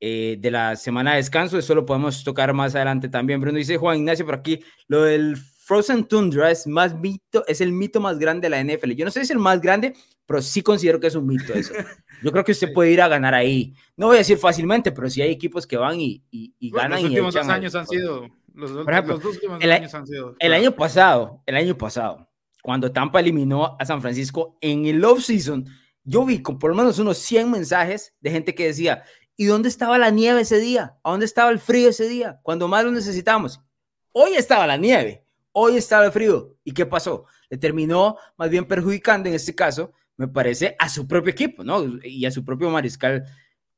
eh, 0.00 0.38
de 0.40 0.50
la 0.50 0.74
semana 0.74 1.12
de 1.12 1.18
descanso. 1.18 1.56
Eso 1.56 1.76
lo 1.76 1.86
podemos 1.86 2.24
tocar 2.24 2.52
más 2.52 2.74
adelante 2.74 3.08
también. 3.08 3.40
Bruno 3.40 3.58
dice 3.58 3.76
Juan 3.76 3.98
Ignacio 3.98 4.26
por 4.26 4.34
aquí, 4.34 4.58
lo 4.88 5.04
del 5.04 5.36
Frozen 5.70 6.06
Tundra 6.06 6.50
es 6.50 6.66
más 6.66 6.96
mito, 6.98 7.46
es 7.46 7.60
el 7.60 7.70
mito 7.70 8.00
más 8.00 8.18
grande 8.18 8.48
de 8.48 8.50
la 8.50 8.60
NFL. 8.60 8.90
Yo 8.90 9.04
no 9.04 9.12
sé 9.12 9.20
si 9.20 9.24
es 9.26 9.30
el 9.30 9.38
más 9.38 9.60
grande, 9.60 9.94
pero 10.26 10.42
sí 10.42 10.62
considero 10.62 10.98
que 10.98 11.06
es 11.06 11.14
un 11.14 11.28
mito 11.28 11.54
eso. 11.54 11.72
Yo 12.24 12.32
creo 12.32 12.42
que 12.42 12.50
usted 12.50 12.72
puede 12.72 12.90
ir 12.90 13.00
a 13.00 13.06
ganar 13.06 13.34
ahí. 13.34 13.72
No 13.96 14.08
voy 14.08 14.16
a 14.16 14.18
decir 14.18 14.36
fácilmente, 14.36 14.90
pero 14.90 15.08
sí 15.08 15.22
hay 15.22 15.30
equipos 15.30 15.68
que 15.68 15.76
van 15.76 16.00
y, 16.00 16.24
y, 16.32 16.70
ganan. 16.72 17.00
Los 17.00 17.04
últimos 17.04 17.34
dos 17.34 17.48
años 17.48 17.74
han 17.76 17.86
sido. 17.86 18.28
Los, 18.52 18.72
dos 18.72 19.24
últimos 19.24 19.62
el, 19.62 19.70
años 19.70 19.94
han 19.94 20.08
sido. 20.08 20.34
El 20.40 20.54
año 20.54 20.74
pasado, 20.74 21.40
el 21.46 21.54
año 21.54 21.78
pasado, 21.78 22.28
cuando 22.64 22.90
Tampa 22.90 23.20
eliminó 23.20 23.76
a 23.78 23.86
San 23.86 24.02
Francisco 24.02 24.58
en 24.60 24.86
el 24.86 25.04
off-season, 25.04 25.66
yo 26.02 26.24
vi 26.24 26.42
con 26.42 26.58
por 26.58 26.70
lo 26.70 26.76
menos 26.76 26.98
unos 26.98 27.18
100 27.18 27.48
mensajes 27.48 28.12
de 28.20 28.32
gente 28.32 28.56
que 28.56 28.66
decía: 28.66 29.04
¿y 29.36 29.44
dónde 29.44 29.68
estaba 29.68 29.98
la 29.98 30.10
nieve 30.10 30.40
ese 30.40 30.58
día? 30.58 30.96
¿A 31.04 31.12
dónde 31.12 31.26
estaba 31.26 31.50
el 31.50 31.60
frío 31.60 31.90
ese 31.90 32.08
día? 32.08 32.40
Cuando 32.42 32.66
más 32.66 32.84
lo 32.84 32.90
necesitamos. 32.90 33.60
Hoy 34.10 34.34
estaba 34.34 34.66
la 34.66 34.76
nieve 34.76 35.29
Hoy 35.52 35.76
estaba 35.76 36.10
frío. 36.10 36.56
¿Y 36.64 36.72
qué 36.72 36.86
pasó? 36.86 37.26
Le 37.48 37.58
terminó 37.58 38.16
más 38.36 38.50
bien 38.50 38.66
perjudicando 38.66 39.28
en 39.28 39.34
este 39.34 39.54
caso, 39.54 39.92
me 40.16 40.28
parece, 40.28 40.76
a 40.78 40.88
su 40.88 41.08
propio 41.08 41.32
equipo, 41.32 41.64
¿no? 41.64 41.84
Y 42.02 42.24
a 42.26 42.30
su 42.30 42.44
propio 42.44 42.70
mariscal 42.70 43.24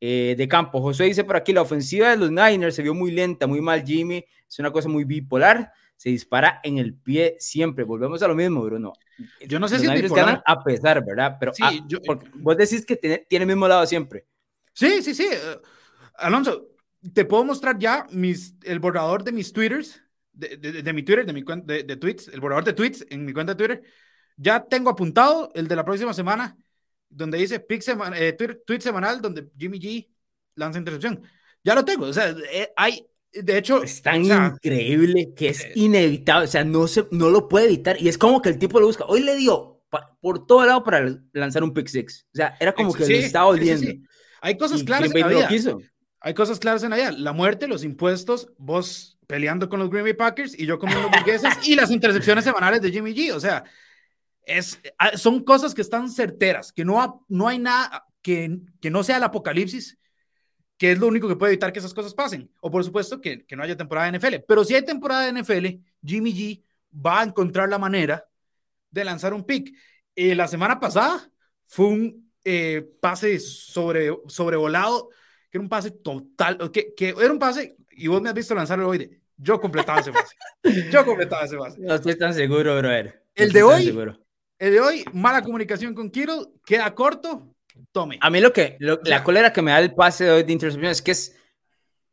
eh, 0.00 0.34
de 0.36 0.48
campo. 0.48 0.80
José 0.80 1.04
dice 1.04 1.24
por 1.24 1.36
aquí, 1.36 1.52
la 1.52 1.62
ofensiva 1.62 2.10
de 2.10 2.16
los 2.16 2.30
Niners 2.30 2.74
se 2.74 2.82
vio 2.82 2.94
muy 2.94 3.12
lenta, 3.12 3.46
muy 3.46 3.60
mal, 3.60 3.84
Jimmy. 3.84 4.24
Es 4.48 4.58
una 4.58 4.70
cosa 4.70 4.88
muy 4.88 5.04
bipolar. 5.04 5.72
Se 5.96 6.08
dispara 6.08 6.60
en 6.64 6.78
el 6.78 6.94
pie 6.94 7.36
siempre. 7.38 7.84
Volvemos 7.84 8.20
a 8.22 8.28
lo 8.28 8.34
mismo, 8.34 8.62
Bruno. 8.62 8.92
Yo 9.46 9.60
no 9.60 9.68
sé 9.68 9.76
los 9.76 9.82
si 9.82 9.88
Niners 9.88 10.12
ganan 10.12 10.42
a 10.44 10.62
pesar, 10.64 11.04
¿verdad? 11.04 11.36
Pero 11.38 11.54
sí, 11.54 11.84
yo, 11.86 11.98
vos 12.34 12.56
decís 12.56 12.84
que 12.84 12.96
tiene, 12.96 13.24
tiene, 13.28 13.44
el 13.44 13.48
mismo 13.48 13.68
lado 13.68 13.86
siempre. 13.86 14.26
Sí, 14.72 15.02
sí, 15.02 15.14
sí. 15.14 15.28
Uh, 15.28 15.60
Alonso, 16.16 16.70
te 17.14 17.24
puedo 17.24 17.44
mostrar 17.44 17.78
ya 17.78 18.06
mis, 18.10 18.56
el 18.64 18.80
borrador 18.80 19.22
de 19.22 19.32
mis 19.32 19.52
twitters 19.52 20.02
de, 20.32 20.92
mi 20.92 21.02
Twitter, 21.02 21.26
de 21.26 21.32
mi 21.32 21.42
cuenta 21.42 21.72
de, 21.72 21.96
tweets, 21.96 22.28
el 22.28 22.40
borrador 22.40 22.64
de 22.64 22.72
tweets 22.72 23.06
en 23.10 23.24
mi 23.24 23.32
cuenta 23.32 23.54
de 23.54 23.58
Twitter, 23.58 23.82
ya 24.36 24.64
tengo 24.64 24.90
apuntado 24.90 25.50
el 25.54 25.68
de 25.68 25.76
la 25.76 25.84
próxima 25.84 26.14
semana, 26.14 26.56
donde 27.08 27.38
dice 27.38 27.60
pick 27.60 27.82
eh, 28.14 28.32
tweet, 28.66 28.80
semanal, 28.80 29.20
donde 29.20 29.48
Jimmy 29.56 29.78
G 29.78 30.08
lanza 30.54 30.78
intercepción. 30.78 31.22
Ya 31.62 31.74
lo 31.74 31.84
tengo, 31.84 32.06
o 32.06 32.12
sea, 32.12 32.34
eh, 32.52 32.72
hay, 32.76 33.06
de 33.32 33.58
hecho... 33.58 33.82
Es 33.82 34.02
tan 34.02 34.24
increíble 34.24 35.32
que 35.36 35.50
es 35.50 35.64
eh, 35.64 35.72
inevitable, 35.76 36.46
o 36.46 36.50
sea, 36.50 36.64
no, 36.64 36.88
se, 36.88 37.06
no 37.10 37.30
lo 37.30 37.48
puede 37.48 37.66
evitar, 37.66 38.00
y 38.00 38.08
es 38.08 38.18
como 38.18 38.42
que 38.42 38.48
el 38.48 38.58
tipo 38.58 38.80
lo 38.80 38.86
busca. 38.86 39.04
Hoy 39.04 39.22
le 39.22 39.36
dio 39.36 39.80
por 40.20 40.46
todo 40.46 40.64
lado 40.64 40.82
para 40.82 41.20
lanzar 41.32 41.62
un 41.62 41.74
pick 41.74 41.86
six, 41.86 42.26
o 42.32 42.36
sea, 42.36 42.56
era 42.58 42.72
como 42.72 42.94
que 42.94 43.06
le 43.06 43.18
estaba 43.18 43.46
oliendo. 43.46 43.92
hay 44.40 44.56
cosas 44.56 44.82
claras 44.82 45.12
en 45.14 45.20
la 45.20 45.28
vida. 45.28 45.48
Hay 46.24 46.34
cosas 46.34 46.60
claras 46.60 46.84
en 46.84 46.90
la 46.90 46.96
vida. 46.96 47.12
La 47.12 47.32
muerte, 47.32 47.66
los 47.66 47.82
impuestos, 47.82 48.48
vos 48.56 49.18
peleando 49.26 49.68
con 49.68 49.80
los 49.80 49.90
Green 49.90 50.04
Bay 50.04 50.14
Packers 50.14 50.58
y 50.58 50.66
yo 50.66 50.78
comiendo 50.78 51.08
burguesas 51.08 51.66
y 51.66 51.74
las 51.74 51.90
intercepciones 51.90 52.44
semanales 52.44 52.82
de 52.82 52.90
Jimmy 52.90 53.14
G. 53.14 53.32
O 53.32 53.40
sea, 53.40 53.64
es, 54.44 54.80
ah, 54.98 55.16
son 55.16 55.44
cosas 55.44 55.74
que 55.74 55.82
están 55.82 56.10
certeras, 56.10 56.72
que 56.72 56.84
no, 56.84 57.24
no 57.28 57.48
hay 57.48 57.58
nada 57.58 58.06
que, 58.22 58.58
que 58.80 58.90
no 58.90 59.02
sea 59.04 59.18
el 59.18 59.22
apocalipsis, 59.22 59.98
que 60.76 60.92
es 60.92 60.98
lo 60.98 61.06
único 61.06 61.28
que 61.28 61.36
puede 61.36 61.52
evitar 61.52 61.72
que 61.72 61.78
esas 61.78 61.94
cosas 61.94 62.14
pasen. 62.14 62.50
O 62.60 62.70
por 62.70 62.84
supuesto 62.84 63.20
que, 63.20 63.44
que 63.44 63.56
no 63.56 63.62
haya 63.62 63.76
temporada 63.76 64.10
de 64.10 64.18
NFL. 64.18 64.44
Pero 64.46 64.64
si 64.64 64.74
hay 64.74 64.84
temporada 64.84 65.30
de 65.30 65.40
NFL, 65.40 65.66
Jimmy 66.04 66.34
G 66.34 66.62
va 66.94 67.20
a 67.20 67.24
encontrar 67.24 67.68
la 67.68 67.78
manera 67.78 68.26
de 68.90 69.04
lanzar 69.04 69.32
un 69.34 69.44
pick. 69.44 69.72
Eh, 70.14 70.34
la 70.34 70.48
semana 70.48 70.80
pasada 70.80 71.30
fue 71.64 71.86
un 71.86 72.32
eh, 72.44 72.84
pase 73.00 73.38
sobre, 73.38 74.10
sobrevolado, 74.26 75.10
que 75.50 75.58
era 75.58 75.62
un 75.62 75.68
pase 75.68 75.90
total, 75.90 76.70
que, 76.72 76.94
que 76.94 77.10
era 77.10 77.32
un 77.32 77.38
pase, 77.38 77.76
y 77.96 78.08
vos 78.08 78.20
me 78.20 78.28
has 78.28 78.34
visto 78.34 78.54
lanzarlo 78.54 78.88
hoy 78.88 78.98
de 78.98 79.22
yo 79.42 79.60
completaba 79.60 80.00
ese 80.00 80.12
pase. 80.12 80.36
Yo 80.90 81.04
completaba 81.04 81.44
ese 81.44 81.56
pase. 81.56 81.80
No 81.80 81.94
estoy 81.94 82.16
tan 82.16 82.32
seguro, 82.32 82.76
brother. 82.78 83.24
el 83.34 83.52
de 83.52 83.62
hoy, 83.62 83.88
el 84.58 84.72
de 84.72 84.80
hoy, 84.80 85.04
mala 85.12 85.42
comunicación 85.42 85.94
con 85.94 86.10
Kittle, 86.10 86.46
queda 86.64 86.94
corto, 86.94 87.54
tome. 87.90 88.18
A 88.20 88.30
mí 88.30 88.40
lo 88.40 88.52
que, 88.52 88.76
la 88.78 89.24
cólera 89.24 89.52
que 89.52 89.62
me 89.62 89.72
da 89.72 89.80
el 89.80 89.94
pase 89.94 90.24
de 90.24 90.30
hoy 90.30 90.42
de 90.44 90.52
intercepción 90.52 90.92
es 90.92 91.02
que 91.02 91.10
es 91.10 91.36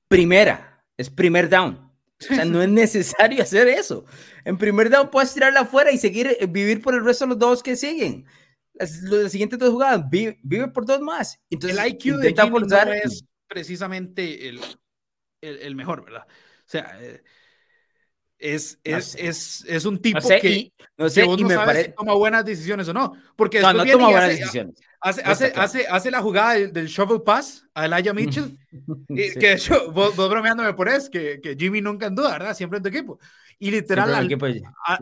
primera, 0.07 0.83
es 0.97 1.09
primer 1.09 1.49
down. 1.49 1.89
O 2.21 2.23
sea, 2.23 2.43
no 2.45 2.61
es 2.61 2.69
necesario 2.69 3.41
hacer 3.43 3.67
eso. 3.67 4.05
En 4.43 4.57
primer 4.57 4.89
down 4.89 5.09
puedes 5.09 5.33
tirarla 5.33 5.61
afuera 5.61 5.91
y 5.91 5.97
seguir, 5.97 6.35
eh, 6.39 6.47
vivir 6.47 6.81
por 6.81 6.95
el 6.95 7.05
resto 7.05 7.25
de 7.25 7.29
los 7.29 7.39
dos 7.39 7.63
que 7.63 7.75
siguen. 7.75 8.25
Las, 8.73 9.01
las 9.03 9.31
siguientes 9.31 9.59
dos 9.59 9.69
jugadas, 9.69 10.09
vive, 10.09 10.67
por 10.73 10.85
dos 10.85 11.01
más. 11.01 11.39
Entonces, 11.49 11.77
el 11.77 11.87
IQ 11.87 12.17
de 12.17 12.33
Jimmy 12.33 12.59
no 12.61 12.93
es 12.93 13.25
precisamente 13.47 14.49
el, 14.49 14.59
el, 15.41 15.57
el 15.59 15.75
mejor, 15.75 16.05
¿verdad? 16.05 16.25
O 16.27 16.71
sea, 16.71 16.97
eh, 17.01 17.21
es, 18.39 18.79
es, 18.83 19.15
es, 19.15 19.65
es, 19.67 19.85
un 19.85 20.01
tipo 20.01 20.25
que, 20.27 20.71
no 20.97 21.09
sé, 21.09 21.25
y 21.25 21.43
me 21.43 21.55
parece... 21.55 21.89
si 21.89 21.95
toma 21.95 22.13
buenas 22.13 22.45
decisiones 22.45 22.87
o 22.87 22.93
no. 22.93 23.13
Porque 23.35 23.59
no, 23.59 23.73
no 23.73 23.85
toma 23.85 24.09
buenas 24.09 24.29
decisiones. 24.29 24.75
Hace, 25.01 25.21
hace, 25.23 25.53
hace, 25.55 25.87
hace, 25.87 26.11
la 26.11 26.21
jugada 26.21 26.53
del, 26.55 26.87
shovel 26.87 27.21
pass 27.21 27.65
a 27.73 27.85
Elijah 27.85 28.13
Mitchell, 28.13 28.57
y, 29.09 29.33
que 29.33 29.39
de 29.39 29.53
hecho, 29.53 29.91
vos, 29.91 30.15
vos 30.15 30.29
bromeándome 30.29 30.73
por 30.73 30.89
eso, 30.89 31.09
que, 31.09 31.39
que, 31.41 31.55
Jimmy 31.55 31.81
nunca 31.81 32.07
en 32.07 32.15
duda, 32.15 32.31
¿verdad? 32.31 32.53
Siempre 32.53 32.77
en 32.77 32.83
tu 32.83 32.89
equipo. 32.89 33.19
Y 33.59 33.71
literal, 33.71 34.13
al, 34.13 34.29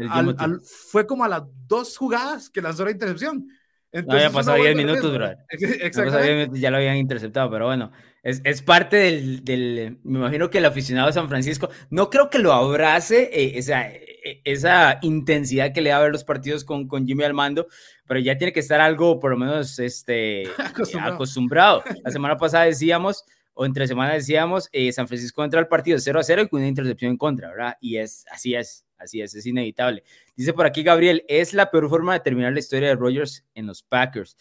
al, 0.10 0.36
al, 0.38 0.62
fue 0.64 1.06
como 1.06 1.24
a 1.24 1.28
las 1.28 1.44
dos 1.68 1.96
jugadas 1.98 2.50
que 2.50 2.62
lanzó 2.62 2.86
la 2.86 2.92
intercepción. 2.92 3.48
Entonces, 3.92 4.08
no 4.08 4.14
había 4.14 4.32
pasado 4.32 4.58
10 4.58 4.76
minutos, 4.76 5.14
bro. 5.14 5.30
Exactamente. 5.50 6.60
Ya 6.60 6.72
lo 6.72 6.78
habían 6.78 6.98
interceptado, 6.98 7.50
pero 7.50 7.66
bueno, 7.66 7.92
es, 8.28 8.42
es 8.44 8.62
parte 8.62 8.98
del, 8.98 9.46
del, 9.46 10.00
Me 10.04 10.20
imagino 10.20 10.50
que 10.50 10.58
el 10.58 10.66
aficionado 10.66 11.08
de 11.08 11.14
San 11.14 11.30
Francisco, 11.30 11.70
no 11.90 12.10
creo 12.10 12.30
que 12.30 12.40
lo 12.40 12.52
abrace 12.52 13.30
eh, 13.32 13.54
esa, 13.56 13.88
eh, 13.90 14.42
esa 14.44 15.00
intensidad 15.02 15.74
que 15.74 15.80
le 15.80 15.92
da 15.92 15.98
a 15.98 16.02
ver 16.02 16.12
los 16.12 16.26
partidos 16.26 16.66
con, 16.66 16.90
con 16.90 17.08
Jimmy 17.08 17.24
Almando, 17.24 17.68
pero 18.06 18.20
ya 18.20 18.38
tiene 18.38 18.52
que 18.52 18.60
estar 18.60 18.82
algo, 18.82 19.22
por 19.22 19.32
lo 19.32 19.38
menos, 19.38 19.80
este, 19.80 20.44
acostumbrado. 20.58 21.14
acostumbrado. 21.14 21.84
La 22.04 22.12
semana 22.12 22.36
pasada 22.36 22.66
decíamos, 22.66 23.24
o 23.54 23.66
entre 23.66 23.88
semanas 23.88 24.16
decíamos, 24.16 24.68
eh, 24.74 24.92
San 24.92 25.08
Francisco 25.08 25.42
entra 25.46 25.62
al 25.62 25.70
partido 25.70 25.98
0 25.98 26.20
a 26.20 26.24
0 26.24 26.42
y 26.42 26.48
con 26.50 26.60
una 26.60 26.68
intercepción 26.68 27.12
en 27.12 27.18
contra, 27.18 27.48
¿verdad? 27.48 27.78
Y 27.80 27.96
es 27.96 28.26
así 28.30 28.56
es. 28.56 28.84
Así 28.98 29.22
es, 29.22 29.36
es 29.36 29.46
inevitable. 29.46 30.04
Dice 30.36 30.54
por 30.54 30.66
aquí 30.66 30.82
Gabriel, 30.82 31.24
es 31.28 31.54
la 31.54 31.70
peor 31.70 31.88
forma 31.88 32.14
de 32.14 32.20
terminar 32.20 32.52
la 32.52 32.60
historia 32.60 32.90
de 32.90 32.96
Rogers 32.96 33.46
en 33.54 33.68
los 33.68 33.84
Packers. 33.84 34.36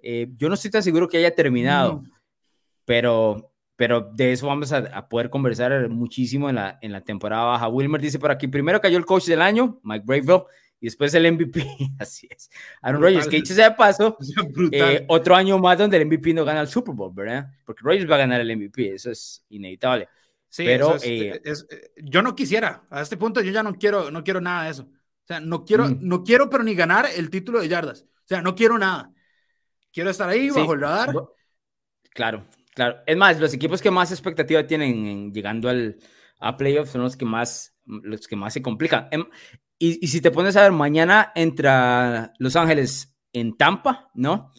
Eh, 0.00 0.28
yo 0.36 0.48
no 0.48 0.54
estoy 0.54 0.70
tan 0.70 0.82
seguro 0.82 1.08
que 1.08 1.16
haya 1.16 1.34
terminado, 1.34 2.02
pero, 2.84 3.52
pero 3.76 4.00
de 4.00 4.32
eso 4.32 4.46
vamos 4.46 4.72
a, 4.72 5.08
poder 5.08 5.30
conversar 5.30 5.88
muchísimo 5.88 6.48
en 6.48 6.56
la, 6.56 6.78
en 6.82 6.92
la 6.92 7.02
temporada 7.02 7.44
baja. 7.44 7.68
Wilmer 7.68 8.00
dice 8.00 8.18
por 8.18 8.30
aquí, 8.30 8.48
primero 8.48 8.80
cayó 8.80 8.98
el 8.98 9.06
coach 9.06 9.26
del 9.26 9.42
año, 9.42 9.80
Mike 9.82 10.04
Braveville, 10.06 10.44
y 10.80 10.86
después 10.86 11.14
el 11.14 11.32
MVP. 11.32 11.64
Así 11.98 12.28
es. 12.28 12.50
Aaron 12.82 13.00
Rodgers, 13.00 13.28
que 13.28 13.36
dicho 13.36 13.54
sea 13.54 13.70
de 13.70 13.76
paso, 13.76 14.16
eh, 14.72 15.04
otro 15.08 15.36
año 15.36 15.58
más 15.58 15.78
donde 15.78 15.96
el 15.96 16.06
MVP 16.06 16.34
no 16.34 16.44
gana 16.44 16.60
el 16.60 16.68
Super 16.68 16.94
Bowl, 16.94 17.12
¿verdad? 17.14 17.50
Porque 17.64 17.82
Rodgers 17.84 18.10
va 18.10 18.16
a 18.16 18.18
ganar 18.18 18.40
el 18.40 18.56
MVP, 18.56 18.94
eso 18.94 19.10
es 19.10 19.44
inevitable. 19.50 20.08
Sí, 20.48 20.64
pero 20.66 20.96
eh, 21.02 21.40
yo 21.96 22.20
no 22.20 22.34
quisiera, 22.34 22.84
a 22.90 23.00
este 23.00 23.16
punto 23.16 23.40
yo 23.40 23.52
ya 23.52 23.62
no 23.62 23.74
quiero, 23.74 24.10
no 24.10 24.22
quiero 24.22 24.40
nada 24.40 24.64
de 24.64 24.70
eso. 24.72 24.82
O 24.82 25.26
sea, 25.26 25.40
no 25.40 25.64
quiero, 25.64 25.88
mm. 25.88 25.98
no 26.00 26.24
quiero, 26.24 26.50
pero 26.50 26.64
ni 26.64 26.74
ganar 26.74 27.06
el 27.16 27.30
título 27.30 27.60
de 27.60 27.68
yardas. 27.68 28.02
O 28.02 28.26
sea, 28.26 28.42
no 28.42 28.54
quiero 28.54 28.76
nada. 28.76 29.12
Quiero 29.92 30.10
estar 30.10 30.28
ahí 30.28 30.50
bajo 30.50 30.74
el 30.74 30.80
radar. 30.80 31.14
Claro, 32.10 32.44
claro. 32.74 32.98
Es 33.06 33.16
más, 33.16 33.40
los 33.40 33.54
equipos 33.54 33.80
que 33.80 33.90
más 33.90 34.10
expectativa 34.10 34.66
tienen 34.66 35.32
llegando 35.32 35.68
al, 35.68 35.98
a 36.42 36.56
playoffs 36.56 36.90
son 36.90 37.02
los 37.02 37.16
que 37.16 37.24
más, 37.24 37.72
los 37.84 38.26
que 38.26 38.36
más 38.36 38.52
se 38.52 38.62
complican. 38.62 39.08
Em, 39.10 39.24
y, 39.78 40.06
si 40.06 40.20
te 40.20 40.30
pones 40.30 40.56
a 40.56 40.62
ver, 40.62 40.72
mañana 40.72 41.32
entra 41.34 42.32
Los 42.38 42.54
Ángeles 42.54 43.16
en 43.32 43.56
Tampa, 43.56 44.10
¿no? 44.14 44.52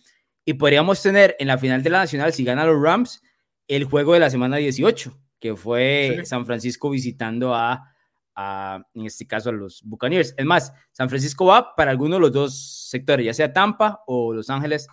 Y 0.43 0.55
podríamos 0.55 1.01
tener 1.01 1.38
en 1.39 1.47
la 1.47 1.57
final 1.57 1.82
de 1.82 1.89
la 1.89 1.99
Nacional, 1.99 2.34
si 2.34 2.43
ganan 2.43 2.68
los 2.68 2.82
Rams, 2.82 3.22
el 3.70 3.86
juego 3.86 4.14
de 4.14 4.20
la 4.20 4.30
semana 4.30 4.57
18, 4.57 5.18
que 5.39 5.55
fue 5.55 6.24
San 6.26 6.45
Francisco 6.45 6.89
visitando 6.89 7.55
a, 7.55 7.93
a, 8.36 8.82
en 8.93 9.05
este 9.05 9.26
caso, 9.26 9.49
a 9.49 9.53
los 9.53 9.82
Buccaneers. 9.84 10.34
Es 10.38 10.45
más, 10.45 10.74
San 10.91 11.07
Francisco 11.07 11.45
va 11.45 11.74
para 11.76 11.91
alguno 11.91 12.16
de 12.16 12.22
los 12.22 12.34
dos 12.34 12.89
sectores, 12.89 13.26
ya 13.26 13.34
sea 13.34 13.53
Tampa 13.53 14.03
o 14.07 14.34
Los 14.34 14.49
Ángeles 14.49 14.88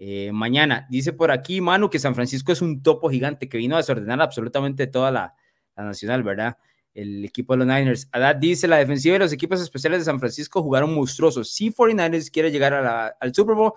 eh, 0.00 0.30
mañana. 0.32 0.86
Dice 0.88 1.12
por 1.12 1.32
aquí 1.32 1.60
Manu 1.60 1.90
que 1.90 1.98
San 1.98 2.14
Francisco 2.14 2.52
es 2.52 2.62
un 2.62 2.84
topo 2.84 3.10
gigante 3.10 3.48
que 3.48 3.58
vino 3.58 3.74
a 3.74 3.78
desordenar 3.78 4.22
absolutamente 4.22 4.86
toda 4.86 5.10
la, 5.10 5.34
nacional, 5.76 6.22
¿verdad? 6.22 6.56
El 6.94 7.24
equipo 7.24 7.54
de 7.54 7.58
los 7.58 7.66
Niners. 7.66 8.08
Adad 8.12 8.36
dice, 8.36 8.68
la 8.68 8.76
defensiva 8.76 9.16
y 9.16 9.18
los 9.18 9.32
equipos 9.32 9.60
especiales 9.60 10.00
de 10.00 10.04
San 10.04 10.20
Francisco 10.20 10.62
jugaron 10.62 10.94
monstruosos. 10.94 11.50
Si 11.50 11.70
49ers 11.70 12.30
quiere 12.30 12.52
llegar 12.52 12.74
al 13.20 13.34
Super 13.34 13.56
Bowl, 13.56 13.72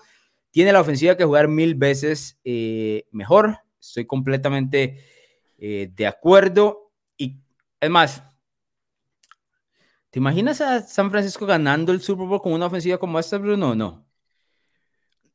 tiene 0.52 0.72
la 0.72 0.82
ofensiva 0.82 1.18
que 1.18 1.26
jugar 1.26 1.48
mil 1.48 1.74
veces 1.74 2.40
eh, 2.44 3.06
mejor. 3.12 3.58
Estoy 3.80 4.06
completamente 4.06 5.04
eh, 5.58 5.92
de 5.92 6.06
acuerdo. 6.08 6.92
Y 7.18 7.40
es 7.80 7.90
más, 7.90 8.24
¿te 10.12 10.20
imaginas 10.20 10.62
a 10.62 10.82
San 10.82 11.10
Francisco 11.10 11.48
ganando 11.48 11.92
el 11.92 12.02
Super 12.02 12.28
Bowl 12.28 12.42
con 12.42 12.54
una 12.54 12.68
ofensiva 12.68 13.00
como 13.00 13.18
esta, 13.18 13.40
Bruno? 13.40 13.74
No. 13.74 14.11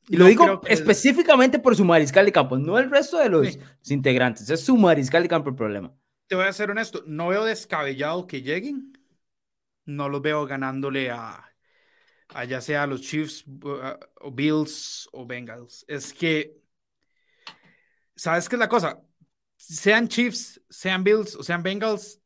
Y 0.09 0.17
lo 0.17 0.27
digo 0.27 0.61
específicamente 0.67 1.59
por 1.59 1.75
su 1.75 1.85
mariscal 1.85 2.27
de 2.27 2.33
campo, 2.33 2.57
no 2.59 2.79
el 2.79 2.91
resto 2.91 3.19
de 3.19 3.29
los, 3.29 3.59
integrantes, 3.87 4.49
es 4.49 4.65
su 4.65 4.77
mariscal 4.77 5.23
de 5.23 5.29
campo 5.29 5.51
el 5.51 5.57
problema. 5.57 5.93
Te 6.29 6.37
voy 6.37 6.47
a 6.47 6.53
ser 6.53 6.71
honesto, 6.71 7.03
no 7.07 7.29
veo 7.29 7.45
descabellado 7.45 8.27
que 8.27 8.43
lleguen, 8.43 8.93
no 9.85 10.09
los 10.09 10.23
veo 10.23 10.47
ganándole 10.47 11.11
a, 11.11 11.45
a 12.29 12.45
ya 12.45 12.61
sea 12.61 12.85
a 12.85 12.87
los 12.87 13.01
Chiefs, 13.01 13.45
o 14.21 14.31
Bills 14.31 15.09
o 15.13 15.27
Bengals. 15.27 15.85
Es 15.89 16.13
que, 16.13 16.57
¿sabes 18.15 18.49
qué 18.49 18.57
es 18.57 18.61
la 18.61 18.69
cosa? 18.69 19.01
Sean 19.57 20.09
Chiefs, 20.09 20.61
sean 20.69 21.03
Bills 21.03 21.35
o 21.35 21.43
sean 21.43 21.63
Bengals, 21.63 22.21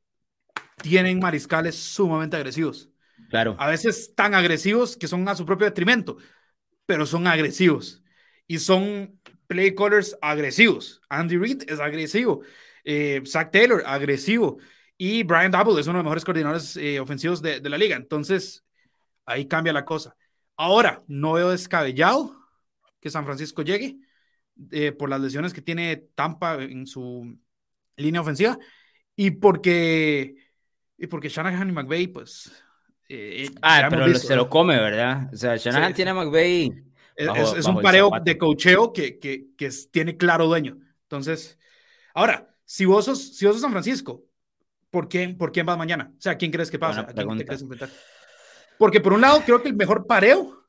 tienen 0.83 1.19
mariscales 1.19 1.77
sumamente 1.77 2.37
agresivos. 2.37 2.91
Claro. 3.31 3.57
A 3.59 3.69
veces 3.69 4.15
tan 4.15 4.35
agresivos 4.35 4.97
que 4.97 5.07
son 5.07 5.27
a 5.29 5.35
su 5.35 5.47
propio 5.47 5.67
detrimento 5.67 6.17
pero 6.91 7.07
son 7.07 7.29
agresivos 7.29 8.03
y 8.49 8.59
son 8.59 9.17
play 9.47 9.77
callers 9.77 10.19
agresivos. 10.21 11.01
Andy 11.09 11.37
Reid 11.37 11.63
es 11.69 11.79
agresivo, 11.79 12.43
eh, 12.83 13.23
Zach 13.25 13.53
Taylor 13.53 13.85
agresivo 13.87 14.59
y 14.99 15.23
Brian 15.23 15.53
Double 15.53 15.81
es 15.81 15.87
uno 15.87 15.99
de 15.99 16.03
los 16.03 16.05
mejores 16.07 16.25
coordinadores 16.25 16.77
eh, 16.77 16.99
ofensivos 16.99 17.41
de, 17.43 17.61
la 17.61 17.79
liga. 17.79 17.95
Entonces, 17.95 18.67
ahí 19.25 19.47
cambia 19.47 19.73
la 19.73 19.85
cosa. 19.85 20.17
Ahora, 20.57 21.05
no 21.07 21.35
veo 21.35 21.51
descabellado 21.51 22.37
que 23.01 23.09
San 23.09 23.25
Francisco 23.25 23.63
llegue 23.63 24.01
eh, 24.73 24.91
por 24.91 25.11
las 25.11 25.21
lesiones 25.21 25.55
que 25.55 25.63
tiene 25.63 25.97
Tampa 26.17 26.61
en 26.61 26.89
su 26.89 27.39
línea 27.99 28.21
ofensiva 28.21 28.59
y 29.15 29.31
porque, 29.31 30.35
y 30.99 31.07
porque 31.07 31.29
Shanahan 31.29 31.69
y 31.69 31.73
McVay, 31.73 32.09
pues 32.09 32.51
eh, 33.13 33.47
eh, 33.47 33.51
ah, 33.61 33.89
pero 33.91 34.15
se 34.15 34.37
lo 34.37 34.49
come, 34.49 34.79
¿verdad? 34.79 35.29
O 35.33 35.37
sea, 35.37 35.57
Shanahan 35.57 35.93
tiene 35.95 36.13
a 36.13 36.15
McVay. 36.15 36.73
es, 37.17 37.67
un 37.67 37.83
pareo 37.83 38.09
de 38.23 38.39
cocheo 38.39 38.93
que, 38.93 39.19
que, 39.19 39.49
que, 39.57 39.69
tiene 39.91 40.17
claro 40.17 40.47
dueño. 40.47 40.79
Entonces, 41.03 41.59
ahora, 42.15 42.55
si 42.65 42.85
vos 42.85 43.07
sos, 43.07 43.37
si 43.37 43.47
vos 43.47 43.55
sos 43.55 43.63
San 43.63 43.73
Francisco, 43.73 44.25
¿por 44.91 45.09
quién, 45.09 45.37
¿por 45.37 45.51
quién 45.51 45.67
vas 45.67 45.77
mañana? 45.77 46.13
O 46.17 46.21
sea, 46.21 46.37
¿quién 46.37 46.53
crees 46.53 46.71
que 46.71 46.79
pasa? 46.79 47.05
Porque 48.79 49.01
por 49.01 49.13
un 49.13 49.23
lado, 49.23 49.43
creo 49.45 49.61
que 49.61 49.69
el 49.69 49.75
mejor 49.75 50.07
pareo 50.07 50.65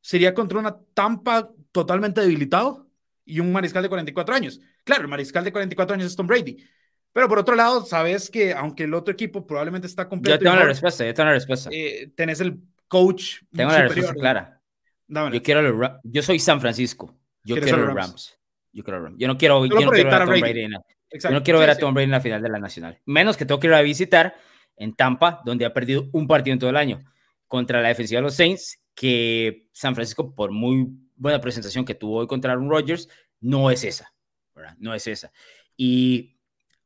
sería 0.00 0.32
contra 0.34 0.60
una 0.60 0.78
Tampa 0.94 1.50
totalmente 1.72 2.20
debilitado 2.20 2.88
y 3.24 3.40
un 3.40 3.50
mariscal 3.50 3.82
de 3.82 3.88
44 3.88 4.34
años. 4.36 4.60
Claro, 4.84 5.02
el 5.02 5.08
mariscal 5.08 5.42
de 5.42 5.50
44 5.50 5.94
años 5.94 6.06
es 6.06 6.16
Tom 6.16 6.28
Brady, 6.28 6.64
pero 7.12 7.28
por 7.28 7.38
otro 7.38 7.54
lado, 7.54 7.84
sabes 7.84 8.30
que 8.30 8.52
aunque 8.52 8.84
el 8.84 8.94
otro 8.94 9.12
equipo 9.12 9.46
probablemente 9.46 9.86
está 9.86 10.08
completo. 10.08 10.38
Yo 10.38 10.50
tengo 10.50 10.56
la 10.56 10.66
respuesta, 10.66 11.04
yo 11.04 11.14
tengo 11.14 11.28
la 11.28 11.34
respuesta. 11.34 11.70
Eh, 11.72 12.12
tenés 12.14 12.40
el 12.40 12.60
coach. 12.88 13.42
Tengo 13.54 13.70
la 13.70 13.82
respuesta 13.82 14.14
clara. 14.14 14.60
Yo 15.08 15.42
quiero 15.42 15.62
los, 15.62 15.90
yo 16.04 16.22
soy 16.22 16.38
San 16.38 16.60
Francisco. 16.60 17.16
Yo 17.42 17.56
quiero 17.56 17.78
los 17.78 17.94
Rams. 17.94 18.38
Yo 18.72 18.84
quiero 18.84 19.02
Rams. 19.02 19.16
Yo 19.18 19.26
no 19.26 19.36
quiero, 19.36 19.66
yo 19.66 19.80
no 19.80 19.90
quiero 19.90 20.10
ver 20.10 20.14
a 20.14 20.24
Tom 20.24 20.40
Brady. 20.40 20.60
en 20.62 20.70
la, 20.72 20.82
yo 21.12 21.30
no 21.30 21.42
quiero 21.42 21.58
ver 21.58 21.70
a 21.70 21.76
Tom 21.76 21.94
Brady 21.94 22.04
en 22.04 22.10
la 22.12 22.20
final 22.20 22.42
de 22.42 22.48
la 22.48 22.58
Nacional. 22.58 23.00
Menos 23.06 23.36
que 23.36 23.44
tengo 23.44 23.58
que 23.58 23.66
ir 23.66 23.74
a 23.74 23.82
visitar 23.82 24.36
en 24.76 24.94
Tampa, 24.94 25.42
donde 25.44 25.64
ha 25.64 25.74
perdido 25.74 26.08
un 26.12 26.28
partido 26.28 26.52
en 26.52 26.58
todo 26.60 26.70
el 26.70 26.76
año 26.76 27.04
contra 27.48 27.82
la 27.82 27.88
defensiva 27.88 28.20
de 28.20 28.22
los 28.22 28.34
Saints, 28.36 28.80
que 28.94 29.66
San 29.72 29.96
Francisco, 29.96 30.34
por 30.34 30.52
muy 30.52 30.86
buena 31.16 31.40
presentación 31.40 31.84
que 31.84 31.96
tuvo 31.96 32.18
hoy 32.18 32.28
contra 32.28 32.52
Aaron 32.52 32.70
Rodgers, 32.70 33.08
no 33.40 33.70
es 33.70 33.82
esa. 33.82 34.12
¿verdad? 34.54 34.76
No 34.78 34.94
es 34.94 35.06
esa. 35.06 35.32
Y 35.76 36.38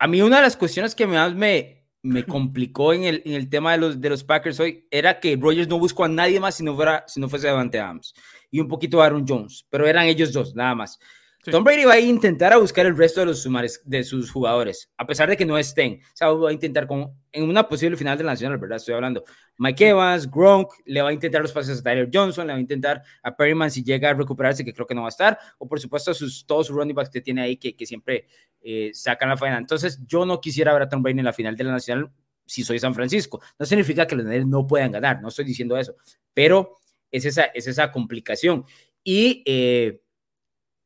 a 0.05 0.07
mí 0.07 0.21
una 0.21 0.37
de 0.37 0.43
las 0.43 0.59
cuestiones 0.59 0.95
que 0.95 1.07
más 1.07 1.35
me, 1.35 1.87
complicó 2.29 2.93
en 2.93 3.05
el, 3.05 3.49
tema 3.49 3.73
de 3.73 4.11
los, 4.11 4.23
Packers 4.23 4.61
hoy 4.61 4.87
era 4.91 5.19
que 5.19 5.35
Rogers 5.35 5.67
no 5.67 5.79
buscó 5.79 6.05
a 6.05 6.09
nadie 6.09 6.39
más 6.39 6.57
si 6.57 6.63
no, 6.63 6.75
fuera, 6.77 7.05
si 7.09 7.21
no 7.21 7.29
fuese 7.31 7.47
Davante 7.47 7.81
Adams 7.81 8.13
y 8.51 8.61
un 8.61 8.69
poquito 8.69 9.01
Aaron 9.01 9.25
Jones, 9.27 9.67
pero 9.71 9.87
eran 9.87 10.05
ellos 10.05 10.31
dos, 10.31 10.55
nada 10.55 10.75
más. 10.75 10.99
Tom 11.51 11.65
Brady 11.65 11.85
va 11.85 11.95
a 11.95 12.01
intentar 12.01 12.53
a 12.53 12.59
buscar 12.59 12.87
el 12.87 12.97
resto 12.97 13.21
de, 13.21 13.27
los 13.27 13.43
sumares, 13.43 13.83
de 13.85 14.03
sus 14.03 14.31
jugadores, 14.31 14.91
a 14.97 15.07
pesar 15.07 15.29
de 15.29 15.37
que 15.37 15.45
no 15.45 15.59
estén. 15.59 16.01
O 16.03 16.17
sea, 16.17 16.29
va 16.29 16.51
a 16.51 16.53
intentar 16.53 16.87
con, 16.87 17.13
en 17.33 17.49
una 17.49 17.69
posible 17.69 17.97
final 17.97 18.17
de 18.17 18.25
la 18.25 18.33
Nacional, 18.33 18.59
¿verdad? 18.59 18.77
Estoy 18.77 18.95
hablando. 18.95 19.25
Mike 19.59 19.89
Evans, 19.89 20.31
Gronk, 20.31 20.73
le 20.87 21.03
va 21.03 21.11
a 21.11 21.13
intentar 21.13 21.43
los 21.43 21.53
pases 21.53 21.81
a 21.81 21.83
Tyler 21.83 22.09
Johnson, 22.13 22.47
le 22.47 22.53
va 22.53 22.59
a 22.59 22.61
intentar 22.61 23.03
a 23.23 23.37
Perryman 23.37 23.71
si 23.71 23.83
llega 23.83 24.11
a 24.11 24.15
recuperarse, 24.15 24.65
que 24.65 24.73
creo 24.73 24.87
que 24.87 24.95
no 24.95 25.03
va 25.03 25.09
a 25.09 25.11
estar, 25.11 25.39
o 25.59 25.69
por 25.69 25.81
supuesto 25.81 26.11
a 26.11 26.15
sus, 26.15 26.47
todos 26.47 26.67
sus 26.67 26.77
running 26.77 26.95
backs 26.95 27.11
que 27.11 27.21
tiene 27.21 27.43
ahí, 27.43 27.57
que, 27.57 27.77
que 27.77 27.87
siempre 27.87 28.27
eh, 28.61 28.91
sacan 28.95 29.29
la 29.29 29.37
final. 29.37 29.59
Entonces, 29.59 30.01
yo 30.07 30.25
no 30.25 30.41
quisiera 30.41 30.73
ver 30.73 30.83
a 30.83 30.89
Tom 30.89 31.03
Brady 31.03 31.19
en 31.19 31.25
la 31.25 31.33
final 31.33 31.57
de 31.57 31.65
la 31.65 31.73
Nacional 31.73 32.11
si 32.47 32.63
soy 32.63 32.79
San 32.79 32.95
Francisco. 32.95 33.41
No 33.59 33.67
significa 33.67 34.07
que 34.07 34.17
los 34.17 34.25
Niners 34.25 34.47
no 34.47 34.67
puedan 34.67 34.93
ganar, 34.93 35.21
no 35.21 35.29
estoy 35.29 35.45
diciendo 35.45 35.77
eso, 35.77 35.97
pero 36.33 36.77
es 37.11 37.25
esa, 37.25 37.45
es 37.45 37.67
esa 37.67 37.91
complicación. 37.91 38.65
Y 39.03 39.43
eh, 39.47 40.01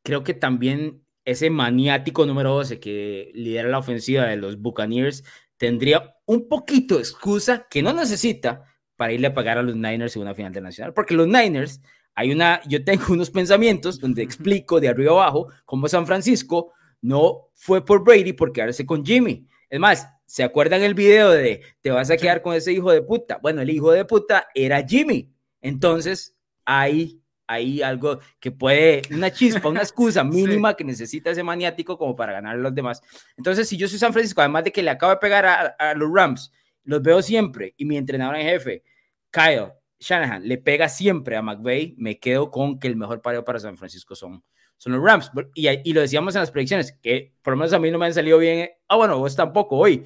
creo 0.08 0.24
que 0.24 0.32
también 0.32 1.04
ese 1.26 1.50
maniático 1.50 2.24
número 2.24 2.54
12 2.54 2.80
que 2.80 3.30
lidera 3.34 3.68
la 3.68 3.76
ofensiva 3.76 4.24
de 4.24 4.36
los 4.36 4.58
Buccaneers 4.58 5.22
tendría 5.58 6.14
un 6.24 6.48
poquito 6.48 6.94
de 6.94 7.02
excusa 7.02 7.66
que 7.68 7.82
no 7.82 7.92
necesita 7.92 8.64
para 8.96 9.12
irle 9.12 9.26
a 9.26 9.34
pagar 9.34 9.58
a 9.58 9.62
los 9.62 9.76
Niners 9.76 10.16
en 10.16 10.22
una 10.22 10.34
final 10.34 10.50
de 10.50 10.62
nacional, 10.62 10.94
porque 10.94 11.12
los 11.12 11.28
Niners, 11.28 11.82
hay 12.14 12.32
una, 12.32 12.62
yo 12.66 12.82
tengo 12.86 13.04
unos 13.10 13.28
pensamientos 13.28 14.00
donde 14.00 14.22
explico 14.22 14.80
de 14.80 14.88
arriba 14.88 15.12
abajo 15.12 15.48
cómo 15.66 15.88
San 15.88 16.06
Francisco 16.06 16.72
no 17.02 17.50
fue 17.52 17.84
por 17.84 18.02
Brady 18.02 18.32
por 18.32 18.50
quedarse 18.50 18.86
con 18.86 19.04
Jimmy. 19.04 19.46
Es 19.68 19.78
más, 19.78 20.08
¿se 20.24 20.42
acuerdan 20.42 20.80
el 20.80 20.94
video 20.94 21.28
de 21.32 21.60
te 21.82 21.90
vas 21.90 22.10
a 22.10 22.16
quedar 22.16 22.40
con 22.40 22.54
ese 22.54 22.72
hijo 22.72 22.90
de 22.92 23.02
puta? 23.02 23.40
Bueno, 23.42 23.60
el 23.60 23.68
hijo 23.68 23.92
de 23.92 24.06
puta 24.06 24.48
era 24.54 24.82
Jimmy. 24.88 25.30
Entonces, 25.60 26.34
ahí 26.64 27.20
hay 27.48 27.82
algo 27.82 28.20
que 28.38 28.52
puede, 28.52 29.02
una 29.10 29.32
chispa, 29.32 29.68
una 29.68 29.80
excusa 29.80 30.22
mínima 30.24 30.74
que 30.74 30.84
necesita 30.84 31.30
ese 31.30 31.42
maniático 31.42 31.98
como 31.98 32.14
para 32.14 32.34
ganar 32.34 32.54
a 32.54 32.58
los 32.58 32.74
demás. 32.74 33.02
Entonces, 33.36 33.68
si 33.68 33.76
yo 33.76 33.88
soy 33.88 33.98
San 33.98 34.12
Francisco, 34.12 34.42
además 34.42 34.64
de 34.64 34.72
que 34.72 34.82
le 34.82 34.90
acabo 34.90 35.10
de 35.10 35.18
pegar 35.18 35.74
a, 35.78 35.94
los 35.94 36.12
Rams, 36.12 36.52
los 36.84 37.02
veo 37.02 37.22
siempre 37.22 37.74
y 37.76 37.86
mi 37.86 37.96
entrenador 37.96 38.36
en 38.36 38.46
jefe, 38.46 38.84
Kyle 39.30 39.72
Shanahan, 39.98 40.46
le 40.46 40.58
pega 40.58 40.88
siempre 40.88 41.36
a 41.36 41.42
McVay, 41.42 41.94
me 41.98 42.18
quedo 42.20 42.50
con 42.50 42.78
que 42.78 42.86
el 42.86 42.96
mejor 42.96 43.20
pareo 43.22 43.44
para 43.44 43.58
San 43.58 43.76
Francisco 43.76 44.14
son, 44.14 44.44
son 44.76 44.92
los 44.92 45.02
Rams. 45.02 45.30
Y, 45.54 45.68
y 45.68 45.92
lo 45.94 46.02
decíamos 46.02 46.34
en 46.34 46.42
las 46.42 46.50
predicciones, 46.50 46.92
que 47.02 47.32
por 47.42 47.54
lo 47.54 47.56
menos 47.56 47.72
a 47.72 47.78
mí 47.78 47.90
no 47.90 47.98
me 47.98 48.06
han 48.06 48.14
salido 48.14 48.38
bien. 48.38 48.70
Ah, 48.86 48.96
bueno, 48.96 49.18
vos 49.18 49.34
tampoco 49.34 49.76
hoy, 49.76 50.04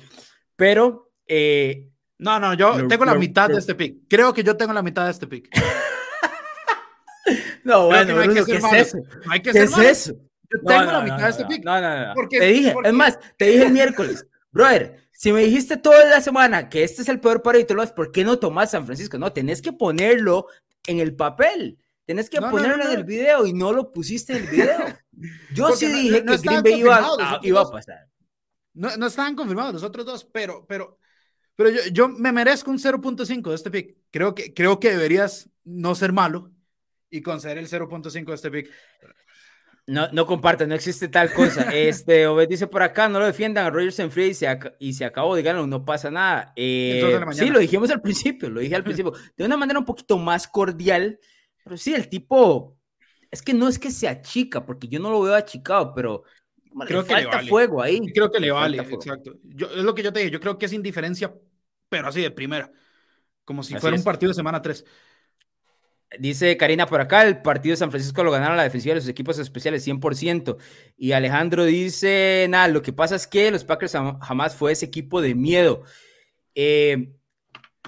pero... 0.57 1.11
Eh, 1.27 1.89
no, 2.19 2.39
no, 2.39 2.55
yo 2.55 2.87
tengo 2.87 3.05
la 3.05 3.17
mitad 3.17 3.49
de 3.49 3.59
este 3.59 3.75
pick. 3.75 4.07
Creo 4.09 4.33
que 4.33 4.45
yo 4.45 4.57
tengo 4.57 4.73
la 4.73 4.83
mitad 4.83 5.07
de 5.07 5.11
este 5.11 5.27
pick. 5.27 5.49
No, 7.65 7.87
bueno, 7.87 8.25
no 8.25 8.45
¿qué 8.45 8.57
es 8.57 8.65
eso? 8.73 8.99
hay 9.31 9.41
que 9.41 9.53
¿Qué 9.53 9.63
es 9.63 9.79
eso? 9.79 10.13
Yo 10.51 10.61
tengo 10.67 10.93
la 10.93 11.01
mitad 11.03 11.19
de 11.19 11.31
este 11.31 11.45
pick. 11.47 11.65
No, 11.65 11.81
no, 11.81 12.15
no. 12.15 12.29
te 12.29 12.45
dije, 12.47 12.75
es 12.85 12.93
más, 12.93 13.19
te 13.37 13.47
dije 13.47 13.67
el 13.67 13.73
miércoles. 13.73 14.27
brother, 14.51 15.03
si 15.13 15.33
me 15.33 15.43
dijiste 15.43 15.77
toda 15.77 16.05
la 16.07 16.21
semana 16.21 16.69
que 16.69 16.85
este 16.85 17.03
es 17.03 17.09
el 17.09 17.21
peor 17.21 17.43
partido, 17.43 17.95
¿por 17.95 18.11
qué 18.13 18.25
no 18.25 18.39
tomas 18.39 18.73
San 18.73 18.85
Francisco? 18.85 19.19
No, 19.19 19.33
tenés 19.33 19.63
que 19.63 19.73
ponerlo 19.73 20.47
en 20.87 20.99
el 20.99 21.15
papel. 21.15 21.79
Tenés 22.05 22.29
que 22.29 22.41
ponerlo 22.41 22.85
en 22.85 22.99
el 22.99 23.05
video 23.05 23.47
y 23.47 23.53
no 23.53 23.73
lo 23.73 23.93
pusiste 23.93 24.37
en 24.37 24.43
el 24.43 24.51
video. 24.51 24.79
Yo 25.55 25.71
sí 25.77 25.87
dije 25.87 26.25
que 26.25 26.37
Green 26.39 26.63
Bay 26.63 26.81
iba, 26.81 27.61
a 27.61 27.71
pasar. 27.71 28.09
No, 28.75 28.97
no 28.97 29.07
estaban 29.07 29.37
confirmados 29.37 29.73
los 29.75 29.83
otros 29.83 30.05
dos, 30.05 30.25
pero, 30.25 30.67
pero, 30.67 30.99
pero 31.55 31.69
yo, 31.69 31.81
yo 31.93 32.09
me 32.09 32.33
merezco 32.33 32.71
un 32.71 32.79
0.5 32.79 33.51
de 33.51 33.55
este 33.55 33.71
pick. 33.71 33.97
Creo 34.11 34.35
que, 34.35 34.53
creo 34.55 34.81
que 34.81 34.91
deberías 34.91 35.51
no 35.65 35.95
ser 35.95 36.13
malo 36.13 36.51
y 37.13 37.21
conceder 37.21 37.59
el 37.59 37.69
0.5 37.69 38.25
de 38.25 38.35
este 38.35 38.51
pick. 38.51 38.71
No, 39.87 40.09
no 40.13 40.27
compartan, 40.27 40.69
no 40.69 40.75
existe 40.75 41.09
tal 41.09 41.33
cosa. 41.33 41.71
Este, 41.75 42.27
Obed 42.27 42.49
dice 42.49 42.67
por 42.67 42.83
acá, 42.83 43.09
no 43.09 43.19
lo 43.19 43.27
defiendan 43.27 43.67
a 43.67 43.71
Rogers 43.71 43.99
en 43.99 44.11
free 44.11 44.29
y 44.29 44.35
se, 44.35 44.59
y 44.79 44.95
se 44.95 45.05
acabó, 45.05 45.37
díganlo, 45.37 45.67
no 45.67 45.85
pasa 45.85 46.11
nada. 46.11 46.53
Eh, 46.57 47.21
sí, 47.33 47.51
lo 47.51 47.59
dijimos 47.59 47.91
al 47.91 48.01
principio, 48.01 48.49
lo 48.49 48.61
dije 48.61 48.75
al 48.75 48.83
principio, 48.85 49.13
de 49.37 49.45
una 49.45 49.57
manera 49.57 49.79
un 49.79 49.85
poquito 49.85 50.19
más 50.19 50.49
cordial, 50.49 51.19
pero 51.63 51.77
sí, 51.77 51.95
el 51.95 52.09
tipo, 52.09 52.79
es 53.31 53.43
que 53.43 53.53
no 53.53 53.69
es 53.69 53.79
que 53.79 53.91
se 53.91 54.09
achica, 54.09 54.65
porque 54.65 54.89
yo 54.89 54.99
no 54.99 55.11
lo 55.11 55.21
veo 55.21 55.35
achicado, 55.35 55.93
pero 55.95 56.23
creo 56.87 57.05
que 57.05 57.13
falta 57.13 57.43
fuego 57.43 57.83
ahí. 57.83 58.01
Creo 58.15 58.31
que 58.31 58.41
le, 58.41 58.51
vale, 58.51 58.79
exacto. 58.79 59.35
Yo, 59.43 59.67
es 59.67 59.85
lo 59.85 59.95
que 59.95 60.03
yo 60.03 60.13
te 60.13 60.21
dije, 60.21 60.31
yo 60.31 60.41
creo 60.41 60.57
que 60.57 60.67
es 60.67 60.73
indiferencia, 60.73 61.35
pero 61.91 62.09
así 62.09 62.23
de 62.23 62.31
primera, 62.31 62.73
como 63.45 63.63
si 63.63 63.75
fuera 63.77 63.97
un 63.97 64.05
partido 64.05 64.31
de 64.31 64.35
semana 64.35 64.63
3. 64.63 64.85
Dice 66.19 66.57
Karina 66.57 66.87
por 66.87 67.01
acá, 67.01 67.23
el 67.23 67.41
partido 67.41 67.73
de 67.73 67.79
San 67.79 67.91
Francisco 67.91 68.23
lo 68.23 68.31
ganaron 68.31 68.57
la 68.57 68.63
defensiva 68.65 68.95
de 68.95 69.01
los 69.01 69.09
equipos 69.09 69.39
especiales 69.39 69.87
100%. 69.87 70.57
Y 70.97 71.13
Alejandro 71.13 71.65
dice, 71.65 72.47
nada, 72.49 72.69
lo 72.69 72.83
que 72.83 72.93
pasa 72.93 73.17
es 73.17 73.27
que 73.27 73.51
los 73.51 73.65
Packers 73.65 73.97
jamás 74.21 74.55
fue 74.55 74.73
ese 74.73 74.87
equipo 74.87 75.21
de 75.21 75.35
miedo. 75.35 75.85
Eh, 76.55 77.13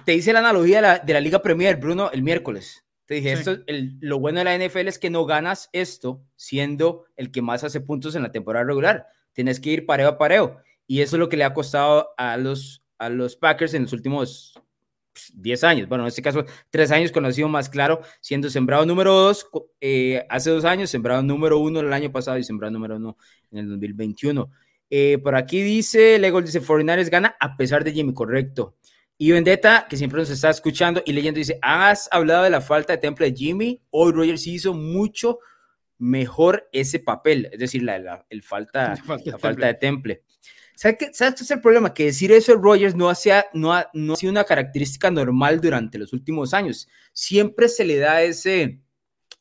te 0.04 0.12
dice 0.12 0.32
la 0.32 0.40
analogía 0.40 1.00
de 1.04 1.12
la, 1.12 1.20
Liga 1.20 1.42
Premier, 1.42 1.76
Bruno, 1.76 2.10
el 2.12 2.22
miércoles. 2.22 2.84
Te 3.06 3.14
dije, 3.14 3.32
esto, 3.32 3.58
lo 4.00 4.18
bueno 4.18 4.38
de 4.38 4.44
la 4.44 4.56
NFL 4.56 4.88
es 4.88 4.98
que 4.98 5.10
no 5.10 5.26
ganas 5.26 5.68
esto 5.72 6.24
siendo 6.36 7.04
el 7.16 7.30
que 7.30 7.42
más 7.42 7.64
hace 7.64 7.80
puntos 7.80 8.14
en 8.14 8.22
la 8.22 8.32
temporada 8.32 8.64
regular. 8.64 9.06
Tienes 9.32 9.60
que 9.60 9.70
ir 9.70 9.86
pareo 9.86 10.08
a 10.08 10.18
pareo. 10.18 10.58
Y 10.86 11.00
eso 11.00 11.16
es 11.16 11.20
lo 11.20 11.28
que 11.28 11.36
le 11.36 11.44
ha 11.44 11.52
costado 11.52 12.14
a 12.16 12.36
los, 12.36 12.82
a 12.98 13.08
los 13.08 13.36
Packers 13.36 13.74
en 13.74 13.82
los 13.82 13.92
últimos 13.92 14.54
10 15.34 15.60
pues, 15.60 15.64
años, 15.64 15.88
bueno, 15.88 16.04
en 16.04 16.08
este 16.08 16.22
caso 16.22 16.44
3 16.70 16.90
años 16.90 17.12
conocido 17.12 17.48
más 17.48 17.68
claro, 17.68 18.00
siendo 18.20 18.50
sembrado 18.50 18.84
número 18.86 19.12
2 19.12 19.48
eh, 19.80 20.26
hace 20.28 20.50
dos 20.50 20.64
años, 20.64 20.90
sembrado 20.90 21.22
número 21.22 21.58
1 21.58 21.80
el 21.80 21.92
año 21.92 22.10
pasado 22.10 22.38
y 22.38 22.44
sembrado 22.44 22.72
número 22.72 22.96
1 22.96 23.16
en 23.52 23.58
el 23.58 23.68
2021. 23.68 24.50
Eh, 24.90 25.18
por 25.18 25.34
aquí 25.34 25.62
dice, 25.62 26.18
Lego 26.18 26.42
dice, 26.42 26.60
Foreigners 26.60 27.10
gana 27.10 27.36
a 27.40 27.56
pesar 27.56 27.84
de 27.84 27.92
Jimmy, 27.92 28.12
correcto. 28.12 28.76
Y 29.16 29.30
Vendetta, 29.30 29.86
que 29.88 29.96
siempre 29.96 30.18
nos 30.18 30.30
está 30.30 30.50
escuchando 30.50 31.02
y 31.06 31.12
leyendo, 31.12 31.38
dice, 31.38 31.58
has 31.62 32.08
hablado 32.10 32.42
de 32.42 32.50
la 32.50 32.60
falta 32.60 32.92
de 32.92 32.98
temple 32.98 33.30
de 33.30 33.36
Jimmy, 33.36 33.80
hoy 33.90 34.12
Rogers 34.12 34.46
hizo 34.46 34.74
mucho 34.74 35.38
mejor 35.98 36.68
ese 36.72 36.98
papel, 36.98 37.48
es 37.52 37.58
decir, 37.60 37.82
la, 37.84 38.26
el 38.28 38.42
falta, 38.42 38.94
la 39.24 39.38
falta 39.38 39.66
de 39.66 39.74
temple. 39.74 40.23
¿Sabes 40.76 40.96
qué, 40.98 41.14
¿Sabes 41.14 41.34
qué 41.36 41.44
es 41.44 41.50
el 41.50 41.60
problema? 41.60 41.94
Que 41.94 42.06
decir 42.06 42.32
eso 42.32 42.52
de 42.52 42.58
Rogers 42.60 42.94
no, 42.94 43.08
hacía, 43.08 43.46
no, 43.52 43.72
ha, 43.72 43.88
no 43.92 44.14
ha 44.14 44.16
sido 44.16 44.32
una 44.32 44.44
característica 44.44 45.10
normal 45.10 45.60
durante 45.60 45.98
los 45.98 46.12
últimos 46.12 46.52
años. 46.52 46.88
Siempre 47.12 47.68
se 47.68 47.84
le 47.84 47.98
da 47.98 48.22
ese 48.22 48.80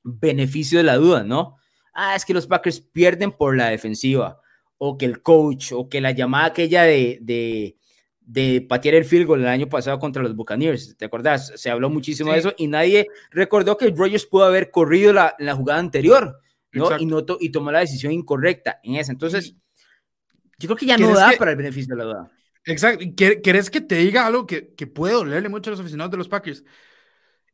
beneficio 0.03 0.77
de 0.77 0.83
la 0.83 0.97
duda, 0.97 1.23
¿no? 1.23 1.57
Ah, 1.93 2.15
es 2.15 2.25
que 2.25 2.33
los 2.33 2.47
Packers 2.47 2.81
pierden 2.81 3.31
por 3.31 3.55
la 3.55 3.69
defensiva, 3.69 4.39
o 4.77 4.97
que 4.97 5.05
el 5.05 5.21
coach, 5.21 5.71
o 5.73 5.89
que 5.89 6.01
la 6.01 6.11
llamada 6.11 6.45
aquella 6.45 6.83
de, 6.83 7.19
de, 7.21 7.77
de 8.19 8.61
patear 8.61 8.95
el 8.95 9.05
field 9.05 9.27
goal 9.27 9.41
el 9.41 9.47
año 9.47 9.69
pasado 9.69 9.99
contra 9.99 10.23
los 10.23 10.35
Buccaneers, 10.35 10.97
¿te 10.97 11.05
acordás? 11.05 11.53
Se 11.55 11.69
habló 11.69 11.89
muchísimo 11.89 12.31
de 12.31 12.39
eso 12.39 12.53
y 12.57 12.67
nadie 12.67 13.07
recordó 13.31 13.77
que 13.77 13.89
Rogers 13.89 14.25
pudo 14.25 14.45
haber 14.45 14.71
corrido 14.71 15.13
la, 15.13 15.35
la 15.39 15.55
jugada 15.55 15.79
anterior, 15.79 16.39
¿no? 16.71 16.97
Y, 16.99 17.05
no 17.05 17.23
y 17.39 17.51
tomó 17.51 17.71
la 17.71 17.79
decisión 17.79 18.11
incorrecta 18.11 18.79
en 18.83 18.95
esa. 18.95 19.11
Entonces, 19.11 19.55
yo 20.59 20.67
creo 20.67 20.77
que 20.77 20.85
ya 20.85 20.97
no 20.97 21.13
da 21.13 21.33
para 21.37 21.51
el 21.51 21.57
beneficio 21.57 21.95
de 21.95 22.03
la 22.03 22.05
duda. 22.05 22.31
Exacto. 22.65 23.05
¿Querés 23.15 23.69
que 23.69 23.81
te 23.81 23.95
diga 23.95 24.25
algo 24.25 24.45
que, 24.45 24.73
que 24.73 24.87
puede 24.87 25.13
dolerle 25.13 25.49
mucho 25.49 25.69
a 25.69 25.71
los 25.71 25.79
aficionados 25.79 26.11
de 26.11 26.17
los 26.17 26.29
Packers? 26.29 26.63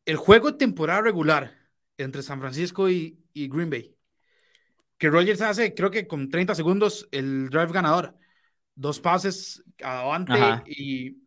El 0.06 0.18
juego 0.18 0.52
de 0.52 0.58
temporada 0.58 1.02
regular 1.02 1.58
entre 1.98 2.24
San 2.24 2.40
Francisco 2.40 2.90
y, 2.90 3.20
y 3.34 3.48
Green 3.48 3.70
Bay, 3.70 3.96
que 4.98 5.10
Rogers 5.10 5.42
hace, 5.42 5.74
creo 5.74 5.92
que 5.92 6.08
con 6.08 6.30
30 6.30 6.56
segundos, 6.56 7.08
el 7.12 7.50
drive 7.50 7.72
ganador. 7.72 8.16
Dos 8.76 9.00
pases 9.00 9.64
adelante 9.82 10.34
y. 10.68 11.18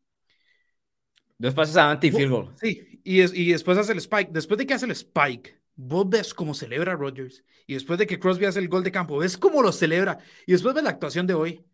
Dos 1.39 1.55
pases 1.55 1.77
adelante 1.77 2.07
y 2.07 2.11
field 2.13 2.31
goal. 2.31 2.55
Sí, 2.61 3.01
y, 3.05 3.21
y 3.21 3.53
después 3.53 3.77
hace 3.77 3.93
el 3.93 3.99
spike. 3.99 4.31
Después 4.31 4.59
de 4.59 4.67
que 4.67 4.75
hace 4.75 4.87
el 4.87 4.93
spike, 4.93 5.61
vos 5.75 6.09
ves 6.09 6.35
cómo 6.35 6.55
celebra 6.55 6.95
Rogers. 6.95 7.45
Y 7.67 7.75
después 7.75 7.99
de 7.99 8.07
que 8.07 8.19
Crosby 8.19 8.47
hace 8.47 8.59
el 8.59 8.69
gol 8.69 8.85
de 8.85 8.93
campo, 8.93 9.19
ves 9.19 9.37
cómo 9.37 9.63
lo 9.63 9.73
celebra. 9.73 10.19
Y 10.47 10.53
después 10.53 10.75
ves 10.75 10.85
la 10.85 10.91
actuación 10.91 11.27
de 11.27 11.35
hoy. 11.35 11.65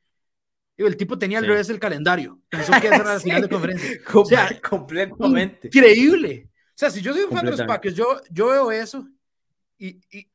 El 0.77 0.97
tipo 0.97 1.19
tenía 1.19 1.39
al 1.39 1.47
revés 1.47 1.67
del 1.67 1.81
calendario. 1.81 2.41
Pensó 2.49 2.73
que 2.81 2.87
era 2.87 3.03
la 3.03 3.21
final 3.21 3.43
de 3.43 3.49
conferencia. 3.49 4.01
o 4.15 4.25
sea, 4.25 4.61
completamente. 4.61 5.69
Increíble. 5.69 6.49
O 6.55 6.79
sea, 6.79 6.91
si 6.91 7.01
yo 7.01 7.13
soy 7.13 7.23
un 7.23 7.31
fan 7.31 7.45
de 7.45 7.51
los 7.51 7.63
Packers, 7.63 7.97
yo, 7.97 8.21
yo 8.31 8.49
veo 8.49 8.71
eso 8.71 9.09
y, 9.77 10.01
y 10.11 10.31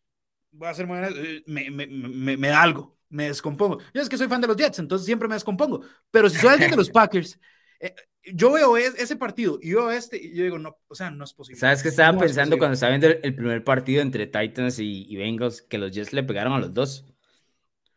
voy 0.51 0.67
a 0.67 0.71
hacer 0.71 0.87
eh, 0.89 1.43
me, 1.45 1.69
me, 1.69 1.87
me, 1.87 2.37
me, 2.37 2.47
da 2.47 2.61
algo, 2.61 2.97
me 3.09 3.27
descompongo. 3.27 3.79
Yo 3.93 4.01
es 4.01 4.09
que 4.09 4.17
soy 4.17 4.27
fan 4.27 4.41
de 4.41 4.47
los 4.47 4.57
Jets, 4.57 4.79
entonces 4.79 5.05
siempre 5.05 5.27
me 5.27 5.35
descompongo. 5.35 5.81
Pero 6.11 6.29
si 6.29 6.37
soy 6.37 6.49
alguien 6.49 6.71
de 6.71 6.77
los 6.77 6.89
Packers, 6.91 7.39
eh, 7.79 7.93
yo 8.31 8.51
veo 8.51 8.77
ese 8.77 9.15
partido 9.15 9.59
y 9.61 9.73
veo 9.73 9.91
este 9.91 10.17
y 10.17 10.35
yo 10.35 10.43
digo, 10.43 10.59
no, 10.59 10.77
o 10.87 10.95
sea, 10.95 11.11
no 11.11 11.23
es 11.23 11.33
posible. 11.33 11.59
¿Sabes 11.59 11.83
qué 11.83 11.89
estaba 11.89 12.17
pensando 12.17 12.57
cuando 12.57 12.73
estaba 12.73 12.95
viendo 12.95 13.07
el, 13.07 13.35
primer 13.35 13.63
partido 13.63 14.01
entre 14.01 14.27
Titans 14.27 14.79
y, 14.79 15.05
y, 15.09 15.15
Bengals? 15.17 15.61
Que 15.61 15.77
los 15.77 15.91
Jets 15.91 16.13
le 16.13 16.23
pegaron 16.23 16.53
a 16.53 16.59
los 16.59 16.73
dos. 16.73 17.05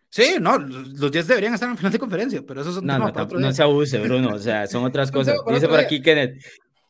Sí, 0.09 0.37
no, 0.41 0.59
los 0.59 1.11
Jets 1.11 1.29
deberían 1.29 1.55
estar 1.55 1.69
en 1.69 1.77
final 1.77 1.93
de 1.93 1.99
conferencia, 1.99 2.43
pero 2.47 2.63
eso 2.63 2.71
es 2.71 2.83
no, 2.83 2.99
no, 2.99 3.13
no 3.13 3.53
se 3.53 3.63
abuse, 3.63 3.99
Bruno, 3.99 4.35
o 4.35 4.39
sea, 4.39 4.67
son 4.67 4.85
otras 4.85 5.11
cosas. 5.13 5.37
Dice 5.49 5.69
por 5.69 5.79
aquí, 5.79 6.01
Kenneth, 6.03 6.43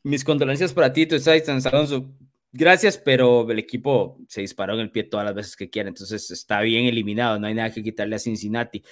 mis 0.03 0.25
condolencias 0.25 0.73
para 0.73 0.93
ti, 0.93 1.07
tú 1.07 1.19
Titans, 1.19 1.67
Alonso. 1.67 2.11
Gracias, 2.53 2.97
pero 2.97 3.51
el 3.51 3.59
equipo 3.59 4.19
se 4.29 4.41
disparó 4.41 4.75
en 4.75 4.81
el 4.81 4.91
pie 4.91 5.05
todas 5.05 5.27
las 5.27 5.35
veces 5.35 5.57
que 5.57 5.69
quiera, 5.69 5.91
entonces 5.91 6.31
está 6.31 6.63
bien 6.63 6.87
eliminado, 6.87 7.39
no 7.39 7.49
hay 7.49 7.55
nada 7.55 7.71
que 7.71 7.83
quitarle 7.83 8.17
a 8.17 8.19
Cincinnati. 8.19 8.83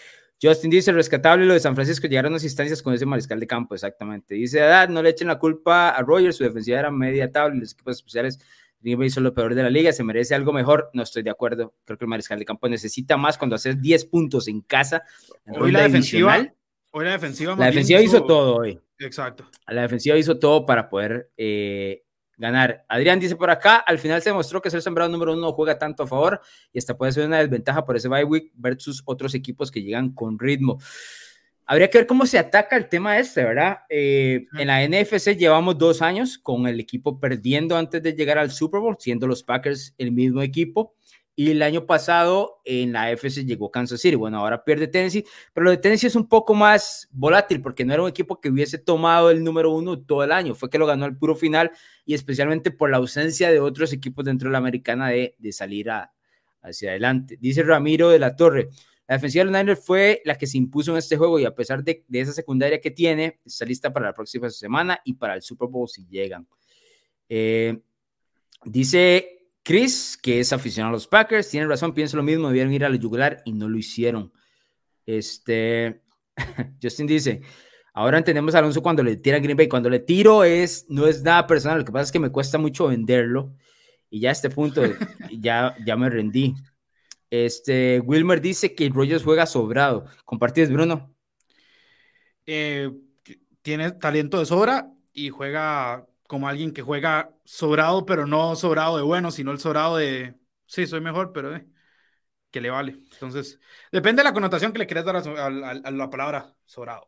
Justin 0.42 0.70
dice, 0.70 0.92
rescatable 0.92 1.46
lo 1.46 1.54
de 1.54 1.60
San 1.60 1.74
Francisco, 1.74 2.06
llegaron 2.06 2.32
a 2.32 2.36
las 2.36 2.44
instancias 2.44 2.82
con 2.82 2.92
ese 2.92 3.06
mariscal 3.06 3.40
de 3.40 3.46
campo, 3.46 3.74
exactamente. 3.74 4.34
Dice, 4.34 4.62
ah, 4.62 4.86
no 4.86 5.02
le 5.02 5.10
echen 5.10 5.28
la 5.28 5.38
culpa 5.38 5.90
a 5.90 6.02
Rogers, 6.02 6.36
su 6.36 6.44
defensiva 6.44 6.78
era 6.78 6.90
media 6.90 7.30
tabla, 7.30 7.60
los 7.60 7.72
equipos 7.72 7.96
especiales 7.96 8.38
hizo 8.84 9.20
lo 9.20 9.32
peor 9.32 9.54
de 9.54 9.62
la 9.62 9.70
liga, 9.70 9.92
se 9.92 10.04
merece 10.04 10.34
algo 10.34 10.52
mejor, 10.52 10.90
no 10.92 11.02
estoy 11.02 11.22
de 11.22 11.30
acuerdo, 11.30 11.74
creo 11.84 11.98
que 11.98 12.04
el 12.04 12.08
mariscal 12.08 12.38
de 12.38 12.44
campo 12.44 12.68
necesita 12.68 13.16
más 13.16 13.38
cuando 13.38 13.56
haces 13.56 13.80
10 13.80 14.04
puntos 14.06 14.48
en 14.48 14.60
casa. 14.60 15.02
hoy 15.46 15.72
la 15.72 15.82
defensiva, 15.82 16.46
hoy 16.90 17.04
la 17.04 17.12
defensiva, 17.12 17.56
la 17.56 17.66
defensiva 17.66 18.00
hizo, 18.00 18.24
todo 18.24 18.56
hoy. 18.56 18.78
Exacto. 18.98 19.46
La 19.66 19.82
defensiva 19.82 20.16
hizo 20.16 20.38
todo 20.38 20.66
para 20.66 20.88
poder 20.88 21.30
eh, 21.36 22.03
ganar. 22.36 22.84
Adrián 22.88 23.20
dice 23.20 23.36
por 23.36 23.50
acá, 23.50 23.76
al 23.76 23.98
final 23.98 24.22
se 24.22 24.30
demostró 24.30 24.60
que 24.60 24.70
ser 24.70 24.82
sembrado 24.82 25.10
número 25.10 25.32
uno 25.32 25.42
no 25.42 25.52
juega 25.52 25.78
tanto 25.78 26.02
a 26.02 26.06
favor 26.06 26.40
y 26.72 26.78
hasta 26.78 26.96
puede 26.96 27.12
ser 27.12 27.26
una 27.26 27.38
desventaja 27.38 27.84
por 27.84 27.96
ese 27.96 28.08
bye 28.08 28.24
week 28.24 28.52
versus 28.54 29.02
otros 29.04 29.34
equipos 29.34 29.70
que 29.70 29.82
llegan 29.82 30.10
con 30.12 30.38
ritmo. 30.38 30.78
Habría 31.66 31.88
que 31.88 31.98
ver 31.98 32.06
cómo 32.06 32.26
se 32.26 32.38
ataca 32.38 32.76
el 32.76 32.88
tema 32.90 33.18
este, 33.18 33.42
¿verdad? 33.42 33.78
Eh, 33.88 34.46
en 34.58 34.66
la 34.66 34.86
NFC 34.86 35.34
llevamos 35.36 35.78
dos 35.78 36.02
años 36.02 36.36
con 36.36 36.66
el 36.66 36.78
equipo 36.78 37.18
perdiendo 37.18 37.76
antes 37.76 38.02
de 38.02 38.12
llegar 38.12 38.36
al 38.36 38.50
Super 38.50 38.80
Bowl, 38.80 38.96
siendo 38.98 39.26
los 39.26 39.42
Packers 39.42 39.94
el 39.96 40.12
mismo 40.12 40.42
equipo. 40.42 40.94
Y 41.36 41.50
el 41.50 41.62
año 41.62 41.84
pasado 41.84 42.60
en 42.64 42.92
la 42.92 43.04
AFC 43.04 43.44
llegó 43.44 43.70
Kansas 43.70 44.00
City. 44.00 44.14
Bueno, 44.14 44.38
ahora 44.38 44.62
pierde 44.64 44.86
Tennessee, 44.86 45.24
pero 45.52 45.64
lo 45.64 45.70
de 45.70 45.78
Tennessee 45.78 46.06
es 46.06 46.14
un 46.14 46.28
poco 46.28 46.54
más 46.54 47.08
volátil 47.10 47.60
porque 47.60 47.84
no 47.84 47.92
era 47.92 48.02
un 48.02 48.08
equipo 48.08 48.40
que 48.40 48.50
hubiese 48.50 48.78
tomado 48.78 49.30
el 49.30 49.42
número 49.42 49.72
uno 49.72 49.98
todo 49.98 50.22
el 50.22 50.30
año. 50.30 50.54
Fue 50.54 50.70
que 50.70 50.78
lo 50.78 50.86
ganó 50.86 51.04
al 51.06 51.16
puro 51.16 51.34
final 51.34 51.72
y 52.04 52.14
especialmente 52.14 52.70
por 52.70 52.90
la 52.90 52.98
ausencia 52.98 53.50
de 53.50 53.58
otros 53.58 53.92
equipos 53.92 54.24
dentro 54.24 54.48
de 54.48 54.52
la 54.52 54.58
americana 54.58 55.08
de, 55.08 55.34
de 55.38 55.52
salir 55.52 55.90
hacia 56.62 56.90
adelante. 56.90 57.36
Dice 57.40 57.62
Ramiro 57.62 58.10
de 58.10 58.18
la 58.20 58.36
Torre. 58.36 58.68
La 59.06 59.16
defensiva 59.16 59.44
de 59.44 59.50
los 59.50 59.60
Niners 59.60 59.84
fue 59.84 60.22
la 60.24 60.36
que 60.36 60.46
se 60.46 60.56
impuso 60.56 60.92
en 60.92 60.98
este 60.98 61.16
juego 61.16 61.38
y 61.38 61.44
a 61.44 61.54
pesar 61.54 61.84
de, 61.84 62.04
de, 62.08 62.20
esa 62.20 62.32
secundaria 62.32 62.80
que 62.80 62.90
tiene, 62.90 63.40
está 63.44 63.66
lista 63.66 63.92
para 63.92 64.06
la 64.06 64.14
próxima 64.14 64.48
semana 64.48 64.98
y 65.04 65.12
para 65.14 65.34
el 65.34 65.42
Super 65.42 65.68
Bowl 65.68 65.88
si 65.88 66.06
llegan. 66.06 66.46
Eh, 67.28 67.78
dice 68.64 69.33
Chris, 69.64 70.18
que 70.20 70.40
es 70.40 70.52
aficionado 70.52 70.90
a 70.90 70.92
los 70.96 71.08
Packers, 71.08 71.48
tiene 71.48 71.66
razón, 71.66 71.94
pienso 71.94 72.16
lo 72.16 72.22
mismo, 72.22 72.48
debieron 72.48 72.72
ir 72.72 72.84
a 72.84 72.88
la 72.88 72.96
yugular 72.96 73.42
y 73.44 73.52
no 73.52 73.68
lo 73.68 73.78
hicieron. 73.78 74.32
Este, 75.06 76.02
Justin 76.82 77.06
dice, 77.06 77.40
ahora 77.94 78.18
entendemos 78.18 78.54
a 78.54 78.58
Alonso 78.58 78.82
cuando 78.82 79.02
le 79.02 79.16
tira 79.16 79.38
a 79.38 79.40
Green 79.40 79.56
Bay, 79.56 79.68
cuando 79.68 79.90
le 79.90 80.00
tiro 80.00 80.44
es, 80.44 80.86
no 80.88 81.06
es 81.06 81.22
nada 81.22 81.46
personal, 81.46 81.78
lo 81.78 81.84
que 81.84 81.92
pasa 81.92 82.04
es 82.04 82.12
que 82.12 82.20
me 82.20 82.30
cuesta 82.30 82.58
mucho 82.58 82.88
venderlo 82.88 83.54
y 84.10 84.20
ya 84.20 84.28
a 84.28 84.32
este 84.32 84.50
punto 84.50 84.82
ya, 85.40 85.74
ya 85.84 85.96
me 85.96 86.10
rendí. 86.10 86.54
Este, 87.30 88.00
Wilmer 88.00 88.40
dice 88.40 88.74
que 88.74 88.88
Rogers 88.88 89.24
juega 89.24 89.46
sobrado. 89.46 90.04
¿Compartides, 90.24 90.70
Bruno? 90.70 91.14
eh, 92.46 92.90
tiene 93.62 93.92
talento 93.92 94.38
de 94.38 94.46
sobra 94.46 94.92
y 95.12 95.30
juega 95.30 96.06
como 96.26 96.48
alguien 96.48 96.72
que 96.72 96.82
juega 96.82 97.30
sobrado, 97.44 98.06
pero 98.06 98.26
no 98.26 98.56
sobrado 98.56 98.96
de 98.96 99.02
bueno, 99.02 99.30
sino 99.30 99.52
el 99.52 99.58
sobrado 99.58 99.96
de, 99.96 100.34
sí, 100.66 100.86
soy 100.86 101.00
mejor, 101.00 101.32
pero 101.32 101.54
eh, 101.54 101.66
que 102.50 102.60
le 102.60 102.70
vale. 102.70 102.98
Entonces, 103.12 103.60
depende 103.90 104.20
de 104.20 104.28
la 104.28 104.32
connotación 104.32 104.72
que 104.72 104.78
le 104.78 104.86
quieras 104.86 105.04
dar 105.04 105.16
a, 105.16 105.50
la 105.90 106.10
palabra 106.10 106.54
sobrado. 106.64 107.04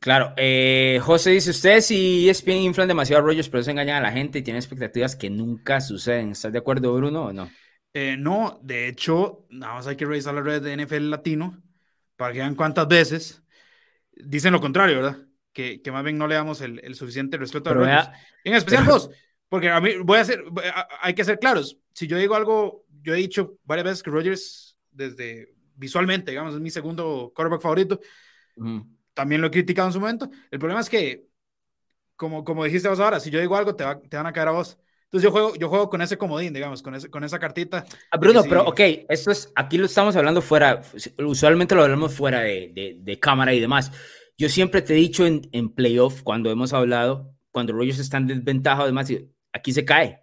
Claro, 0.00 0.32
eh, 0.36 1.00
José 1.02 1.30
dice, 1.30 1.50
ustedes 1.50 1.90
y 1.90 2.28
ESPN 2.28 2.62
inflan 2.62 2.88
demasiado 2.88 3.24
rollos, 3.24 3.48
pero 3.48 3.60
eso 3.60 3.70
engañan 3.70 3.96
a 3.96 4.08
la 4.08 4.12
gente 4.12 4.38
y 4.38 4.42
tienen 4.42 4.60
expectativas 4.60 5.16
que 5.16 5.28
nunca 5.28 5.80
suceden. 5.80 6.30
¿Estás 6.30 6.52
de 6.52 6.58
acuerdo, 6.58 6.94
Bruno, 6.94 7.26
o 7.26 7.32
no? 7.32 7.50
Eh, 7.94 8.16
no, 8.16 8.60
de 8.62 8.86
hecho, 8.86 9.46
nada 9.50 9.74
más 9.74 9.86
hay 9.88 9.96
que 9.96 10.04
revisar 10.04 10.34
la 10.34 10.42
red 10.42 10.62
de 10.62 10.74
NFL 10.74 11.10
Latino 11.10 11.60
para 12.16 12.32
que 12.32 12.38
vean 12.38 12.54
cuántas 12.54 12.86
veces 12.86 13.42
dicen 14.12 14.52
lo 14.52 14.60
contrario, 14.60 14.96
¿verdad? 14.96 15.27
Que, 15.58 15.82
que 15.82 15.90
más 15.90 16.04
bien 16.04 16.16
no 16.16 16.28
le 16.28 16.36
damos 16.36 16.60
el, 16.60 16.78
el 16.84 16.94
suficiente 16.94 17.36
respeto 17.36 17.70
a 17.70 17.74
los 17.74 17.88
En 18.44 18.54
especial 18.54 18.84
vos, 18.84 19.10
porque 19.48 19.68
a 19.68 19.80
mí 19.80 19.96
voy 20.04 20.18
a 20.18 20.20
hacer, 20.20 20.44
hay 21.00 21.14
que 21.14 21.24
ser 21.24 21.40
claros. 21.40 21.76
Si 21.92 22.06
yo 22.06 22.16
digo 22.16 22.36
algo, 22.36 22.84
yo 23.02 23.12
he 23.12 23.16
dicho 23.16 23.58
varias 23.64 23.86
veces 23.86 24.02
que 24.04 24.10
Rogers, 24.10 24.78
desde 24.92 25.52
visualmente, 25.74 26.30
digamos, 26.30 26.54
es 26.54 26.60
mi 26.60 26.70
segundo 26.70 27.32
quarterback 27.34 27.60
favorito 27.60 27.98
también 29.14 29.40
lo 29.40 29.48
he 29.48 29.50
criticado 29.50 29.88
en 29.88 29.92
su 29.92 29.98
momento. 29.98 30.30
El 30.48 30.60
problema 30.60 30.80
es 30.80 30.88
que, 30.88 31.26
como, 32.14 32.44
como 32.44 32.62
dijiste 32.62 32.88
vos 32.88 33.00
ahora, 33.00 33.18
si 33.18 33.30
yo 33.30 33.40
digo 33.40 33.56
algo, 33.56 33.74
te, 33.74 33.84
te 34.08 34.16
van 34.16 34.26
a 34.26 34.32
caer 34.32 34.46
a 34.46 34.52
vos. 34.52 34.78
Entonces 35.06 35.24
yo 35.24 35.32
juego, 35.32 35.56
yo 35.56 35.68
juego 35.68 35.90
con 35.90 36.02
ese 36.02 36.16
comodín, 36.16 36.52
digamos, 36.52 36.82
con, 36.82 36.94
ese, 36.94 37.10
con 37.10 37.24
esa 37.24 37.40
cartita. 37.40 37.84
Ah, 38.12 38.16
Bruno, 38.16 38.44
pero 38.44 38.64
ok, 38.64 38.80
esto 39.08 39.32
es, 39.32 39.50
aquí 39.56 39.76
lo 39.76 39.86
estamos 39.86 40.14
hablando 40.14 40.40
fuera, 40.40 40.82
usualmente 41.18 41.74
lo 41.74 41.82
hablamos 41.82 42.14
fuera 42.14 42.42
de, 42.42 42.70
de, 42.72 42.96
de 43.00 43.18
cámara 43.18 43.52
y 43.52 43.58
demás. 43.58 43.90
Yo 44.38 44.48
siempre 44.48 44.80
te 44.82 44.94
he 44.94 44.96
dicho 44.96 45.26
en, 45.26 45.48
en 45.52 45.68
playoff, 45.68 46.22
cuando 46.22 46.50
hemos 46.50 46.72
hablado, 46.72 47.34
cuando 47.50 47.72
Rogers 47.72 47.98
está 47.98 48.18
en 48.18 48.28
desventaja, 48.28 48.84
además, 48.84 49.12
aquí 49.52 49.72
se 49.72 49.84
cae. 49.84 50.22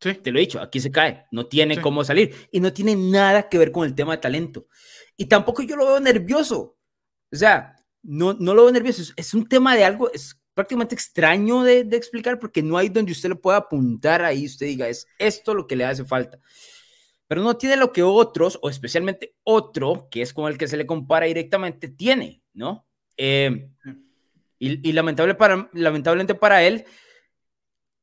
Sí. 0.00 0.14
Te 0.14 0.32
lo 0.32 0.38
he 0.38 0.42
dicho, 0.42 0.60
aquí 0.60 0.80
se 0.80 0.90
cae. 0.90 1.26
No 1.30 1.46
tiene 1.46 1.80
cómo 1.80 2.02
salir. 2.02 2.34
Y 2.50 2.58
no 2.58 2.72
tiene 2.72 2.96
nada 2.96 3.48
que 3.48 3.56
ver 3.56 3.70
con 3.70 3.86
el 3.86 3.94
tema 3.94 4.16
de 4.16 4.18
talento. 4.18 4.66
Y 5.16 5.26
tampoco 5.26 5.62
yo 5.62 5.76
lo 5.76 5.86
veo 5.86 6.00
nervioso. 6.00 6.76
O 7.30 7.36
sea, 7.36 7.76
no, 8.02 8.34
no 8.34 8.52
lo 8.52 8.64
veo 8.64 8.72
nervioso. 8.72 9.12
Es, 9.16 9.32
un 9.32 9.48
tema 9.48 9.76
de 9.76 9.84
algo, 9.84 10.10
es 10.12 10.36
prácticamente 10.54 10.96
extraño 10.96 11.62
de, 11.62 11.80
explicar 11.92 12.40
porque 12.40 12.62
no 12.62 12.76
hay 12.76 12.88
donde 12.88 13.12
usted 13.12 13.28
le 13.28 13.36
pueda 13.36 13.58
apuntar 13.58 14.24
ahí, 14.24 14.46
usted 14.46 14.66
diga, 14.66 14.88
es 14.88 15.06
esto 15.18 15.54
lo 15.54 15.68
que 15.68 15.76
le 15.76 15.84
hace 15.84 16.04
falta. 16.04 16.40
Pero 17.28 17.42
no 17.42 17.56
tiene 17.56 17.76
lo 17.76 17.92
que 17.92 18.02
otros, 18.02 18.58
o 18.60 18.68
especialmente 18.68 19.36
otro, 19.44 20.08
que 20.10 20.22
es 20.22 20.32
con 20.34 20.50
el 20.50 20.58
que 20.58 20.66
se 20.66 20.76
le 20.76 20.84
compara 20.84 21.26
directamente, 21.26 21.88
tiene, 21.88 22.42
¿no? 22.52 22.86
Eh, 23.16 23.68
y, 24.58 24.92
lamentable 24.92 25.34
para, 25.34 25.68
lamentablemente 25.72 26.36
para 26.36 26.62
él, 26.62 26.84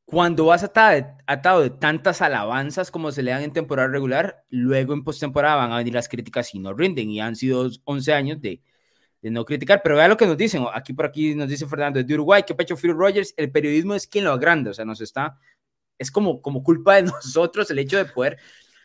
cuando 0.04 0.46
vas 0.46 0.64
atado 0.64 0.92
de, 0.92 1.06
atado 1.26 1.62
de 1.62 1.70
tantas 1.70 2.22
alabanzas 2.22 2.92
como 2.92 3.12
se 3.12 3.24
le 3.24 3.32
dan 3.32 3.44
en 3.44 3.54
temporada 3.54 3.88
regular, 3.88 4.44
luego 4.50 4.94
en 4.94 5.04
postemporada 5.04 5.56
van 5.56 5.72
a 5.72 5.78
venir 5.78 5.94
las 5.94 6.10
críticas 6.10 6.54
y 6.54 6.60
no 6.60 6.74
rinden. 6.74 7.10
Y 7.12 7.22
han 7.22 7.36
sido 7.38 7.70
11 7.86 8.14
años 8.14 8.42
de, 8.42 8.62
de 9.22 9.32
no 9.32 9.46
criticar, 9.46 9.82
pero 9.84 9.96
vea 9.96 10.08
lo 10.08 10.18
que 10.18 10.26
nos 10.26 10.38
dicen, 10.38 10.66
aquí 10.74 10.94
por 10.94 11.06
aquí 11.06 11.36
nos 11.36 11.50
dice 11.50 11.68
Fernando, 11.68 12.02
de 12.02 12.14
Uruguay, 12.14 12.44
que 12.46 12.56
pecho 12.56 12.76
Phil 12.76 12.94
Rogers, 12.94 13.34
el 13.38 13.52
periodismo 13.52 13.96
es 13.96 14.08
quien 14.08 14.26
lo 14.26 14.32
agranda, 14.32 14.72
o 14.72 14.74
sea, 14.74 14.86
nos 14.86 15.02
está, 15.02 15.38
es 15.98 16.12
como, 16.12 16.42
como 16.42 16.64
culpa 16.64 16.96
de 16.96 17.04
nosotros 17.04 17.70
el 17.72 17.80
hecho 17.80 17.98
de 17.98 18.06
poder, 18.06 18.38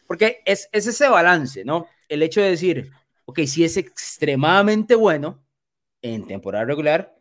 porque 0.06 0.42
es, 0.44 0.68
es 0.72 0.86
ese 0.86 1.08
balance, 1.08 1.64
¿no? 1.64 1.86
El 2.08 2.22
hecho 2.22 2.40
de 2.40 2.50
decir, 2.50 2.90
ok, 3.24 3.40
si 3.46 3.64
es 3.64 3.76
extremadamente 3.76 4.94
bueno 4.94 5.43
en 6.04 6.26
temporada 6.26 6.66
regular 6.66 7.16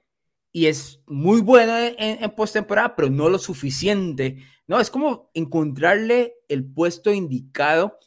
y 0.51 0.67
es 0.67 0.99
muy 1.07 1.41
bueno 1.41 1.75
en, 1.77 1.95
en 1.97 2.31
postemporada, 2.31 2.95
pero 2.95 3.09
no 3.09 3.29
lo 3.29 3.39
suficiente, 3.39 4.43
¿no? 4.67 4.79
Es 4.79 4.91
como 4.91 5.31
encontrarle 5.33 6.35
el 6.49 6.65
puesto 6.65 7.11
indicado 7.11 7.97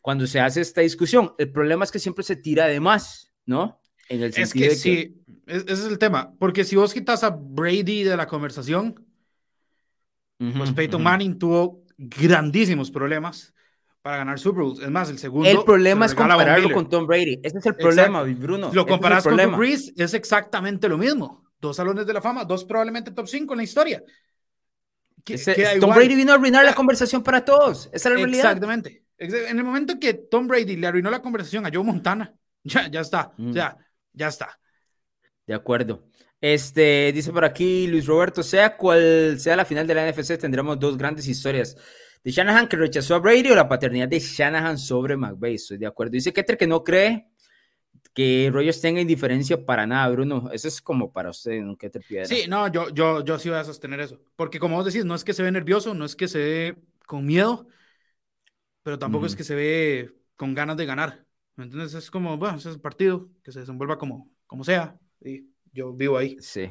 cuando 0.00 0.26
se 0.26 0.40
hace 0.40 0.62
esta 0.62 0.80
discusión. 0.80 1.34
El 1.38 1.52
problema 1.52 1.84
es 1.84 1.92
que 1.92 1.98
siempre 1.98 2.24
se 2.24 2.36
tira 2.36 2.66
de 2.66 2.80
más, 2.80 3.32
¿no? 3.46 3.80
es 4.08 4.52
que, 4.52 4.70
sí, 4.74 5.22
ese 5.46 5.72
es 5.72 5.84
el 5.84 5.98
tema. 5.98 6.34
Porque 6.38 6.64
si 6.64 6.76
vos 6.76 6.92
quitas 6.92 7.22
a 7.22 7.30
Brady 7.30 8.02
de 8.02 8.16
la 8.16 8.26
conversación, 8.26 9.06
pues 10.38 10.72
Peyton 10.72 11.02
Manning 11.02 11.38
tuvo 11.38 11.84
grandísimos 11.96 12.90
problemas 12.90 13.53
para 14.04 14.18
ganar 14.18 14.38
Super 14.38 14.64
Bowls. 14.64 14.80
Es 14.80 14.90
más, 14.90 15.08
el 15.08 15.18
segundo. 15.18 15.48
El 15.48 15.64
problema 15.64 16.04
es 16.04 16.14
compararlo 16.14 16.70
con 16.70 16.90
Tom 16.90 17.06
Brady. 17.06 17.40
Ese 17.42 17.56
es 17.56 17.64
el 17.64 17.74
problema, 17.74 18.22
Bruno. 18.22 18.70
Lo 18.70 18.84
comparas 18.84 19.24
con 19.24 19.34
Tom 19.34 19.56
Brees, 19.56 19.94
es 19.96 20.12
exactamente 20.12 20.90
lo 20.90 20.98
mismo. 20.98 21.46
Dos 21.58 21.76
salones 21.76 22.06
de 22.06 22.12
la 22.12 22.20
fama, 22.20 22.44
dos 22.44 22.66
probablemente 22.66 23.12
top 23.12 23.26
5 23.26 23.54
en 23.54 23.56
la 23.56 23.64
historia. 23.64 24.04
Tom 25.80 25.94
Brady 25.94 26.16
vino 26.16 26.32
a 26.32 26.34
arruinar 26.34 26.66
la 26.66 26.72
ah. 26.72 26.74
conversación 26.74 27.22
para 27.22 27.46
todos. 27.46 27.88
Esa 27.94 28.10
es 28.10 28.14
la 28.14 28.20
realidad. 28.20 28.52
Exactamente. 28.52 29.06
En 29.16 29.56
el 29.56 29.64
momento 29.64 29.98
que 29.98 30.12
Tom 30.12 30.48
Brady 30.48 30.76
le 30.76 30.86
arruinó 30.86 31.10
la 31.10 31.22
conversación 31.22 31.64
a 31.64 31.70
Joe 31.72 31.82
Montana, 31.82 32.34
ya, 32.62 32.88
ya 32.88 33.00
está. 33.00 33.32
Mm. 33.38 33.52
sea, 33.54 33.78
ya 34.12 34.28
está. 34.28 34.60
De 35.46 35.54
acuerdo. 35.54 36.04
Este, 36.42 37.10
dice 37.14 37.32
por 37.32 37.46
aquí 37.46 37.86
Luis 37.86 38.04
Roberto, 38.04 38.42
sea 38.42 38.76
cual 38.76 39.40
sea 39.40 39.56
la 39.56 39.64
final 39.64 39.86
de 39.86 39.94
la 39.94 40.12
NFC, 40.12 40.36
tendremos 40.38 40.78
dos 40.78 40.98
grandes 40.98 41.26
historias. 41.26 41.74
De 42.24 42.30
Shanahan 42.30 42.68
que 42.68 42.76
rechazó 42.76 43.14
a 43.14 43.18
Brady 43.18 43.50
o 43.50 43.54
la 43.54 43.68
paternidad 43.68 44.08
de 44.08 44.18
Shanahan 44.18 44.78
sobre 44.78 45.16
McVay. 45.16 45.56
Estoy 45.56 45.76
de 45.76 45.86
acuerdo. 45.86 46.12
Dice 46.12 46.32
Keter 46.32 46.56
que 46.56 46.66
no 46.66 46.82
cree 46.82 47.28
que 48.14 48.48
Rogers 48.52 48.80
tenga 48.80 49.00
indiferencia 49.00 49.66
para 49.66 49.86
nada, 49.86 50.08
Bruno. 50.08 50.48
Eso 50.52 50.68
es 50.68 50.80
como 50.80 51.12
para 51.12 51.30
usted, 51.30 51.60
¿no? 51.60 51.76
Keter 51.76 52.02
Piedra. 52.08 52.26
Sí, 52.26 52.44
no, 52.48 52.68
yo, 52.68 52.88
yo, 52.90 53.22
yo 53.24 53.38
sí 53.38 53.50
voy 53.50 53.58
a 53.58 53.64
sostener 53.64 54.00
eso. 54.00 54.20
Porque 54.36 54.58
como 54.58 54.76
vos 54.76 54.86
decís, 54.86 55.04
no 55.04 55.14
es 55.14 55.22
que 55.22 55.34
se 55.34 55.42
ve 55.42 55.52
nervioso, 55.52 55.94
no 55.94 56.04
es 56.04 56.16
que 56.16 56.28
se 56.28 56.38
ve 56.38 56.76
con 57.06 57.26
miedo, 57.26 57.66
pero 58.82 58.98
tampoco 58.98 59.26
es 59.26 59.36
que 59.36 59.44
se 59.44 59.54
ve 59.54 60.12
con 60.36 60.54
ganas 60.54 60.76
de 60.76 60.86
ganar. 60.86 61.26
Entonces 61.58 61.94
es 61.94 62.10
como, 62.10 62.38
bueno, 62.38 62.56
ese 62.56 62.70
es 62.70 62.76
el 62.76 62.80
partido, 62.80 63.28
que 63.42 63.52
se 63.52 63.60
desenvuelva 63.60 63.98
como, 63.98 64.30
como 64.46 64.64
sea. 64.64 64.98
Y 65.20 65.50
yo 65.72 65.92
vivo 65.92 66.16
ahí. 66.16 66.36
Sí. 66.40 66.70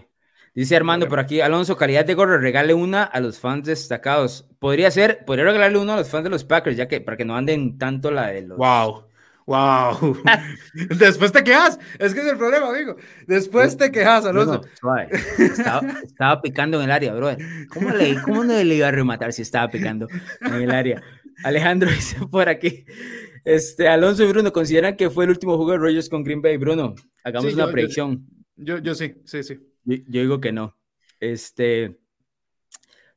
Dice 0.56 0.76
Armando 0.76 1.08
por 1.08 1.20
aquí, 1.20 1.42
Alonso, 1.42 1.76
calidad 1.76 2.06
de 2.06 2.14
gorro, 2.14 2.38
regale 2.38 2.76
una 2.76 3.04
a 3.04 3.20
los 3.20 3.40
fans 3.40 3.66
destacados. 3.66 4.48
Podría 4.60 4.92
ser, 4.92 5.26
podría 5.26 5.46
regalarle 5.46 5.80
uno 5.80 5.94
a 5.94 5.98
los 5.98 6.10
fans 6.10 6.26
de 6.26 6.30
los 6.30 6.44
Packers, 6.44 6.78
ya 6.78 6.88
que 6.88 7.02
para 7.02 7.18
que 7.18 7.26
no 7.26 7.36
anden 7.36 7.80
tanto 7.80 8.12
la 8.12 8.28
de 8.28 8.44
los. 8.44 8.58
Wow. 8.60 9.06
Wow. 9.48 10.22
Después 11.00 11.32
te 11.32 11.44
quejas. 11.44 11.80
Es 11.98 12.14
que 12.14 12.20
es 12.20 12.28
el 12.28 12.38
problema, 12.38 12.70
amigo. 12.70 12.96
Después 13.26 13.76
te 13.78 13.92
quejas, 13.92 14.26
Alonso. 14.26 14.62
estaba, 15.40 16.42
picando 16.42 16.78
en 16.78 16.84
el 16.84 16.92
área, 16.92 17.14
bro. 17.16 17.36
¿Cómo, 17.70 17.90
le, 17.90 18.22
¿Cómo 18.22 18.44
no 18.44 18.54
le 18.54 18.76
iba 18.76 18.88
a 18.88 18.92
rematar 18.92 19.34
si 19.34 19.42
estaba 19.42 19.70
picando 19.70 20.08
en 20.42 20.54
el 20.54 20.72
área? 20.72 21.02
Alejandro 21.44 21.90
dice 21.90 22.18
por 22.28 22.48
aquí. 22.48 22.86
Este, 23.44 23.88
Alonso 23.88 24.24
y 24.24 24.28
Bruno, 24.28 24.54
¿consideran 24.54 24.96
que 24.96 25.10
fue 25.10 25.26
el 25.26 25.32
último 25.32 25.58
juego 25.58 25.72
de 25.72 25.78
Rogers 25.80 26.10
con 26.10 26.24
Green 26.24 26.44
Bay? 26.44 26.58
Bruno, 26.58 26.94
hagamos 27.24 27.54
una 27.56 27.68
predicción. 27.68 28.26
Yo, 28.56 28.78
yo, 28.78 28.94
sí, 28.94 29.16
sí, 29.26 29.44
sí. 29.44 29.60
Yo, 29.86 29.98
digo 30.08 30.40
que 30.40 30.52
no. 30.52 30.78
Este, 31.20 32.00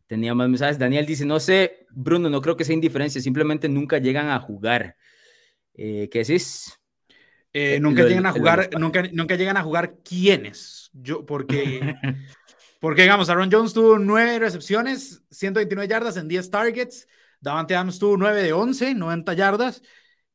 tenía 0.07 0.35
más 0.35 0.49
mensajes. 0.49 0.79
Daniel 0.79 1.07
dice, 1.07 1.25
no 1.25 1.41
sé, 1.41 1.87
Bruno, 1.91 2.29
no 2.31 2.41
creo 2.41 2.57
que 2.57 2.65
sea 2.65 2.75
indiferencia, 2.75 3.21
simplemente 3.21 3.69
nunca 3.69 3.99
llegan 3.99 4.29
a 4.29 4.41
jugar. 4.41 4.97
Eh, 5.75 6.09
¿Qué 6.11 6.21
decís? 6.21 6.79
Eh, 7.53 7.81
nunca 7.81 8.05
llegan 8.05 8.27
a 8.27 8.33
jugar, 8.33 8.71
nunca, 8.79 9.03
nunca 9.13 9.35
llegan 9.35 9.57
a 9.57 9.63
jugar 9.63 9.99
quiénes. 10.05 10.91
Yo, 10.93 11.25
porque, 11.25 11.81
porque 12.81 13.03
digamos, 13.03 13.31
Aaron 13.31 13.51
Jones 13.51 13.73
tuvo 13.73 13.99
nueve 13.99 14.39
recepciones, 14.39 15.23
129 15.31 15.89
yardas 15.89 16.17
en 16.17 16.29
10 16.29 16.51
targets. 16.51 17.09
Davante 17.41 17.75
Adams 17.75 17.99
tuvo 17.99 18.17
9 18.17 18.43
de 18.43 18.53
11, 18.53 18.95
90 18.95 19.35
yardas. 19.35 19.83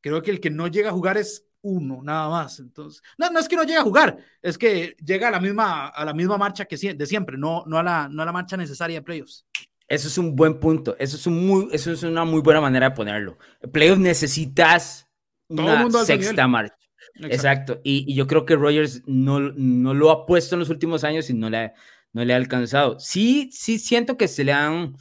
Creo 0.00 0.22
que 0.22 0.30
el 0.30 0.40
que 0.40 0.50
no 0.50 0.66
llega 0.66 0.90
a 0.90 0.92
jugar 0.92 1.16
es 1.16 1.46
uno, 1.62 2.00
nada 2.02 2.28
más. 2.28 2.58
Entonces, 2.60 3.02
no, 3.16 3.30
no 3.30 3.38
es 3.38 3.48
que 3.48 3.56
no 3.56 3.62
llegue 3.62 3.78
a 3.78 3.82
jugar, 3.82 4.18
es 4.42 4.58
que 4.58 4.96
llega 5.04 5.28
a 5.28 5.30
la 5.30 5.40
misma, 5.40 5.88
a 5.88 6.04
la 6.04 6.12
misma 6.12 6.36
marcha 6.36 6.64
que 6.66 6.76
de 6.76 7.06
siempre, 7.06 7.38
no, 7.38 7.64
no, 7.66 7.78
a 7.78 7.82
la, 7.82 8.08
no 8.08 8.22
a 8.22 8.26
la 8.26 8.32
marcha 8.32 8.56
necesaria 8.56 8.98
de 8.98 9.02
playoffs. 9.02 9.46
Eso 9.88 10.08
es 10.08 10.18
un 10.18 10.34
buen 10.34 10.58
punto. 10.58 10.96
Eso 10.98 11.16
es, 11.16 11.26
un 11.26 11.46
muy, 11.46 11.68
eso 11.72 11.92
es 11.92 12.02
una 12.02 12.24
muy 12.24 12.40
buena 12.40 12.60
manera 12.60 12.90
de 12.90 12.96
ponerlo. 12.96 13.38
Playoffs 13.72 14.00
necesitas 14.00 15.08
una 15.48 15.90
sexta 16.04 16.48
marcha. 16.48 16.76
Exacto. 17.14 17.80
Y, 17.84 18.14
yo 18.14 18.26
creo 18.26 18.46
que 18.46 18.56
Rogers 18.56 19.02
no, 19.06 19.40
no 19.40 19.94
lo 19.94 20.10
ha 20.10 20.26
puesto 20.26 20.54
en 20.54 20.60
los 20.60 20.70
últimos 20.70 21.04
años 21.04 21.28
y 21.30 21.34
no 21.34 21.50
le, 21.50 21.72
no 22.12 22.24
le 22.24 22.32
ha 22.32 22.36
alcanzado. 22.36 22.98
Sí, 23.00 23.50
sí 23.52 23.78
siento 23.78 24.16
que 24.16 24.28
se 24.28 24.44
le 24.44 24.52
han, 24.52 24.96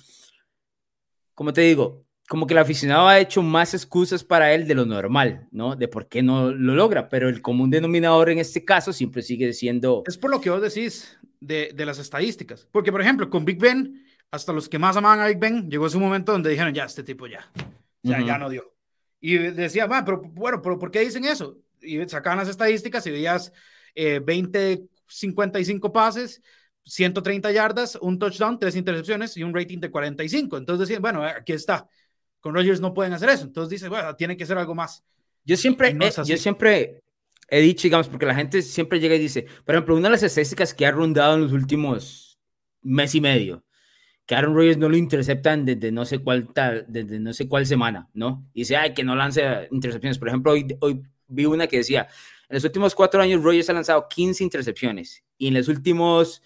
como 1.33 1.53
te 1.53 1.61
digo, 1.61 2.05
como 2.31 2.47
que 2.47 2.53
el 2.53 2.59
aficionado 2.59 3.09
ha 3.09 3.19
hecho 3.19 3.41
más 3.41 3.73
excusas 3.73 4.23
para 4.23 4.53
él 4.53 4.65
de 4.65 4.73
lo 4.73 4.85
normal, 4.85 5.49
¿no? 5.51 5.75
De 5.75 5.89
por 5.89 6.07
qué 6.07 6.23
no 6.23 6.49
lo 6.49 6.75
logra, 6.75 7.09
pero 7.09 7.27
el 7.27 7.41
común 7.41 7.69
denominador 7.69 8.29
en 8.29 8.39
este 8.39 8.63
caso 8.63 8.93
siempre 8.93 9.21
sigue 9.21 9.51
siendo... 9.51 10.03
Es 10.07 10.17
por 10.17 10.31
lo 10.31 10.39
que 10.39 10.49
vos 10.49 10.61
decís 10.61 11.19
de, 11.41 11.73
de 11.75 11.85
las 11.85 11.99
estadísticas, 11.99 12.69
porque 12.71 12.89
por 12.89 13.01
ejemplo, 13.01 13.29
con 13.29 13.43
Big 13.43 13.59
Ben, 13.59 14.05
hasta 14.31 14.53
los 14.53 14.69
que 14.69 14.79
más 14.79 14.95
amaban 14.95 15.19
a 15.19 15.27
Big 15.27 15.39
Ben, 15.39 15.69
llegó 15.69 15.87
ese 15.87 15.97
momento 15.97 16.31
donde 16.31 16.49
dijeron, 16.49 16.73
ya, 16.73 16.85
este 16.85 17.03
tipo 17.03 17.27
ya, 17.27 17.51
ya, 18.01 18.25
ya 18.25 18.37
no 18.37 18.49
dio. 18.49 18.75
Y 19.19 19.37
decía, 19.37 19.85
va, 19.85 20.05
pero 20.05 20.21
bueno, 20.21 20.61
pero 20.61 20.79
¿por 20.79 20.89
qué 20.89 21.01
dicen 21.01 21.25
eso? 21.25 21.57
Y 21.81 21.99
sacaban 22.07 22.39
las 22.39 22.47
estadísticas 22.47 23.05
y 23.07 23.11
veías 23.11 23.51
20, 23.93 24.83
55 25.05 25.91
pases, 25.91 26.41
130 26.85 27.51
yardas, 27.51 27.97
un 28.01 28.17
touchdown, 28.17 28.57
tres 28.57 28.77
intercepciones 28.77 29.35
y 29.35 29.43
un 29.43 29.53
rating 29.53 29.79
de 29.79 29.91
45. 29.91 30.57
Entonces 30.57 30.87
decían, 30.87 31.01
bueno, 31.01 31.23
aquí 31.23 31.51
está. 31.51 31.89
Con 32.41 32.53
Rodgers 32.53 32.81
no 32.81 32.93
pueden 32.93 33.13
hacer 33.13 33.29
eso. 33.29 33.45
Entonces 33.45 33.69
dice, 33.69 33.87
bueno, 33.87 34.15
tiene 34.15 34.35
que 34.35 34.45
ser 34.45 34.57
algo 34.57 34.75
más. 34.75 35.03
Yo 35.45 35.55
siempre, 35.55 35.97
yo 36.25 36.37
siempre 36.37 37.01
he 37.47 37.61
dicho, 37.61 37.83
digamos, 37.83 38.09
porque 38.09 38.25
la 38.25 38.35
gente 38.35 38.61
siempre 38.61 38.99
llega 38.99 39.15
y 39.15 39.19
dice, 39.19 39.45
por 39.65 39.75
ejemplo, 39.75 39.95
una 39.95 40.09
de 40.09 40.11
las 40.11 40.23
estadísticas 40.23 40.73
que 40.73 40.85
ha 40.85 40.91
rondado 40.91 41.35
en 41.35 41.41
los 41.41 41.53
últimos 41.53 42.39
mes 42.81 43.15
y 43.15 43.21
medio, 43.21 43.63
que 44.25 44.35
Aaron 44.35 44.55
Rodgers 44.55 44.77
no 44.77 44.89
lo 44.89 44.97
interceptan 44.97 45.65
desde 45.65 45.91
no 45.91 46.05
sé 46.05 46.19
cuál 46.19 46.53
tal, 46.53 46.85
desde 46.87 47.19
no 47.19 47.33
sé 47.33 47.47
cuál 47.47 47.65
semana, 47.65 48.09
¿no? 48.13 48.47
Y 48.53 48.61
dice, 48.61 48.75
ay, 48.75 48.93
que 48.93 49.03
no 49.03 49.15
lance 49.15 49.67
intercepciones. 49.71 50.17
Por 50.17 50.27
ejemplo, 50.27 50.51
hoy, 50.51 50.67
hoy 50.79 51.01
vi 51.27 51.45
una 51.45 51.67
que 51.67 51.77
decía, 51.77 52.07
en 52.51 52.55
los 52.55 52.63
últimos 52.65 52.93
cuatro 52.93 53.21
años 53.21 53.41
Rodgers 53.41 53.69
ha 53.69 53.73
lanzado 53.73 54.07
15 54.09 54.43
intercepciones 54.43 55.23
y 55.37 55.47
en 55.47 55.53
los 55.53 55.69
últimos, 55.69 56.43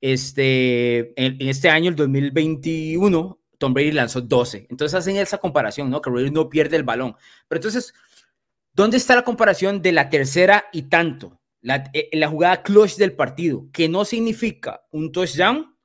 este, 0.00 1.12
en, 1.22 1.48
este 1.48 1.70
año, 1.70 1.90
el 1.90 1.96
2021, 1.96 3.37
Tom 3.58 3.74
Brady 3.74 3.92
lanzó 3.92 4.20
12. 4.20 4.68
Entonces 4.70 4.94
hacen 4.94 5.16
esa 5.16 5.38
comparación, 5.38 5.90
¿no? 5.90 6.00
Que 6.00 6.10
Rodgers 6.10 6.32
no 6.32 6.48
pierde 6.48 6.76
el 6.76 6.84
balón. 6.84 7.16
Pero 7.48 7.58
entonces, 7.58 7.92
¿dónde 8.72 8.96
está 8.96 9.14
la 9.14 9.24
comparación 9.24 9.82
de 9.82 9.92
la 9.92 10.08
tercera 10.08 10.66
y 10.72 10.82
tanto? 10.82 11.40
La, 11.60 11.90
eh, 11.92 12.08
la 12.12 12.28
jugada 12.28 12.62
clutch 12.62 12.96
del 12.96 13.12
partido, 13.12 13.66
que 13.72 13.88
no 13.88 14.04
significa 14.04 14.82
un 14.92 15.10
touchdown, 15.10 15.76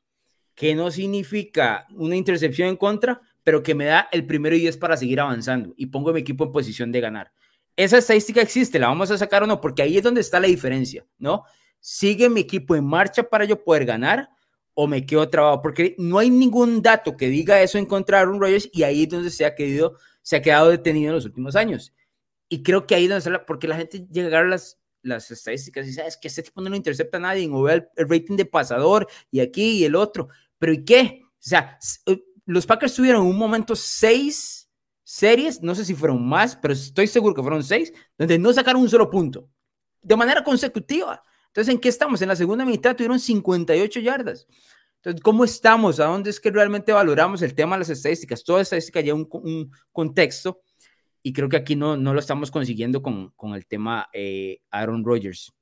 que 0.55 0.76
no 0.76 0.91
significa 0.91 1.88
una 1.91 2.15
intercepción 2.15 2.69
en 2.69 2.78
contra, 2.78 3.21
pero 3.43 3.63
que 3.63 3.76
me 3.76 3.86
da 3.86 4.07
el 4.11 4.26
primero 4.26 4.55
y 4.55 4.59
10 4.59 4.78
para 4.78 4.97
seguir 4.97 5.19
avanzando 5.19 5.74
y 5.76 5.88
pongo 5.88 6.11
a 6.11 6.13
mi 6.13 6.19
equipo 6.19 6.45
en 6.45 6.51
posición 6.51 6.91
de 6.91 7.01
ganar. 7.01 7.32
Esa 7.76 7.97
estadística 7.97 8.41
existe, 8.41 8.78
la 8.78 8.88
vamos 8.88 9.09
a 9.09 9.17
sacar 9.17 9.43
o 9.43 9.47
no, 9.47 9.59
porque 9.59 9.82
ahí 9.82 9.97
es 9.97 10.03
donde 10.03 10.21
está 10.21 10.39
la 10.39 10.47
diferencia, 10.47 11.05
¿no? 11.17 11.43
¿Sigue 11.80 12.30
mi 12.30 12.41
equipo 12.41 12.76
en 12.76 12.86
marcha 12.86 13.24
para 13.24 13.45
yo 13.45 13.63
poder 13.63 13.86
ganar 13.86 14.30
o 14.74 14.88
me 14.88 15.05
quedo 15.05 15.30
trabado? 15.30 15.61
Porque 15.61 15.95
no 15.97 16.19
hay 16.19 16.30
ningún 16.30 16.82
dato 16.82 17.15
que 17.17 17.30
diga 17.30 17.61
eso 17.61 17.78
en 17.78 17.86
contra 17.86 18.26
de 18.26 18.69
y 18.71 18.84
ahí 18.84 19.03
es 19.03 19.09
donde 19.09 19.30
se 19.30 19.45
ha, 19.45 19.55
quedado, 19.55 19.97
se 20.21 20.36
ha 20.36 20.41
quedado 20.41 20.69
detenido 20.69 21.09
en 21.09 21.15
los 21.15 21.26
últimos 21.26 21.55
años. 21.55 21.93
Y 22.49 22.63
creo 22.63 22.86
que 22.86 22.95
ahí 22.95 23.03
es 23.05 23.09
donde 23.09 23.30
está 23.30 23.45
porque 23.45 23.67
la 23.67 23.78
gente 23.78 24.05
llega 24.11 24.39
a 24.39 24.43
las, 24.43 24.80
las 25.01 25.30
estadísticas 25.32 25.86
y 25.86 25.89
dice, 25.89 26.01
ah, 26.01 26.07
es 26.07 26.17
que 26.17 26.28
este 26.28 26.43
tipo 26.43 26.61
no 26.61 26.69
lo 26.69 26.76
intercepta 26.76 27.17
a 27.17 27.21
nadie, 27.21 27.49
o 27.51 27.63
ve 27.63 27.88
el 27.95 28.09
rating 28.09 28.36
de 28.36 28.45
pasador 28.45 29.07
y 29.32 29.39
aquí 29.39 29.80
y 29.80 29.86
el 29.86 29.95
otro. 29.95 30.30
Pero 30.57 30.74
¿y 30.74 30.84
qué? 30.84 31.21
O 31.24 31.30
sea, 31.39 31.78
eh, 32.05 32.24
los 32.45 32.65
Packers 32.65 32.93
tuvieron 32.93 33.26
un 33.26 33.38
momento 33.38 33.76
seis 33.76 34.69
series, 35.03 35.61
no 35.61 35.76
sé 35.76 35.86
si 35.86 35.93
fueron 35.93 36.26
más, 36.26 36.55
pero 36.55 36.74
estoy 36.74 37.07
seguro 37.07 37.36
que 37.36 37.41
fueron 37.41 37.63
seis, 37.63 37.93
donde 38.17 38.39
no 38.39 38.53
sacaron 38.53 38.82
un 38.82 38.89
solo 38.89 39.09
punto, 39.09 39.49
de 40.01 40.15
manera 40.15 40.43
consecutiva. 40.43 41.24
Entonces, 41.53 41.71
¿en 41.71 41.79
qué 41.79 41.89
estamos? 41.89 42.19
En 42.23 42.29
la 42.29 42.35
segunda 42.35 42.65
mitad 42.65 42.95
tuvieron 42.95 43.19
58 43.19 43.99
yardas. 43.99 44.47
Entonces, 44.95 45.21
¿cómo 45.21 45.43
estamos? 45.43 45.99
¿A 45.99 46.05
dónde 46.05 46.31
es 46.31 46.39
que 46.39 46.49
realmente 46.49 46.91
valoramos 46.91 47.43
el 47.43 47.53
tema 47.53 47.75
de 47.75 47.81
las 47.81 47.89
estadísticas? 47.91 48.43
Toda 48.43 48.63
estadística 48.63 49.01
lleva 49.01 49.17
un, 49.17 49.27
un 49.31 49.71
contexto 49.91 50.61
y 51.21 51.31
creo 51.31 51.47
que 51.49 51.57
aquí 51.57 51.75
no, 51.75 51.95
no 51.95 52.11
lo 52.11 52.19
estamos 52.19 52.49
consiguiendo 52.49 53.03
con, 53.03 53.29
con 53.35 53.53
el 53.53 53.67
tema 53.67 54.09
eh, 54.13 54.61
Aaron 54.71 55.05
Rodgers. 55.05 55.53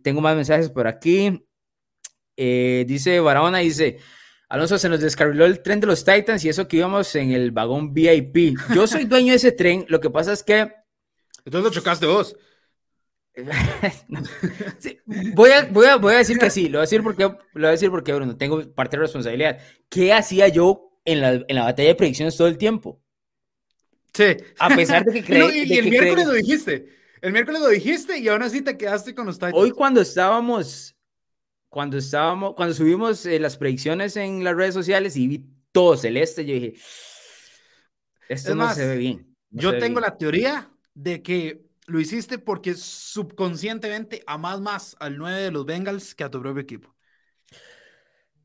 Tengo 0.00 0.20
más 0.20 0.36
mensajes 0.36 0.70
por 0.70 0.86
aquí. 0.86 1.44
Eh, 2.36 2.84
dice 2.86 3.18
Barahona, 3.18 3.58
dice, 3.58 3.98
Alonso, 4.48 4.78
se 4.78 4.88
nos 4.88 5.00
descarriló 5.00 5.44
el 5.44 5.60
tren 5.60 5.80
de 5.80 5.88
los 5.88 6.04
Titans 6.04 6.44
y 6.44 6.50
eso 6.50 6.68
que 6.68 6.76
íbamos 6.76 7.12
en 7.16 7.32
el 7.32 7.50
vagón 7.50 7.92
VIP. 7.92 8.56
Yo 8.72 8.86
soy 8.86 9.06
dueño 9.06 9.32
de 9.32 9.38
ese 9.38 9.50
tren, 9.50 9.84
lo 9.88 10.00
que 10.00 10.10
pasa 10.10 10.32
es 10.32 10.44
que... 10.44 10.72
Entonces 11.44 11.64
lo 11.64 11.70
chocaste 11.70 12.06
vos. 12.06 12.36
voy, 15.34 15.50
a, 15.50 15.64
voy, 15.64 15.86
a, 15.86 15.96
voy, 15.96 16.14
a, 16.14 16.18
decir 16.18 16.38
que 16.38 16.50
sí, 16.50 16.68
lo 16.68 16.78
voy 16.78 16.82
a 16.82 16.82
decir 16.82 17.02
porque, 17.02 17.24
lo 17.24 17.38
voy 17.54 17.66
a 17.66 17.70
decir 17.70 17.90
porque 17.90 18.12
Bruno, 18.12 18.36
tengo 18.36 18.62
parte 18.74 18.96
de 18.96 19.02
responsabilidad. 19.02 19.58
¿Qué 19.88 20.12
hacía 20.12 20.48
yo 20.48 20.92
en 21.04 21.20
la, 21.20 21.32
en 21.32 21.56
la 21.56 21.64
batalla 21.64 21.88
de 21.88 21.94
predicciones 21.96 22.36
todo 22.36 22.46
el 22.48 22.58
tiempo? 22.58 23.02
Sí. 24.12 24.36
A 24.58 24.68
pesar 24.76 25.04
de 25.04 25.12
que 25.14 25.24
creí. 25.24 25.64
y, 25.66 25.78
el 25.78 25.90
miércoles 25.90 26.26
lo 26.26 26.32
dijiste. 26.32 26.86
El 27.20 27.32
miércoles 27.32 27.60
lo 27.60 27.68
dijiste 27.68 28.18
y 28.18 28.28
aún 28.28 28.42
así 28.42 28.62
te 28.62 28.76
quedaste 28.76 29.14
con 29.14 29.26
los 29.26 29.36
Titans. 29.36 29.54
Hoy 29.56 29.72
cuando 29.72 30.00
estábamos 30.00 30.94
cuando 31.74 31.98
estábamos, 31.98 32.54
cuando 32.54 32.72
subimos 32.72 33.26
eh, 33.26 33.40
las 33.40 33.56
predicciones 33.56 34.16
en 34.16 34.44
las 34.44 34.54
redes 34.54 34.74
sociales 34.74 35.16
y 35.16 35.26
vi 35.26 35.44
todo 35.72 35.96
celeste, 35.96 36.46
yo 36.46 36.54
dije, 36.54 36.74
esto 38.28 38.54
no 38.54 38.72
se 38.72 38.86
ve 38.86 38.96
bien. 38.96 39.36
yo 39.50 39.76
tengo 39.80 39.98
la 39.98 40.16
teoría 40.16 40.70
de 40.94 41.20
que 41.20 41.64
lo 41.86 42.00
hiciste 42.00 42.38
porque 42.38 42.74
subconscientemente 42.74 44.22
amas 44.26 44.60
más 44.60 44.96
al 45.00 45.18
9 45.18 45.42
de 45.42 45.50
los 45.50 45.66
Bengals 45.66 46.14
que 46.14 46.24
a 46.24 46.30
tu 46.30 46.40
propio 46.40 46.62
equipo. 46.62 46.94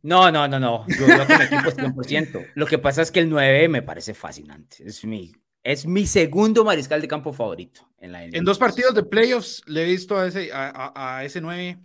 No, 0.01 0.31
no, 0.31 0.47
no, 0.47 0.59
no. 0.59 0.85
Yo 0.87 1.07
veo 1.07 1.27
con 1.27 1.41
equipo 1.41 1.71
100%. 1.71 2.51
Lo 2.55 2.65
que 2.65 2.77
pasa 2.77 3.01
es 3.01 3.11
que 3.11 3.19
el 3.19 3.29
9 3.29 3.67
me 3.67 3.81
parece 3.81 4.13
fascinante. 4.13 4.77
Es 4.85 5.03
mi, 5.03 5.31
es 5.63 5.85
mi 5.85 6.05
segundo 6.05 6.63
mariscal 6.63 7.01
de 7.01 7.07
campo 7.07 7.33
favorito 7.33 7.89
en 7.99 8.13
la 8.13 8.23
En 8.23 8.45
dos 8.45 8.57
partidos 8.57 8.95
de 8.95 9.03
playoffs 9.03 9.61
le 9.65 9.83
he 9.83 9.85
visto 9.85 10.17
a 10.17 10.27
ese, 10.27 10.51
a, 10.53 11.17
a 11.17 11.25
ese 11.25 11.41
9 11.41 11.79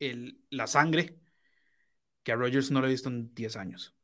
el, 0.00 0.38
la 0.50 0.66
sangre 0.66 1.16
que 2.22 2.32
a 2.32 2.36
Rogers 2.36 2.70
no 2.70 2.80
lo 2.80 2.86
he 2.86 2.90
visto 2.90 3.08
en 3.08 3.32
10 3.34 3.56
años. 3.56 3.94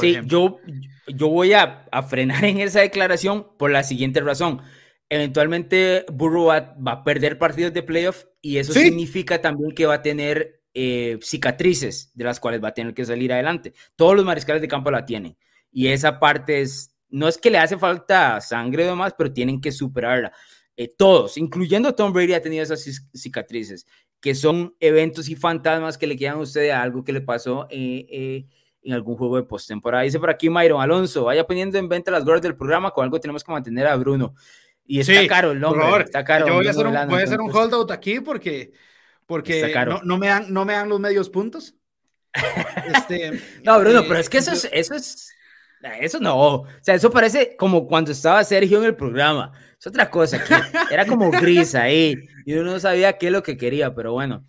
sí, 0.00 0.16
yo, 0.24 0.58
yo 1.06 1.28
voy 1.28 1.52
a, 1.52 1.86
a, 1.90 2.02
frenar 2.02 2.44
en 2.44 2.58
esa 2.58 2.80
declaración 2.80 3.46
por 3.58 3.70
la 3.70 3.82
siguiente 3.82 4.20
razón. 4.20 4.62
Eventualmente 5.10 6.06
Burrow 6.10 6.46
va, 6.46 6.74
a 6.86 7.04
perder 7.04 7.36
partidos 7.36 7.74
de 7.74 7.82
playoff 7.82 8.24
y 8.40 8.56
eso 8.56 8.72
significa 8.72 9.42
también 9.42 9.74
que 9.74 9.84
va 9.84 9.94
a 9.94 10.02
tener 10.02 10.62
eh, 10.72 11.18
cicatrices 11.20 12.12
de 12.14 12.24
las 12.24 12.40
cuales 12.40 12.62
va 12.62 12.68
a 12.68 12.74
tener 12.74 12.94
que 12.94 13.04
salir 13.04 13.32
adelante. 13.32 13.74
Todos 13.96 14.16
los 14.16 14.24
mariscales 14.24 14.62
de 14.62 14.68
campo 14.68 14.90
la 14.90 15.04
tienen 15.04 15.36
y 15.72 15.88
esa 15.88 16.18
parte 16.18 16.62
es, 16.62 16.96
no 17.08 17.28
es 17.28 17.36
que 17.36 17.50
le 17.50 17.58
hace 17.58 17.76
falta 17.76 18.40
sangre 18.40 18.84
o 18.84 18.90
demás, 18.90 19.14
pero 19.18 19.32
tienen 19.32 19.60
que 19.60 19.72
superarla. 19.72 20.32
Eh, 20.76 20.88
todos, 20.96 21.36
incluyendo 21.36 21.94
Tom 21.94 22.12
Brady, 22.12 22.32
ha 22.32 22.40
tenido 22.40 22.62
esas 22.62 22.82
cicatrices 23.12 23.84
que 24.20 24.34
son 24.34 24.76
eventos 24.80 25.28
y 25.28 25.34
fantasmas 25.34 25.98
que 25.98 26.06
le 26.06 26.16
quedan 26.16 26.36
a 26.36 26.40
usted 26.40 26.70
a 26.70 26.82
algo 26.82 27.02
que 27.02 27.12
le 27.12 27.22
pasó 27.22 27.66
eh, 27.70 28.06
eh, 28.10 28.46
en 28.82 28.92
algún 28.92 29.16
juego 29.16 29.36
de 29.36 29.42
postemporada. 29.42 30.04
Dice 30.04 30.20
por 30.20 30.30
aquí 30.30 30.50
Mayron 30.50 30.80
Alonso, 30.80 31.24
vaya 31.24 31.46
poniendo 31.46 31.78
en 31.78 31.88
venta 31.88 32.10
las 32.10 32.24
gorras 32.24 32.42
del 32.42 32.56
programa, 32.56 32.90
con 32.90 33.04
algo 33.04 33.18
tenemos 33.18 33.42
que 33.42 33.52
mantener 33.52 33.86
a 33.86 33.96
Bruno. 33.96 34.34
Y 34.90 34.98
está 34.98 35.24
caro 35.28 35.52
el 35.52 35.60
nombre, 35.60 36.02
está 36.02 36.24
caro. 36.24 36.48
Yo 36.48 36.54
voy 36.54 36.66
a 36.66 36.70
hacer 36.70 36.84
un, 36.84 37.08
voy 37.08 37.20
a 37.20 37.24
hacer 37.24 37.40
un 37.40 37.56
holdout 37.56 37.92
aquí 37.92 38.18
porque, 38.18 38.72
porque 39.24 39.72
no, 39.86 40.00
no, 40.02 40.18
me 40.18 40.26
dan, 40.26 40.52
no 40.52 40.64
me 40.64 40.72
dan 40.72 40.88
los 40.88 40.98
medios 40.98 41.30
puntos. 41.30 41.76
Este, 42.92 43.40
no, 43.64 43.78
Bruno, 43.78 44.02
pero 44.08 44.18
es 44.18 44.28
que 44.28 44.38
eso 44.38 44.50
es, 44.50 44.68
eso 44.72 44.94
es, 44.96 45.32
eso 46.00 46.18
no, 46.18 46.36
o 46.36 46.66
sea, 46.80 46.96
eso 46.96 47.08
parece 47.08 47.54
como 47.56 47.86
cuando 47.86 48.10
estaba 48.10 48.42
Sergio 48.42 48.78
en 48.78 48.86
el 48.86 48.96
programa. 48.96 49.52
Es 49.78 49.86
otra 49.86 50.10
cosa, 50.10 50.42
era 50.90 51.06
como 51.06 51.30
gris 51.30 51.76
ahí 51.76 52.16
y 52.44 52.54
uno 52.54 52.72
no 52.72 52.80
sabía 52.80 53.16
qué 53.16 53.26
es 53.26 53.32
lo 53.32 53.44
que 53.44 53.56
quería, 53.56 53.94
pero 53.94 54.12
bueno. 54.12 54.44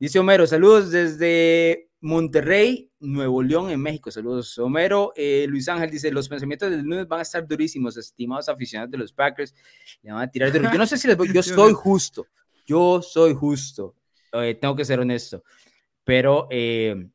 Dice 0.00 0.18
Homero, 0.18 0.46
saludos 0.46 0.90
desde 0.90 1.90
Monterrey, 2.02 2.90
Nuevo 2.98 3.42
León, 3.42 3.70
en 3.70 3.80
México. 3.80 4.10
Saludos, 4.10 4.58
Homero. 4.58 5.12
Eh, 5.14 5.46
Luis 5.48 5.68
Ángel 5.68 5.88
dice: 5.88 6.10
Los 6.10 6.28
pensamientos 6.28 6.68
del 6.68 6.82
lunes 6.82 7.06
van 7.06 7.20
a 7.20 7.22
estar 7.22 7.46
durísimos, 7.46 7.96
estimados 7.96 8.48
aficionados 8.48 8.90
de 8.90 8.98
los 8.98 9.12
Packers. 9.12 9.54
Le 10.02 10.12
van 10.12 10.22
a 10.22 10.30
tirar. 10.30 10.52
Yo 10.52 10.78
no 10.78 10.86
sé 10.86 10.98
si 10.98 11.06
les 11.06 11.16
voy, 11.16 11.32
yo 11.32 11.42
soy 11.42 11.72
justo. 11.72 12.26
Yo 12.66 13.00
soy 13.02 13.34
justo. 13.34 13.94
Eh, 14.32 14.58
tengo 14.60 14.74
que 14.74 14.84
ser 14.84 14.98
honesto. 14.98 15.44
Pero. 16.04 16.48
Eh, 16.50 17.08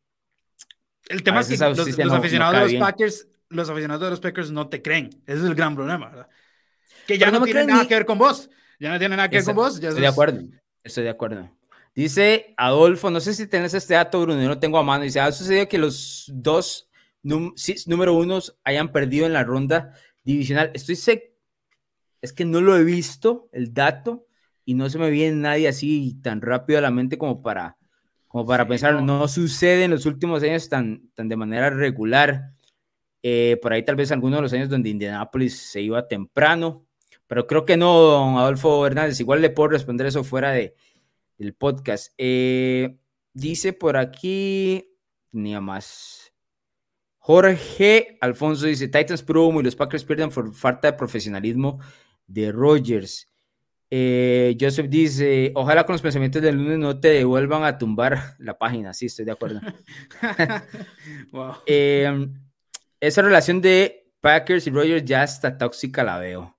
el 1.10 1.24
tema 1.24 1.42
es 1.42 1.48
que 1.48 1.58
los, 1.58 1.80
aficionados 1.80 2.54
de 2.54 2.74
los 2.74 2.82
Packers, 2.82 3.28
los 3.50 3.70
aficionados 3.70 4.04
de 4.04 4.10
los 4.10 4.20
Packers 4.22 4.52
no 4.52 4.70
te 4.70 4.82
creen. 4.82 5.10
Ese 5.26 5.40
es 5.40 5.44
el 5.44 5.56
gran 5.56 5.76
problema, 5.76 6.10
¿verdad? 6.10 6.30
Que 7.06 7.18
ya 7.18 7.30
no, 7.30 7.44
tiene 7.44 7.66
nada 7.66 7.88
que 7.88 7.94
ver 7.94 8.06
con 8.06 8.18
vos. 8.18 8.50
Ya 8.80 8.90
no 8.92 9.00
tiene 9.00 9.18
nada 9.18 9.30
que 9.30 9.38
ver 9.38 9.46
con 9.46 9.56
vos. 9.56 9.76
estoy 9.76 10.02
de 10.02 10.08
acuerdo. 10.08 10.42
Estoy 10.82 11.04
de 11.04 11.10
acuerdo. 11.10 11.57
Dice 11.98 12.54
Adolfo, 12.58 13.10
no 13.10 13.20
sé 13.20 13.34
si 13.34 13.48
tenés 13.48 13.74
este 13.74 13.96
dato, 13.96 14.22
Bruno, 14.22 14.40
yo 14.40 14.48
no 14.48 14.60
tengo 14.60 14.78
a 14.78 14.84
mano. 14.84 15.04
Dice, 15.04 15.20
ha 15.20 15.32
sucedido 15.32 15.68
que 15.68 15.80
los 15.80 16.32
dos 16.32 16.92
número 17.24 18.14
unos 18.14 18.56
hayan 18.64 18.92
perdido 18.92 19.26
en 19.26 19.34
la 19.34 19.44
ronda 19.44 19.94
divisional. 20.24 20.70
Estoy 20.76 20.96
sé 20.96 21.34
es 22.22 22.34
que 22.34 22.46
no 22.46 22.62
lo 22.62 22.78
he 22.78 22.84
visto, 22.84 23.50
el 23.52 23.74
dato, 23.74 24.28
y 24.64 24.76
no 24.76 24.92
se 24.92 25.00
me 25.00 25.10
viene 25.10 25.38
nadie 25.38 25.68
así 25.68 26.20
tan 26.22 26.40
rápido 26.40 26.78
a 26.78 26.84
la 26.84 26.92
mente 26.92 27.18
como 27.18 27.42
para, 27.42 27.78
como 28.28 28.46
para 28.46 28.68
pensar. 28.68 29.02
No. 29.02 29.28
sucede 29.28 29.86
en 29.86 29.90
los 29.92 30.06
últimos 30.06 30.44
años 30.44 30.70
tan, 30.70 31.10
tan 31.16 31.28
de 31.28 31.36
manera 31.36 31.72
regular. 31.72 32.52
Eh, 33.24 33.58
por 33.60 33.74
ahí 33.74 33.84
tal 33.84 33.96
vez 33.96 34.12
algunos 34.12 34.38
de 34.38 34.44
los 34.44 34.54
años 34.54 34.70
donde 34.70 34.90
Indianapolis 34.90 35.58
se 35.58 35.82
iba 35.82 36.08
temprano, 36.08 36.86
pero 37.26 37.48
creo 37.48 37.66
que 37.66 37.76
no, 37.76 37.92
don 37.92 38.38
Adolfo 38.38 38.86
Hernández. 38.86 39.20
Igual 39.20 39.42
le 39.42 39.50
puedo 39.50 39.70
responder 39.70 40.06
eso 40.06 40.24
fuera 40.24 40.52
de, 40.52 40.76
del 41.38 41.54
podcast. 41.54 42.14
Eh, 42.18 42.98
dice 43.34 43.74
por 43.74 43.98
aquí, 43.98 44.98
ni 45.32 45.60
más. 45.60 46.34
Jorge 47.18 48.18
Alfonso 48.22 48.66
dice: 48.66 48.88
Titans 48.88 49.24
Pro 49.24 49.50
y 49.60 49.64
los 49.64 49.76
Packers 49.76 50.04
pierden 50.04 50.30
por 50.30 50.54
falta 50.54 50.92
de 50.92 50.98
profesionalismo 50.98 51.80
de 52.28 52.52
Rogers. 52.52 53.30
Eh, 53.90 54.58
Joseph 54.60 54.88
dice, 54.90 55.52
ojalá 55.56 55.86
con 55.86 55.94
los 55.94 56.02
pensamientos 56.02 56.42
del 56.42 56.58
lunes 56.58 56.78
no 56.78 57.00
te 57.00 57.08
devuelvan 57.10 57.64
a 57.64 57.78
tumbar 57.78 58.36
la 58.38 58.58
página. 58.58 58.94
Sí, 58.94 59.06
estoy 59.06 59.26
de 59.26 59.32
acuerdo. 59.32 59.62
Em, 61.66 62.34
esa 63.00 63.22
relación 63.22 63.62
de 63.62 64.12
Packers 64.20 64.68
y 64.68 64.72
Rogers 64.72 65.06
ya 65.06 65.24
está 65.24 65.58
tóxica, 65.58 66.04
la 66.04 66.18
veo. 66.20 66.57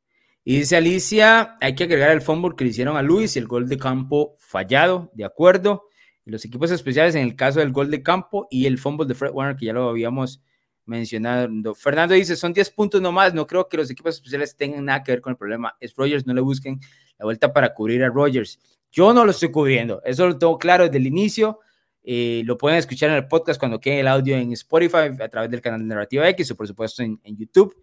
Y 0.48 0.60
dice 0.60 0.78
Alicia, 0.78 1.58
hay 1.60 1.74
que 1.74 1.84
agregar 1.84 2.10
el 2.10 2.22
fumble 2.22 2.56
que 2.56 2.64
le 2.64 2.70
hicieron 2.70 2.96
a 2.96 3.02
Luis 3.02 3.36
y 3.36 3.38
el 3.38 3.46
gol 3.46 3.68
de 3.68 3.76
campo 3.76 4.34
fallado, 4.38 5.10
de 5.12 5.26
acuerdo. 5.26 5.90
los 6.24 6.42
equipos 6.42 6.70
especiales 6.70 7.14
en 7.16 7.20
el 7.20 7.36
caso 7.36 7.60
del 7.60 7.70
gol 7.70 7.90
de 7.90 8.02
campo 8.02 8.48
y 8.50 8.64
el 8.64 8.78
fumble 8.78 9.06
de 9.06 9.14
Fred 9.14 9.30
Warner, 9.30 9.56
que 9.56 9.66
ya 9.66 9.74
lo 9.74 9.90
habíamos 9.90 10.40
mencionado. 10.86 11.74
Fernando 11.74 12.14
dice, 12.14 12.34
son 12.34 12.54
10 12.54 12.70
puntos 12.70 13.02
nomás, 13.02 13.34
no 13.34 13.46
creo 13.46 13.68
que 13.68 13.76
los 13.76 13.90
equipos 13.90 14.14
especiales 14.14 14.56
tengan 14.56 14.86
nada 14.86 15.02
que 15.02 15.12
ver 15.12 15.20
con 15.20 15.32
el 15.32 15.36
problema. 15.36 15.76
Es 15.80 15.94
Rogers, 15.94 16.26
no 16.26 16.32
le 16.32 16.40
busquen 16.40 16.80
la 17.18 17.26
vuelta 17.26 17.52
para 17.52 17.74
cubrir 17.74 18.02
a 18.02 18.08
Rogers. 18.08 18.58
Yo 18.90 19.12
no 19.12 19.26
lo 19.26 19.32
estoy 19.32 19.50
cubriendo, 19.50 20.00
eso 20.02 20.26
lo 20.26 20.38
tengo 20.38 20.56
claro 20.56 20.84
desde 20.84 20.96
el 20.96 21.08
inicio. 21.08 21.60
Eh, 22.02 22.40
lo 22.46 22.56
pueden 22.56 22.78
escuchar 22.78 23.10
en 23.10 23.16
el 23.16 23.28
podcast 23.28 23.60
cuando 23.60 23.78
quede 23.78 24.00
el 24.00 24.08
audio 24.08 24.34
en 24.34 24.54
Spotify 24.54 25.10
a 25.20 25.28
través 25.28 25.50
del 25.50 25.60
canal 25.60 25.80
de 25.80 25.88
Narrativa 25.88 26.26
X 26.30 26.52
o 26.52 26.56
por 26.56 26.66
supuesto 26.66 27.02
en, 27.02 27.20
YouTube. 27.22 27.76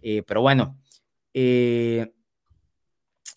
Eh, 0.00 0.22
pero 0.24 0.42
bueno, 0.42 0.78
eh, 1.34 2.14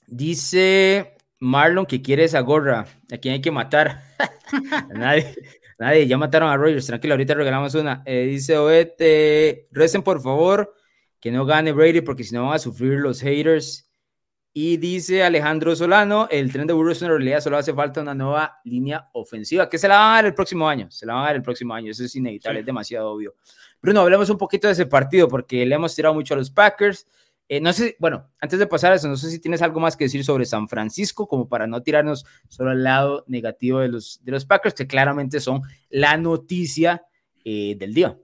dice 0.08 1.18
Marlon 1.40 1.86
que 1.86 2.02
quiere 2.02 2.24
esa 2.24 2.40
gorra. 2.40 2.86
¿A 3.12 3.18
quién 3.18 3.34
hay 3.34 3.42
que 3.42 3.52
matar? 3.52 4.02
nadie, 4.94 5.36
nadie, 5.78 6.08
ya 6.08 6.18
mataron 6.18 6.50
a 6.50 6.56
Rogers. 6.56 6.86
Tranquilo, 6.88 7.16
ahorita 7.16 7.34
regalamos 7.34 7.76
una. 7.76 8.04
dice 8.06 8.58
Oete, 8.58 9.68
recen 9.72 10.04
por 10.04 10.22
favor 10.22 10.74
que 11.20 11.32
no 11.32 11.46
gane 11.46 11.72
Brady 11.72 12.02
porque 12.02 12.24
si 12.24 12.34
no 12.34 12.46
van 12.46 12.56
a 12.56 12.60
sufrir 12.60 13.00
los 13.00 13.22
haters. 13.22 13.84
Y 14.54 14.78
dice 14.78 15.24
Alejandro 15.24 15.76
Solano, 15.76 16.28
el 16.32 16.52
tren 16.52 16.66
de 16.66 16.74
burros 16.74 17.00
en 17.04 17.10
realidad 17.10 17.42
solo 17.42 17.58
hace 17.58 17.76
falta 17.76 18.02
una 18.02 18.16
nueva 18.16 18.60
línea 18.64 19.08
ofensiva, 19.14 19.70
que 19.70 19.78
se 19.78 19.88
la 19.88 19.98
van 19.98 20.10
a 20.10 20.16
dar 20.16 20.26
el 20.26 20.34
próximo 20.34 20.68
año, 20.68 20.90
se 20.90 21.06
la 21.06 21.14
van 21.14 21.24
a 21.24 21.26
dar 21.28 21.36
el 21.36 21.44
próximo 21.44 21.76
año, 21.76 21.92
eso 21.92 22.04
es 22.04 22.16
inevitable, 22.16 22.62
es 22.62 22.66
demasiado 22.66 23.12
obvio. 23.12 23.36
Bruno, 23.80 24.02
hablemos 24.02 24.32
un 24.32 24.38
poquito 24.40 24.66
de 24.66 24.74
ese 24.74 24.88
partido, 24.88 25.28
porque 25.28 25.64
le 25.64 25.76
hemos 25.76 25.94
tirado 25.94 26.16
mucho 26.16 26.34
a 26.34 26.38
los 26.38 26.50
Packers. 26.50 27.06
Eh, 27.50 27.62
no 27.62 27.72
sé, 27.72 27.96
bueno, 28.00 28.30
antes 28.42 28.60
de 28.60 28.68
pasar 28.68 28.92
a 28.92 28.96
eso, 28.96 29.08
no 29.08 29.16
sé 29.16 29.30
si 29.30 29.40
tienes 29.40 29.62
algo 29.62 29.80
más 29.80 29.96
que 29.96 30.04
decir 30.04 30.24
sobre 30.24 30.46
San 30.46 30.68
Francisco, 30.68 31.28
como 31.28 31.48
para 31.48 31.66
no 31.66 31.82
tirarnos 31.82 32.26
solo 32.50 32.72
al 32.72 32.84
lado 32.84 33.24
negativo 33.28 33.80
de 33.80 33.88
los, 33.88 34.20
de 34.24 34.34
los 34.34 34.46
Packers, 34.46 34.76
que 34.76 34.88
claramente 34.88 35.40
son 35.40 35.62
la 35.90 36.18
noticia 36.18 37.04
eh, 37.46 37.76
del 37.78 37.94
día. 37.94 38.18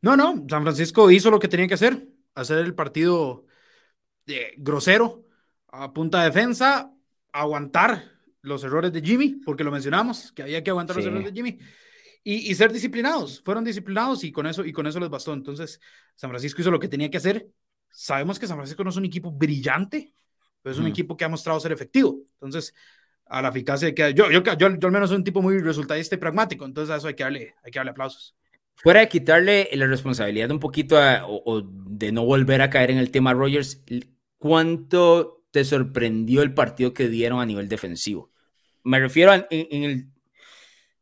No, 0.00 0.16
no, 0.16 0.46
San 0.48 0.62
Francisco 0.62 1.10
hizo 1.10 1.30
lo 1.30 1.38
que 1.38 1.48
tenía 1.48 1.68
que 1.68 1.74
hacer, 1.74 2.08
hacer 2.34 2.58
el 2.58 2.74
partido 2.74 3.44
eh, 4.26 4.54
grosero, 4.56 5.26
a 5.68 5.92
punta 5.92 6.24
defensa, 6.24 6.94
aguantar 7.32 8.10
los 8.42 8.64
errores 8.64 8.92
de 8.92 9.02
Jimmy, 9.02 9.40
porque 9.44 9.64
lo 9.64 9.70
mencionamos, 9.70 10.32
que 10.32 10.42
había 10.42 10.64
que 10.64 10.70
aguantar 10.70 10.96
los 10.96 11.04
errores 11.04 11.26
de 11.26 11.32
Jimmy, 11.32 11.58
y, 12.22 12.54
ser 12.54 12.72
disciplinados. 12.72 13.42
Fueron 13.42 13.64
disciplinados 13.64 14.24
y 14.24 14.32
con, 14.32 14.46
eso, 14.46 14.64
y 14.64 14.72
con 14.72 14.86
eso 14.86 15.00
les 15.00 15.08
bastó. 15.08 15.32
Entonces, 15.32 15.80
San 16.14 16.30
Francisco 16.30 16.60
hizo 16.60 16.70
lo 16.70 16.80
que 16.80 16.88
tenía 16.88 17.10
que 17.10 17.16
hacer. 17.16 17.50
Sabemos 17.90 18.38
que 18.38 18.46
San 18.46 18.56
Francisco 18.56 18.84
no 18.84 18.90
es 18.90 18.96
un 18.96 19.04
equipo 19.04 19.30
brillante, 19.30 20.14
pero 20.62 20.72
es 20.72 20.78
un 20.78 20.86
equipo 20.86 21.16
que 21.16 21.24
ha 21.24 21.28
mostrado 21.28 21.60
ser 21.60 21.72
efectivo. 21.72 22.18
Entonces, 22.34 22.74
a 23.26 23.40
la 23.40 23.48
eficacia 23.48 23.94
que 23.94 24.12
yo, 24.12 24.30
yo, 24.30 24.42
yo, 24.42 24.66
al 24.66 24.92
menos 24.92 25.08
soy 25.08 25.18
un 25.18 25.24
tipo 25.24 25.40
muy 25.40 25.58
resultadista 25.58 26.16
y 26.16 26.18
pragmático, 26.18 26.64
entonces 26.64 26.92
a 26.92 26.96
eso 26.96 27.08
hay 27.08 27.14
que 27.14 27.22
darle, 27.22 27.54
hay 27.62 27.70
que 27.70 27.78
darle 27.78 27.92
aplausos. 27.92 28.34
Fuera 28.74 29.00
de 29.00 29.08
quitarle 29.08 29.68
la 29.74 29.86
responsabilidad 29.86 30.50
un 30.50 30.58
poquito 30.58 30.96
o, 30.98 31.42
o, 31.44 31.62
de 31.62 32.12
no 32.12 32.24
volver 32.24 32.62
a 32.62 32.70
caer 32.70 32.90
en 32.90 32.98
el 32.98 33.10
tema 33.10 33.34
Rogers, 33.34 33.84
¿cuánto 34.38 35.44
te 35.50 35.64
sorprendió 35.64 36.42
el 36.42 36.54
partido 36.54 36.92
que 36.92 37.08
dieron 37.08 37.40
a 37.40 37.46
nivel 37.46 37.68
defensivo? 37.68 38.30
Me 38.82 38.98
refiero 38.98 39.32
en, 39.34 39.82
el 39.84 40.06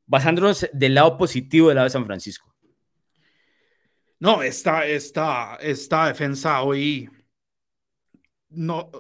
basándonos 0.07 0.69
del 0.73 0.95
lado 0.95 1.17
positivo 1.17 1.69
del 1.69 1.77
lado 1.77 1.87
de 1.87 1.91
San 1.91 2.07
Francisco. 2.07 2.53
No, 4.21 4.43
esta, 4.43 4.87
esta, 4.87 5.57
esta 5.61 6.07
defensa 6.09 6.63
hoy 6.63 7.09
no, 8.51 8.91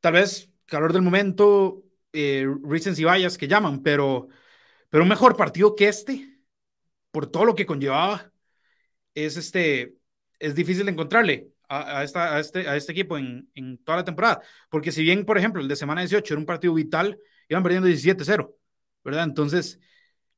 tal 0.00 0.14
vez 0.14 0.50
calor 0.66 0.92
del 0.92 1.02
momento, 1.02 1.84
eh, 2.12 2.46
reasons 2.62 2.98
y 2.98 3.38
que 3.38 3.48
llaman, 3.48 3.82
pero, 3.82 4.28
pero 4.88 5.04
un 5.04 5.08
mejor 5.08 5.36
partido 5.36 5.74
que 5.74 5.88
este, 5.88 6.40
por 7.10 7.26
todo 7.26 7.44
lo 7.44 7.54
que 7.54 7.66
conllevaba, 7.66 8.32
es 9.14 9.36
este, 9.36 9.96
es 10.38 10.54
difícil 10.54 10.86
de 10.86 10.92
encontrarle 10.92 11.50
a, 11.68 12.04
esta, 12.04 12.36
a, 12.36 12.40
este, 12.40 12.68
a 12.68 12.76
este 12.76 12.92
equipo 12.92 13.18
en, 13.18 13.50
en, 13.54 13.78
toda 13.78 13.98
la 13.98 14.04
temporada. 14.04 14.42
Porque 14.70 14.92
si 14.92 15.02
bien, 15.02 15.24
por 15.24 15.38
ejemplo, 15.38 15.62
el 15.62 15.68
de 15.68 15.76
semana 15.76 16.02
18 16.02 16.34
era 16.34 16.40
un 16.40 16.46
partido 16.46 16.74
vital, 16.74 17.18
iban 17.48 17.62
perdiendo 17.62 17.88
17-0, 17.88 18.54
¿verdad? 19.04 19.24
Entonces, 19.24 19.80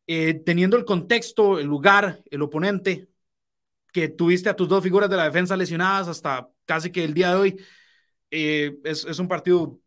eh, 0.07 0.35
teniendo 0.35 0.77
el 0.77 0.85
contexto, 0.85 1.59
el 1.59 1.67
lugar, 1.67 2.23
el 2.31 2.43
oponente, 2.43 3.09
que 3.97 4.11
tuviste 4.11 4.51
a 4.51 4.55
tus 4.55 4.69
dos 4.69 4.85
figuras 4.85 5.09
de 5.09 5.17
la 5.17 5.25
defensa 5.25 5.57
lesionadas 5.57 6.07
hasta 6.07 6.51
casi 6.67 6.93
que 6.93 7.03
el 7.03 7.15
día 7.15 7.31
de 7.31 7.37
hoy, 7.37 7.65
eh, 8.31 8.77
es, 8.85 9.07
es, 9.07 9.19
un 9.19 9.27
partido, 9.27 9.81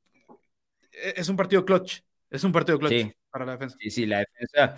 es 0.91 1.29
un 1.29 1.35
partido 1.35 1.63
clutch, 1.63 1.99
es 2.27 2.43
un 2.43 2.51
partido 2.51 2.79
clutch 2.79 3.13
para 3.29 3.45
la 3.45 3.51
defensa. 3.51 3.77
Sí, 3.79 3.91
sí, 3.91 4.07
la 4.07 4.25
defensa. 4.25 4.77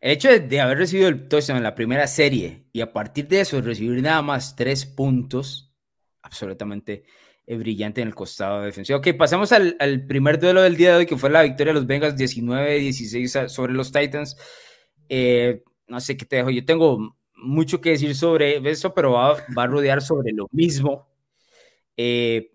El 0.00 0.10
hecho 0.10 0.30
de, 0.30 0.40
de 0.40 0.60
haber 0.60 0.78
recibido 0.78 1.08
el 1.08 1.28
touchdown 1.28 1.58
en 1.58 1.62
la 1.62 1.76
primera 1.76 2.08
serie 2.08 2.64
y 2.72 2.80
a 2.80 2.92
partir 2.92 3.28
de 3.28 3.42
eso 3.42 3.60
recibir 3.60 4.02
nada 4.02 4.20
más 4.20 4.56
tres 4.56 4.84
puntos, 4.84 5.72
absolutamente 6.20 7.04
eh, 7.46 7.56
brillante 7.56 8.00
en 8.00 8.08
el 8.08 8.16
costado 8.16 8.62
defensivo. 8.62 8.98
Ok, 8.98 9.10
pasamos 9.16 9.52
al, 9.52 9.76
primer 10.08 10.40
duelo 10.40 10.62
del 10.62 10.76
día 10.76 10.90
de 10.90 10.96
hoy, 10.96 11.06
que 11.06 11.16
fue 11.16 11.30
la 11.30 11.42
victoria 11.42 11.72
de 11.72 11.78
los 11.78 11.86
Bengals 11.86 12.16
19-16 12.16 13.46
sobre 13.46 13.74
los 13.74 13.92
Titans. 13.92 14.36
Eh, 15.08 15.62
no 15.86 16.00
sé 16.00 16.16
qué 16.16 16.24
te 16.24 16.34
dejo, 16.34 16.50
yo 16.50 16.64
tengo 16.64 17.16
mucho 17.42 17.80
que 17.80 17.90
decir 17.90 18.14
sobre 18.14 18.58
eso, 18.70 18.94
pero 18.94 19.12
va, 19.12 19.36
a 19.56 19.66
rodear 19.66 20.02
sobre 20.02 20.32
lo 20.32 20.48
mismo. 20.52 21.08
Eh, 21.96 22.52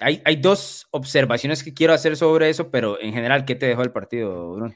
hay, 0.00 0.22
hay, 0.24 0.36
dos 0.36 0.88
observaciones 0.90 1.62
que 1.62 1.74
quiero 1.74 1.92
hacer 1.92 2.16
sobre 2.16 2.50
eso, 2.50 2.70
pero 2.70 3.00
en 3.00 3.12
general, 3.12 3.44
¿qué 3.44 3.54
te 3.54 3.66
dejó 3.66 3.82
el 3.82 3.92
partido, 3.92 4.52
Bruno? 4.52 4.74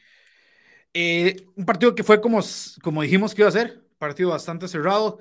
un 0.92 1.64
partido 1.64 1.94
que 1.94 2.02
fue 2.02 2.20
como, 2.20 2.40
como 2.82 3.02
dijimos 3.02 3.34
que 3.34 3.42
iba 3.42 3.48
a 3.48 3.52
ser, 3.52 3.84
partido 3.98 4.30
bastante 4.30 4.66
cerrado, 4.66 5.18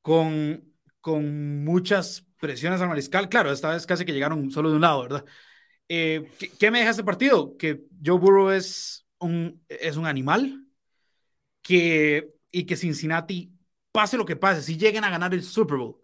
con, 0.00 0.72
con 1.00 1.64
muchas 1.64 2.26
presiones 2.40 2.80
al 2.80 2.88
mariscal. 2.88 3.28
Claro, 3.28 3.52
esta 3.52 3.70
vez 3.70 3.86
casi 3.86 4.04
que 4.04 4.12
llegaron 4.12 4.50
solo 4.50 4.70
de 4.70 4.76
un 4.76 4.82
lado, 4.82 5.02
¿verdad? 5.02 5.24
Eh, 5.88 6.28
¿qué, 6.58 6.70
me 6.70 6.78
deja 6.78 6.90
este 6.90 7.04
partido? 7.04 7.56
Que 7.56 7.84
Joe 8.04 8.18
Burrow 8.18 8.50
es 8.50 9.06
un, 9.18 9.62
es 9.68 9.96
un 9.96 10.06
animal 10.06 10.66
que, 11.62 12.28
y 12.50 12.64
que 12.64 12.76
Cincinnati, 12.76 13.51
pase 13.92 14.16
lo 14.16 14.24
que 14.24 14.36
pase, 14.36 14.62
si 14.62 14.76
lleguen 14.76 15.04
a 15.04 15.10
ganar 15.10 15.32
el 15.34 15.42
Super 15.42 15.76
Bowl, 15.76 16.00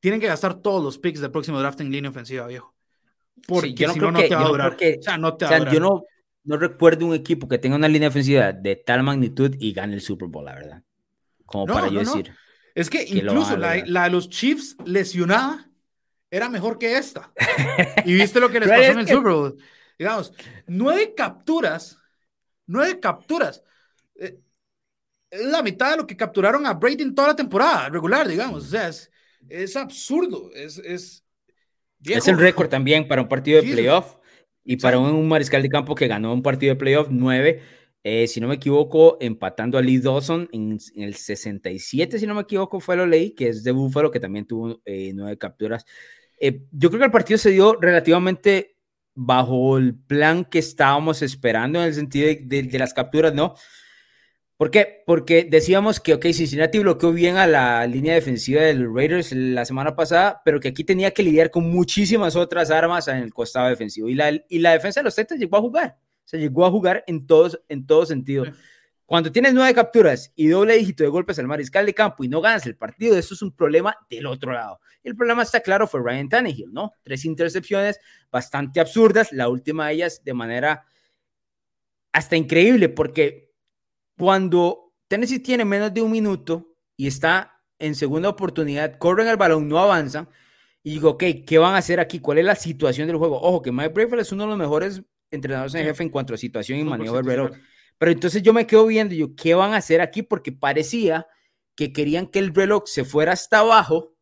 tienen 0.00 0.20
que 0.20 0.26
gastar 0.26 0.60
todos 0.60 0.82
los 0.82 0.98
picks 0.98 1.20
del 1.20 1.30
próximo 1.30 1.58
draft 1.60 1.80
en 1.80 1.90
línea 1.90 2.10
ofensiva, 2.10 2.46
viejo. 2.46 2.74
Porque 3.46 3.74
si 3.76 3.98
no, 3.98 4.10
no 4.10 4.18
te 4.18 4.34
va 4.34 4.42
a 4.42 4.48
durar. 4.48 4.76
o 4.76 5.02
sea, 5.02 5.16
no 5.16 5.36
te 5.36 5.44
va 5.44 5.52
a 5.52 5.58
durar. 5.58 5.74
Yo 5.74 5.80
no, 5.80 6.04
no 6.44 6.56
recuerdo 6.56 7.06
un 7.06 7.14
equipo 7.14 7.48
que 7.48 7.58
tenga 7.58 7.76
una 7.76 7.88
línea 7.88 8.08
ofensiva 8.08 8.52
de 8.52 8.76
tal 8.76 9.02
magnitud 9.02 9.54
y 9.58 9.72
gane 9.72 9.94
el 9.94 10.00
Super 10.00 10.28
Bowl, 10.28 10.44
la 10.44 10.54
verdad. 10.54 10.82
Como 11.46 11.66
para 11.66 11.88
yo 11.88 12.00
decir. 12.00 12.34
Es 12.74 12.88
que, 12.88 13.02
incluso 13.02 13.56
la, 13.56 13.74
de 13.74 14.10
los 14.10 14.28
Chiefs 14.28 14.76
lesionada 14.84 15.68
era 16.30 16.48
mejor 16.48 16.78
que 16.78 16.96
esta. 16.96 17.32
Y 18.04 18.14
viste 18.14 18.40
lo 18.40 18.50
que 18.50 18.60
les 18.60 18.68
pasó 18.68 18.82
en 18.82 18.98
el 19.00 19.08
Super 19.08 19.32
Bowl. 19.32 19.56
Digamos, 19.98 20.32
nueve 20.66 21.14
capturas, 21.14 21.98
nueve 22.66 23.00
capturas. 23.00 23.62
Es 25.30 25.44
la 25.46 25.62
mitad 25.62 25.92
de 25.92 25.96
lo 25.98 26.06
que 26.06 26.16
capturaron 26.16 26.66
a 26.66 26.74
Brady 26.74 27.02
en 27.02 27.14
toda 27.14 27.28
la 27.28 27.36
temporada 27.36 27.88
regular, 27.88 28.26
digamos. 28.26 28.64
O 28.64 28.68
sea, 28.68 28.88
es, 28.88 29.10
es 29.48 29.76
absurdo. 29.76 30.50
Es, 30.54 30.78
es, 30.78 31.24
es 32.04 32.28
el 32.28 32.38
récord 32.38 32.68
también 32.68 33.06
para 33.06 33.22
un 33.22 33.28
partido 33.28 33.62
de 33.62 33.72
playoff 33.72 34.16
y 34.64 34.76
para 34.76 34.98
un 34.98 35.28
mariscal 35.28 35.62
de 35.62 35.68
campo 35.68 35.94
que 35.94 36.08
ganó 36.08 36.32
un 36.32 36.42
partido 36.42 36.74
de 36.74 36.78
playoff 36.78 37.08
nueve 37.10 37.62
eh, 38.02 38.26
si 38.28 38.40
no 38.40 38.48
me 38.48 38.54
equivoco, 38.54 39.18
empatando 39.20 39.76
a 39.76 39.82
Lee 39.82 39.98
Dawson 39.98 40.48
en, 40.52 40.78
el 40.96 41.14
67, 41.14 42.18
si 42.18 42.26
no 42.26 42.34
me 42.34 42.42
equivoco, 42.42 42.80
fue 42.80 42.96
lo 42.96 43.06
leí, 43.06 43.34
que 43.34 43.48
es 43.48 43.62
de 43.62 43.72
Buffalo, 43.72 44.10
que 44.10 44.20
también 44.20 44.46
tuvo 44.46 44.80
eh, 44.86 45.12
nueve 45.14 45.36
capturas. 45.36 45.84
Eh, 46.40 46.62
yo 46.72 46.88
creo 46.88 47.00
que 47.00 47.06
el 47.06 47.12
partido 47.12 47.36
se 47.36 47.50
dio 47.50 47.74
relativamente 47.78 48.76
bajo 49.14 49.76
el 49.76 49.94
plan 49.94 50.46
que 50.46 50.60
estábamos 50.60 51.20
esperando 51.20 51.78
en 51.80 51.86
el 51.88 51.94
sentido 51.94 52.28
de, 52.42 52.78
las 52.78 52.94
capturas, 52.94 53.34
¿no? 53.34 53.54
¿Por 54.60 54.70
qué? 54.70 55.02
Porque 55.06 55.48
decíamos 55.48 56.00
que, 56.00 56.12
ok, 56.12 56.26
Cincinnati 56.34 56.80
bloqueó 56.80 57.12
bien 57.12 57.38
a 57.38 57.46
la 57.46 57.86
línea 57.86 58.12
defensiva 58.12 58.60
del 58.60 58.94
Raiders 58.94 59.32
la 59.32 59.64
semana 59.64 59.96
pasada, 59.96 60.42
pero 60.44 60.60
que 60.60 60.68
aquí 60.68 60.84
tenía 60.84 61.12
que 61.12 61.22
lidiar 61.22 61.50
con 61.50 61.64
muchísimas 61.70 62.36
otras 62.36 62.70
armas 62.70 63.08
en 63.08 63.16
el 63.16 63.32
costado 63.32 63.68
defensivo. 63.70 64.10
Y 64.10 64.14
la, 64.14 64.30
y 64.50 64.58
la 64.58 64.72
defensa 64.72 65.00
de 65.00 65.04
los 65.04 65.16
Titans 65.16 65.40
llegó 65.40 65.56
a 65.56 65.60
jugar 65.62 65.96
se 66.30 66.38
llegó 66.38 66.64
a 66.64 66.70
jugar 66.70 67.02
en 67.08 67.26
todos, 67.26 67.60
en 67.68 67.86
todo 67.86 68.06
sentido. 68.06 68.44
Cuando 69.04 69.32
tienes 69.32 69.52
nueve 69.52 69.74
capturas 69.74 70.32
y 70.36 70.46
doble 70.46 70.76
dígito 70.76 71.02
de 71.02 71.08
golpes 71.08 71.40
al 71.40 71.48
mariscal 71.48 71.84
de 71.84 71.92
campo 71.92 72.22
y 72.22 72.28
no 72.28 72.40
ganas 72.40 72.64
el 72.66 72.76
partido, 72.76 73.16
eso 73.18 73.34
es 73.34 73.42
un 73.42 73.50
problema 73.50 73.96
del 74.08 74.26
otro 74.26 74.52
lado. 74.52 74.78
El 75.02 75.16
problema 75.16 75.42
está 75.42 75.58
claro, 75.58 75.88
fue 75.88 76.00
Ryan 76.00 76.28
Tannehill, 76.28 76.72
¿no? 76.72 76.92
Tres 77.02 77.24
intercepciones 77.24 77.98
bastante 78.30 78.78
absurdas, 78.78 79.32
la 79.32 79.48
última 79.48 79.88
de 79.88 79.94
ellas 79.94 80.22
de 80.22 80.34
manera 80.34 80.84
hasta 82.12 82.36
increíble, 82.36 82.88
porque 82.88 83.49
cuando 84.20 84.92
Tennessee 85.08 85.38
tiene 85.38 85.64
menos 85.64 85.94
de 85.94 86.02
un 86.02 86.10
minuto 86.10 86.76
y 86.94 87.06
está 87.06 87.58
en 87.78 87.94
segunda 87.94 88.28
oportunidad, 88.28 88.98
corren 88.98 89.28
el 89.28 89.38
balón, 89.38 89.66
no 89.66 89.78
avanzan, 89.78 90.28
y 90.82 90.90
digo, 90.90 91.12
ok, 91.12 91.24
¿qué 91.46 91.56
van 91.56 91.72
a 91.72 91.78
hacer 91.78 92.00
aquí? 92.00 92.20
¿Cuál 92.20 92.36
es 92.36 92.44
la 92.44 92.54
situación 92.54 93.06
del 93.06 93.16
juego? 93.16 93.40
Ojo, 93.40 93.62
que 93.62 93.72
Mike 93.72 93.94
Bravel 93.94 94.20
es 94.20 94.30
uno 94.30 94.42
de 94.42 94.50
los 94.50 94.58
mejores 94.58 95.02
entrenadores 95.30 95.74
en 95.74 95.84
jefe 95.84 96.02
en 96.02 96.10
cuanto 96.10 96.34
a 96.34 96.36
situación 96.36 96.78
y 96.78 96.84
manejo 96.84 97.16
del 97.16 97.24
reloj. 97.24 97.52
Pero 97.96 98.12
entonces 98.12 98.42
yo 98.42 98.52
me 98.52 98.66
quedo 98.66 98.86
viendo, 98.86 99.14
yo, 99.14 99.34
¿qué 99.34 99.54
van 99.54 99.72
a 99.72 99.78
hacer 99.78 100.02
aquí? 100.02 100.22
Porque 100.22 100.52
parecía 100.52 101.26
que 101.74 101.90
querían 101.90 102.26
que 102.26 102.40
el 102.40 102.54
reloj 102.54 102.82
se 102.84 103.04
fuera 103.04 103.32
hasta 103.32 103.60
abajo, 103.60 104.14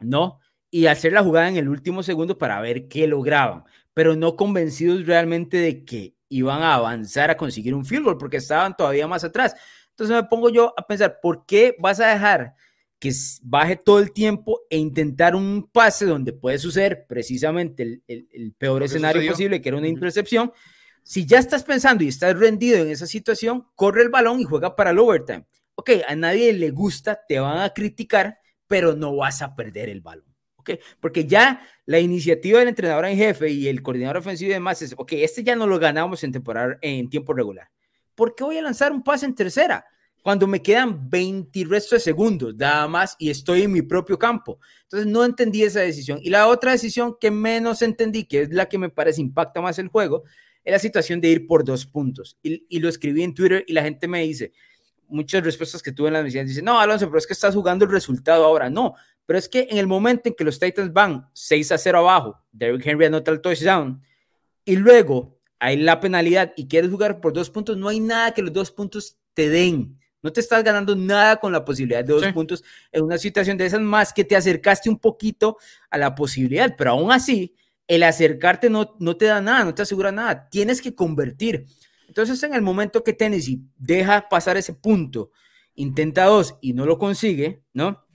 ¿no? 0.00 0.40
Y 0.72 0.86
hacer 0.86 1.12
la 1.12 1.22
jugada 1.22 1.48
en 1.48 1.56
el 1.56 1.68
último 1.68 2.02
segundo 2.02 2.36
para 2.36 2.60
ver 2.60 2.88
qué 2.88 3.06
lograban, 3.06 3.62
pero 3.94 4.16
no 4.16 4.34
convencidos 4.34 5.06
realmente 5.06 5.56
de 5.58 5.84
que 5.84 6.16
iban 6.30 6.62
a 6.62 6.74
avanzar 6.74 7.30
a 7.30 7.36
conseguir 7.36 7.74
un 7.74 7.84
field 7.84 8.04
goal, 8.04 8.18
porque 8.18 8.38
estaban 8.38 8.74
todavía 8.74 9.06
más 9.06 9.24
atrás. 9.24 9.54
Entonces 9.90 10.16
me 10.16 10.24
pongo 10.24 10.48
yo 10.48 10.72
a 10.78 10.86
pensar, 10.86 11.18
¿por 11.20 11.44
qué 11.44 11.76
vas 11.78 12.00
a 12.00 12.06
dejar 12.06 12.54
que 12.98 13.12
baje 13.42 13.76
todo 13.76 13.98
el 13.98 14.12
tiempo 14.12 14.62
e 14.70 14.78
intentar 14.78 15.34
un 15.34 15.68
pase 15.70 16.06
donde 16.06 16.32
puede 16.32 16.58
suceder 16.58 17.06
precisamente 17.06 18.00
el, 18.06 18.54
peor 18.56 18.82
escenario 18.82 19.30
posible, 19.30 19.60
que 19.60 19.68
era 19.68 19.78
una 19.78 19.88
intercepción? 19.88 20.52
Si 21.02 21.26
ya 21.26 21.38
estás 21.38 21.64
pensando 21.64 22.04
y 22.04 22.08
estás 22.08 22.38
rendido 22.38 22.78
en 22.78 22.88
esa 22.88 23.06
situación, 23.06 23.66
corre 23.74 24.02
el 24.02 24.10
balón 24.10 24.40
y 24.40 24.44
juega 24.44 24.76
para 24.76 24.90
el 24.90 24.98
overtime. 24.98 25.44
Ok, 25.74 25.90
a 26.06 26.14
nadie 26.14 26.52
le 26.52 26.70
gusta, 26.70 27.20
te 27.26 27.40
van 27.40 27.58
a 27.58 27.70
criticar, 27.70 28.38
pero 28.66 28.94
no 28.94 29.16
vas 29.16 29.42
a 29.42 29.56
perder 29.56 29.88
el 29.88 30.00
balón. 30.00 30.29
Ok, 30.60 30.72
porque 31.00 31.26
ya 31.26 31.66
la 31.86 31.98
iniciativa 31.98 32.58
del 32.58 32.68
entrenador 32.68 33.06
en 33.06 33.16
jefe 33.16 33.48
y 33.50 33.66
el 33.66 33.82
coordinador 33.82 34.18
ofensivo 34.18 34.50
y 34.50 34.54
demás 34.54 34.82
es, 34.82 34.94
ok, 34.96 35.12
este 35.14 35.42
ya 35.42 35.56
no 35.56 35.66
lo 35.66 35.78
ganamos 35.78 36.22
en 36.22 36.32
temporada, 36.32 36.76
en 36.82 37.08
tiempo 37.08 37.32
regular. 37.32 37.70
¿Por 38.14 38.34
qué 38.34 38.44
voy 38.44 38.58
a 38.58 38.62
lanzar 38.62 38.92
un 38.92 39.02
pase 39.02 39.24
en 39.24 39.34
tercera? 39.34 39.86
Cuando 40.22 40.46
me 40.46 40.60
quedan 40.60 41.08
20 41.08 41.64
restos 41.64 41.92
de 41.92 42.00
segundos, 42.00 42.54
nada 42.56 42.86
más, 42.86 43.16
y 43.18 43.30
estoy 43.30 43.62
en 43.62 43.72
mi 43.72 43.80
propio 43.80 44.18
campo. 44.18 44.60
Entonces 44.82 45.10
no 45.10 45.24
entendí 45.24 45.62
esa 45.62 45.80
decisión. 45.80 46.20
Y 46.22 46.28
la 46.28 46.46
otra 46.46 46.72
decisión 46.72 47.16
que 47.18 47.30
menos 47.30 47.80
entendí, 47.80 48.24
que 48.24 48.42
es 48.42 48.52
la 48.52 48.68
que 48.68 48.76
me 48.76 48.90
parece 48.90 49.22
impacta 49.22 49.62
más 49.62 49.78
el 49.78 49.88
juego, 49.88 50.24
es 50.62 50.72
la 50.72 50.78
situación 50.78 51.22
de 51.22 51.28
ir 51.28 51.46
por 51.46 51.64
dos 51.64 51.86
puntos. 51.86 52.36
Y, 52.42 52.78
lo 52.80 52.90
escribí 52.90 53.22
en 53.22 53.32
Twitter 53.32 53.64
y 53.66 53.72
la 53.72 53.82
gente 53.82 54.06
me 54.06 54.22
dice, 54.22 54.52
muchas 55.08 55.42
respuestas 55.42 55.82
que 55.82 55.92
tuve 55.92 56.08
en 56.08 56.14
la 56.14 56.22
misión 56.22 56.46
dicen, 56.46 56.66
no, 56.66 56.78
Alonso, 56.78 57.06
pero 57.06 57.18
es 57.18 57.26
que 57.26 57.32
estás 57.32 57.54
jugando 57.54 57.86
el 57.86 57.90
resultado 57.90 58.44
ahora. 58.44 58.68
No, 58.68 58.94
pero 59.30 59.38
es 59.38 59.48
que 59.48 59.68
en 59.70 59.78
el 59.78 59.86
momento 59.86 60.28
en 60.28 60.34
que 60.34 60.42
los 60.42 60.58
Titans 60.58 60.92
van 60.92 61.30
6 61.34 61.70
a 61.70 61.78
0 61.78 61.98
abajo, 61.98 62.36
Derrick 62.50 62.84
Henry 62.84 63.04
anota 63.04 63.30
el 63.30 63.40
touchdown 63.40 64.02
y 64.64 64.74
luego 64.74 65.38
hay 65.60 65.76
la 65.76 66.00
penalidad 66.00 66.52
y 66.56 66.66
quieres 66.66 66.90
jugar 66.90 67.20
por 67.20 67.32
dos 67.32 67.48
puntos, 67.48 67.76
no 67.76 67.88
hay 67.88 68.00
nada 68.00 68.34
que 68.34 68.42
los 68.42 68.52
dos 68.52 68.72
puntos 68.72 69.18
te 69.32 69.48
den. 69.48 69.96
No 70.20 70.32
te 70.32 70.40
estás 70.40 70.64
ganando 70.64 70.96
nada 70.96 71.36
con 71.36 71.52
la 71.52 71.64
posibilidad 71.64 72.04
de 72.04 72.12
dos 72.12 72.26
puntos 72.32 72.64
en 72.90 73.04
una 73.04 73.18
situación 73.18 73.56
de 73.56 73.66
esas 73.66 73.80
más 73.80 74.12
que 74.12 74.24
te 74.24 74.34
acercaste 74.34 74.90
un 74.90 74.98
poquito 74.98 75.58
a 75.90 75.96
la 75.96 76.12
posibilidad, 76.16 76.74
pero 76.76 76.90
aún 76.90 77.12
así 77.12 77.54
el 77.86 78.02
acercarte 78.02 78.68
no, 78.68 78.96
no 78.98 79.16
te 79.16 79.26
da 79.26 79.40
nada, 79.40 79.64
no 79.64 79.72
te 79.72 79.82
asegura 79.82 80.10
nada, 80.10 80.48
tienes 80.50 80.82
que 80.82 80.96
convertir. 80.96 81.66
Entonces, 82.08 82.42
en 82.42 82.52
el 82.52 82.62
momento 82.62 83.04
que 83.04 83.12
Tennessee 83.12 83.62
deja 83.76 84.28
pasar 84.28 84.56
ese 84.56 84.74
punto, 84.74 85.30
intenta 85.76 86.24
dos 86.24 86.56
y 86.60 86.72
no 86.72 86.84
lo 86.84 86.98
consigue, 86.98 87.62
¿no? 87.72 88.09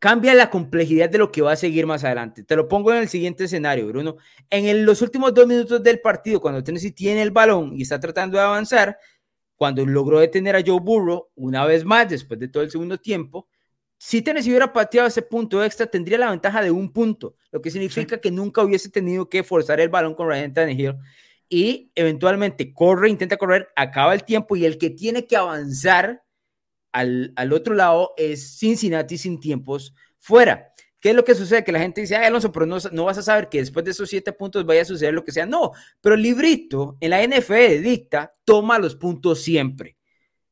Cambia 0.00 0.34
la 0.34 0.48
complejidad 0.48 1.10
de 1.10 1.18
lo 1.18 1.30
que 1.30 1.42
va 1.42 1.52
a 1.52 1.56
seguir 1.56 1.86
más 1.86 2.04
adelante. 2.04 2.42
Te 2.42 2.56
lo 2.56 2.66
pongo 2.66 2.90
en 2.90 2.98
el 2.98 3.08
siguiente 3.08 3.44
escenario, 3.44 3.86
Bruno. 3.86 4.16
En 4.48 4.86
los 4.86 5.02
últimos 5.02 5.34
dos 5.34 5.46
minutos 5.46 5.82
del 5.82 6.00
partido, 6.00 6.40
cuando 6.40 6.64
Tennessee 6.64 6.90
tiene 6.92 7.20
el 7.20 7.30
balón 7.30 7.76
y 7.76 7.82
está 7.82 8.00
tratando 8.00 8.38
de 8.38 8.44
avanzar, 8.44 8.98
cuando 9.56 9.84
logró 9.84 10.18
detener 10.20 10.56
a 10.56 10.62
Joe 10.66 10.80
Burrow 10.80 11.28
una 11.34 11.66
vez 11.66 11.84
más 11.84 12.08
después 12.08 12.40
de 12.40 12.48
todo 12.48 12.62
el 12.62 12.70
segundo 12.70 12.96
tiempo, 12.96 13.46
si 13.98 14.22
Tennessee 14.22 14.48
hubiera 14.48 14.72
pateado 14.72 15.06
ese 15.06 15.20
punto 15.20 15.62
extra, 15.62 15.86
tendría 15.86 16.16
la 16.16 16.30
ventaja 16.30 16.62
de 16.62 16.70
un 16.70 16.90
punto, 16.90 17.34
lo 17.50 17.60
que 17.60 17.70
significa 17.70 18.18
que 18.18 18.30
nunca 18.30 18.62
hubiese 18.62 18.88
tenido 18.88 19.28
que 19.28 19.42
forzar 19.42 19.78
el 19.80 19.90
balón 19.90 20.14
con 20.14 20.26
Ryan 20.26 20.54
Tannehill 20.54 20.96
y 21.50 21.92
eventualmente 21.94 22.72
corre, 22.72 23.10
intenta 23.10 23.36
correr, 23.36 23.68
acaba 23.76 24.14
el 24.14 24.24
tiempo 24.24 24.56
y 24.56 24.64
el 24.64 24.78
que 24.78 24.88
tiene 24.88 25.26
que 25.26 25.36
avanzar 25.36 26.22
al, 26.92 27.32
al 27.36 27.52
otro 27.52 27.74
lado 27.74 28.14
es 28.16 28.58
Cincinnati 28.58 29.18
sin 29.18 29.40
tiempos 29.40 29.94
fuera. 30.18 30.72
¿Qué 31.00 31.10
es 31.10 31.16
lo 31.16 31.24
que 31.24 31.34
sucede? 31.34 31.64
Que 31.64 31.72
la 31.72 31.80
gente 31.80 32.02
dice, 32.02 32.14
ay, 32.14 32.26
Alonso, 32.26 32.52
pero 32.52 32.66
no, 32.66 32.76
no, 32.92 33.04
vas 33.04 33.16
a 33.16 33.22
saber 33.22 33.48
que 33.48 33.58
después 33.58 33.84
de 33.84 33.92
esos 33.92 34.08
siete 34.08 34.32
puntos 34.32 34.66
vaya 34.66 34.82
a 34.82 34.84
suceder 34.84 35.14
lo 35.14 35.24
que 35.24 35.32
sea. 35.32 35.46
No, 35.46 35.72
pero 36.00 36.14
el 36.14 36.22
librito 36.22 36.98
en 37.00 37.10
la 37.10 37.26
NFL 37.26 37.82
dicta, 37.82 38.32
toma 38.44 38.78
los 38.78 38.96
puntos 38.96 39.42
siempre. 39.42 39.96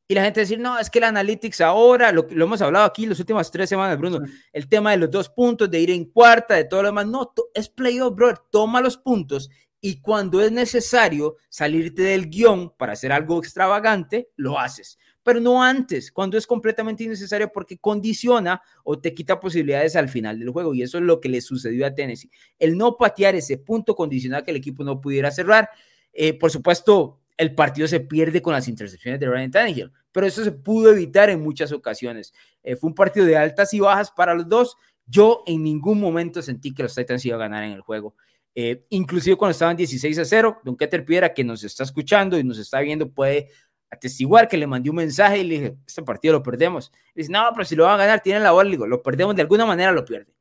Y 0.07 0.15
la 0.15 0.23
gente 0.23 0.39
decir, 0.39 0.59
no, 0.59 0.79
es 0.79 0.89
que 0.89 0.97
el 0.97 1.03
Analytics 1.03 1.61
ahora, 1.61 2.11
lo, 2.11 2.25
lo 2.31 2.45
hemos 2.45 2.63
hablado 2.63 2.85
aquí 2.85 3.05
las 3.05 3.19
últimas 3.19 3.51
tres 3.51 3.69
semanas, 3.69 3.95
Bruno, 3.99 4.21
el 4.51 4.67
tema 4.67 4.89
de 4.89 4.97
los 4.97 5.11
dos 5.11 5.29
puntos, 5.29 5.69
de 5.69 5.79
ir 5.79 5.91
en 5.91 6.05
cuarta, 6.05 6.55
de 6.55 6.63
todo 6.63 6.81
lo 6.81 6.87
demás, 6.87 7.05
no, 7.05 7.31
es 7.53 7.69
playoff, 7.69 8.15
bro, 8.15 8.33
toma 8.49 8.81
los 8.81 8.97
puntos 8.97 9.51
y 9.81 10.01
cuando 10.01 10.41
es 10.41 10.51
necesario 10.51 11.37
salirte 11.47 12.01
del 12.01 12.29
guion 12.29 12.71
para 12.75 12.93
hacer 12.93 13.11
algo 13.11 13.37
extravagante, 13.39 14.29
lo 14.35 14.59
haces. 14.59 14.97
Pero 15.29 15.41
no 15.41 15.61
antes, 15.61 16.11
cuando 16.11 16.39
es 16.39 16.47
completamente 16.47 17.03
innecesario 17.03 17.51
porque 17.51 17.77
condiciona 17.77 18.63
o 18.83 18.97
te 18.97 19.13
quita 19.13 19.39
posibilidades 19.39 19.95
al 19.95 20.09
final 20.09 20.39
del 20.39 20.49
juego. 20.49 20.73
Y 20.73 20.81
eso 20.81 20.97
es 20.97 21.03
lo 21.03 21.19
que 21.21 21.29
le 21.29 21.39
sucedió 21.39 21.85
a 21.85 21.93
Tennessee. 21.93 22.31
El 22.57 22.75
no 22.75 22.97
patear 22.97 23.35
ese 23.35 23.59
punto 23.59 23.93
condiciona 23.95 24.43
que 24.43 24.49
el 24.49 24.57
equipo 24.57 24.83
no 24.83 24.99
pudiera 24.99 25.29
cerrar. 25.29 25.69
Eh, 26.13 26.33
por 26.33 26.49
supuesto, 26.49 27.19
el 27.37 27.53
partido 27.53 27.87
se 27.87 27.99
pierde 27.99 28.41
con 28.41 28.53
las 28.53 28.67
intercepciones 28.67 29.19
de 29.19 29.29
Ryan 29.29 29.51
Tannehill 29.51 29.91
pero 30.11 30.25
eso 30.25 30.43
se 30.43 30.51
pudo 30.51 30.91
evitar 30.91 31.29
en 31.29 31.41
muchas 31.41 31.71
ocasiones. 31.71 32.33
Eh, 32.63 32.75
fue 32.75 32.87
un 32.87 32.95
partido 32.95 33.27
de 33.27 33.37
altas 33.37 33.71
y 33.75 33.79
bajas 33.79 34.09
para 34.09 34.33
los 34.33 34.49
dos. 34.49 34.77
Yo 35.05 35.43
en 35.45 35.61
ningún 35.61 35.99
momento 35.99 36.41
sentí 36.41 36.73
que 36.73 36.81
los 36.81 36.95
Titans 36.95 37.23
iban 37.23 37.39
a 37.39 37.43
ganar 37.43 37.63
en 37.65 37.73
el 37.73 37.81
juego. 37.81 38.15
Eh, 38.55 38.87
inclusive 38.89 39.35
cuando 39.35 39.51
estaban 39.51 39.77
16 39.77 40.17
a 40.17 40.25
0, 40.25 40.61
Don 40.63 40.75
Keter 40.75 41.05
Piedra, 41.05 41.35
que 41.35 41.43
nos 41.43 41.63
está 41.63 41.83
escuchando 41.83 42.39
y 42.39 42.43
nos 42.43 42.57
está 42.57 42.79
viendo, 42.79 43.11
puede 43.11 43.49
atestiguar 43.91 44.47
que 44.47 44.57
le 44.57 44.67
mandé 44.67 44.89
un 44.89 44.97
mensaje 44.97 45.39
y 45.39 45.43
le 45.43 45.55
dije, 45.55 45.75
este 45.85 46.03
partido 46.03 46.33
lo 46.33 46.43
perdemos. 46.43 46.91
Y 47.15 47.21
dice, 47.21 47.31
no, 47.31 47.49
pero 47.53 47.65
si 47.65 47.75
lo 47.75 47.85
van 47.85 47.95
a 47.95 47.97
ganar, 47.97 48.21
tienen 48.21 48.43
la 48.43 48.51
bola. 48.51 48.69
digo, 48.69 48.87
lo 48.87 49.01
perdemos, 49.01 49.35
de 49.35 49.41
alguna 49.41 49.65
manera 49.65 49.91
lo 49.91 50.05
pierde. 50.05 50.33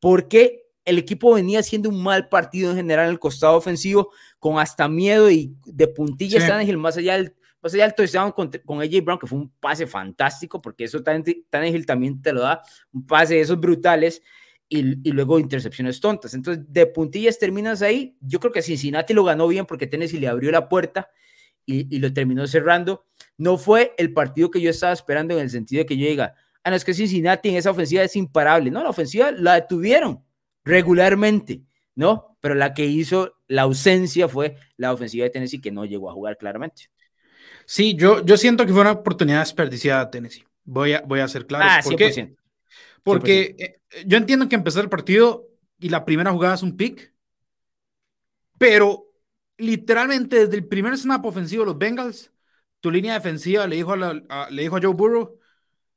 Porque 0.00 0.64
el 0.84 0.98
equipo 0.98 1.34
venía 1.34 1.60
haciendo 1.60 1.88
un 1.88 2.02
mal 2.02 2.28
partido 2.28 2.70
en 2.70 2.76
general 2.76 3.06
en 3.06 3.12
el 3.12 3.18
costado 3.18 3.56
ofensivo, 3.56 4.12
con 4.38 4.58
hasta 4.58 4.88
miedo 4.88 5.30
y 5.30 5.54
de 5.64 5.88
puntillas 5.88 6.44
sí. 6.44 6.76
más 6.76 6.96
allá 6.96 7.14
del 7.14 7.34
pues 7.60 7.74
allá 7.74 7.86
el 7.86 7.94
touchdown 7.94 8.30
con, 8.30 8.48
con 8.64 8.80
AJ 8.80 9.02
Brown, 9.02 9.18
que 9.18 9.26
fue 9.26 9.38
un 9.38 9.50
pase 9.58 9.88
fantástico, 9.88 10.60
porque 10.60 10.84
eso 10.84 11.02
Tannehill 11.02 11.84
también 11.84 12.22
te 12.22 12.32
lo 12.32 12.42
da, 12.42 12.62
un 12.92 13.04
pase 13.04 13.34
de 13.34 13.40
esos 13.40 13.58
brutales, 13.58 14.22
y, 14.68 15.08
y, 15.08 15.12
luego 15.12 15.40
intercepciones 15.40 15.98
tontas. 16.00 16.34
Entonces, 16.34 16.64
de 16.68 16.86
puntillas 16.86 17.38
terminas 17.38 17.82
ahí. 17.82 18.16
Yo 18.20 18.38
creo 18.40 18.52
que 18.52 18.62
Cincinnati 18.62 19.14
lo 19.14 19.24
ganó 19.24 19.46
bien 19.48 19.64
porque 19.66 19.86
Tennessee 19.86 20.18
le 20.18 20.28
abrió 20.28 20.50
la 20.50 20.68
puerta 20.68 21.08
y, 21.66 21.94
y, 21.94 21.98
lo 21.98 22.12
terminó 22.12 22.46
cerrando. 22.46 23.04
No 23.36 23.58
fue 23.58 23.92
el 23.98 24.12
partido 24.12 24.50
que 24.50 24.60
yo 24.60 24.70
estaba 24.70 24.92
esperando 24.92 25.34
en 25.34 25.40
el 25.40 25.50
sentido 25.50 25.80
de 25.80 25.86
que 25.86 25.96
yo 25.96 26.06
diga, 26.06 26.34
ah, 26.62 26.70
no, 26.70 26.76
es 26.76 26.84
que 26.84 26.94
Cincinnati 26.94 27.50
en 27.50 27.56
esa 27.56 27.70
ofensiva 27.70 28.02
es 28.02 28.16
imparable. 28.16 28.70
No, 28.70 28.82
la 28.82 28.90
ofensiva 28.90 29.30
la 29.32 29.54
detuvieron 29.54 30.24
regularmente, 30.64 31.62
¿no? 31.94 32.36
Pero 32.40 32.54
la 32.54 32.74
que 32.74 32.86
hizo 32.86 33.36
la 33.48 33.62
ausencia 33.62 34.28
fue 34.28 34.56
la 34.76 34.92
ofensiva 34.92 35.24
de 35.24 35.30
Tennessee 35.30 35.60
que 35.60 35.70
no 35.70 35.84
llegó 35.84 36.10
a 36.10 36.12
jugar 36.12 36.36
claramente. 36.38 36.90
Sí, 37.66 37.94
yo, 37.96 38.24
yo 38.24 38.36
siento 38.36 38.64
que 38.64 38.72
fue 38.72 38.80
una 38.80 38.92
oportunidad 38.92 39.40
desperdiciada 39.40 40.10
Tennessee. 40.10 40.44
Voy 40.64 40.94
a, 40.94 41.00
voy 41.02 41.20
a 41.20 41.28
ser 41.28 41.46
claro. 41.46 41.64
Ah, 41.68 41.80
100%. 41.82 42.36
Porque 43.02 43.54
eh, 43.58 44.04
yo 44.04 44.16
entiendo 44.16 44.48
que 44.48 44.56
empezó 44.56 44.80
el 44.80 44.88
partido 44.88 45.48
y 45.78 45.88
la 45.88 46.04
primera 46.04 46.32
jugada 46.32 46.54
es 46.54 46.62
un 46.62 46.76
pick, 46.76 47.12
pero 48.58 49.06
literalmente 49.58 50.40
desde 50.40 50.56
el 50.56 50.66
primer 50.66 50.96
snap 50.96 51.24
ofensivo 51.24 51.62
de 51.62 51.66
los 51.66 51.78
Bengals, 51.78 52.32
tu 52.80 52.90
línea 52.90 53.14
defensiva 53.14 53.66
le 53.66 53.76
dijo 53.76 53.92
a, 53.92 54.50
le 54.50 54.62
dijo 54.62 54.76
a 54.76 54.80
Joe 54.80 54.94
Burrow, 54.94 55.38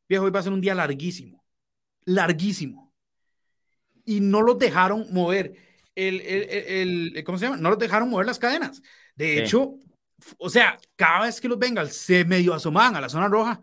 viejo, 0.07 0.26
hoy 0.26 0.32
va 0.32 0.39
a 0.39 0.43
ser 0.43 0.53
un 0.53 0.62
día 0.62 0.76
larguísimo, 0.76 1.45
larguísimo. 2.05 2.93
Y 4.05 4.22
no 4.22 4.41
los 4.41 4.57
dejaron 4.57 5.05
mover. 5.12 5.55
El, 5.93 6.22
el, 6.22 7.14
el, 7.16 7.24
¿Cómo 7.24 7.38
se 7.38 7.45
llama? 7.45 7.57
No 7.57 7.70
los 7.70 7.78
dejaron 7.78 8.10
mover 8.10 8.26
las 8.26 8.39
cadenas. 8.39 8.82
De 9.16 9.43
hecho, 9.43 9.76
o 10.38 10.49
sea, 10.49 10.80
cada 10.95 11.26
vez 11.26 11.39
que 11.39 11.47
los 11.47 11.60
Bengals 11.60 11.95
se 11.95 12.26
medio 12.26 12.53
asomaban 12.53 12.95
a 12.95 13.01
la 13.01 13.10
zona 13.10 13.28
roja, 13.28 13.62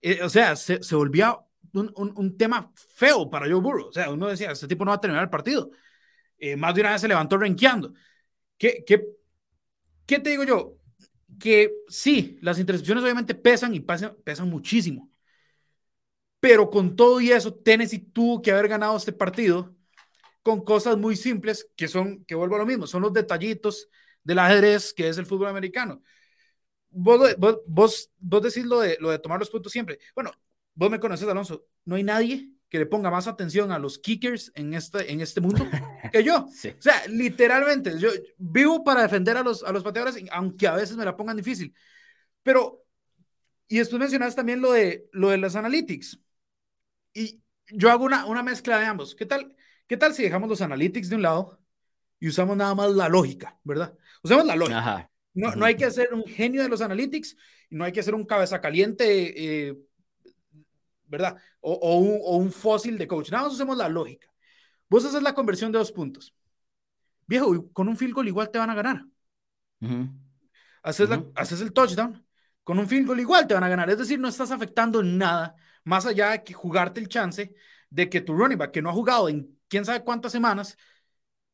eh, 0.00 0.22
o 0.22 0.28
sea, 0.28 0.56
se, 0.56 0.82
se 0.82 0.94
volvía 0.96 1.38
un, 1.72 1.92
un, 1.94 2.36
tema 2.36 2.72
feo 2.74 3.30
para 3.30 3.46
Joe 3.46 3.60
Burrow. 3.60 3.88
O 3.88 3.92
sea, 3.92 4.10
uno 4.10 4.28
decía, 4.28 4.50
este 4.50 4.66
tipo 4.66 4.84
no 4.84 4.90
va 4.90 4.96
a 4.96 5.00
terminar 5.00 5.24
el 5.24 5.30
partido. 5.30 5.70
Eh, 6.38 6.56
más 6.56 6.74
de 6.74 6.80
una 6.80 6.92
vez 6.92 7.00
se 7.00 7.08
levantó 7.08 7.36
renqueando. 7.36 7.94
¿Qué, 8.60 8.84
qué, 8.86 8.96
¿Qué 10.06 10.18
te 10.20 10.30
digo 10.30 10.44
yo? 10.44 10.76
que 11.40 11.72
sí, 11.88 12.38
las 12.42 12.58
intercepciones 12.60 13.04
obviamente 13.04 13.34
pesan 13.34 13.74
y 13.74 13.80
pesan, 13.80 14.16
pesan 14.24 14.50
muchísimo. 14.50 15.10
Pero 16.40 16.70
con 16.70 16.96
todo 16.96 17.20
y 17.20 17.30
eso, 17.32 17.54
Tennessee 17.54 17.98
tuvo 17.98 18.40
que 18.42 18.50
haber 18.52 18.68
ganado 18.68 18.96
este 18.96 19.12
partido 19.12 19.74
con 20.42 20.64
cosas 20.64 20.98
muy 20.98 21.16
simples 21.16 21.68
que 21.76 21.88
son, 21.88 22.24
que 22.26 22.34
vuelvo 22.36 22.56
a 22.56 22.60
lo 22.60 22.66
mismo, 22.66 22.86
son 22.86 23.02
los 23.02 23.12
detallitos 23.14 23.88
del 24.24 24.38
ajedrez 24.40 24.94
que 24.94 25.08
es 25.08 25.18
el 25.18 25.26
fútbol 25.26 25.48
americano. 25.48 26.02
Vos, 26.90 27.36
vos, 27.38 27.60
vos, 28.18 28.42
decís 28.42 28.66
lo 28.66 28.80
de, 28.80 28.98
lo 29.00 29.10
de 29.10 29.18
tomar 29.20 29.40
los 29.40 29.50
puntos 29.50 29.72
siempre. 29.72 29.98
Bueno, 30.14 30.32
vos 30.74 30.90
me 30.90 31.00
conoces, 31.00 31.28
Alonso. 31.28 31.66
No 31.86 31.96
hay 31.96 32.04
nadie 32.04 32.50
que 32.70 32.78
le 32.78 32.86
ponga 32.86 33.10
más 33.10 33.26
atención 33.26 33.72
a 33.72 33.78
los 33.78 33.98
kickers 33.98 34.52
en 34.54 34.72
este, 34.74 35.12
en 35.12 35.20
este 35.20 35.40
mundo 35.40 35.66
que 36.12 36.22
yo. 36.22 36.46
O 36.46 36.50
sea, 36.82 37.06
literalmente, 37.08 37.98
yo 37.98 38.08
vivo 38.38 38.84
para 38.84 39.02
defender 39.02 39.36
a 39.36 39.42
los, 39.42 39.64
a 39.64 39.72
los 39.72 39.82
pateadores, 39.82 40.24
aunque 40.30 40.68
a 40.68 40.76
veces 40.76 40.96
me 40.96 41.04
la 41.04 41.16
pongan 41.16 41.36
difícil. 41.36 41.74
Pero, 42.44 42.84
y 43.66 43.78
después 43.78 43.98
mencionaste 43.98 44.36
también 44.36 44.60
lo 44.60 44.72
de, 44.72 45.08
lo 45.12 45.30
de 45.30 45.38
las 45.38 45.56
analytics. 45.56 46.20
Y 47.12 47.42
yo 47.66 47.90
hago 47.90 48.04
una, 48.04 48.24
una 48.26 48.44
mezcla 48.44 48.78
de 48.78 48.86
ambos. 48.86 49.16
¿Qué 49.16 49.26
tal, 49.26 49.56
¿Qué 49.88 49.96
tal 49.96 50.14
si 50.14 50.22
dejamos 50.22 50.48
los 50.48 50.62
analytics 50.62 51.08
de 51.08 51.16
un 51.16 51.22
lado 51.22 51.60
y 52.20 52.28
usamos 52.28 52.56
nada 52.56 52.74
más 52.76 52.92
la 52.92 53.08
lógica, 53.08 53.58
verdad? 53.64 53.98
Usamos 54.22 54.46
la 54.46 54.54
lógica. 54.54 55.10
No, 55.34 55.56
no 55.56 55.64
hay 55.64 55.74
que 55.74 55.90
ser 55.90 56.14
un 56.14 56.24
genio 56.24 56.62
de 56.62 56.68
los 56.68 56.80
analytics 56.80 57.36
y 57.68 57.74
no 57.74 57.84
hay 57.84 57.90
que 57.90 58.02
ser 58.02 58.14
un 58.14 58.24
cabeza 58.24 58.60
caliente, 58.60 59.68
eh, 59.68 59.76
¿verdad? 61.10 61.36
O, 61.60 61.72
o, 61.72 61.98
un, 61.98 62.18
o, 62.22 62.36
un, 62.36 62.52
fósil 62.52 62.96
de 62.96 63.06
coach. 63.06 63.30
Nada 63.30 63.44
más 63.44 63.52
usemos 63.52 63.76
la 63.76 63.88
lógica. 63.88 64.32
Vos 64.88 65.04
haces 65.04 65.22
la 65.22 65.34
conversión 65.34 65.72
de 65.72 65.78
dos 65.78 65.92
puntos. 65.92 66.34
Viejo, 67.26 67.70
con 67.72 67.88
un 67.88 67.96
field 67.96 68.14
goal 68.14 68.28
igual 68.28 68.50
te 68.50 68.58
van 68.58 68.70
a 68.70 68.74
ganar. 68.74 69.04
haces, 70.82 71.08
la, 71.08 71.24
haces 71.34 71.60
el 71.60 71.72
touchdown, 71.72 72.24
con 72.64 72.78
un 72.78 72.88
field 72.88 73.06
goal 73.08 73.20
igual 73.20 73.46
te 73.46 73.54
van 73.54 73.64
a 73.64 73.68
ganar. 73.68 73.90
Es 73.90 73.98
decir, 73.98 74.18
no 74.18 74.28
estás 74.28 74.50
afectando 74.50 75.02
nada 75.02 75.56
más 75.84 76.06
allá 76.06 76.30
de 76.30 76.44
que 76.44 76.54
jugarte 76.54 77.00
el 77.00 77.08
chance 77.08 77.54
de 77.90 78.08
que 78.08 78.20
tu 78.20 78.34
running 78.34 78.58
back, 78.58 78.70
que 78.70 78.82
no 78.82 78.90
ha 78.90 78.92
jugado 78.94 79.28
en 79.28 79.58
quién 79.68 79.84
sabe 79.84 80.04
cuántas 80.04 80.32
semanas, 80.32 80.76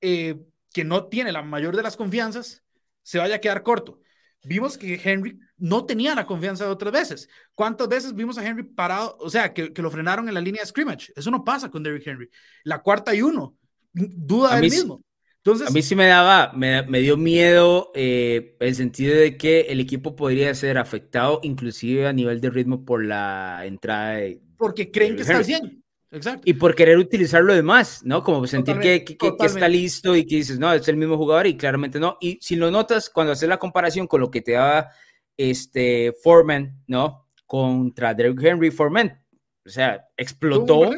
eh, 0.00 0.38
que 0.72 0.84
no 0.84 1.06
tiene 1.06 1.32
la 1.32 1.42
mayor 1.42 1.74
de 1.76 1.82
las 1.82 1.96
confianzas, 1.96 2.62
se 3.02 3.18
vaya 3.18 3.36
a 3.36 3.40
quedar 3.40 3.62
corto. 3.62 4.00
Vimos 4.46 4.78
que 4.78 5.00
Henry 5.02 5.38
no 5.58 5.84
tenía 5.84 6.14
la 6.14 6.24
confianza 6.24 6.64
de 6.64 6.70
otras 6.70 6.92
veces. 6.92 7.28
¿Cuántas 7.54 7.88
veces 7.88 8.14
vimos 8.14 8.38
a 8.38 8.46
Henry 8.46 8.62
parado? 8.62 9.16
O 9.20 9.28
sea, 9.28 9.52
que, 9.52 9.72
que 9.72 9.82
lo 9.82 9.90
frenaron 9.90 10.28
en 10.28 10.34
la 10.34 10.40
línea 10.40 10.62
de 10.62 10.66
scrimmage. 10.68 11.12
Eso 11.16 11.30
no 11.30 11.44
pasa 11.44 11.70
con 11.70 11.82
Derrick 11.82 12.06
Henry. 12.06 12.30
La 12.64 12.80
cuarta 12.80 13.14
y 13.14 13.22
uno, 13.22 13.56
duda 13.92 14.54
del 14.56 14.70
mismo. 14.70 15.02
Entonces, 15.38 15.68
a 15.68 15.70
mí 15.70 15.82
sí 15.82 15.94
me 15.94 16.06
daba, 16.06 16.52
me, 16.54 16.82
me 16.82 17.00
dio 17.00 17.16
miedo 17.16 17.92
eh, 17.94 18.56
el 18.58 18.74
sentido 18.74 19.16
de 19.16 19.36
que 19.36 19.60
el 19.62 19.78
equipo 19.78 20.16
podría 20.16 20.52
ser 20.54 20.76
afectado 20.76 21.38
inclusive 21.42 22.06
a 22.06 22.12
nivel 22.12 22.40
de 22.40 22.50
ritmo 22.50 22.84
por 22.84 23.04
la 23.04 23.62
entrada 23.64 24.14
de... 24.14 24.40
Porque 24.56 24.90
creen 24.90 25.14
que 25.14 25.22
está 25.22 25.40
bien. 25.42 25.84
Exacto. 26.16 26.42
Y 26.46 26.54
por 26.54 26.74
querer 26.74 26.96
utilizar 26.96 27.42
lo 27.44 27.54
demás, 27.54 28.00
¿no? 28.02 28.22
Como 28.22 28.46
sentir 28.46 28.78
que, 28.78 29.04
que, 29.04 29.18
que, 29.18 29.34
está 29.40 29.68
listo 29.68 30.16
y 30.16 30.24
que 30.24 30.36
dices, 30.36 30.58
no, 30.58 30.72
es 30.72 30.88
el 30.88 30.96
mismo 30.96 31.18
jugador 31.18 31.46
y 31.46 31.56
claramente 31.56 32.00
no. 32.00 32.16
Y 32.20 32.38
si 32.40 32.56
lo 32.56 32.70
notas, 32.70 33.10
cuando 33.10 33.34
haces 33.34 33.48
la 33.48 33.58
comparación 33.58 34.06
con 34.06 34.22
lo 34.22 34.30
que 34.30 34.40
te 34.40 34.52
daba 34.52 34.88
este 35.36 36.14
Foreman, 36.22 36.82
¿no? 36.86 37.28
Contra 37.44 38.14
Derrick 38.14 38.42
Henry 38.42 38.70
Foreman, 38.70 39.22
o 39.64 39.68
sea, 39.68 40.06
explotó. 40.16 40.90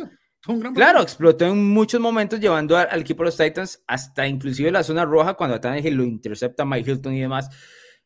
claro, 0.72 1.02
explotó 1.02 1.46
en 1.46 1.64
muchos 1.64 2.00
momentos 2.00 2.38
llevando 2.38 2.76
al, 2.76 3.00
equipo 3.00 3.24
de 3.24 3.26
los 3.26 3.36
Titans 3.36 3.82
hasta 3.88 4.24
inclusive 4.26 4.70
la 4.70 4.84
zona 4.84 5.04
roja 5.04 5.34
cuando 5.34 5.56
a 5.56 5.90
lo 5.90 6.04
intercepta 6.04 6.64
Mike 6.64 6.92
Hilton 6.92 7.14
y 7.14 7.20
demás. 7.20 7.50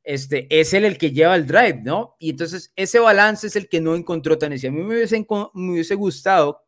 Este, 0.03 0.49
es 0.51 0.73
él 0.73 0.87
el 0.87 0.97
que 0.97 1.13
lleva 1.13 1.37
el 1.37 1.47
drive, 1.47 1.83
¿no? 1.85 2.17
Y 2.19 2.31
entonces 2.31 2.73
ese 2.75 2.99
balance 2.99 3.47
es 3.47 3.55
el 3.55 3.69
que 3.69 3.83
no 3.83 3.95
encontró 3.95 4.39
Tennessee. 4.39 4.69
A 4.69 4.73
mí 4.73 4.83
me 4.83 4.97
hubiese, 4.97 5.25
me 5.55 5.73
hubiese 5.73 5.95
gustado 5.95 6.62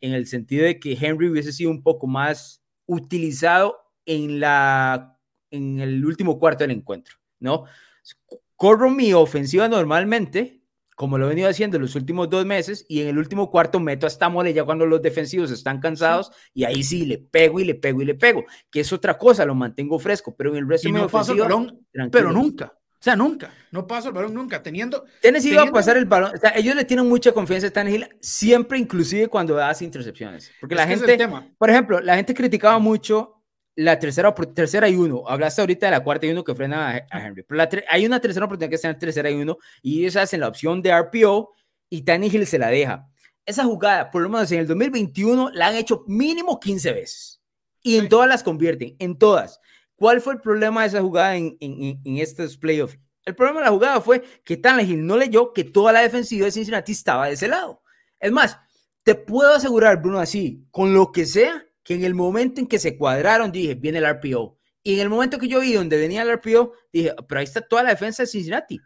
en 0.00 0.12
el 0.12 0.26
sentido 0.26 0.64
de 0.64 0.78
que 0.78 0.96
Henry 1.00 1.28
hubiese 1.28 1.52
sido 1.52 1.70
un 1.70 1.82
poco 1.82 2.06
más 2.06 2.62
utilizado 2.86 3.76
en, 4.06 4.40
la, 4.40 5.18
en 5.50 5.80
el 5.80 6.04
último 6.04 6.38
cuarto 6.38 6.64
del 6.64 6.72
encuentro, 6.72 7.16
¿no? 7.40 7.64
Corro 8.56 8.90
mi 8.90 9.12
ofensiva 9.12 9.68
normalmente, 9.68 10.62
como 10.96 11.16
lo 11.18 11.26
he 11.26 11.28
venido 11.28 11.48
haciendo 11.48 11.76
en 11.76 11.82
los 11.82 11.94
últimos 11.94 12.28
dos 12.28 12.44
meses, 12.44 12.84
y 12.88 13.02
en 13.02 13.08
el 13.08 13.18
último 13.18 13.50
cuarto 13.50 13.78
meto 13.78 14.06
hasta 14.06 14.28
mole 14.28 14.52
ya 14.52 14.64
cuando 14.64 14.86
los 14.86 15.02
defensivos 15.02 15.50
están 15.50 15.80
cansados, 15.80 16.32
y 16.54 16.64
ahí 16.64 16.82
sí 16.82 17.04
le 17.04 17.18
pego 17.18 17.60
y 17.60 17.64
le 17.64 17.74
pego 17.74 18.02
y 18.02 18.04
le 18.04 18.14
pego, 18.14 18.44
que 18.70 18.80
es 18.80 18.92
otra 18.92 19.16
cosa, 19.18 19.44
lo 19.44 19.54
mantengo 19.54 19.98
fresco, 19.98 20.34
pero 20.36 20.50
en 20.50 20.56
el 20.56 20.68
resto 20.68 20.88
de 20.88 20.94
mi 20.94 21.00
ofensiva, 21.00 21.48
pero 22.10 22.32
nunca. 22.32 22.77
O 23.00 23.02
sea, 23.02 23.14
nunca, 23.14 23.54
no 23.70 23.86
paso 23.86 24.08
el 24.08 24.14
balón 24.14 24.34
nunca, 24.34 24.60
teniendo... 24.60 25.04
Tennessee 25.22 25.52
iba 25.52 25.62
a 25.62 25.70
pasar 25.70 25.96
el 25.96 26.04
balón, 26.04 26.32
o 26.34 26.38
sea, 26.38 26.52
ellos 26.56 26.74
le 26.74 26.84
tienen 26.84 27.08
mucha 27.08 27.30
confianza 27.30 27.68
a 27.68 27.70
Tannehill, 27.70 28.08
siempre, 28.20 28.76
inclusive 28.76 29.28
cuando 29.28 29.56
hace 29.62 29.84
intercepciones. 29.84 30.50
Porque 30.60 30.74
la 30.74 30.84
gente, 30.84 31.16
por 31.56 31.70
ejemplo, 31.70 32.00
la 32.00 32.16
gente 32.16 32.34
criticaba 32.34 32.80
mucho 32.80 33.38
la 33.78 33.96
tercera, 33.96 34.34
tercera 34.34 34.88
y 34.88 34.96
uno. 34.96 35.22
Hablaste 35.28 35.60
ahorita 35.60 35.86
de 35.86 35.92
la 35.92 36.02
cuarta 36.02 36.26
y 36.26 36.30
uno 36.30 36.42
que 36.42 36.52
frena 36.52 37.06
a, 37.08 37.26
Henry. 37.26 37.44
Pero 37.44 37.62
hay 37.88 38.04
una 38.04 38.18
tercera 38.18 38.46
oportunidad 38.46 38.70
que 38.70 38.74
está 38.74 38.90
en 38.90 38.98
tercera 38.98 39.30
y 39.30 39.36
uno 39.36 39.56
y 39.80 40.00
ellos 40.00 40.16
hacen 40.16 40.40
la 40.40 40.48
opción 40.48 40.82
de 40.82 41.00
RPO 41.00 41.52
y 41.88 42.02
Tannehill 42.02 42.44
se 42.48 42.58
la 42.58 42.70
deja. 42.70 43.06
Esa 43.46 43.64
jugada, 43.64 44.10
por 44.10 44.22
lo 44.22 44.28
menos 44.28 44.50
en 44.50 44.58
el 44.58 44.66
2021, 44.66 45.50
la 45.52 45.68
han 45.68 45.76
hecho 45.76 46.02
mínimo 46.08 46.58
15 46.58 46.92
veces. 46.92 47.40
Y 47.80 47.98
en 47.98 48.08
todas 48.08 48.28
las 48.28 48.42
convierten, 48.42 48.96
en 48.98 49.16
todas. 49.16 49.60
¿Cuál 49.98 50.20
fue 50.20 50.34
el 50.34 50.40
problema 50.40 50.82
de 50.82 50.86
esa 50.86 51.02
jugada 51.02 51.34
en, 51.34 51.56
en, 51.58 52.00
en 52.04 52.18
estos 52.18 52.56
playoffs? 52.56 52.96
El 53.24 53.34
problema 53.34 53.58
de 53.58 53.66
la 53.66 53.72
jugada 53.72 54.00
fue 54.00 54.22
que 54.44 54.56
Tannehill 54.56 55.04
no 55.04 55.16
leyó 55.16 55.52
que 55.52 55.64
toda 55.64 55.92
la 55.92 56.02
defensiva 56.02 56.44
de 56.44 56.52
Cincinnati 56.52 56.92
estaba 56.92 57.26
de 57.26 57.32
ese 57.32 57.48
lado. 57.48 57.82
Es 58.20 58.30
más, 58.30 58.60
te 59.02 59.16
puedo 59.16 59.52
asegurar, 59.52 60.00
Bruno, 60.00 60.20
así, 60.20 60.64
con 60.70 60.94
lo 60.94 61.10
que 61.10 61.26
sea, 61.26 61.66
que 61.82 61.94
en 61.94 62.04
el 62.04 62.14
momento 62.14 62.60
en 62.60 62.68
que 62.68 62.78
se 62.78 62.96
cuadraron, 62.96 63.50
dije, 63.50 63.74
viene 63.74 63.98
el 63.98 64.06
RPO. 64.08 64.56
Y 64.84 64.94
en 64.94 65.00
el 65.00 65.08
momento 65.08 65.36
que 65.36 65.48
yo 65.48 65.58
vi 65.58 65.72
donde 65.72 65.98
venía 65.98 66.22
el 66.22 66.32
RPO, 66.32 66.74
dije, 66.92 67.12
pero 67.28 67.40
ahí 67.40 67.44
está 67.44 67.60
toda 67.60 67.82
la 67.82 67.90
defensa 67.90 68.22
de 68.22 68.28
Cincinnati. 68.28 68.80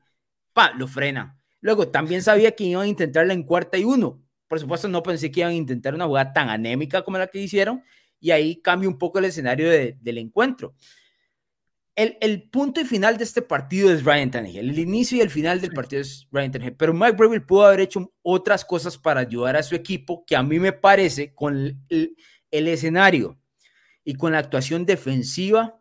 Pa, 0.55 0.73
lo 0.79 0.89
frena. 0.89 1.39
Luego, 1.61 1.89
también 1.89 2.23
sabía 2.23 2.53
que 2.53 2.65
iban 2.65 2.85
a 2.85 2.89
intentarla 2.89 3.35
en 3.35 3.43
cuarta 3.43 3.77
y 3.77 3.85
uno. 3.85 4.23
Por 4.49 4.59
supuesto, 4.59 4.89
no 4.89 5.03
pensé 5.03 5.31
que 5.31 5.41
iban 5.41 5.53
a 5.53 5.57
intentar 5.57 5.95
una 5.95 6.07
jugada 6.07 6.33
tan 6.33 6.49
anémica 6.49 7.03
como 7.03 7.19
la 7.19 7.27
que 7.27 7.39
hicieron. 7.39 7.83
Y 8.19 8.31
ahí 8.31 8.63
cambia 8.63 8.89
un 8.89 8.97
poco 8.97 9.19
el 9.19 9.27
escenario 9.27 9.69
del 9.69 10.19
encuentro 10.19 10.75
el, 11.95 12.49
punto 12.51 12.81
y 12.81 12.85
final 12.85 13.19
de 13.19 13.25
este 13.25 13.43
partido 13.43 13.91
es 13.91 14.05
Ryan 14.05 14.31
Tannehill. 14.31 14.71
El 14.71 14.79
inicio 14.79 15.19
y 15.19 15.21
el 15.21 15.31
final 15.31 15.61
del 15.61 15.73
partido 15.73 16.01
es 16.01 16.27
Ryan 16.33 16.53
Tannehill. 16.53 16.77
Pero 16.77 16.95
Mike 16.95 17.17
Breville 17.17 17.45
pudo 17.45 17.67
haber 17.67 17.81
hecho 17.81 18.13
otras 18.23 18.65
cosas 18.65 18.97
para 18.97 19.21
ayudar 19.21 19.57
a 19.57 19.63
su 19.63 19.75
equipo 19.75 20.25
que 20.27 20.35
a 20.35 20.43
mí 20.43 20.59
me 20.59 20.73
parece 20.73 21.35
con 21.35 21.85
el, 21.89 22.17
escenario 22.51 23.39
y 24.05 24.15
con 24.15 24.33
la 24.33 24.39
actuación 24.39 24.85
defensiva 24.87 25.79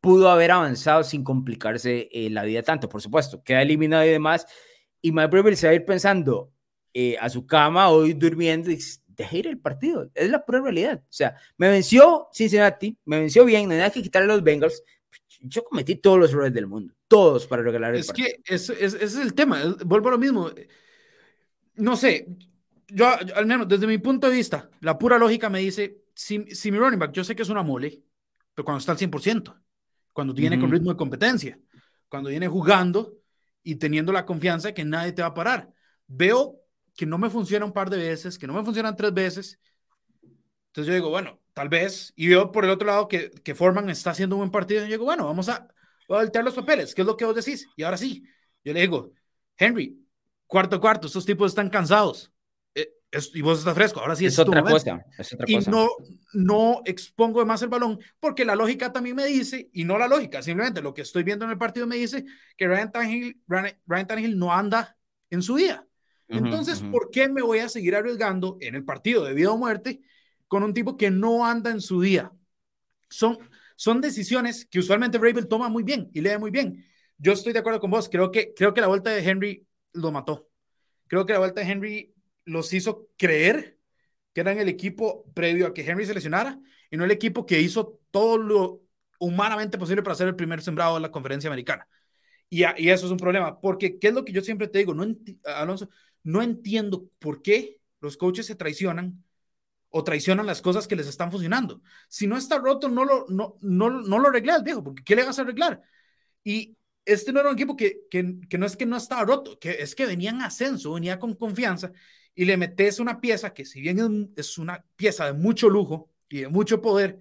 pudo 0.00 0.30
haber 0.30 0.50
avanzado 0.50 1.04
sin 1.04 1.22
complicarse 1.22 2.08
eh, 2.12 2.30
la 2.30 2.44
vida 2.44 2.62
tanto. 2.62 2.88
Por 2.88 3.02
supuesto, 3.02 3.42
queda 3.42 3.62
eliminado 3.62 4.04
y 4.04 4.10
demás. 4.10 4.46
Y 5.00 5.12
Mike 5.12 5.28
Breville 5.28 5.56
se 5.56 5.66
va 5.66 5.72
a 5.72 5.76
ir 5.76 5.84
pensando 5.84 6.52
eh, 6.94 7.16
a 7.20 7.28
su 7.28 7.46
cama 7.46 7.88
hoy 7.88 8.14
durmiendo 8.14 8.70
y 8.70 8.78
deje 9.06 9.38
ir 9.38 9.46
el 9.46 9.58
partido. 9.58 10.10
Es 10.14 10.30
la 10.30 10.44
pura 10.44 10.60
realidad. 10.60 11.02
O 11.02 11.12
sea, 11.12 11.36
me 11.56 11.68
venció 11.68 12.28
Cincinnati, 12.32 12.98
me 13.04 13.20
venció 13.20 13.44
bien, 13.44 13.66
no 13.66 13.72
hay 13.72 13.78
nada 13.78 13.90
que 13.90 14.02
quitarle 14.02 14.32
a 14.32 14.36
los 14.36 14.44
Bengals, 14.44 14.82
yo 15.42 15.64
cometí 15.64 15.96
todos 15.96 16.18
los 16.18 16.30
errores 16.30 16.52
del 16.52 16.66
mundo, 16.66 16.94
todos 17.08 17.46
para 17.46 17.62
regalar 17.62 17.94
el 17.94 18.00
Es 18.00 18.12
que 18.12 18.40
ese 18.44 18.84
es, 18.84 19.16
el 19.16 19.34
tema, 19.34 19.60
vuelvo 19.84 20.08
a 20.08 20.12
lo 20.12 20.18
mismo. 20.18 20.50
No 21.74 21.96
sé, 21.96 22.28
yo, 22.88 23.08
al 23.08 23.46
menos 23.46 23.66
desde 23.66 23.86
mi 23.86 23.98
punto 23.98 24.28
de 24.28 24.36
vista, 24.36 24.70
la 24.80 24.98
pura 24.98 25.18
lógica 25.18 25.50
me 25.50 25.58
dice, 25.58 26.02
si, 26.14 26.44
si 26.54 26.70
mi 26.70 26.78
running 26.78 26.98
back, 26.98 27.12
yo 27.12 27.24
sé 27.24 27.34
que 27.34 27.42
es 27.42 27.48
una 27.48 27.62
mole, 27.62 28.02
pero 28.54 28.64
cuando 28.64 28.78
está 28.78 28.92
al 28.92 28.98
100%, 28.98 29.60
cuando 30.12 30.32
viene 30.32 30.60
con 30.60 30.70
ritmo 30.70 30.90
de 30.90 30.96
competencia, 30.96 31.58
cuando 32.08 32.30
viene 32.30 32.46
jugando 32.46 33.16
y 33.62 33.76
teniendo 33.76 34.12
la 34.12 34.26
confianza 34.26 34.68
de 34.68 34.74
que 34.74 34.84
nadie 34.84 35.12
te 35.12 35.22
va 35.22 35.28
a 35.28 35.34
parar. 35.34 35.72
Veo 36.06 36.60
que 36.94 37.06
no 37.06 37.18
me 37.18 37.30
funciona 37.30 37.64
un 37.64 37.72
par 37.72 37.90
de 37.90 37.96
veces, 37.96 38.38
que 38.38 38.46
no 38.46 38.52
me 38.52 38.62
funcionan 38.62 38.94
tres 38.94 39.14
veces. 39.14 39.60
Entonces 40.66 40.88
yo 40.88 40.94
digo, 40.94 41.10
bueno, 41.10 41.41
tal 41.52 41.68
vez, 41.68 42.12
y 42.16 42.28
veo 42.28 42.50
por 42.52 42.64
el 42.64 42.70
otro 42.70 42.86
lado 42.86 43.08
que, 43.08 43.30
que 43.30 43.54
Forman 43.54 43.90
está 43.90 44.10
haciendo 44.10 44.36
un 44.36 44.40
buen 44.40 44.50
partido, 44.50 44.80
y 44.80 44.84
yo 44.86 44.92
digo, 44.92 45.04
bueno, 45.04 45.26
vamos 45.26 45.48
a, 45.48 45.54
a 45.56 45.68
voltear 46.08 46.44
los 46.44 46.54
papeles, 46.54 46.94
¿qué 46.94 47.02
es 47.02 47.06
lo 47.06 47.16
que 47.16 47.24
vos 47.24 47.34
decís? 47.34 47.68
Y 47.76 47.82
ahora 47.82 47.96
sí, 47.96 48.24
yo 48.64 48.72
le 48.72 48.80
digo, 48.80 49.12
Henry, 49.56 49.98
cuarto 50.46 50.80
cuarto, 50.80 51.06
estos 51.06 51.26
tipos 51.26 51.52
están 51.52 51.68
cansados, 51.68 52.32
eh, 52.74 52.90
y 53.34 53.42
vos 53.42 53.58
estás 53.58 53.74
fresco, 53.74 54.00
ahora 54.00 54.16
sí 54.16 54.26
es, 54.26 54.38
otra 54.38 54.62
cosa, 54.62 55.04
es 55.18 55.32
otra 55.34 55.44
y 55.46 55.58
no, 55.58 55.88
no 56.32 56.80
expongo 56.84 57.44
más 57.44 57.60
el 57.62 57.68
balón, 57.68 57.98
porque 58.18 58.44
la 58.44 58.56
lógica 58.56 58.92
también 58.92 59.16
me 59.16 59.26
dice, 59.26 59.68
y 59.72 59.84
no 59.84 59.98
la 59.98 60.08
lógica, 60.08 60.42
simplemente 60.42 60.80
lo 60.80 60.94
que 60.94 61.02
estoy 61.02 61.22
viendo 61.22 61.44
en 61.44 61.50
el 61.50 61.58
partido 61.58 61.86
me 61.86 61.96
dice 61.96 62.24
que 62.56 62.66
Ryan 62.66 62.92
Tannehill, 62.92 63.40
Ryan, 63.46 64.06
Tannehill 64.06 64.38
no 64.38 64.52
anda 64.52 64.96
en 65.30 65.42
su 65.42 65.56
día. 65.56 65.86
Entonces, 66.28 66.82
¿por 66.90 67.10
qué 67.10 67.28
me 67.28 67.42
voy 67.42 67.58
a 67.58 67.68
seguir 67.68 67.94
arriesgando 67.94 68.56
en 68.60 68.74
el 68.74 68.84
partido 68.84 69.22
de 69.22 69.34
vida 69.34 69.50
o 69.50 69.58
muerte 69.58 70.00
con 70.52 70.64
un 70.64 70.74
tipo 70.74 70.98
que 70.98 71.10
no 71.10 71.46
anda 71.46 71.70
en 71.70 71.80
su 71.80 72.02
día. 72.02 72.30
Son, 73.08 73.38
son 73.74 74.02
decisiones 74.02 74.66
que 74.66 74.80
usualmente 74.80 75.16
Rabel 75.16 75.48
toma 75.48 75.70
muy 75.70 75.82
bien 75.82 76.10
y 76.12 76.20
lee 76.20 76.36
muy 76.38 76.50
bien. 76.50 76.84
yo 77.16 77.32
estoy 77.32 77.54
de 77.54 77.60
acuerdo 77.60 77.80
con 77.80 77.90
vos. 77.90 78.10
Creo 78.10 78.30
que, 78.30 78.52
creo 78.52 78.74
que 78.74 78.82
la 78.82 78.86
vuelta 78.88 79.08
de 79.08 79.26
Henry 79.26 79.66
lo 79.94 80.12
mató. 80.12 80.50
Creo 81.06 81.24
que 81.24 81.32
la 81.32 81.38
vuelta 81.38 81.62
de 81.62 81.70
Henry 81.72 82.14
los 82.44 82.70
hizo 82.74 83.08
creer 83.16 83.78
que 84.34 84.42
eran 84.42 84.58
el 84.58 84.68
equipo 84.68 85.24
previo 85.32 85.68
a 85.68 85.72
que 85.72 85.90
Henry 85.90 86.04
se 86.04 86.12
lesionara 86.12 86.60
y 86.90 86.98
no 86.98 87.04
el 87.06 87.12
equipo 87.12 87.46
que 87.46 87.58
hizo 87.58 87.98
todo 88.10 88.36
lo 88.36 88.82
humanamente 89.20 89.78
posible 89.78 90.02
para 90.02 90.16
ser 90.16 90.28
el 90.28 90.36
primer 90.36 90.60
sembrado 90.60 90.96
de 90.96 91.00
la 91.00 91.10
conferencia 91.10 91.48
americana. 91.48 91.88
Y, 92.50 92.64
y 92.76 92.90
eso 92.90 93.06
es 93.06 93.10
un 93.10 93.16
problema, 93.16 93.58
porque 93.58 93.98
¿qué 93.98 94.08
es 94.08 94.14
lo 94.14 94.22
que 94.22 94.32
yo 94.32 94.42
siempre 94.42 94.68
te 94.68 94.80
digo? 94.80 94.92
No 94.92 95.06
Alonso, 95.44 95.88
no 96.22 96.42
entiendo 96.42 97.08
por 97.20 97.40
qué 97.40 97.80
los 98.02 98.18
coaches 98.18 98.44
se 98.44 98.54
traicionan 98.54 99.24
o 99.94 100.02
traicionan 100.02 100.46
las 100.46 100.62
cosas 100.62 100.88
que 100.88 100.96
les 100.96 101.06
están 101.06 101.30
funcionando. 101.30 101.82
Si 102.08 102.26
no 102.26 102.36
está 102.36 102.58
roto, 102.58 102.88
no 102.88 103.04
lo, 103.04 103.26
no, 103.28 103.58
no, 103.60 103.90
no 103.90 104.18
lo 104.18 104.28
arreglas, 104.28 104.64
viejo, 104.64 104.82
porque 104.82 105.04
¿qué 105.04 105.14
le 105.14 105.24
vas 105.24 105.38
a 105.38 105.42
arreglar? 105.42 105.82
Y 106.42 106.76
este 107.04 107.32
no 107.32 107.40
era 107.40 107.50
un 107.50 107.54
equipo 107.54 107.76
que, 107.76 108.00
que, 108.10 108.40
que, 108.48 108.58
no 108.58 108.66
es 108.66 108.76
que 108.76 108.86
no 108.86 108.96
estaba 108.96 109.24
roto, 109.24 109.58
que 109.58 109.70
es 109.80 109.94
que 109.94 110.06
venía 110.06 110.30
en 110.30 110.42
ascenso, 110.42 110.94
venía 110.94 111.18
con 111.18 111.34
confianza 111.34 111.92
y 112.34 112.44
le 112.46 112.56
metes 112.56 113.00
una 113.00 113.20
pieza 113.20 113.52
que 113.52 113.64
si 113.64 113.80
bien 113.80 114.32
es 114.36 114.58
una 114.58 114.84
pieza 114.96 115.26
de 115.26 115.34
mucho 115.34 115.68
lujo 115.68 116.10
y 116.28 116.40
de 116.40 116.48
mucho 116.48 116.80
poder, 116.80 117.18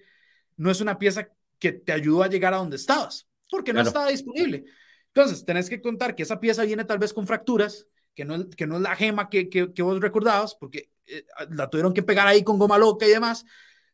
no 0.55 0.71
es 0.71 0.79
una 0.79 0.97
pieza 0.97 1.29
que 1.59 1.73
te 1.73 1.91
ayudó 1.91 2.23
a 2.23 2.29
llegar 2.29 2.53
a 2.53 2.57
donde 2.57 2.77
estabas, 2.77 3.27
porque 3.49 3.73
no 3.73 3.81
estaba 3.81 4.09
disponible. 4.09 4.63
Entonces, 5.07 5.43
tenés 5.43 5.69
que 5.69 5.81
contar 5.81 6.15
que 6.15 6.23
esa 6.23 6.39
pieza 6.39 6.63
viene 6.63 6.85
tal 6.85 6.99
vez 6.99 7.13
con 7.13 7.27
fracturas, 7.27 7.87
que 8.15 8.25
no, 8.25 8.49
que 8.49 8.65
no 8.65 8.77
es 8.77 8.81
la 8.81 8.95
gema 8.95 9.29
que, 9.29 9.49
que, 9.49 9.81
vos 9.81 9.99
recordabas, 9.99 10.55
porque 10.55 10.89
eh, 11.07 11.25
la 11.49 11.69
tuvieron 11.69 11.93
que 11.93 12.03
pegar 12.03 12.27
ahí 12.27 12.43
con 12.43 12.59
goma 12.59 12.77
loca 12.77 13.05
y 13.05 13.09
demás. 13.09 13.45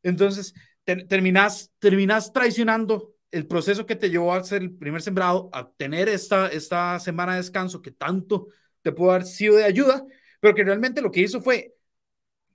Entonces, 0.04 0.54
terminas 1.08 1.72
terminás, 1.80 2.32
traicionando 2.32 3.14
el 3.32 3.46
proceso 3.46 3.86
que 3.86 3.96
te 3.96 4.10
llevó 4.10 4.34
a 4.34 4.44
ser 4.44 4.62
el 4.62 4.72
primer 4.72 5.02
sembrado, 5.02 5.50
a 5.52 5.70
tener 5.72 6.08
esta, 6.10 6.48
esta 6.48 7.00
semana 7.00 7.34
de 7.34 7.40
descanso 7.40 7.82
que 7.82 7.92
tanto 7.92 8.48
te 8.82 8.92
pudo 8.92 9.12
haber 9.12 9.26
sido 9.26 9.58
de 9.58 9.66
ayuda, 9.66 10.06
pero 10.40 10.56
que 10.56 10.64
realmente 10.64 11.02
lo 11.02 11.12
que 11.12 11.22
hizo 11.22 11.42
fue 11.42 11.76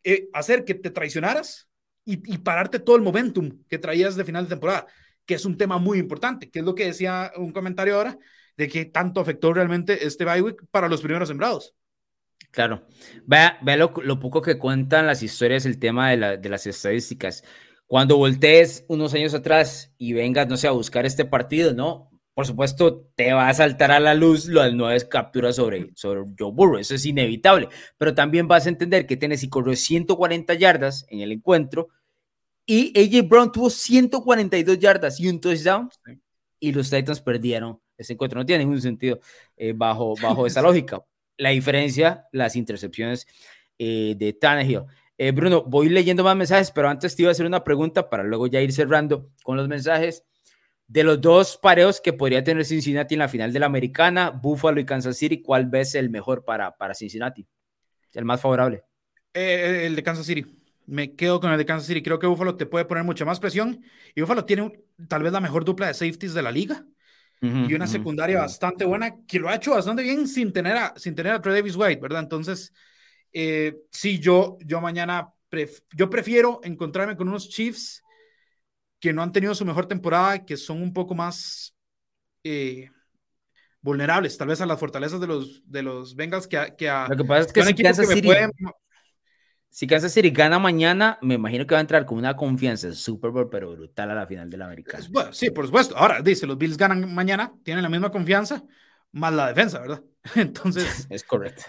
eh, 0.04 0.28
hacer 0.32 0.64
que 0.64 0.74
te 0.74 0.90
traicionaras 0.90 1.68
y, 2.04 2.38
pararte 2.38 2.80
todo 2.80 2.96
el 2.96 3.02
momentum 3.02 3.62
que 3.68 3.78
traías 3.78 4.16
de 4.16 4.24
final 4.24 4.44
de 4.44 4.50
temporada, 4.50 4.86
que 5.24 5.34
es 5.34 5.44
un 5.44 5.56
tema 5.56 5.78
muy 5.78 5.98
importante, 5.98 6.50
que 6.50 6.60
es 6.60 6.64
lo 6.64 6.74
que 6.74 6.86
decía 6.86 7.32
un 7.36 7.52
comentario 7.52 7.96
ahora, 7.96 8.18
de 8.56 8.68
que 8.68 8.84
tanto 8.86 9.20
afectó 9.20 9.52
realmente 9.52 10.04
este 10.06 10.24
bye 10.24 10.56
para 10.70 10.88
los 10.88 11.02
primeros 11.02 11.28
sembrados. 11.28 11.74
Claro, 12.50 12.86
vea, 13.24 13.58
vea 13.62 13.76
lo, 13.76 13.92
poco 14.20 14.42
que 14.42 14.58
cuentan 14.58 15.06
las 15.06 15.22
historias, 15.22 15.64
el 15.64 15.78
tema 15.78 16.10
de, 16.10 16.36
de 16.38 16.48
las 16.48 16.66
estadísticas. 16.66 17.44
Cuando 17.86 18.16
voltees 18.16 18.84
unos 18.88 19.14
años 19.14 19.34
atrás 19.34 19.92
y 19.98 20.12
vengas, 20.12 20.48
no 20.48 20.56
sé, 20.56 20.68
a 20.68 20.72
buscar 20.72 21.06
este 21.06 21.24
partido, 21.24 21.72
¿no? 21.72 22.12
por 22.34 22.46
supuesto, 22.46 23.10
te 23.14 23.32
va 23.32 23.48
a 23.48 23.54
saltar 23.54 23.90
a 23.90 24.00
la 24.00 24.14
luz 24.14 24.46
lo 24.46 24.62
las 24.62 24.72
nueve 24.72 25.08
capturas 25.08 25.56
sobre, 25.56 25.90
sobre 25.94 26.22
Joe 26.38 26.50
Burrow, 26.52 26.78
eso 26.78 26.94
es 26.94 27.04
inevitable, 27.04 27.68
pero 27.98 28.14
también 28.14 28.48
vas 28.48 28.66
a 28.66 28.70
entender 28.70 29.06
que 29.06 29.16
Tennessee 29.16 29.50
corrió 29.50 29.76
140 29.76 30.54
yardas 30.54 31.04
en 31.08 31.20
el 31.20 31.32
encuentro 31.32 31.88
y 32.64 32.98
AJ 32.98 33.28
Brown 33.28 33.52
tuvo 33.52 33.68
142 33.68 34.78
yardas 34.78 35.20
y 35.20 35.28
un 35.28 35.40
touchdown 35.40 35.90
y 36.58 36.72
los 36.72 36.88
Titans 36.88 37.20
perdieron 37.20 37.80
ese 37.98 38.14
encuentro. 38.14 38.38
No 38.38 38.46
tiene 38.46 38.64
ningún 38.64 38.80
sentido 38.80 39.20
eh, 39.56 39.74
bajo, 39.74 40.14
bajo 40.22 40.46
esa 40.46 40.62
lógica. 40.62 41.02
La 41.36 41.50
diferencia, 41.50 42.26
las 42.32 42.56
intercepciones 42.56 43.26
eh, 43.78 44.14
de 44.16 44.32
Tannehill. 44.32 44.82
Eh, 45.18 45.30
Bruno, 45.32 45.62
voy 45.62 45.88
leyendo 45.88 46.24
más 46.24 46.36
mensajes, 46.36 46.70
pero 46.70 46.88
antes 46.88 47.14
te 47.14 47.22
iba 47.22 47.30
a 47.30 47.32
hacer 47.32 47.46
una 47.46 47.64
pregunta 47.64 48.08
para 48.08 48.22
luego 48.22 48.46
ya 48.46 48.60
ir 48.60 48.72
cerrando 48.72 49.30
con 49.42 49.56
los 49.56 49.68
mensajes. 49.68 50.24
De 50.86 51.04
los 51.04 51.20
dos 51.20 51.56
pareos 51.56 52.00
que 52.00 52.12
podría 52.12 52.44
tener 52.44 52.64
Cincinnati 52.64 53.14
en 53.14 53.20
la 53.20 53.28
final 53.28 53.52
de 53.52 53.60
la 53.60 53.66
americana, 53.66 54.30
Buffalo 54.30 54.80
y 54.80 54.84
Kansas 54.84 55.16
City, 55.16 55.40
¿cuál 55.40 55.66
ves 55.66 55.94
el 55.94 56.10
mejor 56.10 56.44
para, 56.44 56.76
para 56.76 56.94
Cincinnati? 56.94 57.46
El 58.12 58.24
más 58.24 58.40
favorable. 58.40 58.82
Eh, 59.32 59.84
el 59.86 59.96
de 59.96 60.02
Kansas 60.02 60.26
City. 60.26 60.44
Me 60.86 61.14
quedo 61.14 61.40
con 61.40 61.50
el 61.50 61.58
de 61.58 61.64
Kansas 61.64 61.86
City. 61.86 62.02
Creo 62.02 62.18
que 62.18 62.26
Buffalo 62.26 62.56
te 62.56 62.66
puede 62.66 62.84
poner 62.84 63.04
mucha 63.04 63.24
más 63.24 63.40
presión. 63.40 63.82
Y 64.14 64.20
Buffalo 64.20 64.44
tiene 64.44 64.72
tal 65.08 65.22
vez 65.22 65.32
la 65.32 65.40
mejor 65.40 65.64
dupla 65.64 65.86
de 65.86 65.94
safeties 65.94 66.34
de 66.34 66.42
la 66.42 66.50
liga. 66.50 66.84
Y 67.42 67.74
una 67.74 67.88
secundaria 67.88 68.38
bastante 68.38 68.84
buena 68.84 69.16
que 69.26 69.40
lo 69.40 69.48
ha 69.48 69.56
hecho 69.56 69.72
bastante 69.72 70.04
bien 70.04 70.28
sin 70.28 70.52
tener 70.52 70.76
a, 70.76 70.94
sin 70.96 71.14
tener 71.16 71.32
a 71.32 71.42
Trey 71.42 71.56
Davis 71.56 71.74
White, 71.74 72.00
¿verdad? 72.00 72.20
Entonces, 72.20 72.72
eh, 73.32 73.74
sí, 73.90 74.20
yo, 74.20 74.58
yo 74.64 74.80
mañana 74.80 75.32
yo 75.94 76.08
prefiero 76.08 76.60
encontrarme 76.62 77.16
con 77.16 77.28
unos 77.28 77.48
Chiefs 77.48 78.02
que 79.00 79.12
no 79.12 79.22
han 79.22 79.32
tenido 79.32 79.54
su 79.54 79.64
mejor 79.64 79.86
temporada, 79.86 80.44
que 80.44 80.56
son 80.56 80.80
un 80.80 80.92
poco 80.92 81.14
más 81.14 81.74
eh, 82.44 82.88
vulnerables, 83.80 84.38
tal 84.38 84.48
vez 84.48 84.60
a 84.60 84.66
las 84.66 84.78
fortalezas 84.78 85.20
de 85.20 85.26
los, 85.26 85.62
de 85.66 85.82
los 85.82 86.14
Bengals 86.14 86.46
que, 86.46 86.56
a, 86.56 86.76
que 86.76 86.88
a... 86.88 87.08
Lo 87.08 87.16
que 87.16 87.24
pasa 87.24 87.46
es 87.46 87.52
que, 87.52 87.64
si, 87.64 87.74
Kansas 87.74 88.08
City, 88.08 88.28
si 89.72 89.86
Kansas 89.86 90.12
City 90.12 90.28
gana 90.28 90.58
mañana, 90.58 91.18
me 91.22 91.36
imagino 91.36 91.66
que 91.66 91.74
va 91.74 91.78
a 91.78 91.80
entrar 91.80 92.04
con 92.04 92.18
una 92.18 92.36
confianza 92.36 92.88
en 92.88 92.94
Super 92.94 93.30
Bowl, 93.30 93.48
pero 93.48 93.72
brutal 93.72 94.10
a 94.10 94.14
la 94.14 94.26
final 94.26 94.50
de 94.50 94.58
la 94.58 94.66
americana. 94.66 95.02
Bueno, 95.10 95.32
sí, 95.32 95.48
por 95.48 95.64
supuesto. 95.64 95.96
Ahora, 95.96 96.20
dice, 96.20 96.46
los 96.46 96.58
Bills 96.58 96.76
ganan 96.76 97.14
mañana, 97.14 97.54
tienen 97.64 97.82
la 97.82 97.88
misma 97.88 98.10
confianza, 98.10 98.62
más 99.12 99.32
la 99.32 99.48
defensa, 99.48 99.80
¿verdad? 99.80 100.02
Entonces, 100.34 101.06
es 101.10 101.24
correcto. 101.24 101.62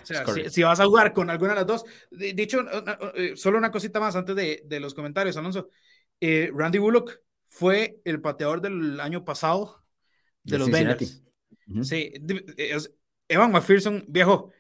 Si, 0.49 0.63
vas 0.63 0.81
a 0.81 0.85
jugar 0.85 1.13
con 1.13 1.29
alguna 1.29 1.51
de 1.51 1.59
las 1.59 1.65
dos, 1.65 1.85
dicho, 2.11 2.65
eh, 3.15 3.37
solo 3.37 3.57
una 3.57 3.71
cosita 3.71 4.01
más 4.01 4.17
antes 4.17 4.35
de, 4.35 4.63
de 4.65 4.79
los 4.81 4.93
comentarios, 4.93 5.37
Alonso. 5.37 5.69
Eh, 6.19 6.51
Randy 6.53 6.79
Bullock 6.79 7.21
fue 7.47 8.01
el 8.03 8.19
pateador 8.19 8.59
del 8.59 8.99
año 8.99 9.23
pasado 9.23 9.81
de, 10.43 10.57
los 10.57 10.69
Bengals. 10.69 11.23
Sí, 11.83 12.11
Evan 13.29 13.53
McPherson, 13.53 14.03
viejo, 14.09 14.51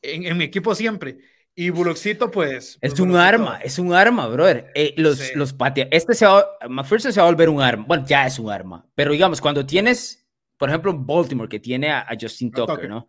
en, 0.00 0.38
mi 0.38 0.44
equipo 0.44 0.74
siempre. 0.74 1.18
Y 1.54 1.70
Bullockcito, 1.70 2.30
pues. 2.30 2.78
Es 2.80 2.98
un 2.98 3.14
arma, 3.14 3.58
es 3.62 3.78
un 3.78 3.92
arma, 3.92 4.26
brother. 4.26 4.70
Eh, 4.74 4.94
los, 4.96 5.34
los 5.34 5.54
Este 5.90 6.14
se 6.14 6.26
va, 6.26 6.46
McPherson 6.68 7.12
se 7.12 7.20
va 7.20 7.26
a 7.26 7.30
volver 7.30 7.50
un 7.50 7.60
arma. 7.60 7.84
Bueno, 7.86 8.06
ya 8.06 8.26
es 8.26 8.38
un 8.38 8.50
arma. 8.50 8.86
Pero 8.94 9.12
digamos, 9.12 9.40
cuando 9.40 9.66
tienes, 9.66 10.24
por 10.56 10.70
ejemplo, 10.70 10.96
Baltimore, 10.96 11.48
que 11.48 11.60
tiene 11.60 11.90
a, 11.90 12.06
Justin 12.18 12.50
Tucker, 12.52 12.88
¿no? 12.88 13.06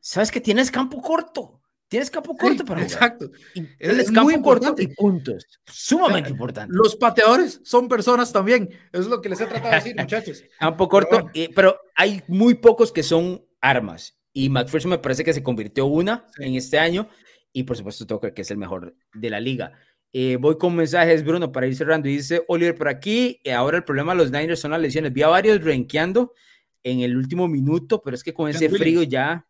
Sabes 0.00 0.30
que 0.30 0.40
tienes 0.40 0.70
campo 0.70 1.02
corto. 1.02 1.60
Tienes 1.88 2.10
campo 2.10 2.36
corto 2.36 2.64
para 2.64 2.82
Exacto. 2.82 3.30
es, 3.78 4.10
campo 4.10 4.30
muy 4.30 4.42
corto 4.42 4.74
y 4.78 4.88
puntos. 4.88 5.46
Sumamente 5.66 6.30
importante. 6.30 6.74
Los 6.74 6.96
pateadores 6.96 7.60
son 7.62 7.88
personas 7.88 8.32
también. 8.32 8.68
Es 8.90 9.06
lo 9.06 9.20
que 9.20 9.28
les 9.28 9.40
he 9.40 9.46
tratado 9.46 9.70
de 9.70 9.76
decir, 9.76 9.96
muchachos. 9.98 10.44
Campo 10.58 10.88
corto, 10.88 11.30
pero, 11.54 11.78
hay 11.94 12.22
muy 12.26 12.54
pocos 12.54 12.90
que 12.90 13.02
son 13.02 13.44
armas. 13.60 14.18
Y 14.32 14.48
McPherson 14.48 14.90
me 14.90 14.98
parece 14.98 15.22
que 15.22 15.32
se 15.32 15.42
convirtió 15.42 15.86
una 15.86 16.26
en 16.38 16.54
este 16.54 16.78
año. 16.78 17.08
Y 17.54 17.62
por 17.62 17.78
supuesto, 17.78 18.06
Tucker, 18.06 18.34
que 18.34 18.42
es 18.42 18.50
el 18.50 18.58
mejor 18.58 18.94
de 19.14 19.30
la 19.30 19.40
liga. 19.40 19.72
Eh, 20.12 20.36
voy 20.36 20.58
con 20.58 20.76
mensajes, 20.76 21.24
Bruno, 21.24 21.50
para 21.50 21.66
ir 21.66 21.74
cerrando. 21.74 22.08
Y 22.08 22.16
dice 22.16 22.44
Oliver 22.48 22.74
por 22.74 22.88
aquí. 22.88 23.40
Eh, 23.44 23.54
ahora 23.54 23.78
el 23.78 23.84
problema 23.84 24.12
de 24.12 24.18
los 24.18 24.30
Niners 24.30 24.60
son 24.60 24.72
las 24.72 24.80
lesiones. 24.80 25.12
Vi 25.12 25.22
a 25.22 25.28
varios 25.28 25.64
renqueando 25.64 26.34
en 26.82 27.00
el 27.00 27.16
último 27.16 27.48
minuto, 27.48 28.02
pero 28.02 28.14
es 28.14 28.22
que 28.22 28.34
con 28.34 28.50
ese 28.50 28.68
frío 28.68 29.02
ya 29.04 29.46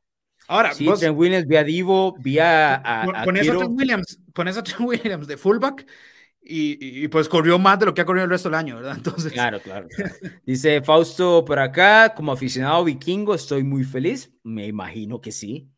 Ahora, 0.47 0.75
sí, 0.75 0.87
Trent 0.99 1.17
Williams, 1.17 1.47
vía 1.47 1.65
Divo, 1.65 2.17
vía 2.19 2.75
a, 2.75 3.23
a 3.23 3.25
Trent 3.25 3.71
Williams, 3.71 4.19
pones 4.33 4.57
a 4.57 4.63
Trent 4.63 4.81
Williams 4.81 5.27
de 5.27 5.37
fullback 5.37 5.87
y, 6.43 7.05
y, 7.05 7.09
pues 7.09 7.31
corrió 7.31 7.59
más 7.59 7.79
de 7.79 7.87
lo 7.87 7.95
que 7.95 8.03
ha 8.03 8.05
corrido 8.05 8.25
el 8.25 8.31
resto 8.31 8.51
del 8.51 8.59
año, 8.59 8.77
¿verdad? 8.77 8.95
Entonces... 8.97 9.33
Claro, 9.33 9.61
claro, 9.61 9.89
Dice 10.45 10.83
Fausto 10.83 11.45
por 11.45 11.59
acá, 11.59 12.13
como 12.15 12.33
aficionado 12.33 12.85
vikingo, 12.85 13.35
estoy 13.35 13.65
muy 13.65 13.85
feliz. 13.85 14.31
Me 14.43 14.67
imagino 14.67 15.23
que 15.23 15.33
sí. 15.33 15.71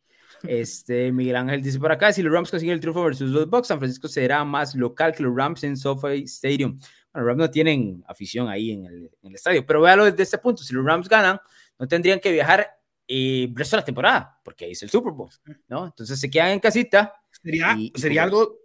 Este, 0.42 1.12
Miguel 1.12 1.36
Ángel 1.36 1.62
dice 1.62 1.78
por 1.78 1.92
acá, 1.92 2.12
si 2.12 2.22
los 2.22 2.32
Rams 2.32 2.50
consiguen 2.50 2.74
el 2.74 2.80
triunfo 2.80 3.04
versus 3.04 3.30
los 3.30 3.48
Bucks, 3.48 3.68
San 3.68 3.78
Francisco 3.78 4.08
será 4.08 4.44
más 4.44 4.74
local 4.74 5.14
que 5.14 5.22
los 5.22 5.34
Rams 5.34 5.64
en 5.64 5.76
SoFi 5.76 6.24
Stadium. 6.24 6.78
Bueno, 7.12 7.26
los 7.26 7.26
Rams 7.26 7.38
no 7.38 7.50
tienen 7.50 8.04
afición 8.06 8.48
ahí 8.48 8.72
en 8.72 8.84
el, 8.86 9.10
en 9.22 9.30
el 9.30 9.34
estadio, 9.34 9.64
pero 9.64 9.80
véalo 9.80 10.04
desde 10.04 10.22
este 10.22 10.38
punto, 10.38 10.62
si 10.62 10.74
los 10.74 10.84
Rams 10.84 11.08
ganan, 11.08 11.40
no 11.78 11.88
tendrían 11.88 12.20
que 12.20 12.32
viajar 12.32 12.68
y 13.06 13.52
resto 13.54 13.76
de 13.76 13.82
la 13.82 13.84
temporada, 13.84 14.40
porque 14.42 14.64
ahí 14.64 14.72
es 14.72 14.82
el 14.82 14.90
Super 14.90 15.12
Bowl, 15.12 15.30
¿no? 15.68 15.86
Entonces 15.86 16.18
se 16.18 16.28
quedan 16.28 16.50
en 16.50 16.60
casita. 16.60 17.12
Sería, 17.30 17.76
sería 17.94 18.24
algo 18.24 18.58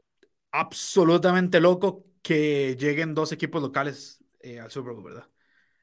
absolutamente 0.52 1.60
loco 1.60 2.06
que 2.22 2.76
lleguen 2.80 3.14
dos 3.14 3.32
equipos 3.32 3.62
locales 3.62 4.24
eh, 4.40 4.60
al 4.60 4.72
Super 4.72 4.94
Bowl, 4.94 5.04
¿verdad? 5.04 5.28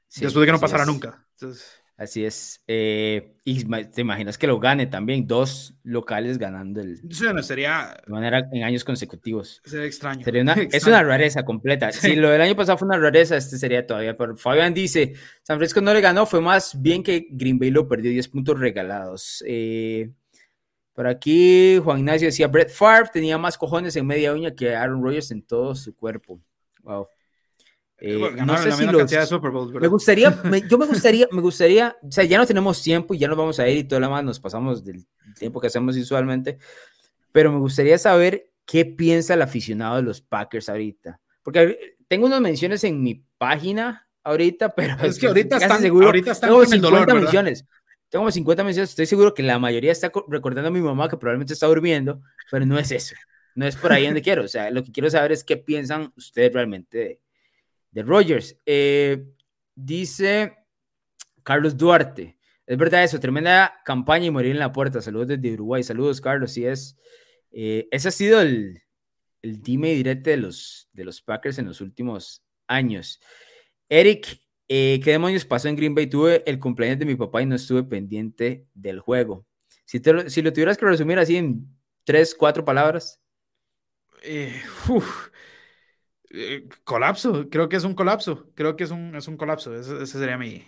Sí, 0.08 0.22
Después 0.22 0.42
de 0.42 0.46
que 0.46 0.52
no 0.52 0.60
pasara 0.60 0.86
nunca. 0.86 1.26
Entonces, 1.32 1.82
Así 1.98 2.24
es. 2.24 2.62
Eh, 2.68 3.34
y 3.44 3.64
te 3.64 4.02
imaginas 4.02 4.38
que 4.38 4.46
lo 4.46 4.60
gane 4.60 4.86
también, 4.86 5.26
dos 5.26 5.74
locales 5.82 6.38
ganando 6.38 6.80
el. 6.80 6.98
Sí, 7.10 7.24
no, 7.34 7.42
sería. 7.42 8.00
De 8.06 8.12
manera 8.12 8.48
en 8.52 8.62
años 8.62 8.84
consecutivos. 8.84 9.60
Sería 9.64 9.84
extraño. 9.84 10.24
Sería 10.24 10.42
una, 10.42 10.52
Es 10.72 10.86
una 10.86 11.02
rareza 11.02 11.44
completa. 11.44 11.90
Si 11.90 12.14
lo 12.14 12.30
del 12.30 12.40
año 12.40 12.54
pasado 12.54 12.78
fue 12.78 12.86
una 12.86 12.98
rareza, 12.98 13.36
este 13.36 13.58
sería 13.58 13.84
todavía. 13.84 14.16
Pero 14.16 14.36
Fabián 14.36 14.72
dice: 14.72 15.14
San 15.42 15.58
Francisco 15.58 15.80
no 15.80 15.92
le 15.92 16.00
ganó, 16.00 16.24
fue 16.24 16.40
más 16.40 16.80
bien 16.80 17.02
que 17.02 17.26
Green 17.30 17.58
Bay 17.58 17.72
lo 17.72 17.88
perdió 17.88 18.12
10 18.12 18.28
puntos 18.28 18.60
regalados. 18.60 19.42
Eh, 19.44 20.12
por 20.92 21.08
aquí, 21.08 21.80
Juan 21.82 21.98
Ignacio 21.98 22.28
decía: 22.28 22.46
Brett 22.46 22.70
Favre 22.70 23.10
tenía 23.12 23.38
más 23.38 23.58
cojones 23.58 23.96
en 23.96 24.06
media 24.06 24.32
uña 24.32 24.54
que 24.54 24.76
Aaron 24.76 25.02
Rodgers 25.02 25.32
en 25.32 25.42
todo 25.42 25.74
su 25.74 25.96
cuerpo. 25.96 26.40
Wow. 26.84 27.08
Eh, 28.00 28.16
no 28.46 28.56
sé 28.58 28.70
si 28.72 28.84
los, 28.84 29.10
me 29.72 29.88
gustaría, 29.88 30.30
yo 30.68 30.78
me 30.78 30.86
gustaría, 30.86 31.28
me 31.32 31.40
gustaría, 31.40 31.96
o 32.00 32.12
sea, 32.12 32.22
ya 32.22 32.38
no 32.38 32.46
tenemos 32.46 32.80
tiempo 32.80 33.12
y 33.12 33.18
ya 33.18 33.26
nos 33.26 33.36
vamos 33.36 33.58
a 33.58 33.68
ir 33.68 33.78
y 33.78 33.84
todo 33.84 33.98
lo 33.98 34.08
más 34.08 34.22
nos 34.22 34.38
pasamos 34.38 34.84
del 34.84 35.04
tiempo 35.36 35.60
que 35.60 35.66
hacemos 35.66 35.96
usualmente, 35.96 36.58
pero 37.32 37.50
me 37.50 37.58
gustaría 37.58 37.98
saber 37.98 38.52
qué 38.64 38.84
piensa 38.84 39.34
el 39.34 39.42
aficionado 39.42 39.96
de 39.96 40.02
los 40.02 40.20
Packers 40.20 40.68
ahorita, 40.68 41.20
porque 41.42 41.96
tengo 42.06 42.26
unas 42.26 42.40
menciones 42.40 42.84
en 42.84 43.02
mi 43.02 43.24
página 43.36 44.06
ahorita, 44.22 44.68
pero 44.76 44.96
es 45.02 45.18
que 45.18 45.26
ahorita 45.26 45.56
están, 45.56 45.80
seguro, 45.80 46.06
ahorita 46.06 46.30
están 46.30 46.50
tengo 46.50 46.64
50 46.66 47.14
menciones, 47.14 47.66
tengo 48.10 48.30
50 48.30 48.62
menciones, 48.62 48.90
estoy 48.90 49.06
seguro 49.06 49.34
que 49.34 49.42
la 49.42 49.58
mayoría 49.58 49.90
está 49.90 50.12
recordando 50.28 50.68
a 50.68 50.72
mi 50.72 50.80
mamá 50.80 51.08
que 51.08 51.16
probablemente 51.16 51.52
está 51.52 51.66
durmiendo, 51.66 52.22
pero 52.48 52.64
no 52.64 52.78
es 52.78 52.92
eso, 52.92 53.16
no 53.56 53.66
es 53.66 53.74
por 53.74 53.92
ahí 53.92 54.04
donde 54.06 54.22
quiero, 54.22 54.44
o 54.44 54.48
sea, 54.48 54.70
lo 54.70 54.84
que 54.84 54.92
quiero 54.92 55.10
saber 55.10 55.32
es 55.32 55.42
qué 55.42 55.56
piensan 55.56 56.12
ustedes 56.16 56.52
realmente 56.52 56.98
de 56.98 57.20
de 57.90 58.02
Rogers. 58.02 58.56
Eh, 58.66 59.26
dice 59.74 60.56
Carlos 61.42 61.76
Duarte. 61.76 62.36
Es 62.66 62.76
verdad 62.76 63.02
eso, 63.04 63.18
tremenda 63.18 63.80
campaña 63.84 64.26
y 64.26 64.30
morir 64.30 64.52
en 64.52 64.58
la 64.58 64.72
puerta. 64.72 65.00
Saludos 65.00 65.28
desde 65.28 65.54
Uruguay. 65.54 65.82
Saludos, 65.82 66.20
Carlos. 66.20 66.52
Sí, 66.52 66.66
es. 66.66 66.96
Eh, 67.50 67.88
ese 67.90 68.08
ha 68.08 68.10
sido 68.10 68.42
el, 68.42 68.82
el 69.42 69.62
dime 69.62 69.92
directo 69.92 70.30
de 70.30 70.36
los, 70.36 70.88
de 70.92 71.04
los 71.04 71.22
Packers 71.22 71.58
en 71.58 71.66
los 71.66 71.80
últimos 71.80 72.44
años. 72.66 73.20
Eric, 73.88 74.42
eh, 74.68 75.00
¿qué 75.02 75.12
demonios 75.12 75.46
pasó 75.46 75.68
en 75.68 75.76
Green 75.76 75.94
Bay? 75.94 76.08
Tuve 76.08 76.42
el 76.44 76.58
cumpleaños 76.58 76.98
de 76.98 77.06
mi 77.06 77.16
papá 77.16 77.40
y 77.40 77.46
no 77.46 77.54
estuve 77.54 77.84
pendiente 77.84 78.66
del 78.74 79.00
juego. 79.00 79.46
Si, 79.86 80.02
si 80.26 80.42
lo 80.42 80.52
tuvieras 80.52 80.76
que 80.76 80.84
resumir 80.84 81.18
así 81.18 81.36
en 81.36 81.66
tres, 82.04 82.34
cuatro 82.34 82.64
palabras. 82.64 83.18
Eh, 84.22 84.60
eh, 86.30 86.68
colapso, 86.84 87.48
creo 87.50 87.68
que 87.68 87.76
es 87.76 87.84
un 87.84 87.94
colapso, 87.94 88.50
creo 88.54 88.76
que 88.76 88.84
es 88.84 88.90
un, 88.90 89.14
es 89.16 89.28
un 89.28 89.36
colapso, 89.36 89.74
ese, 89.74 90.06
sería 90.06 90.38
mi... 90.38 90.64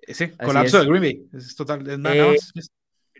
Ese 0.00 0.32
colapso 0.32 0.80
de 0.80 0.86
Green 0.86 1.02
Bay, 1.02 1.28
es 1.32 1.54
total, 1.54 1.84
eh, 1.86 2.36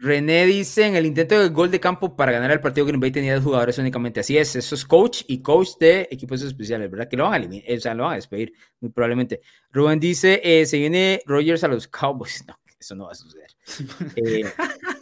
René 0.03 0.47
dice, 0.47 0.87
en 0.87 0.97
el 0.97 1.05
intento 1.05 1.39
de 1.39 1.51
gol 1.51 1.71
de 1.71 1.79
campo 1.79 2.17
para 2.17 2.33
ganar 2.33 2.51
el 2.51 2.61
partido 2.61 2.87
Green 2.87 3.01
Bay 3.01 3.11
tenía 3.11 3.35
dos 3.35 3.45
jugadores 3.45 3.77
únicamente, 3.77 4.21
así 4.21 4.39
es, 4.39 4.57
eso 4.57 4.75
es 4.75 4.85
coach 4.87 5.25
y 5.27 5.43
coach 5.43 5.77
de 5.79 6.09
equipos 6.11 6.41
especiales, 6.41 6.91
¿verdad? 6.91 7.07
Que 7.07 7.19
lo 7.19 7.25
van 7.25 7.35
a 7.35 7.37
eliminar, 7.37 7.71
o 7.71 7.81
sea, 7.81 7.95
lo 7.95 8.05
van 8.05 8.13
a 8.13 8.17
despedir, 8.17 8.55
muy 8.81 8.91
probablemente. 8.91 9.43
Rubén 9.71 10.01
dice, 10.01 10.41
eh, 10.43 10.65
se 10.65 10.79
viene 10.79 11.21
Rogers 11.27 11.65
a 11.65 11.69
los 11.69 11.87
Cowboys, 11.87 12.45
no, 12.49 12.59
eso 12.81 12.95
no 12.95 13.05
va 13.05 13.13
a 13.13 13.15
suceder. 13.15 13.51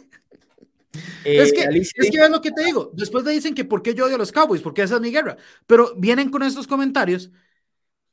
es, 1.23 1.53
que, 1.53 1.61
es 1.61 1.93
que 1.93 2.17
es 2.17 2.29
lo 2.29 2.41
que 2.41 2.51
te 2.51 2.65
digo. 2.65 2.91
Después 2.93 3.23
le 3.23 3.31
dicen 3.31 3.53
que 3.53 3.65
por 3.65 3.81
qué 3.81 3.93
yo 3.93 4.05
odio 4.05 4.15
a 4.15 4.19
los 4.19 4.31
Cowboys, 4.31 4.61
porque 4.61 4.81
esa 4.81 4.95
es 4.95 5.01
mi 5.01 5.11
guerra. 5.11 5.37
Pero 5.67 5.93
vienen 5.95 6.29
con 6.29 6.43
estos 6.43 6.67
comentarios 6.67 7.31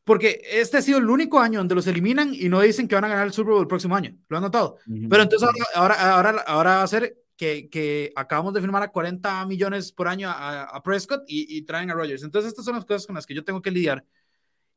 porque 0.07 0.41
este 0.53 0.77
ha 0.77 0.83
sido 0.83 0.99
el 0.99 1.11
único 1.11 1.41
año 1.41 1.59
donde 1.59 1.75
los 1.75 1.89
eliminan 1.89 2.33
y 2.33 2.49
no 2.49 2.61
dicen 2.61 2.87
que 2.87 2.95
van 2.95 3.05
a 3.05 3.09
ganar 3.09 3.27
el 3.27 3.33
Super 3.33 3.51
Bowl 3.55 3.63
el 3.63 3.67
próximo 3.67 3.97
año. 3.97 4.17
¿Lo 4.29 4.37
han 4.37 4.43
notado? 4.45 4.77
Pero 4.87 5.21
entonces 5.21 5.49
ahora, 5.75 5.95
ahora, 5.95 6.45
ahora, 6.47 6.71
va 6.77 6.83
a 6.85 6.87
ser 6.87 7.19
que, 7.37 7.69
que, 7.69 8.13
acabamos 8.15 8.55
de 8.55 8.61
firmar 8.61 8.85
a 8.85 8.93
40 8.93 9.45
millones 9.47 9.91
por 9.91 10.07
año 10.07 10.31
a, 10.31 10.81
Prescott 10.85 11.25
y, 11.27 11.61
traen 11.63 11.91
a 11.91 11.95
Rogers. 11.95 12.23
Entonces 12.23 12.51
estas 12.51 12.65
son 12.65 12.77
las 12.77 12.85
cosas 12.85 13.05
con 13.05 13.17
las 13.17 13.27
que 13.27 13.35
yo 13.35 13.43
tengo 13.43 13.61
que 13.61 13.73
lidiar. 13.73 14.05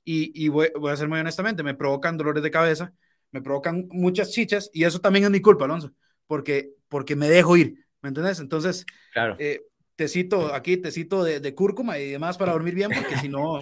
Y, 0.03 0.31
y 0.33 0.47
voy, 0.47 0.71
voy, 0.79 0.91
a 0.91 0.97
ser 0.97 1.07
muy 1.07 1.19
honestamente, 1.19 1.61
me 1.61 1.75
provocan 1.75 2.17
dolores 2.17 2.41
de 2.41 2.49
cabeza, 2.49 2.91
me 3.29 3.43
provocan 3.43 3.87
muchas 3.91 4.31
chichas 4.31 4.71
y 4.73 4.83
eso 4.85 4.99
también 4.99 5.25
es 5.25 5.31
mi 5.31 5.41
culpa, 5.41 5.65
Alonso, 5.65 5.93
porque, 6.25 6.71
porque 6.87 7.15
me 7.15 7.29
dejo 7.29 7.55
ir. 7.55 7.85
¿Me 8.01 8.09
entiendes? 8.09 8.39
Entonces, 8.39 8.85
claro. 9.13 9.35
Eh, 9.39 9.61
te 9.95 10.07
cito 10.07 10.53
aquí, 10.53 10.77
te 10.77 10.91
cito 10.91 11.23
de, 11.23 11.39
de, 11.39 11.53
cúrcuma 11.53 11.99
y 11.99 12.11
demás 12.11 12.37
para 12.37 12.53
dormir 12.53 12.73
bien, 12.73 12.89
porque 12.93 13.17
si 13.17 13.27
no. 13.27 13.59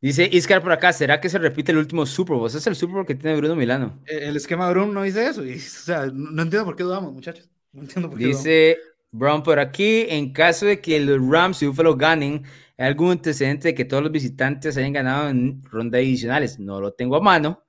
Dice 0.00 0.28
Iscar 0.30 0.62
por 0.62 0.70
acá, 0.70 0.92
¿será 0.92 1.20
que 1.20 1.28
se 1.28 1.38
repite 1.38 1.72
el 1.72 1.78
último 1.78 2.06
Super 2.06 2.36
Bowl? 2.36 2.46
Es 2.46 2.66
el 2.66 2.76
Super 2.76 2.94
Bowl 2.94 3.06
que 3.06 3.16
tiene 3.16 3.36
Bruno 3.36 3.56
Milano. 3.56 4.00
Eh, 4.06 4.20
el 4.22 4.36
esquema 4.36 4.66
de 4.66 4.74
Bruno 4.74 4.92
no 4.92 5.02
dice 5.02 5.26
eso. 5.26 5.42
o 5.42 5.58
sea, 5.58 6.06
no 6.12 6.42
entiendo 6.42 6.64
por 6.64 6.76
qué 6.76 6.84
dudamos, 6.84 7.12
muchachos. 7.12 7.50
No 7.72 7.82
entiendo 7.82 8.08
por 8.08 8.18
qué 8.18 8.26
Dice 8.26 8.78
Brown 9.10 9.42
por 9.42 9.58
aquí, 9.58 10.06
en 10.08 10.32
caso 10.32 10.66
de 10.66 10.80
que 10.80 11.00
los 11.00 11.18
Rams 11.28 11.62
y 11.62 11.66
Buffalo 11.66 11.96
ganen, 11.96 12.44
¿hay 12.76 12.86
algún 12.86 13.10
antecedente 13.10 13.68
de 13.68 13.74
que 13.74 13.84
todos 13.84 14.02
los 14.02 14.12
visitantes 14.12 14.76
hayan 14.76 14.92
ganado 14.92 15.28
en 15.28 15.64
rondas 15.64 15.98
adicionales? 15.98 16.58
No 16.60 16.80
lo 16.80 16.92
tengo 16.92 17.16
a 17.16 17.20
mano, 17.20 17.64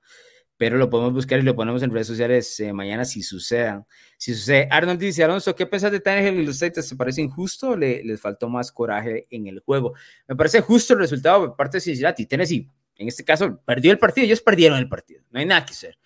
pero 0.58 0.76
lo 0.76 0.90
podemos 0.90 1.14
buscar 1.14 1.38
y 1.38 1.42
lo 1.42 1.56
ponemos 1.56 1.82
en 1.82 1.90
redes 1.90 2.08
sociales 2.08 2.60
eh, 2.60 2.72
mañana 2.72 3.06
si 3.06 3.22
sucedan 3.22 3.86
si 4.18 4.34
sucede. 4.34 4.68
Arnold 4.70 4.98
dice, 4.98 5.22
Alonso, 5.22 5.54
¿qué 5.54 5.64
piensas 5.64 5.92
de 5.92 6.00
Tannehill 6.00 6.40
y 6.40 6.44
los 6.44 6.58
Titans? 6.58 6.88
¿Te 6.88 6.96
parece 6.96 7.22
injusto 7.22 7.76
le, 7.76 8.02
les 8.02 8.20
faltó 8.20 8.48
más 8.48 8.72
coraje 8.72 9.26
en 9.30 9.46
el 9.46 9.60
juego? 9.60 9.94
Me 10.26 10.34
parece 10.34 10.60
justo 10.60 10.92
el 10.94 10.98
resultado 10.98 11.46
de 11.46 11.54
parte 11.56 11.76
de 11.76 11.82
Cincinnati. 11.82 12.26
Tennessee, 12.26 12.68
en 12.96 13.08
este 13.08 13.24
caso, 13.24 13.60
perdió 13.64 13.92
el 13.92 13.98
partido, 13.98 14.24
ellos 14.24 14.42
perdieron 14.42 14.78
el 14.78 14.88
partido. 14.88 15.22
No 15.30 15.38
hay 15.38 15.46
nada 15.46 15.64
que 15.64 15.72
hacer. 15.72 15.98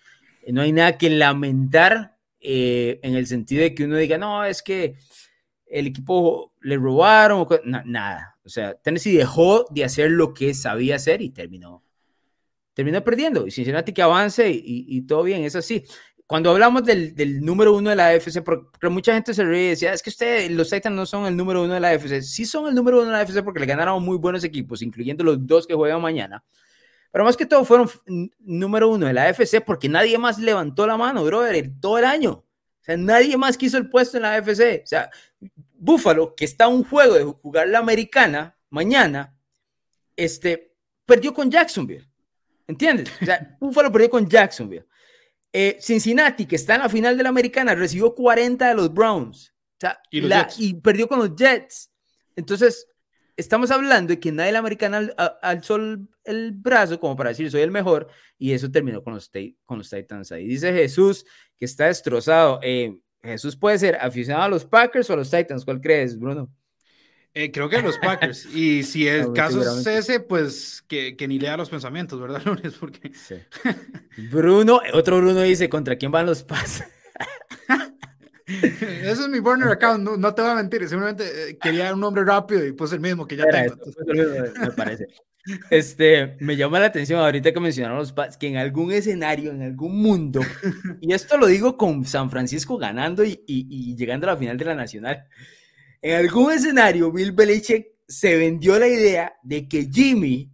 No 0.47 0.61
hay 0.61 0.71
nada 0.71 0.97
que 0.97 1.09
lamentar 1.09 2.15
eh, 2.39 2.99
en 3.01 3.15
el 3.15 3.25
sentido 3.25 3.63
de 3.63 3.73
que 3.73 3.85
uno 3.85 3.97
diga, 3.97 4.19
no, 4.19 4.45
es 4.45 4.61
que 4.61 4.95
el 5.65 5.87
equipo 5.87 6.53
le 6.61 6.77
robaron, 6.77 7.47
nada. 7.85 8.37
O 8.43 8.49
sea, 8.49 8.75
Tennessee 8.75 9.15
dejó 9.15 9.65
de 9.71 9.85
hacer 9.85 10.11
lo 10.11 10.35
que 10.35 10.53
sabía 10.53 10.97
hacer 10.97 11.23
y 11.23 11.31
terminó 11.31 11.82
terminó 12.73 13.03
perdiendo. 13.03 13.47
Y 13.47 13.51
Cincinnati 13.51 13.93
que 13.93 14.01
avance 14.01 14.49
y, 14.49 14.61
y, 14.87 15.01
todo 15.01 15.23
bien, 15.23 15.43
es 15.43 15.55
así 15.55 15.83
cuando 16.33 16.51
hablamos 16.51 16.83
del, 16.83 17.13
del, 17.15 17.41
número 17.45 17.75
uno 17.75 17.89
de 17.89 17.95
la 17.95 18.07
AFC, 18.07 18.41
porque 18.43 18.89
mucha 18.89 19.13
gente 19.13 19.33
se 19.33 19.43
ríe 19.43 19.65
y 19.65 19.69
decía, 19.69 19.93
es 19.93 20.01
que 20.01 20.09
ustedes, 20.09 20.49
los 20.51 20.69
Titans 20.69 20.95
no 20.95 21.05
son 21.05 21.25
el 21.25 21.35
número 21.35 21.61
uno 21.63 21.73
de 21.73 21.79
la 21.79 21.89
AFC. 21.89 22.21
Sí 22.21 22.45
son 22.45 22.67
el 22.67 22.75
número 22.75 22.97
uno 22.97 23.07
de 23.07 23.11
la 23.11 23.19
AFC 23.19 23.43
porque 23.43 23.59
le 23.59 23.65
ganaron 23.65 24.01
muy 24.03 24.17
buenos 24.17 24.43
equipos, 24.43 24.81
incluyendo 24.81 25.23
los 25.23 25.45
dos 25.45 25.67
que 25.67 25.75
juegan 25.75 26.01
mañana. 26.01 26.43
Pero 27.11 27.25
más 27.25 27.37
que 27.37 27.45
todo 27.45 27.63
fueron 27.65 27.89
número 28.39 28.89
uno 28.89 29.05
de 29.05 29.13
la 29.13 29.25
AFC 29.25 29.63
porque 29.63 29.89
nadie 29.89 30.17
más 30.17 30.39
levantó 30.39 30.87
la 30.87 30.97
mano, 30.97 31.23
brother, 31.23 31.69
todo 31.79 31.99
el 31.99 32.05
año. 32.05 32.31
O 32.31 32.45
sea, 32.81 32.97
nadie 32.97 33.37
más 33.37 33.57
quiso 33.57 33.77
el 33.77 33.89
puesto 33.89 34.17
en 34.17 34.23
la 34.23 34.33
AFC. 34.33 34.81
O 34.83 34.87
sea, 34.87 35.11
Buffalo, 35.73 36.33
que 36.35 36.45
está 36.45 36.67
un 36.67 36.83
juego 36.83 37.13
de 37.13 37.23
jugar 37.25 37.67
la 37.67 37.79
americana 37.79 38.57
mañana, 38.71 39.37
este, 40.15 40.73
perdió 41.05 41.33
con 41.33 41.51
Jacksonville. 41.51 42.09
¿Entiendes? 42.67 43.11
O 43.21 43.25
sea, 43.25 43.55
Buffalo 43.59 43.91
perdió 43.91 44.09
con 44.09 44.27
Jacksonville. 44.27 44.85
Eh, 45.51 45.77
Cincinnati, 45.79 46.45
que 46.45 46.55
está 46.55 46.75
en 46.75 46.81
la 46.81 46.89
final 46.89 47.15
de 47.15 47.23
la 47.23 47.29
americana, 47.29 47.75
recibió 47.75 48.15
40 48.15 48.69
de 48.69 48.75
los 48.75 48.93
Browns. 48.93 49.53
¿Y, 50.09 50.73
perdió 50.75 51.07
con 51.07 51.19
los 51.19 51.35
Jets. 51.35 51.91
Entonces, 52.35 52.87
estamos 53.35 53.71
hablando 53.71 54.13
de 54.13 54.19
que 54.19 54.31
nadie 54.31 54.47
de 54.47 54.53
la 54.53 54.59
americana 54.59 55.09
alzó 55.41 55.75
el, 55.75 56.51
brazo 56.53 56.99
como 56.99 57.15
para 57.15 57.29
decir 57.29 57.51
soy 57.51 57.61
el 57.61 57.71
mejor 57.71 58.07
y 58.37 58.53
eso 58.53 58.71
terminó 58.71 59.03
con 59.03 59.13
los, 59.13 59.29
con 59.65 59.77
los 59.77 59.89
Titans 59.89 60.31
ahí. 60.31 60.47
Dice 60.47 60.73
Jesús 60.73 61.25
que 61.59 61.65
está 61.65 61.87
destrozado. 61.87 62.59
Eh, 62.63 62.97
Jesús 63.21 63.55
puede 63.55 63.77
ser 63.77 63.95
aficionado 63.95 64.45
a 64.45 64.49
los 64.49 64.65
Packers 64.65 65.09
o 65.09 65.13
a 65.13 65.17
los 65.17 65.29
Titans. 65.29 65.65
¿Cuál 65.65 65.81
crees, 65.81 66.17
Bruno? 66.17 66.49
Eh, 67.35 67.51
creo 67.51 67.67
que 67.67 67.81
los 67.81 67.97
Packers. 67.97 68.45
Y 68.53 68.83
si 68.83 69.07
el 69.07 69.33
caso 69.33 69.61
es 69.61 69.87
ese, 69.87 70.19
pues 70.19 70.83
que, 70.87 71.15
que, 71.17 71.27
ni 71.27 71.39
lea 71.39 71.57
los 71.57 71.69
pensamientos, 71.69 72.19
¿verdad, 72.19 72.41
Lunes? 72.45 72.73
Porque... 72.79 73.11
Bruno, 74.31 74.79
otro 74.93 75.17
Bruno 75.17 75.41
dice, 75.41 75.69
¿contra 75.69 75.95
quién 75.95 76.11
van 76.11 76.25
los 76.25 76.43
Paz? 76.43 76.83
Ese 78.45 79.11
es 79.11 79.29
mi 79.29 79.39
burner 79.39 79.69
account, 79.69 80.03
no, 80.03 80.35
te 80.35 80.41
voy 80.41 80.51
a 80.51 80.55
mentir, 80.55 80.87
simplemente 80.89 81.23
eh, 81.23 81.57
quería 81.57 81.93
un 81.93 82.01
nombre 82.01 82.25
rápido 82.25 82.65
y 82.65 82.73
puse 82.73 82.95
el 82.95 83.01
mismo 83.01 83.25
que 83.25 83.37
ya 83.37 83.45
tengo. 83.45 83.75
me 84.59 84.71
parece. 84.71 85.07
Este, 85.69 86.35
me 86.39 86.57
llama 86.57 86.79
la 86.79 86.87
atención 86.87 87.19
ahorita 87.21 87.53
que 87.53 87.59
mencionaron 87.61 87.97
los 87.97 88.11
Pats, 88.11 88.37
que 88.37 88.47
en 88.47 88.57
algún 88.57 88.91
escenario, 88.91 89.51
en 89.51 89.61
algún 89.61 89.97
mundo, 89.97 90.41
y 91.01 91.13
esto 91.13 91.37
lo 91.37 91.47
digo 91.47 91.77
con 91.77 92.03
San 92.05 92.29
Francisco 92.29 92.77
ganando 92.77 93.23
y, 93.23 93.43
y, 93.47 93.65
y 93.69 93.95
llegando 93.95 94.27
a 94.27 94.33
la 94.33 94.37
final 94.37 94.57
de 94.57 94.65
la 94.65 94.75
Nacional, 94.75 95.25
en 96.03 96.15
algún 96.17 96.51
escenario, 96.51 97.11
Bill 97.11 97.31
Belichick 97.31 97.87
se 98.07 98.37
vendió 98.37 98.77
la 98.77 98.87
idea 98.87 99.33
de 99.41 99.67
que 99.67 99.89
Jimmy 99.91 100.51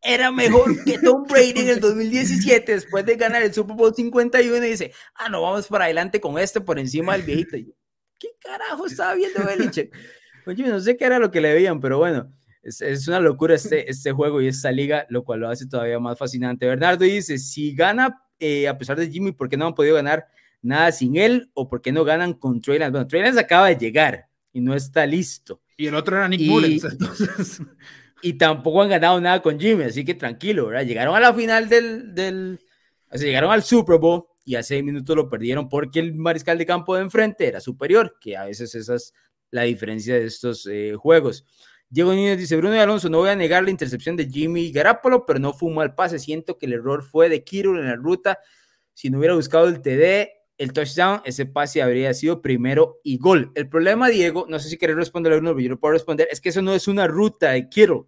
era 0.00 0.30
mejor 0.30 0.84
que 0.84 0.98
Tom 1.04 1.24
Brady 1.24 1.60
en 1.60 1.68
el 1.68 1.80
2017 1.80 2.72
después 2.72 3.04
de 3.04 3.16
ganar 3.16 3.42
el 3.42 3.52
Super 3.52 3.76
Bowl 3.76 3.92
51 3.94 4.64
y 4.64 4.70
dice, 4.70 4.92
ah, 5.16 5.28
no, 5.28 5.42
vamos 5.42 5.66
para 5.66 5.86
adelante 5.86 6.20
con 6.20 6.38
este 6.38 6.60
por 6.60 6.78
encima 6.78 7.14
del 7.14 7.22
viejito. 7.22 7.56
¿Qué 8.18 8.28
carajo 8.40 8.86
estaba 8.86 9.14
viendo 9.14 9.44
Belichick? 9.44 9.94
Oye, 10.46 10.62
no 10.62 10.78
sé 10.80 10.96
qué 10.96 11.04
era 11.04 11.18
lo 11.18 11.30
que 11.30 11.40
le 11.40 11.52
veían, 11.52 11.80
pero 11.80 11.98
bueno, 11.98 12.32
es, 12.62 13.08
una 13.08 13.18
locura 13.18 13.56
este, 13.56 13.90
este 13.90 14.12
juego 14.12 14.40
y 14.40 14.46
esta 14.46 14.70
liga, 14.70 15.04
lo 15.08 15.24
cual 15.24 15.40
lo 15.40 15.48
hace 15.48 15.66
todavía 15.66 15.98
más 15.98 16.16
fascinante. 16.16 16.66
Bernardo 16.66 17.04
dice, 17.04 17.38
si 17.38 17.74
gana 17.74 18.22
eh, 18.38 18.68
a 18.68 18.78
pesar 18.78 18.96
de 18.96 19.10
Jimmy, 19.10 19.32
¿por 19.32 19.48
qué 19.48 19.56
no 19.56 19.66
han 19.66 19.74
podido 19.74 19.96
ganar 19.96 20.28
nada 20.62 20.92
sin 20.92 21.16
él? 21.16 21.50
¿O 21.54 21.68
por 21.68 21.82
qué 21.82 21.90
no 21.90 22.04
ganan 22.04 22.34
con 22.34 22.60
Trey 22.60 22.78
Lance? 22.78 22.92
Bueno, 22.92 23.06
Trey 23.08 23.22
Lance 23.22 23.40
acaba 23.40 23.66
de 23.68 23.76
llegar, 23.76 24.25
y 24.56 24.62
no 24.62 24.74
está 24.74 25.04
listo. 25.04 25.60
Y 25.76 25.86
el 25.86 25.94
otro 25.94 26.16
era 26.16 26.26
Nick 26.28 26.40
Mullens, 26.48 26.82
entonces. 26.84 27.60
Y 28.22 28.32
tampoco 28.32 28.80
han 28.80 28.88
ganado 28.88 29.20
nada 29.20 29.42
con 29.42 29.60
Jimmy, 29.60 29.84
así 29.84 30.02
que 30.02 30.14
tranquilo, 30.14 30.68
¿verdad? 30.68 30.86
Llegaron 30.86 31.14
a 31.14 31.20
la 31.20 31.34
final 31.34 31.68
del, 31.68 32.14
del 32.14 32.58
o 33.10 33.18
sea, 33.18 33.26
llegaron 33.26 33.50
al 33.50 33.62
Super 33.62 33.98
Bowl 33.98 34.24
y 34.46 34.54
a 34.54 34.62
seis 34.62 34.82
minutos 34.82 35.14
lo 35.14 35.28
perdieron 35.28 35.68
porque 35.68 36.00
el 36.00 36.14
mariscal 36.14 36.56
de 36.56 36.64
campo 36.64 36.96
de 36.96 37.02
enfrente 37.02 37.46
era 37.46 37.60
superior, 37.60 38.16
que 38.18 38.38
a 38.38 38.46
veces 38.46 38.74
esa 38.74 38.94
es 38.94 39.12
la 39.50 39.62
diferencia 39.64 40.14
de 40.14 40.24
estos 40.24 40.66
eh, 40.72 40.94
juegos. 40.96 41.44
Diego 41.90 42.14
Núñez 42.14 42.38
dice, 42.38 42.56
Bruno 42.56 42.74
y 42.74 42.78
Alonso, 42.78 43.10
no 43.10 43.18
voy 43.18 43.28
a 43.28 43.36
negar 43.36 43.62
la 43.62 43.70
intercepción 43.70 44.16
de 44.16 44.24
Jimmy 44.24 44.72
Garapolo, 44.72 45.26
pero 45.26 45.38
no 45.38 45.52
fue 45.52 45.68
un 45.68 45.74
mal 45.74 45.94
pase. 45.94 46.18
Siento 46.18 46.56
que 46.56 46.64
el 46.64 46.72
error 46.72 47.02
fue 47.02 47.28
de 47.28 47.44
Kirill 47.44 47.78
en 47.78 47.88
la 47.88 47.96
ruta. 47.96 48.38
Si 48.94 49.10
no 49.10 49.18
hubiera 49.18 49.34
buscado 49.34 49.68
el 49.68 49.82
TD, 49.82 50.30
el 50.58 50.72
touchdown, 50.72 51.20
ese 51.24 51.46
pase 51.46 51.82
habría 51.82 52.14
sido 52.14 52.40
primero 52.40 53.00
y 53.02 53.18
gol. 53.18 53.52
El 53.54 53.68
problema, 53.68 54.08
Diego, 54.08 54.46
no 54.48 54.58
sé 54.58 54.68
si 54.68 54.78
querés 54.78 54.96
responder 54.96 55.32
a 55.32 55.38
uno, 55.38 55.50
pero 55.50 55.60
yo 55.60 55.70
no 55.70 55.78
puedo 55.78 55.92
responder, 55.92 56.28
es 56.30 56.40
que 56.40 56.48
eso 56.48 56.62
no 56.62 56.74
es 56.74 56.88
una 56.88 57.06
ruta 57.06 57.50
de 57.52 57.68
Kittle. 57.68 58.04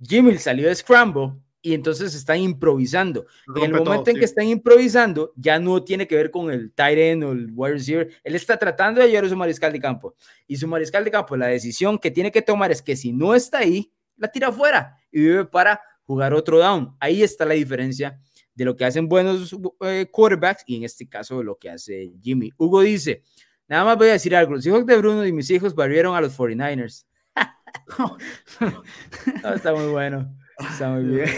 Jimmy 0.00 0.38
salió 0.38 0.68
de 0.68 0.74
Scramble 0.74 1.34
y 1.60 1.74
entonces 1.74 2.14
están 2.14 2.38
improvisando. 2.38 3.26
en 3.54 3.62
el 3.62 3.72
momento 3.72 4.10
en 4.10 4.16
que 4.16 4.24
están 4.24 4.46
improvisando, 4.46 5.32
ya 5.36 5.58
no 5.58 5.84
tiene 5.84 6.08
que 6.08 6.16
ver 6.16 6.30
con 6.30 6.50
el 6.50 6.72
tight 6.72 6.98
end 6.98 7.24
o 7.24 7.32
el 7.32 7.50
wide 7.54 7.74
receiver. 7.74 8.10
Él 8.24 8.34
está 8.34 8.56
tratando 8.56 9.00
de 9.00 9.06
ayudar 9.06 9.26
a 9.26 9.28
su 9.28 9.36
mariscal 9.36 9.72
de 9.72 9.78
campo. 9.78 10.16
Y 10.48 10.56
su 10.56 10.66
mariscal 10.66 11.04
de 11.04 11.10
campo, 11.12 11.36
la 11.36 11.46
decisión 11.46 11.98
que 11.98 12.10
tiene 12.10 12.32
que 12.32 12.42
tomar 12.42 12.72
es 12.72 12.82
que 12.82 12.96
si 12.96 13.12
no 13.12 13.34
está 13.34 13.58
ahí, 13.58 13.92
la 14.16 14.28
tira 14.28 14.48
afuera 14.48 14.96
y 15.12 15.20
vive 15.20 15.44
para 15.44 15.80
jugar 16.04 16.34
otro 16.34 16.58
down. 16.58 16.96
Ahí 16.98 17.22
está 17.22 17.44
la 17.44 17.54
diferencia 17.54 18.18
de 18.54 18.64
lo 18.64 18.76
que 18.76 18.84
hacen 18.84 19.08
buenos 19.08 19.56
eh, 19.80 20.06
quarterbacks 20.10 20.64
y 20.66 20.76
en 20.76 20.84
este 20.84 21.08
caso 21.08 21.42
lo 21.42 21.56
que 21.56 21.70
hace 21.70 22.12
Jimmy. 22.20 22.52
Hugo 22.56 22.82
dice, 22.82 23.22
nada 23.68 23.84
más 23.84 23.96
voy 23.96 24.08
a 24.08 24.12
decir 24.12 24.34
algo, 24.36 24.54
los 24.54 24.66
hijos 24.66 24.86
de 24.86 24.96
Bruno 24.96 25.26
y 25.26 25.32
mis 25.32 25.50
hijos 25.50 25.74
barrieron 25.74 26.14
a 26.14 26.20
los 26.20 26.38
49ers. 26.38 27.06
está 29.54 29.74
muy 29.74 29.86
bueno, 29.86 30.34
está 30.58 30.90
muy 30.90 31.04
bien. 31.04 31.30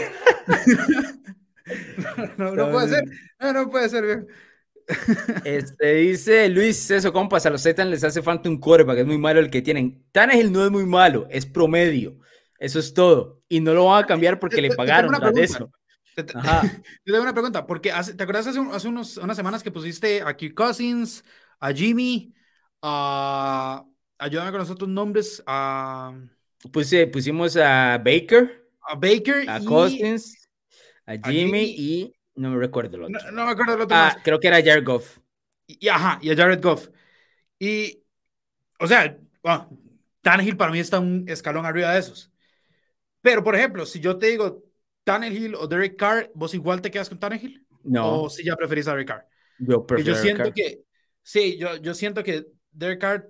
no, 2.37 2.71
puede 2.71 2.89
ser, 2.89 3.03
no, 3.53 3.69
puede 3.69 3.89
ser 3.89 4.05
bien. 4.05 4.27
Este 5.43 5.95
dice 5.95 6.47
Luis, 6.49 6.91
eso 6.91 7.11
compas, 7.11 7.45
a 7.45 7.49
los 7.49 7.63
Titans 7.63 7.89
les 7.89 8.03
hace 8.03 8.21
falta 8.21 8.49
un 8.49 8.59
quarterback, 8.59 8.99
es 8.99 9.05
muy 9.05 9.17
malo 9.17 9.39
el 9.39 9.49
que 9.49 9.61
tienen. 9.61 10.05
Tannehill 10.11 10.51
no 10.51 10.63
es 10.63 10.71
muy 10.71 10.85
malo, 10.85 11.27
es 11.29 11.45
promedio. 11.45 12.19
Eso 12.59 12.79
es 12.79 12.93
todo. 12.93 13.41
Y 13.49 13.59
no 13.59 13.73
lo 13.73 13.85
van 13.85 14.03
a 14.03 14.07
cambiar 14.07 14.39
porque 14.39 14.61
le 14.61 14.75
pagaron 14.75 15.11
de 15.33 15.43
eso. 15.43 15.71
Te, 16.15 16.25
Ajá. 16.33 16.61
te 17.03 17.11
tengo 17.11 17.21
una 17.21 17.33
pregunta, 17.33 17.67
porque 17.67 17.91
¿te 17.91 18.23
acuerdas 18.23 18.47
hace, 18.47 18.59
hace 18.71 18.87
unos, 18.87 19.17
unas 19.17 19.37
semanas 19.37 19.61
que 19.61 19.71
pusiste 19.71 20.21
a 20.21 20.35
Kirk 20.35 20.55
Cousins, 20.55 21.23
a 21.59 21.71
Jimmy, 21.73 22.33
a... 22.81 23.85
Ayúdame 24.17 24.51
con 24.51 24.61
los 24.61 24.69
otros 24.69 24.89
nombres, 24.89 25.43
a... 25.45 26.17
Pues, 26.71 26.95
pusimos 27.11 27.57
a 27.57 27.97
Baker. 27.97 28.65
A 28.81 28.95
Baker. 28.95 29.49
A 29.49 29.59
Cousins, 29.59 30.49
a 31.05 31.17
Jimmy, 31.29 31.75
y... 31.77 32.15
No 32.35 32.49
me 32.49 32.57
recuerdo 32.57 32.97
el 32.97 33.03
otro. 33.03 33.31
No, 33.31 33.45
me 33.45 33.51
acuerdo 33.51 33.75
el 33.75 33.81
otro. 33.81 33.95
Ah, 33.95 34.17
creo 34.23 34.39
que 34.39 34.47
era 34.47 34.57
Jared 34.57 34.83
Goff. 34.83 35.19
Y, 35.67 35.87
ajá, 35.87 36.19
y 36.21 36.31
a 36.31 36.35
Jared 36.35 36.61
Goff. 36.61 36.89
Y, 37.59 38.03
o 38.79 38.87
sea, 38.87 39.17
bueno, 39.41 39.69
Tannehill 40.21 40.57
para 40.57 40.71
mí 40.71 40.79
está 40.79 40.99
un 40.99 41.25
escalón 41.27 41.65
arriba 41.65 41.93
de 41.93 41.99
esos. 41.99 42.31
Pero, 43.21 43.43
por 43.43 43.55
ejemplo, 43.55 43.85
si 43.85 43.99
yo 44.01 44.17
te 44.17 44.27
digo, 44.27 44.64
Tannehill 45.05 45.55
o 45.55 45.67
Derek 45.67 45.95
Carr, 45.95 46.29
¿vos 46.33 46.53
igual 46.53 46.81
te 46.81 46.91
quedas 46.91 47.07
con 47.07 47.19
Tannehill? 47.19 47.65
No. 47.83 48.23
¿O 48.23 48.29
si 48.29 48.43
ya 48.43 48.57
preferís 48.57 48.87
a 48.87 48.91
Derek 48.91 49.07
Carr? 49.07 49.25
Yo 49.59 49.85
prefiero 49.85 50.13
yo 50.13 50.21
siento 50.21 50.53
que, 50.53 50.83
sí, 51.23 51.57
yo, 51.57 51.77
yo 51.77 51.93
siento 51.93 52.23
que 52.23 52.47
Derek 52.71 52.99
Carr 52.99 53.29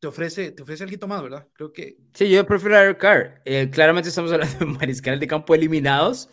te 0.00 0.08
ofrece, 0.08 0.50
te 0.50 0.62
ofrece 0.62 0.84
algo 0.84 1.06
más, 1.06 1.22
¿verdad? 1.22 1.48
Creo 1.54 1.72
que... 1.72 1.96
Sí, 2.12 2.28
yo 2.28 2.44
prefiero 2.44 2.76
a 2.76 2.80
Derek 2.80 2.98
Carr. 2.98 3.40
Eh, 3.46 3.70
claramente 3.70 4.10
estamos 4.10 4.30
hablando 4.32 4.58
de 4.58 4.66
mariscales 4.78 5.20
de 5.20 5.26
campo 5.26 5.54
eliminados, 5.54 6.28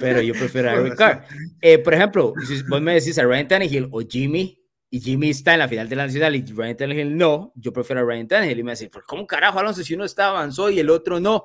pero 0.00 0.22
yo 0.22 0.32
prefiero 0.32 0.70
a 0.70 0.76
Derek 0.76 0.96
Carr. 0.96 1.26
Eh, 1.60 1.78
por 1.78 1.92
ejemplo, 1.92 2.32
si 2.46 2.62
vos 2.62 2.80
me 2.80 2.94
decís 2.94 3.18
a 3.18 3.24
Ryan 3.24 3.48
Tannehill 3.48 3.88
o 3.90 4.00
Jimmy, 4.00 4.62
y 4.88 5.00
Jimmy 5.00 5.30
está 5.30 5.54
en 5.54 5.58
la 5.58 5.68
final 5.68 5.88
de 5.88 5.96
la 5.96 6.06
Nacional 6.06 6.36
y 6.36 6.42
Ryan 6.42 6.76
Tannehill 6.76 7.16
no, 7.16 7.52
yo 7.56 7.72
prefiero 7.72 8.02
a 8.02 8.04
Ryan 8.04 8.28
Tannehill. 8.28 8.60
Y 8.60 8.62
me 8.62 8.72
dice, 8.72 8.88
¿cómo 9.06 9.26
carajo, 9.26 9.58
Alonso, 9.58 9.82
si 9.82 9.94
uno 9.94 10.04
está 10.04 10.28
avanzó 10.28 10.70
y 10.70 10.78
el 10.78 10.90
otro 10.90 11.18
no? 11.18 11.44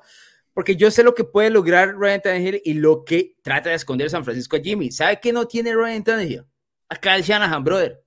Porque 0.54 0.76
yo 0.76 0.92
sé 0.92 1.04
lo 1.04 1.16
que 1.16 1.24
puede 1.24 1.50
lograr 1.50 1.98
Ryan 1.98 2.22
Tannehill 2.22 2.62
y 2.64 2.74
lo 2.74 3.06
que 3.06 3.36
trata 3.42 3.70
de 3.70 3.76
esconder 3.76 4.10
San 4.10 4.26
Francisco 4.26 4.58
a 4.58 4.60
Jimmy. 4.60 4.92
¿Sabe 4.92 5.20
qué 5.22 5.32
no 5.32 5.48
tiene 5.48 5.74
Ryan 5.74 6.04
Tannehill? 6.04 6.46
Acá 6.90 7.16
el 7.16 7.24
Shanahan, 7.24 7.64
brother. 7.64 8.04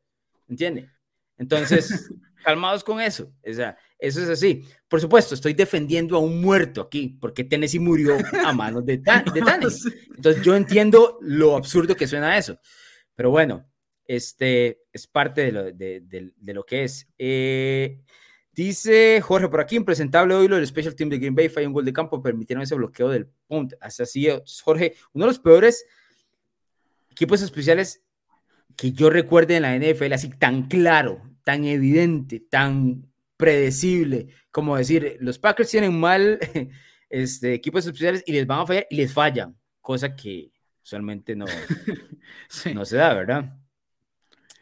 ¿Entiende? 0.48 0.90
Entonces, 1.38 2.12
calmados 2.44 2.84
con 2.84 3.00
eso. 3.00 3.32
O 3.48 3.52
sea, 3.52 3.76
eso 3.98 4.22
es 4.22 4.28
así. 4.28 4.62
Por 4.88 5.00
supuesto, 5.00 5.34
estoy 5.34 5.54
defendiendo 5.54 6.16
a 6.16 6.20
un 6.20 6.40
muerto 6.40 6.82
aquí, 6.82 7.16
porque 7.20 7.44
Tennessee 7.44 7.78
murió 7.78 8.18
a 8.44 8.52
manos 8.52 8.84
de, 8.84 8.98
de 8.98 9.02
Tannehill. 9.42 9.72
Entonces, 10.16 10.42
yo 10.42 10.54
entiendo 10.54 11.18
lo 11.22 11.56
absurdo 11.56 11.96
que 11.96 12.06
suena 12.06 12.36
eso. 12.36 12.58
Pero 13.14 13.30
bueno, 13.30 13.66
este 14.06 14.82
es 14.92 15.06
parte 15.06 15.40
de 15.40 15.52
lo, 15.52 15.72
de, 15.72 16.32
de 16.36 16.54
lo 16.54 16.64
que 16.66 16.84
es. 16.84 17.08
Eh, 17.16 18.02
Dice 18.54 19.20
Jorge, 19.20 19.48
por 19.48 19.60
aquí 19.60 19.74
impresentable 19.74 20.34
hoy 20.34 20.46
lo 20.46 20.56
del 20.56 20.66
Special 20.66 20.94
Team 20.94 21.10
de 21.10 21.18
Green 21.18 21.34
Bay, 21.34 21.48
falla 21.48 21.66
un 21.66 21.72
gol 21.72 21.84
de 21.84 21.92
campo, 21.92 22.22
permitieron 22.22 22.62
ese 22.62 22.76
bloqueo 22.76 23.08
del 23.08 23.26
punt. 23.48 23.74
Así 23.80 24.28
es, 24.28 24.60
Jorge, 24.62 24.94
uno 25.12 25.24
de 25.24 25.30
los 25.30 25.40
peores 25.40 25.84
equipos 27.10 27.42
especiales 27.42 28.02
que 28.76 28.92
yo 28.92 29.10
recuerde 29.10 29.56
en 29.56 29.62
la 29.62 29.76
NFL, 29.76 30.12
así 30.12 30.30
tan 30.30 30.68
claro, 30.68 31.20
tan 31.42 31.64
evidente, 31.64 32.40
tan 32.40 33.10
predecible, 33.36 34.28
como 34.50 34.76
decir, 34.76 35.16
los 35.20 35.38
Packers 35.38 35.70
tienen 35.70 35.98
mal 35.98 36.38
este, 37.10 37.54
equipos 37.54 37.84
especiales 37.84 38.22
y 38.24 38.32
les 38.32 38.46
van 38.46 38.60
a 38.60 38.66
fallar 38.66 38.86
y 38.88 38.96
les 38.96 39.12
fallan, 39.12 39.56
cosa 39.80 40.14
que 40.14 40.52
usualmente 40.82 41.34
no, 41.34 41.46
no 42.74 42.84
se 42.84 42.96
da, 42.96 43.14
¿verdad? 43.14 43.56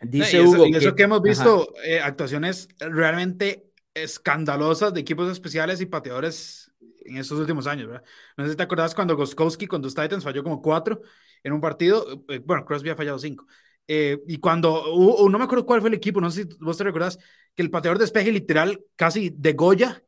Dice 0.01 0.41
Hugo. 0.41 0.67
Y 0.67 0.75
eso 0.75 0.95
que, 0.95 1.05
hemos 1.05 1.23
visto 1.23 1.75
eh, 1.85 2.01
actuaciones 2.01 2.69
realmente 2.81 3.72
escandalosas 3.95 4.95
de 4.95 5.01
equipos 5.01 5.31
especiales 5.31 5.81
y 5.81 5.87
pateadores 5.87 6.73
en 7.05 7.19
estos 7.19 7.39
últimos 7.39 7.67
años, 7.67 7.89
¿verdad? 7.89 8.05
No 8.37 8.45
sé 8.45 8.51
si 8.51 8.57
te 8.57 8.63
acordás 8.63 8.95
cuando 8.95 9.17
Goskowski 9.17 9.67
con 9.67 9.83
los 9.83 9.95
Titans 9.95 10.25
falló 10.25 10.43
como 10.43 10.63
cuatro 10.63 11.01
en 11.43 11.53
un 11.53 11.61
partido, 11.61 12.25
eh, 12.29 12.39
bueno, 12.39 12.65
Crosby 12.65 12.91
ha 12.91 12.97
fallado 12.97 13.19
cinco. 13.19 13.47
Eh, 13.89 14.23
y 14.29 14.39
cuando, 14.39 14.85
no 15.29 15.39
me 15.39 15.45
acuerdo 15.45 15.67
cuál 15.67 15.81
fue 15.81 15.91
el 15.91 15.95
equipo, 15.95 16.21
no 16.21 16.31
sé 16.31 16.43
si 16.43 16.49
vos 16.61 16.79
te 16.79 16.85
recordás, 16.85 17.19
que 17.55 17.63
el 17.63 17.71
pateador 17.71 17.99
despeje 17.99 18.31
literal 18.31 18.83
casi 18.97 19.31
degolla 19.37 20.03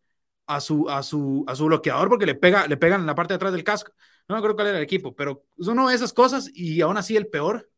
a 0.47 0.61
su, 0.61 0.89
a 0.89 1.03
su, 1.03 1.45
a 1.49 1.57
su 1.57 1.67
bloqueador 1.67 2.09
porque 2.09 2.27
le, 2.27 2.35
pega, 2.35 2.67
le 2.67 2.77
pegan 2.77 3.01
en 3.01 3.07
la 3.07 3.15
parte 3.15 3.33
de 3.35 3.37
atrás 3.37 3.53
del 3.53 3.65
casco. 3.65 3.93
No 4.29 4.35
me 4.35 4.39
acuerdo 4.39 4.57
cuál 4.57 4.69
era 4.69 4.79
el 4.79 4.85
equipo, 4.85 5.15
pero 5.15 5.45
uno 5.57 5.87
ve 5.87 5.95
esas 5.95 6.13
cosas 6.13 6.51
y 6.55 6.81
aún 6.81 6.97
así 6.97 7.17
el 7.17 7.27
peor, 7.27 7.71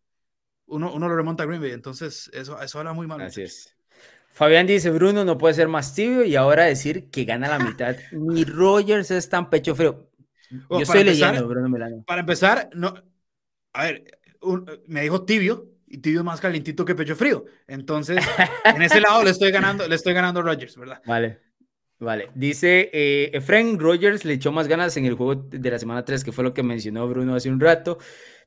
uno, 0.66 0.92
uno 0.92 1.08
lo 1.08 1.16
remonta 1.16 1.42
a 1.42 1.46
Green 1.46 1.60
Bay. 1.60 1.72
Entonces, 1.72 2.30
eso, 2.32 2.60
eso 2.60 2.78
habla 2.78 2.92
muy 2.92 3.06
mal. 3.06 3.20
Así 3.22 3.42
es. 3.42 3.75
Fabián 4.36 4.66
dice, 4.66 4.90
Bruno 4.90 5.24
no 5.24 5.38
puede 5.38 5.54
ser 5.54 5.66
más 5.66 5.94
tibio 5.94 6.22
y 6.22 6.36
ahora 6.36 6.64
decir 6.64 7.08
que 7.10 7.24
gana 7.24 7.48
la 7.48 7.58
mitad. 7.64 7.96
Ni 8.12 8.44
Rogers 8.44 9.10
es 9.10 9.30
tan 9.30 9.48
pecho 9.48 9.74
frío. 9.74 10.10
Yo 10.50 10.80
estoy 10.80 11.04
leyendo, 11.04 11.48
Bruno 11.48 11.70
Melano. 11.70 12.04
Para 12.06 12.20
empezar, 12.20 12.68
no, 12.74 12.92
a 13.72 13.84
ver, 13.84 14.20
me 14.88 15.00
dijo 15.00 15.24
tibio 15.24 15.70
y 15.86 15.98
tibio 15.98 16.22
más 16.22 16.42
calientito 16.42 16.84
que 16.84 16.94
pecho 16.94 17.16
frío. 17.16 17.46
Entonces, 17.66 18.22
en 18.62 18.82
ese 18.82 19.00
lado 19.00 19.24
le 19.24 19.30
estoy 19.30 19.50
ganando, 19.50 19.88
le 19.88 19.94
estoy 19.94 20.12
ganando 20.12 20.40
a 20.40 20.42
Rogers, 20.42 20.76
¿verdad? 20.76 21.00
Vale. 21.06 21.40
Vale, 21.98 22.28
dice 22.34 22.90
eh, 22.92 23.30
Efren 23.32 23.78
Rogers 23.78 24.26
le 24.26 24.34
echó 24.34 24.52
más 24.52 24.68
ganas 24.68 24.94
en 24.98 25.06
el 25.06 25.14
juego 25.14 25.34
de 25.34 25.70
la 25.70 25.78
semana 25.78 26.04
3, 26.04 26.24
que 26.24 26.32
fue 26.32 26.44
lo 26.44 26.52
que 26.52 26.62
mencionó 26.62 27.08
Bruno 27.08 27.34
hace 27.34 27.48
un 27.48 27.58
rato. 27.58 27.96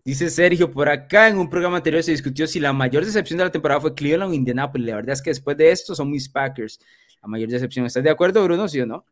Dice 0.03 0.29
Sergio, 0.29 0.71
por 0.71 0.89
acá 0.89 1.27
en 1.27 1.37
un 1.37 1.49
programa 1.49 1.77
anterior 1.77 2.01
se 2.01 2.11
discutió 2.11 2.47
si 2.47 2.59
la 2.59 2.73
mayor 2.73 3.05
decepción 3.05 3.37
de 3.37 3.43
la 3.43 3.51
temporada 3.51 3.81
fue 3.81 3.93
Cleveland 3.93 4.31
o 4.31 4.33
Indianapolis. 4.33 4.87
La 4.87 4.95
verdad 4.95 5.13
es 5.13 5.21
que 5.21 5.29
después 5.29 5.57
de 5.57 5.71
esto 5.71 5.93
son 5.93 6.09
mis 6.09 6.29
Packers. 6.29 6.79
La 7.21 7.27
mayor 7.27 7.49
decepción. 7.49 7.85
¿Estás 7.85 8.03
de 8.03 8.09
acuerdo, 8.09 8.43
Bruno? 8.43 8.67
¿Sí 8.67 8.79
o 8.79 8.85
no? 8.85 9.05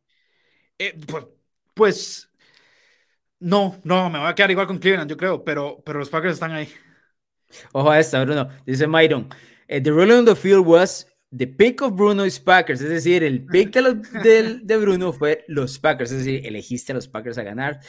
Eh, 0.79 0.97
pues, 1.05 1.25
pues, 1.73 2.29
no, 3.39 3.79
no, 3.83 4.09
me 4.09 4.19
voy 4.19 4.27
a 4.27 4.35
quedar 4.35 4.51
igual 4.51 4.67
con 4.67 4.79
Cleveland, 4.79 5.09
yo 5.09 5.17
creo, 5.17 5.43
pero, 5.43 5.81
pero 5.85 5.99
los 5.99 6.09
Packers 6.09 6.35
están 6.35 6.51
ahí. 6.51 6.69
Ojo 7.73 7.91
a 7.91 7.99
esta, 7.99 8.23
Bruno. 8.23 8.49
Dice 8.65 8.87
Myron, 8.87 9.29
eh, 9.67 9.81
the 9.81 9.91
ruling 9.91 10.19
on 10.19 10.25
the 10.25 10.35
field 10.35 10.65
was 10.65 11.07
the 11.35 11.47
pick 11.47 11.81
of 11.81 11.93
Bruno's 11.93 12.39
Packers, 12.39 12.81
es 12.81 12.89
decir, 12.89 13.23
el 13.23 13.45
pick 13.45 13.73
de, 13.73 14.59
de 14.63 14.77
Bruno 14.77 15.13
fue 15.13 15.43
los 15.47 15.77
Packers, 15.79 16.11
es 16.11 16.19
decir, 16.19 16.45
elegiste 16.45 16.93
a 16.93 16.95
los 16.95 17.07
Packers 17.07 17.37
a 17.37 17.43
ganar. 17.43 17.79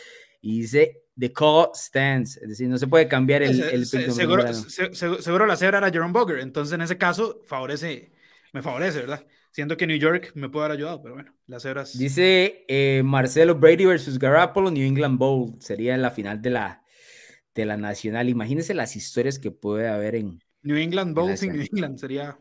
Y 0.41 0.61
dice 0.61 1.03
the 1.19 1.33
call 1.33 1.71
stands, 1.75 2.37
es 2.37 2.49
decir, 2.49 2.69
no 2.69 2.79
se 2.79 2.87
puede 2.87 3.09
cambiar 3.09 3.43
el, 3.43 3.61
el 3.61 3.87
seguro, 3.87 4.45
seguro, 4.93 5.47
la 5.47 5.57
cebra 5.57 5.79
era 5.79 5.91
Jerome 5.91 6.13
Boger, 6.13 6.39
entonces 6.41 6.75
en 6.75 6.83
ese 6.83 6.97
caso 6.97 7.43
favorece, 7.47 8.13
me 8.53 8.63
favorece, 8.63 9.01
¿verdad? 9.01 9.27
Siento 9.51 9.77
que 9.77 9.87
New 9.87 9.99
York 9.99 10.33
me 10.35 10.49
puede 10.49 10.67
haber 10.67 10.79
ayudado, 10.79 11.03
pero 11.03 11.15
bueno, 11.15 11.35
las 11.47 11.63
cebras. 11.63 11.99
Dice 11.99 12.65
eh, 12.69 13.03
Marcelo 13.05 13.55
Brady 13.55 13.87
versus 13.87 14.19
Garoppolo, 14.19 14.71
New 14.71 14.87
England 14.87 15.19
Bowl, 15.19 15.57
sería 15.59 15.97
la 15.97 16.11
final 16.11 16.41
de 16.41 16.51
la, 16.51 16.83
de 17.55 17.67
la 17.67 17.77
nacional. 17.77 18.29
Imagínense 18.29 18.75
las 18.75 18.95
historias 18.95 19.39
que 19.39 19.51
puede 19.51 19.89
haber 19.89 20.15
en 20.15 20.43
New 20.63 20.77
England 20.77 21.15
Bowl 21.15 21.37
sin 21.37 21.53
New 21.53 21.63
England 21.63 21.99
sería 21.99 22.39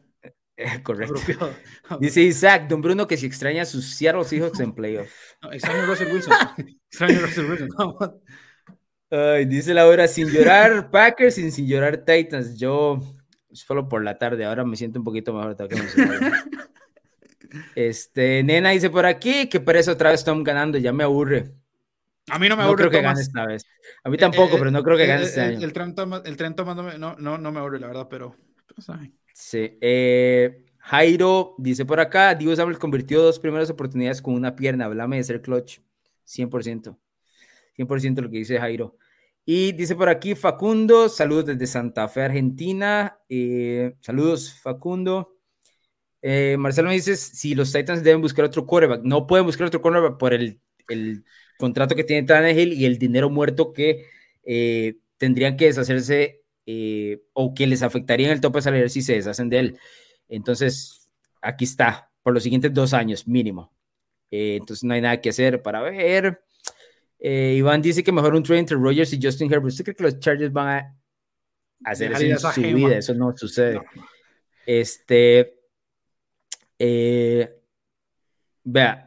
Correcto. 0.83 1.53
Dice 1.99 2.21
Isaac, 2.21 2.67
don 2.67 2.81
Bruno, 2.81 3.07
que 3.07 3.17
si 3.17 3.25
extraña 3.25 3.63
a 3.63 3.65
sus 3.65 3.95
Seattle 3.95 4.23
Seahawks 4.23 4.59
en 4.59 4.73
playoff. 4.73 5.09
No, 5.41 5.51
extraño 5.51 5.83
a 5.83 5.85
Russell 5.85 6.11
Wilson. 6.11 6.33
extraño 6.89 7.19
a 7.19 7.21
Russell 7.21 7.45
Wilson. 7.45 8.21
Ay, 9.09 9.45
dice 9.45 9.73
Laura, 9.73 10.07
sin 10.07 10.27
llorar 10.29 10.89
Packers, 10.91 11.35
sin, 11.35 11.51
sin 11.51 11.67
llorar 11.67 11.97
Titans. 12.05 12.57
Yo 12.59 12.99
solo 13.51 13.87
por 13.87 14.03
la 14.03 14.17
tarde, 14.17 14.45
ahora 14.45 14.63
me 14.65 14.75
siento 14.75 14.99
un 14.99 15.05
poquito 15.05 15.33
mejor. 15.33 15.55
Este, 17.75 18.43
Nena 18.43 18.71
dice 18.71 18.89
por 18.89 19.05
aquí 19.05 19.47
que 19.47 19.59
parece 19.61 19.91
otra 19.91 20.11
vez 20.11 20.23
Tom 20.23 20.43
ganando, 20.43 20.77
ya 20.77 20.91
me 20.91 21.03
aburre. 21.05 21.53
A 22.29 22.39
mí 22.39 22.49
no 22.49 22.57
me 22.57 22.63
No 22.63 22.67
aburre 22.67 22.89
creo 22.89 22.91
que 22.91 23.01
gane 23.01 23.21
esta 23.21 23.45
vez. 23.45 23.63
A 24.03 24.09
mí 24.09 24.17
tampoco, 24.17 24.55
Eh, 24.55 24.59
pero 24.59 24.71
no 24.71 24.83
creo 24.83 24.97
que 24.97 25.03
el- 25.03 25.09
gane 25.09 25.23
este 25.23 25.39
el, 25.41 25.55
año. 25.55 25.65
El, 25.65 25.71
tren 25.73 25.95
Thomas, 25.95 26.21
el 26.25 26.35
tren 26.35 26.55
Thomas 26.55 26.75
no, 26.75 26.83
me- 26.83 26.97
no, 26.97 27.15
no, 27.17 27.37
no 27.37 27.51
me 27.53 27.59
aburre, 27.59 27.79
la 27.79 27.87
verdad, 27.87 28.07
pero. 28.09 28.35
pues. 28.75 28.87
Sí. 29.33 29.77
eh, 29.79 30.65
Jairo 30.79 31.55
dice 31.57 31.85
por 31.85 31.99
acá, 32.01 32.35
Divo 32.35 32.53
Samuel 32.55 32.79
convirtió 32.79 33.21
dos 33.21 33.39
primeras 33.39 33.69
oportunidades 33.69 34.21
con 34.21 34.33
una 34.33 34.55
pierna. 34.55 34.85
Háblame 34.85 35.15
de 35.17 35.23
ser 35.23 35.41
clutch. 35.41 35.79
100%. 36.25 36.97
100% 37.77 38.21
lo 38.21 38.29
que 38.29 38.37
dice 38.39 38.59
Jairo. 38.59 38.97
Y 39.45 39.71
dice 39.71 39.95
por 39.95 40.09
aquí 40.09 40.35
Facundo, 40.35 41.07
saludos 41.07 41.45
desde 41.45 41.67
Santa 41.67 42.07
Fe, 42.09 42.23
Argentina. 42.23 43.17
eh, 43.29 43.95
saludos, 44.01 44.53
Facundo. 44.61 45.37
Eh, 46.21 46.57
Marcelo 46.59 46.89
me 46.89 46.95
dice 46.95 47.15
si 47.15 47.55
los 47.55 47.71
Titans 47.71 48.03
deben 48.03 48.21
buscar 48.21 48.45
otro 48.45 48.65
quarterback. 48.65 49.03
No 49.03 49.25
pueden 49.27 49.45
buscar 49.45 49.67
otro 49.67 49.81
quarterback 49.81 50.17
por 50.17 50.33
el, 50.33 50.59
el 50.89 51.23
contrato 51.57 51.95
que 51.95 52.03
tiene 52.03 52.27
Tannehill 52.27 52.73
y 52.73 52.85
el 52.85 52.97
dinero 52.97 53.29
muerto 53.29 53.71
que 53.71 54.05
eh, 54.43 54.97
tendrían 55.17 55.55
que 55.57 55.65
deshacerse 55.67 56.43
o 57.33 57.53
que 57.53 57.65
les 57.67 57.81
afectaría 57.81 58.27
en 58.27 58.33
el 58.33 58.41
tope 58.41 58.61
salarial 58.61 58.89
si 58.89 59.01
se 59.01 59.13
deshacen 59.13 59.49
de 59.49 59.59
él. 59.59 59.79
Entonces, 60.27 61.09
aquí 61.41 61.63
está, 61.63 62.11
por 62.21 62.33
los 62.33 62.43
siguientes 62.43 62.73
dos 62.73 62.93
años 62.93 63.25
mínimo. 63.27 63.73
Entonces, 64.29 64.83
no 64.83 64.93
hay 64.93 64.99
nada 65.01 65.21
que 65.21 65.29
hacer 65.29 65.61
para 65.61 65.81
ver. 65.81 66.41
Eh, 67.19 67.55
Iván 67.57 67.81
dice 67.81 68.03
que 68.03 68.11
mejor 68.11 68.35
un 68.35 68.43
trade 68.43 68.59
entre 68.59 68.77
Rogers 68.77 69.11
y 69.13 69.19
Justin 69.21 69.47
Herbert. 69.51 69.67
¿Usted 69.71 69.83
cree 69.85 69.95
que 69.95 70.03
los 70.03 70.19
Chargers 70.19 70.53
van 70.53 70.67
a 70.69 70.95
hacer 71.85 72.11
eso 72.11 72.21
en 72.23 72.39
su 72.39 72.47
gema. 72.61 72.77
vida? 72.77 72.97
Eso 72.97 73.13
no 73.13 73.33
sucede. 73.35 73.75
No. 73.75 73.83
Este. 74.65 75.55
eh, 76.79 77.49
vea. 78.63 79.03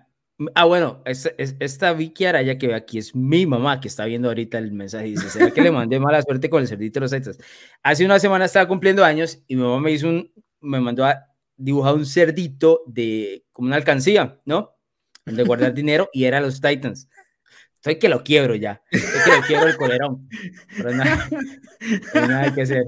Ah, 0.54 0.64
bueno, 0.64 1.02
esta, 1.04 1.30
es- 1.36 1.54
esta 1.60 1.92
Vicky 1.92 2.24
Araya 2.24 2.56
que 2.56 2.66
ve 2.66 2.74
aquí 2.74 2.96
es 2.98 3.14
mi 3.14 3.44
mamá 3.46 3.78
que 3.78 3.88
está 3.88 4.06
viendo 4.06 4.28
ahorita 4.28 4.56
el 4.58 4.72
mensaje. 4.72 5.04
Dice: 5.06 5.28
¿Será 5.28 5.50
que 5.50 5.60
le 5.60 5.70
mandé 5.70 6.00
mala 6.00 6.22
suerte 6.22 6.48
con 6.48 6.62
el 6.62 6.68
cerdito 6.68 6.98
de 6.98 7.04
los 7.04 7.10
Titans? 7.12 7.38
Hace 7.82 8.04
una 8.06 8.18
semana 8.18 8.46
estaba 8.46 8.66
cumpliendo 8.66 9.04
años 9.04 9.42
y 9.46 9.56
mi 9.56 9.62
mamá 9.62 9.80
me 9.80 9.92
hizo 9.92 10.08
un. 10.08 10.32
Me 10.62 10.80
mandó 10.80 11.04
a 11.04 11.26
dibujar 11.56 11.94
un 11.94 12.06
cerdito 12.06 12.82
de. 12.86 13.44
como 13.52 13.66
una 13.68 13.76
alcancía, 13.76 14.40
¿no? 14.46 14.76
De 15.26 15.44
guardar 15.44 15.74
dinero 15.74 16.08
y 16.12 16.24
era 16.24 16.40
los 16.40 16.60
Titans. 16.60 17.08
Estoy 17.80 17.98
que 17.98 18.10
lo 18.10 18.22
quiebro 18.22 18.54
ya. 18.56 18.82
Estoy 18.90 19.22
que 19.24 19.40
lo 19.40 19.46
quiebro 19.46 19.68
el 19.68 19.76
colerón. 19.78 20.28
Pero 20.76 20.92
nada, 20.92 21.28
pero 22.12 22.26
nada 22.28 22.54
que 22.54 22.60
hacer. 22.60 22.84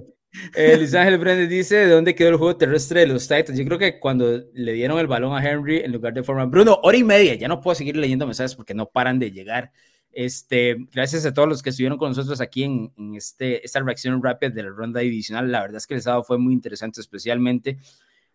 Eh, 0.54 0.76
Luis 0.76 0.94
Ángel 0.94 1.16
Brendes 1.16 1.48
dice, 1.48 1.76
¿de 1.76 1.88
dónde 1.88 2.14
quedó 2.14 2.28
el 2.28 2.36
juego 2.36 2.58
terrestre 2.58 3.00
de 3.00 3.06
los 3.06 3.26
Titans? 3.26 3.58
Yo 3.58 3.64
creo 3.64 3.78
que 3.78 3.98
cuando 3.98 4.42
le 4.52 4.72
dieron 4.74 4.98
el 4.98 5.06
balón 5.06 5.34
a 5.34 5.42
Henry 5.42 5.78
en 5.78 5.92
lugar 5.92 6.12
de 6.12 6.22
Foreman. 6.22 6.50
Bruno, 6.50 6.78
hora 6.82 6.98
y 6.98 7.04
media, 7.04 7.34
ya 7.36 7.48
no 7.48 7.62
puedo 7.62 7.74
seguir 7.74 7.96
leyendo 7.96 8.26
mensajes 8.26 8.54
porque 8.54 8.74
no 8.74 8.84
paran 8.84 9.18
de 9.18 9.30
llegar. 9.30 9.72
Este, 10.10 10.76
gracias 10.92 11.24
a 11.24 11.32
todos 11.32 11.48
los 11.48 11.62
que 11.62 11.70
estuvieron 11.70 11.96
con 11.96 12.10
nosotros 12.10 12.42
aquí 12.42 12.64
en, 12.64 12.92
en 12.98 13.14
este, 13.14 13.64
esta 13.64 13.80
reacción 13.80 14.22
rápida 14.22 14.50
de 14.50 14.62
la 14.62 14.68
ronda 14.68 15.00
divisional. 15.00 15.50
La 15.50 15.62
verdad 15.62 15.78
es 15.78 15.86
que 15.86 15.94
el 15.94 16.02
sábado 16.02 16.22
fue 16.22 16.36
muy 16.36 16.52
interesante, 16.52 17.00
especialmente 17.00 17.78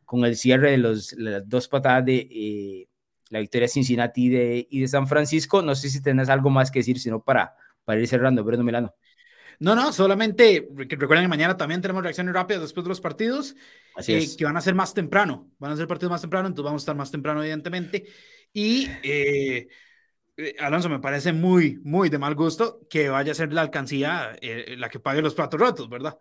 con 0.06 0.26
el 0.26 0.36
cierre 0.36 0.72
de 0.72 0.78
los, 0.78 1.14
las 1.14 1.48
dos 1.48 1.68
patadas 1.68 2.06
de 2.06 2.16
eh, 2.32 2.88
la 3.30 3.40
victoria 3.40 3.66
de 3.66 3.70
Cincinnati 3.70 4.26
y 4.26 4.30
de, 4.30 4.68
y 4.70 4.82
de 4.82 4.88
San 4.88 5.08
Francisco. 5.08 5.62
No 5.62 5.76
sé 5.76 5.90
si 5.90 6.02
tenés 6.02 6.30
algo 6.30 6.50
más 6.50 6.72
que 6.72 6.80
decir, 6.80 7.00
sino 7.00 7.22
para, 7.24 7.56
para 7.84 8.00
ir 8.00 8.08
cerrando, 8.08 8.44
Bruno 8.44 8.64
Milano. 8.64 8.94
No, 9.60 9.76
no, 9.76 9.92
solamente 9.92 10.68
recuerden 10.76 11.26
que 11.26 11.30
mañana 11.30 11.58
también 11.58 11.82
tenemos 11.82 12.04
reacciones 12.04 12.34
rápidas 12.34 12.62
después 12.62 12.84
de 12.84 12.90
los 12.90 13.02
partidos, 13.02 13.56
Así 13.96 14.14
eh, 14.14 14.18
es. 14.18 14.38
que 14.38 14.46
van 14.46 14.56
a 14.56 14.62
ser 14.62 14.76
más 14.76 14.94
temprano, 14.94 15.50
van 15.58 15.72
a 15.72 15.76
ser 15.76 15.88
partidos 15.88 16.12
más 16.12 16.22
temprano, 16.22 16.48
entonces 16.48 16.66
vamos 16.66 16.82
a 16.82 16.84
estar 16.84 16.96
más 16.96 17.10
temprano, 17.10 17.42
evidentemente. 17.42 18.06
Y 18.54 18.88
eh, 19.02 19.68
eh, 20.38 20.56
Alonso, 20.60 20.90
me 20.90 21.00
parece 21.00 21.34
muy, 21.34 21.80
muy 21.84 22.10
de 22.10 22.20
mal 22.20 22.36
gusto 22.36 22.82
que 22.90 23.10
vaya 23.10 23.32
a 23.32 23.36
ser 23.36 23.52
la 23.54 23.62
alcancía 23.62 24.38
eh, 24.42 24.76
la 24.78 24.90
que 24.90 25.00
pague 25.00 25.22
los 25.22 25.34
platos 25.34 25.60
rotos, 25.60 25.90
¿verdad? 25.90 26.18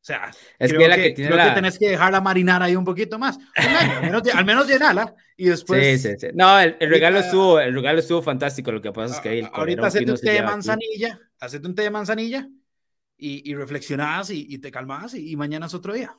O 0.00 0.02
sea, 0.02 0.30
Es 0.58 0.70
creo 0.70 0.80
que 0.80 0.88
la 0.88 0.96
que, 0.96 1.02
que 1.02 1.10
tiene 1.10 1.28
creo 1.30 1.36
la- 1.36 1.48
que 1.50 1.54
tenés 1.56 1.78
que 1.78 1.90
dejarla 1.90 2.20
marinar 2.22 2.62
ahí 2.62 2.74
un 2.74 2.84
poquito 2.84 3.18
más. 3.18 3.36
Un 3.36 3.64
año, 3.64 3.92
al 3.98 4.02
menos, 4.02 4.22
al 4.34 4.44
menos 4.46 4.66
llenala 4.66 5.14
y 5.36 5.44
después. 5.46 6.00
sí, 6.00 6.08
sí, 6.08 6.14
sí. 6.18 6.26
No, 6.34 6.58
el, 6.58 6.76
el 6.80 6.88
regalo 6.88 7.16
ahorita- 7.18 7.26
estuvo, 7.28 7.60
el 7.60 7.74
regalo 7.74 7.98
estuvo 7.98 8.22
fantástico. 8.22 8.72
Lo 8.72 8.80
que 8.80 8.92
pasa 8.92 9.16
es 9.16 9.20
que 9.20 9.28
ahí 9.28 9.38
el 9.40 9.48
Ahorita 9.52 9.86
hacete 9.86 10.10
un 10.10 10.18
té 10.18 10.32
de 10.32 10.42
manzanilla, 10.42 11.20
hacete 11.38 11.66
un 11.68 11.74
té 11.74 11.82
de 11.82 11.90
manzanilla 11.90 12.48
y, 13.18 13.50
y 13.50 13.54
reflexionás 13.54 14.30
y, 14.30 14.46
y 14.48 14.58
te 14.58 14.70
calmas 14.70 15.12
y, 15.14 15.30
y 15.32 15.36
mañana 15.36 15.66
es 15.66 15.74
otro 15.74 15.92
día. 15.92 16.16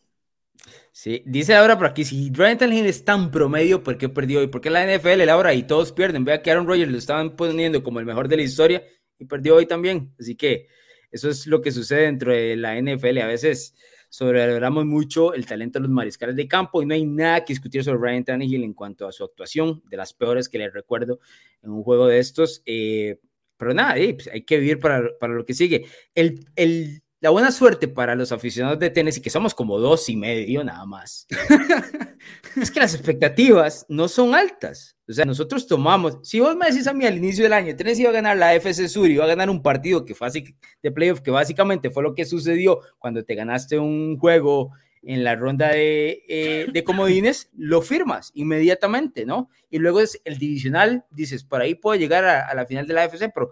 Sí, 0.91 1.24
dice 1.26 1.56
ahora 1.56 1.76
por 1.78 1.88
aquí, 1.88 2.06
si 2.06 2.30
Ryan 2.32 2.60
Tannehill 2.60 2.86
es 2.86 3.03
tan 3.03 3.32
promedio, 3.32 3.82
¿por 3.82 3.98
qué 3.98 4.10
perdió? 4.10 4.44
¿Y 4.44 4.48
por 4.48 4.62
qué 4.62 4.70
la 4.70 4.84
NFL, 4.86 5.26
Laura, 5.26 5.56
y 5.56 5.64
todos 5.64 5.91
pierden? 5.91 6.24
Vea 6.24 6.44
que 6.44 6.52
Aaron 6.52 6.68
Rodgers 6.68 6.91
lo 6.91 6.98
estaban 6.99 7.36
poniendo 7.36 7.82
como 7.82 7.99
el 7.99 8.06
mejor 8.06 8.28
de 8.28 8.36
la 8.36 8.44
historia 8.44 8.84
y 9.18 9.26
perdió 9.26 9.56
hoy 9.56 9.66
también. 9.66 10.14
Así 10.20 10.36
que 10.36 10.68
eso 11.12 11.30
es 11.30 11.48
lo 11.48 11.62
que 11.62 11.72
sucede 11.72 12.04
dentro 12.04 12.32
de 12.32 12.56
la 12.56 12.80
NFL. 12.80 13.20
A 13.20 13.28
veces 13.28 13.76
sobrevaloramos 14.10 14.86
mucho 14.86 15.34
el 15.34 15.46
talento 15.46 15.80
de 15.80 15.84
los 15.84 15.92
mariscales 15.92 16.36
de 16.36 16.48
campo 16.48 16.82
y 16.82 16.86
no 16.86 16.94
hay 16.94 17.06
nada 17.06 17.46
que 17.46 17.54
discutir 17.54 17.84
sobre 17.84 18.00
Ryan 18.00 18.26
Tannehill 18.26 18.64
en 18.64 18.74
cuanto 18.74 19.08
a 19.08 19.12
su 19.12 19.24
actuación, 19.24 19.82
de 19.90 19.98
las 19.98 20.14
peores 20.14 20.50
que 20.50 20.58
le 20.58 20.70
recuerdo 20.70 21.20
en 21.64 21.72
un 21.72 21.84
juego 21.84 22.08
de 22.08 22.20
estos. 22.20 22.62
Eh, 22.66 23.20
pero 23.58 23.74
nada, 23.74 23.98
eh, 23.98 24.14
pues 24.14 24.28
hay 24.28 24.44
que 24.44 24.58
vivir 24.58 24.80
para, 24.80 25.18
para 25.20 25.34
lo 25.34 25.46
que 25.46 25.54
sigue. 25.54 25.86
El, 26.16 26.46
el, 26.56 27.04
la 27.22 27.30
buena 27.30 27.52
suerte 27.52 27.88
para 27.88 28.15
los 28.15 28.31
aficionados 28.31 28.80
de 28.80 28.89
Tennessee, 28.89 29.22
que 29.22 29.30
somos 29.30 29.53
como 29.53 29.80
dos 29.80 30.10
y 30.10 30.18
medio 30.18 30.64
nada 30.64 30.85
más, 30.88 31.27
es 32.60 32.72
que 32.72 32.80
las 32.80 32.95
expectativas 32.95 33.85
no 33.88 34.07
son 34.07 34.34
altas. 34.34 34.98
O 35.07 35.14
sea, 35.14 35.26
nosotros 35.26 35.68
tomamos, 35.68 36.18
si 36.23 36.39
vos 36.39 36.56
me 36.56 36.65
decís 36.65 36.88
a 36.88 36.93
mí 36.93 37.06
al 37.06 37.18
inicio 37.18 37.43
del 37.43 37.53
año, 37.53 37.76
Tennessee 37.76 38.02
iba 38.02 38.10
a 38.10 38.14
ganar 38.14 38.38
la 38.38 38.56
FC 38.56 38.89
Sur 38.89 39.07
y 39.07 39.14
iba 39.14 39.26
a 39.26 39.27
ganar 39.27 39.52
un 39.52 39.61
partido 39.61 40.03
que 40.03 40.15
fue 40.15 40.27
así 40.27 40.56
de 40.81 40.91
playoff, 40.91 41.22
que 41.22 41.30
básicamente 41.30 41.91
fue 41.91 42.02
lo 42.02 42.15
que 42.15 42.26
sucedió 42.26 42.80
cuando 42.98 43.23
te 43.23 43.35
ganaste 43.35 43.77
un 43.77 44.18
juego 44.18 44.72
en 45.03 45.23
la 45.23 45.35
ronda 45.35 45.69
de, 45.69 46.23
eh, 46.27 46.68
de 46.73 46.84
comodines, 46.84 47.49
lo 47.56 47.84
firmas 47.84 48.31
inmediatamente, 48.34 49.27
¿no? 49.27 49.49
Y 49.69 49.77
luego 49.77 49.99
es 49.99 50.19
el 50.26 50.39
divisional, 50.39 51.06
dices, 51.11 51.43
por 51.43 51.61
ahí 51.61 51.76
puedo 51.76 51.99
llegar 51.99 52.26
a, 52.26 52.48
a 52.48 52.56
la 52.56 52.65
final 52.65 52.88
de 52.88 52.93
la 52.95 53.03
FC, 53.03 53.30
pero 53.30 53.52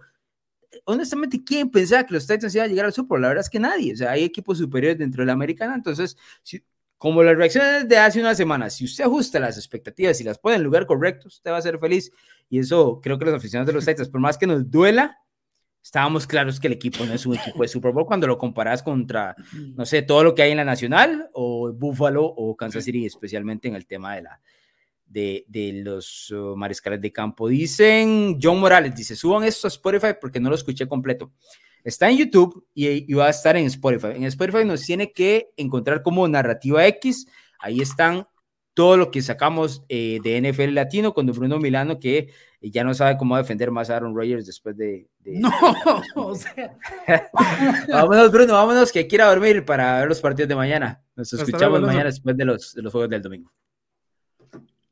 honestamente, 0.85 1.43
¿quién 1.43 1.69
pensaba 1.69 2.05
que 2.05 2.13
los 2.13 2.27
Titans 2.27 2.53
iban 2.55 2.65
a 2.65 2.69
llegar 2.69 2.85
al 2.85 2.93
Super 2.93 3.09
Bowl? 3.09 3.21
La 3.21 3.27
verdad 3.29 3.43
es 3.43 3.49
que 3.49 3.59
nadie. 3.59 3.93
O 3.93 3.95
sea, 3.97 4.11
hay 4.11 4.23
equipos 4.23 4.57
superiores 4.57 4.97
dentro 4.97 5.21
de 5.21 5.27
la 5.27 5.33
americana. 5.33 5.75
Entonces, 5.75 6.17
si, 6.43 6.63
como 6.97 7.23
las 7.23 7.35
reacciones 7.35 7.87
de 7.87 7.97
hace 7.97 8.19
una 8.19 8.35
semana, 8.35 8.69
si 8.69 8.85
usted 8.85 9.05
ajusta 9.05 9.39
las 9.39 9.57
expectativas 9.57 10.19
y 10.19 10.23
las 10.23 10.37
pone 10.37 10.57
en 10.57 10.63
lugar 10.63 10.85
correcto, 10.85 11.27
usted 11.27 11.51
va 11.51 11.57
a 11.57 11.61
ser 11.61 11.79
feliz. 11.79 12.11
Y 12.49 12.59
eso 12.59 12.99
creo 13.01 13.17
que 13.17 13.25
los 13.25 13.33
aficionados 13.33 13.67
de 13.67 13.73
los 13.73 13.85
Titans, 13.85 14.09
por 14.09 14.19
más 14.19 14.37
que 14.37 14.47
nos 14.47 14.69
duela, 14.69 15.17
estábamos 15.81 16.27
claros 16.27 16.59
que 16.59 16.67
el 16.67 16.73
equipo 16.73 17.05
no 17.05 17.13
es 17.13 17.25
un 17.25 17.35
equipo 17.35 17.61
de 17.61 17.67
Super 17.67 17.91
Bowl 17.91 18.05
cuando 18.05 18.27
lo 18.27 18.37
comparas 18.37 18.83
contra, 18.83 19.35
no 19.75 19.85
sé, 19.85 20.01
todo 20.01 20.23
lo 20.23 20.35
que 20.35 20.43
hay 20.43 20.51
en 20.51 20.57
la 20.57 20.65
Nacional 20.65 21.29
o 21.33 21.71
Buffalo 21.71 22.25
o 22.25 22.55
Kansas 22.55 22.83
City, 22.83 23.05
especialmente 23.05 23.67
en 23.67 23.75
el 23.75 23.85
tema 23.85 24.15
de 24.15 24.23
la, 24.23 24.41
de, 25.09 25.43
de, 25.47 25.73
los 25.83 26.31
uh, 26.31 26.55
mariscales 26.55 27.01
de 27.01 27.11
campo. 27.11 27.49
Dicen 27.49 28.39
John 28.41 28.59
Morales, 28.59 28.95
dice, 28.95 29.15
suban 29.15 29.43
esto 29.43 29.67
a 29.67 29.69
Spotify 29.69 30.13
porque 30.19 30.39
no 30.39 30.49
lo 30.49 30.55
escuché 30.55 30.87
completo. 30.87 31.31
Está 31.83 32.09
en 32.09 32.17
YouTube 32.17 32.65
y, 32.73 33.11
y, 33.11 33.13
va 33.13 33.27
a 33.27 33.31
estar 33.31 33.57
en 33.57 33.65
Spotify. 33.65 34.09
En 34.15 34.23
Spotify 34.25 34.65
nos 34.65 34.81
tiene 34.81 35.11
que 35.11 35.51
encontrar 35.57 36.03
como 36.03 36.27
Narrativa 36.27 36.85
X. 36.85 37.27
Ahí 37.59 37.81
están 37.81 38.27
todo 38.79 38.95
lo 38.95 39.11
que 39.11 39.21
sacamos 39.21 39.83
eh, 39.89 40.19
de 40.23 40.39
NFL 40.41 40.73
Latino 40.73 41.13
con 41.13 41.25
Bruno 41.27 41.59
Milano, 41.59 41.99
que 41.99 42.29
ya 42.61 42.83
no 42.85 42.93
sabe 42.93 43.17
cómo 43.17 43.35
defender 43.35 43.71
más 43.71 43.89
a 43.89 43.97
Aaron 43.97 44.15
Rodgers 44.15 44.45
después 44.45 44.77
de... 44.77 45.09
de 45.19 45.39
no, 45.39 45.51
o 46.15 46.33
sea... 46.33 46.77
vámonos, 47.89 48.31
Bruno, 48.31 48.53
vámonos, 48.53 48.91
que 48.93 49.05
quiera 49.05 49.27
dormir 49.27 49.65
para 49.65 49.99
ver 49.99 50.07
los 50.07 50.21
partidos 50.21 50.47
de 50.47 50.55
mañana. 50.55 51.03
Nos 51.13 51.33
escuchamos 51.33 51.81
mañana 51.81 52.05
después 52.05 52.37
de 52.37 52.45
los, 52.45 52.73
de 52.73 52.81
los 52.81 52.91
juegos 52.91 53.09
del 53.09 53.21
domingo. 53.21 53.51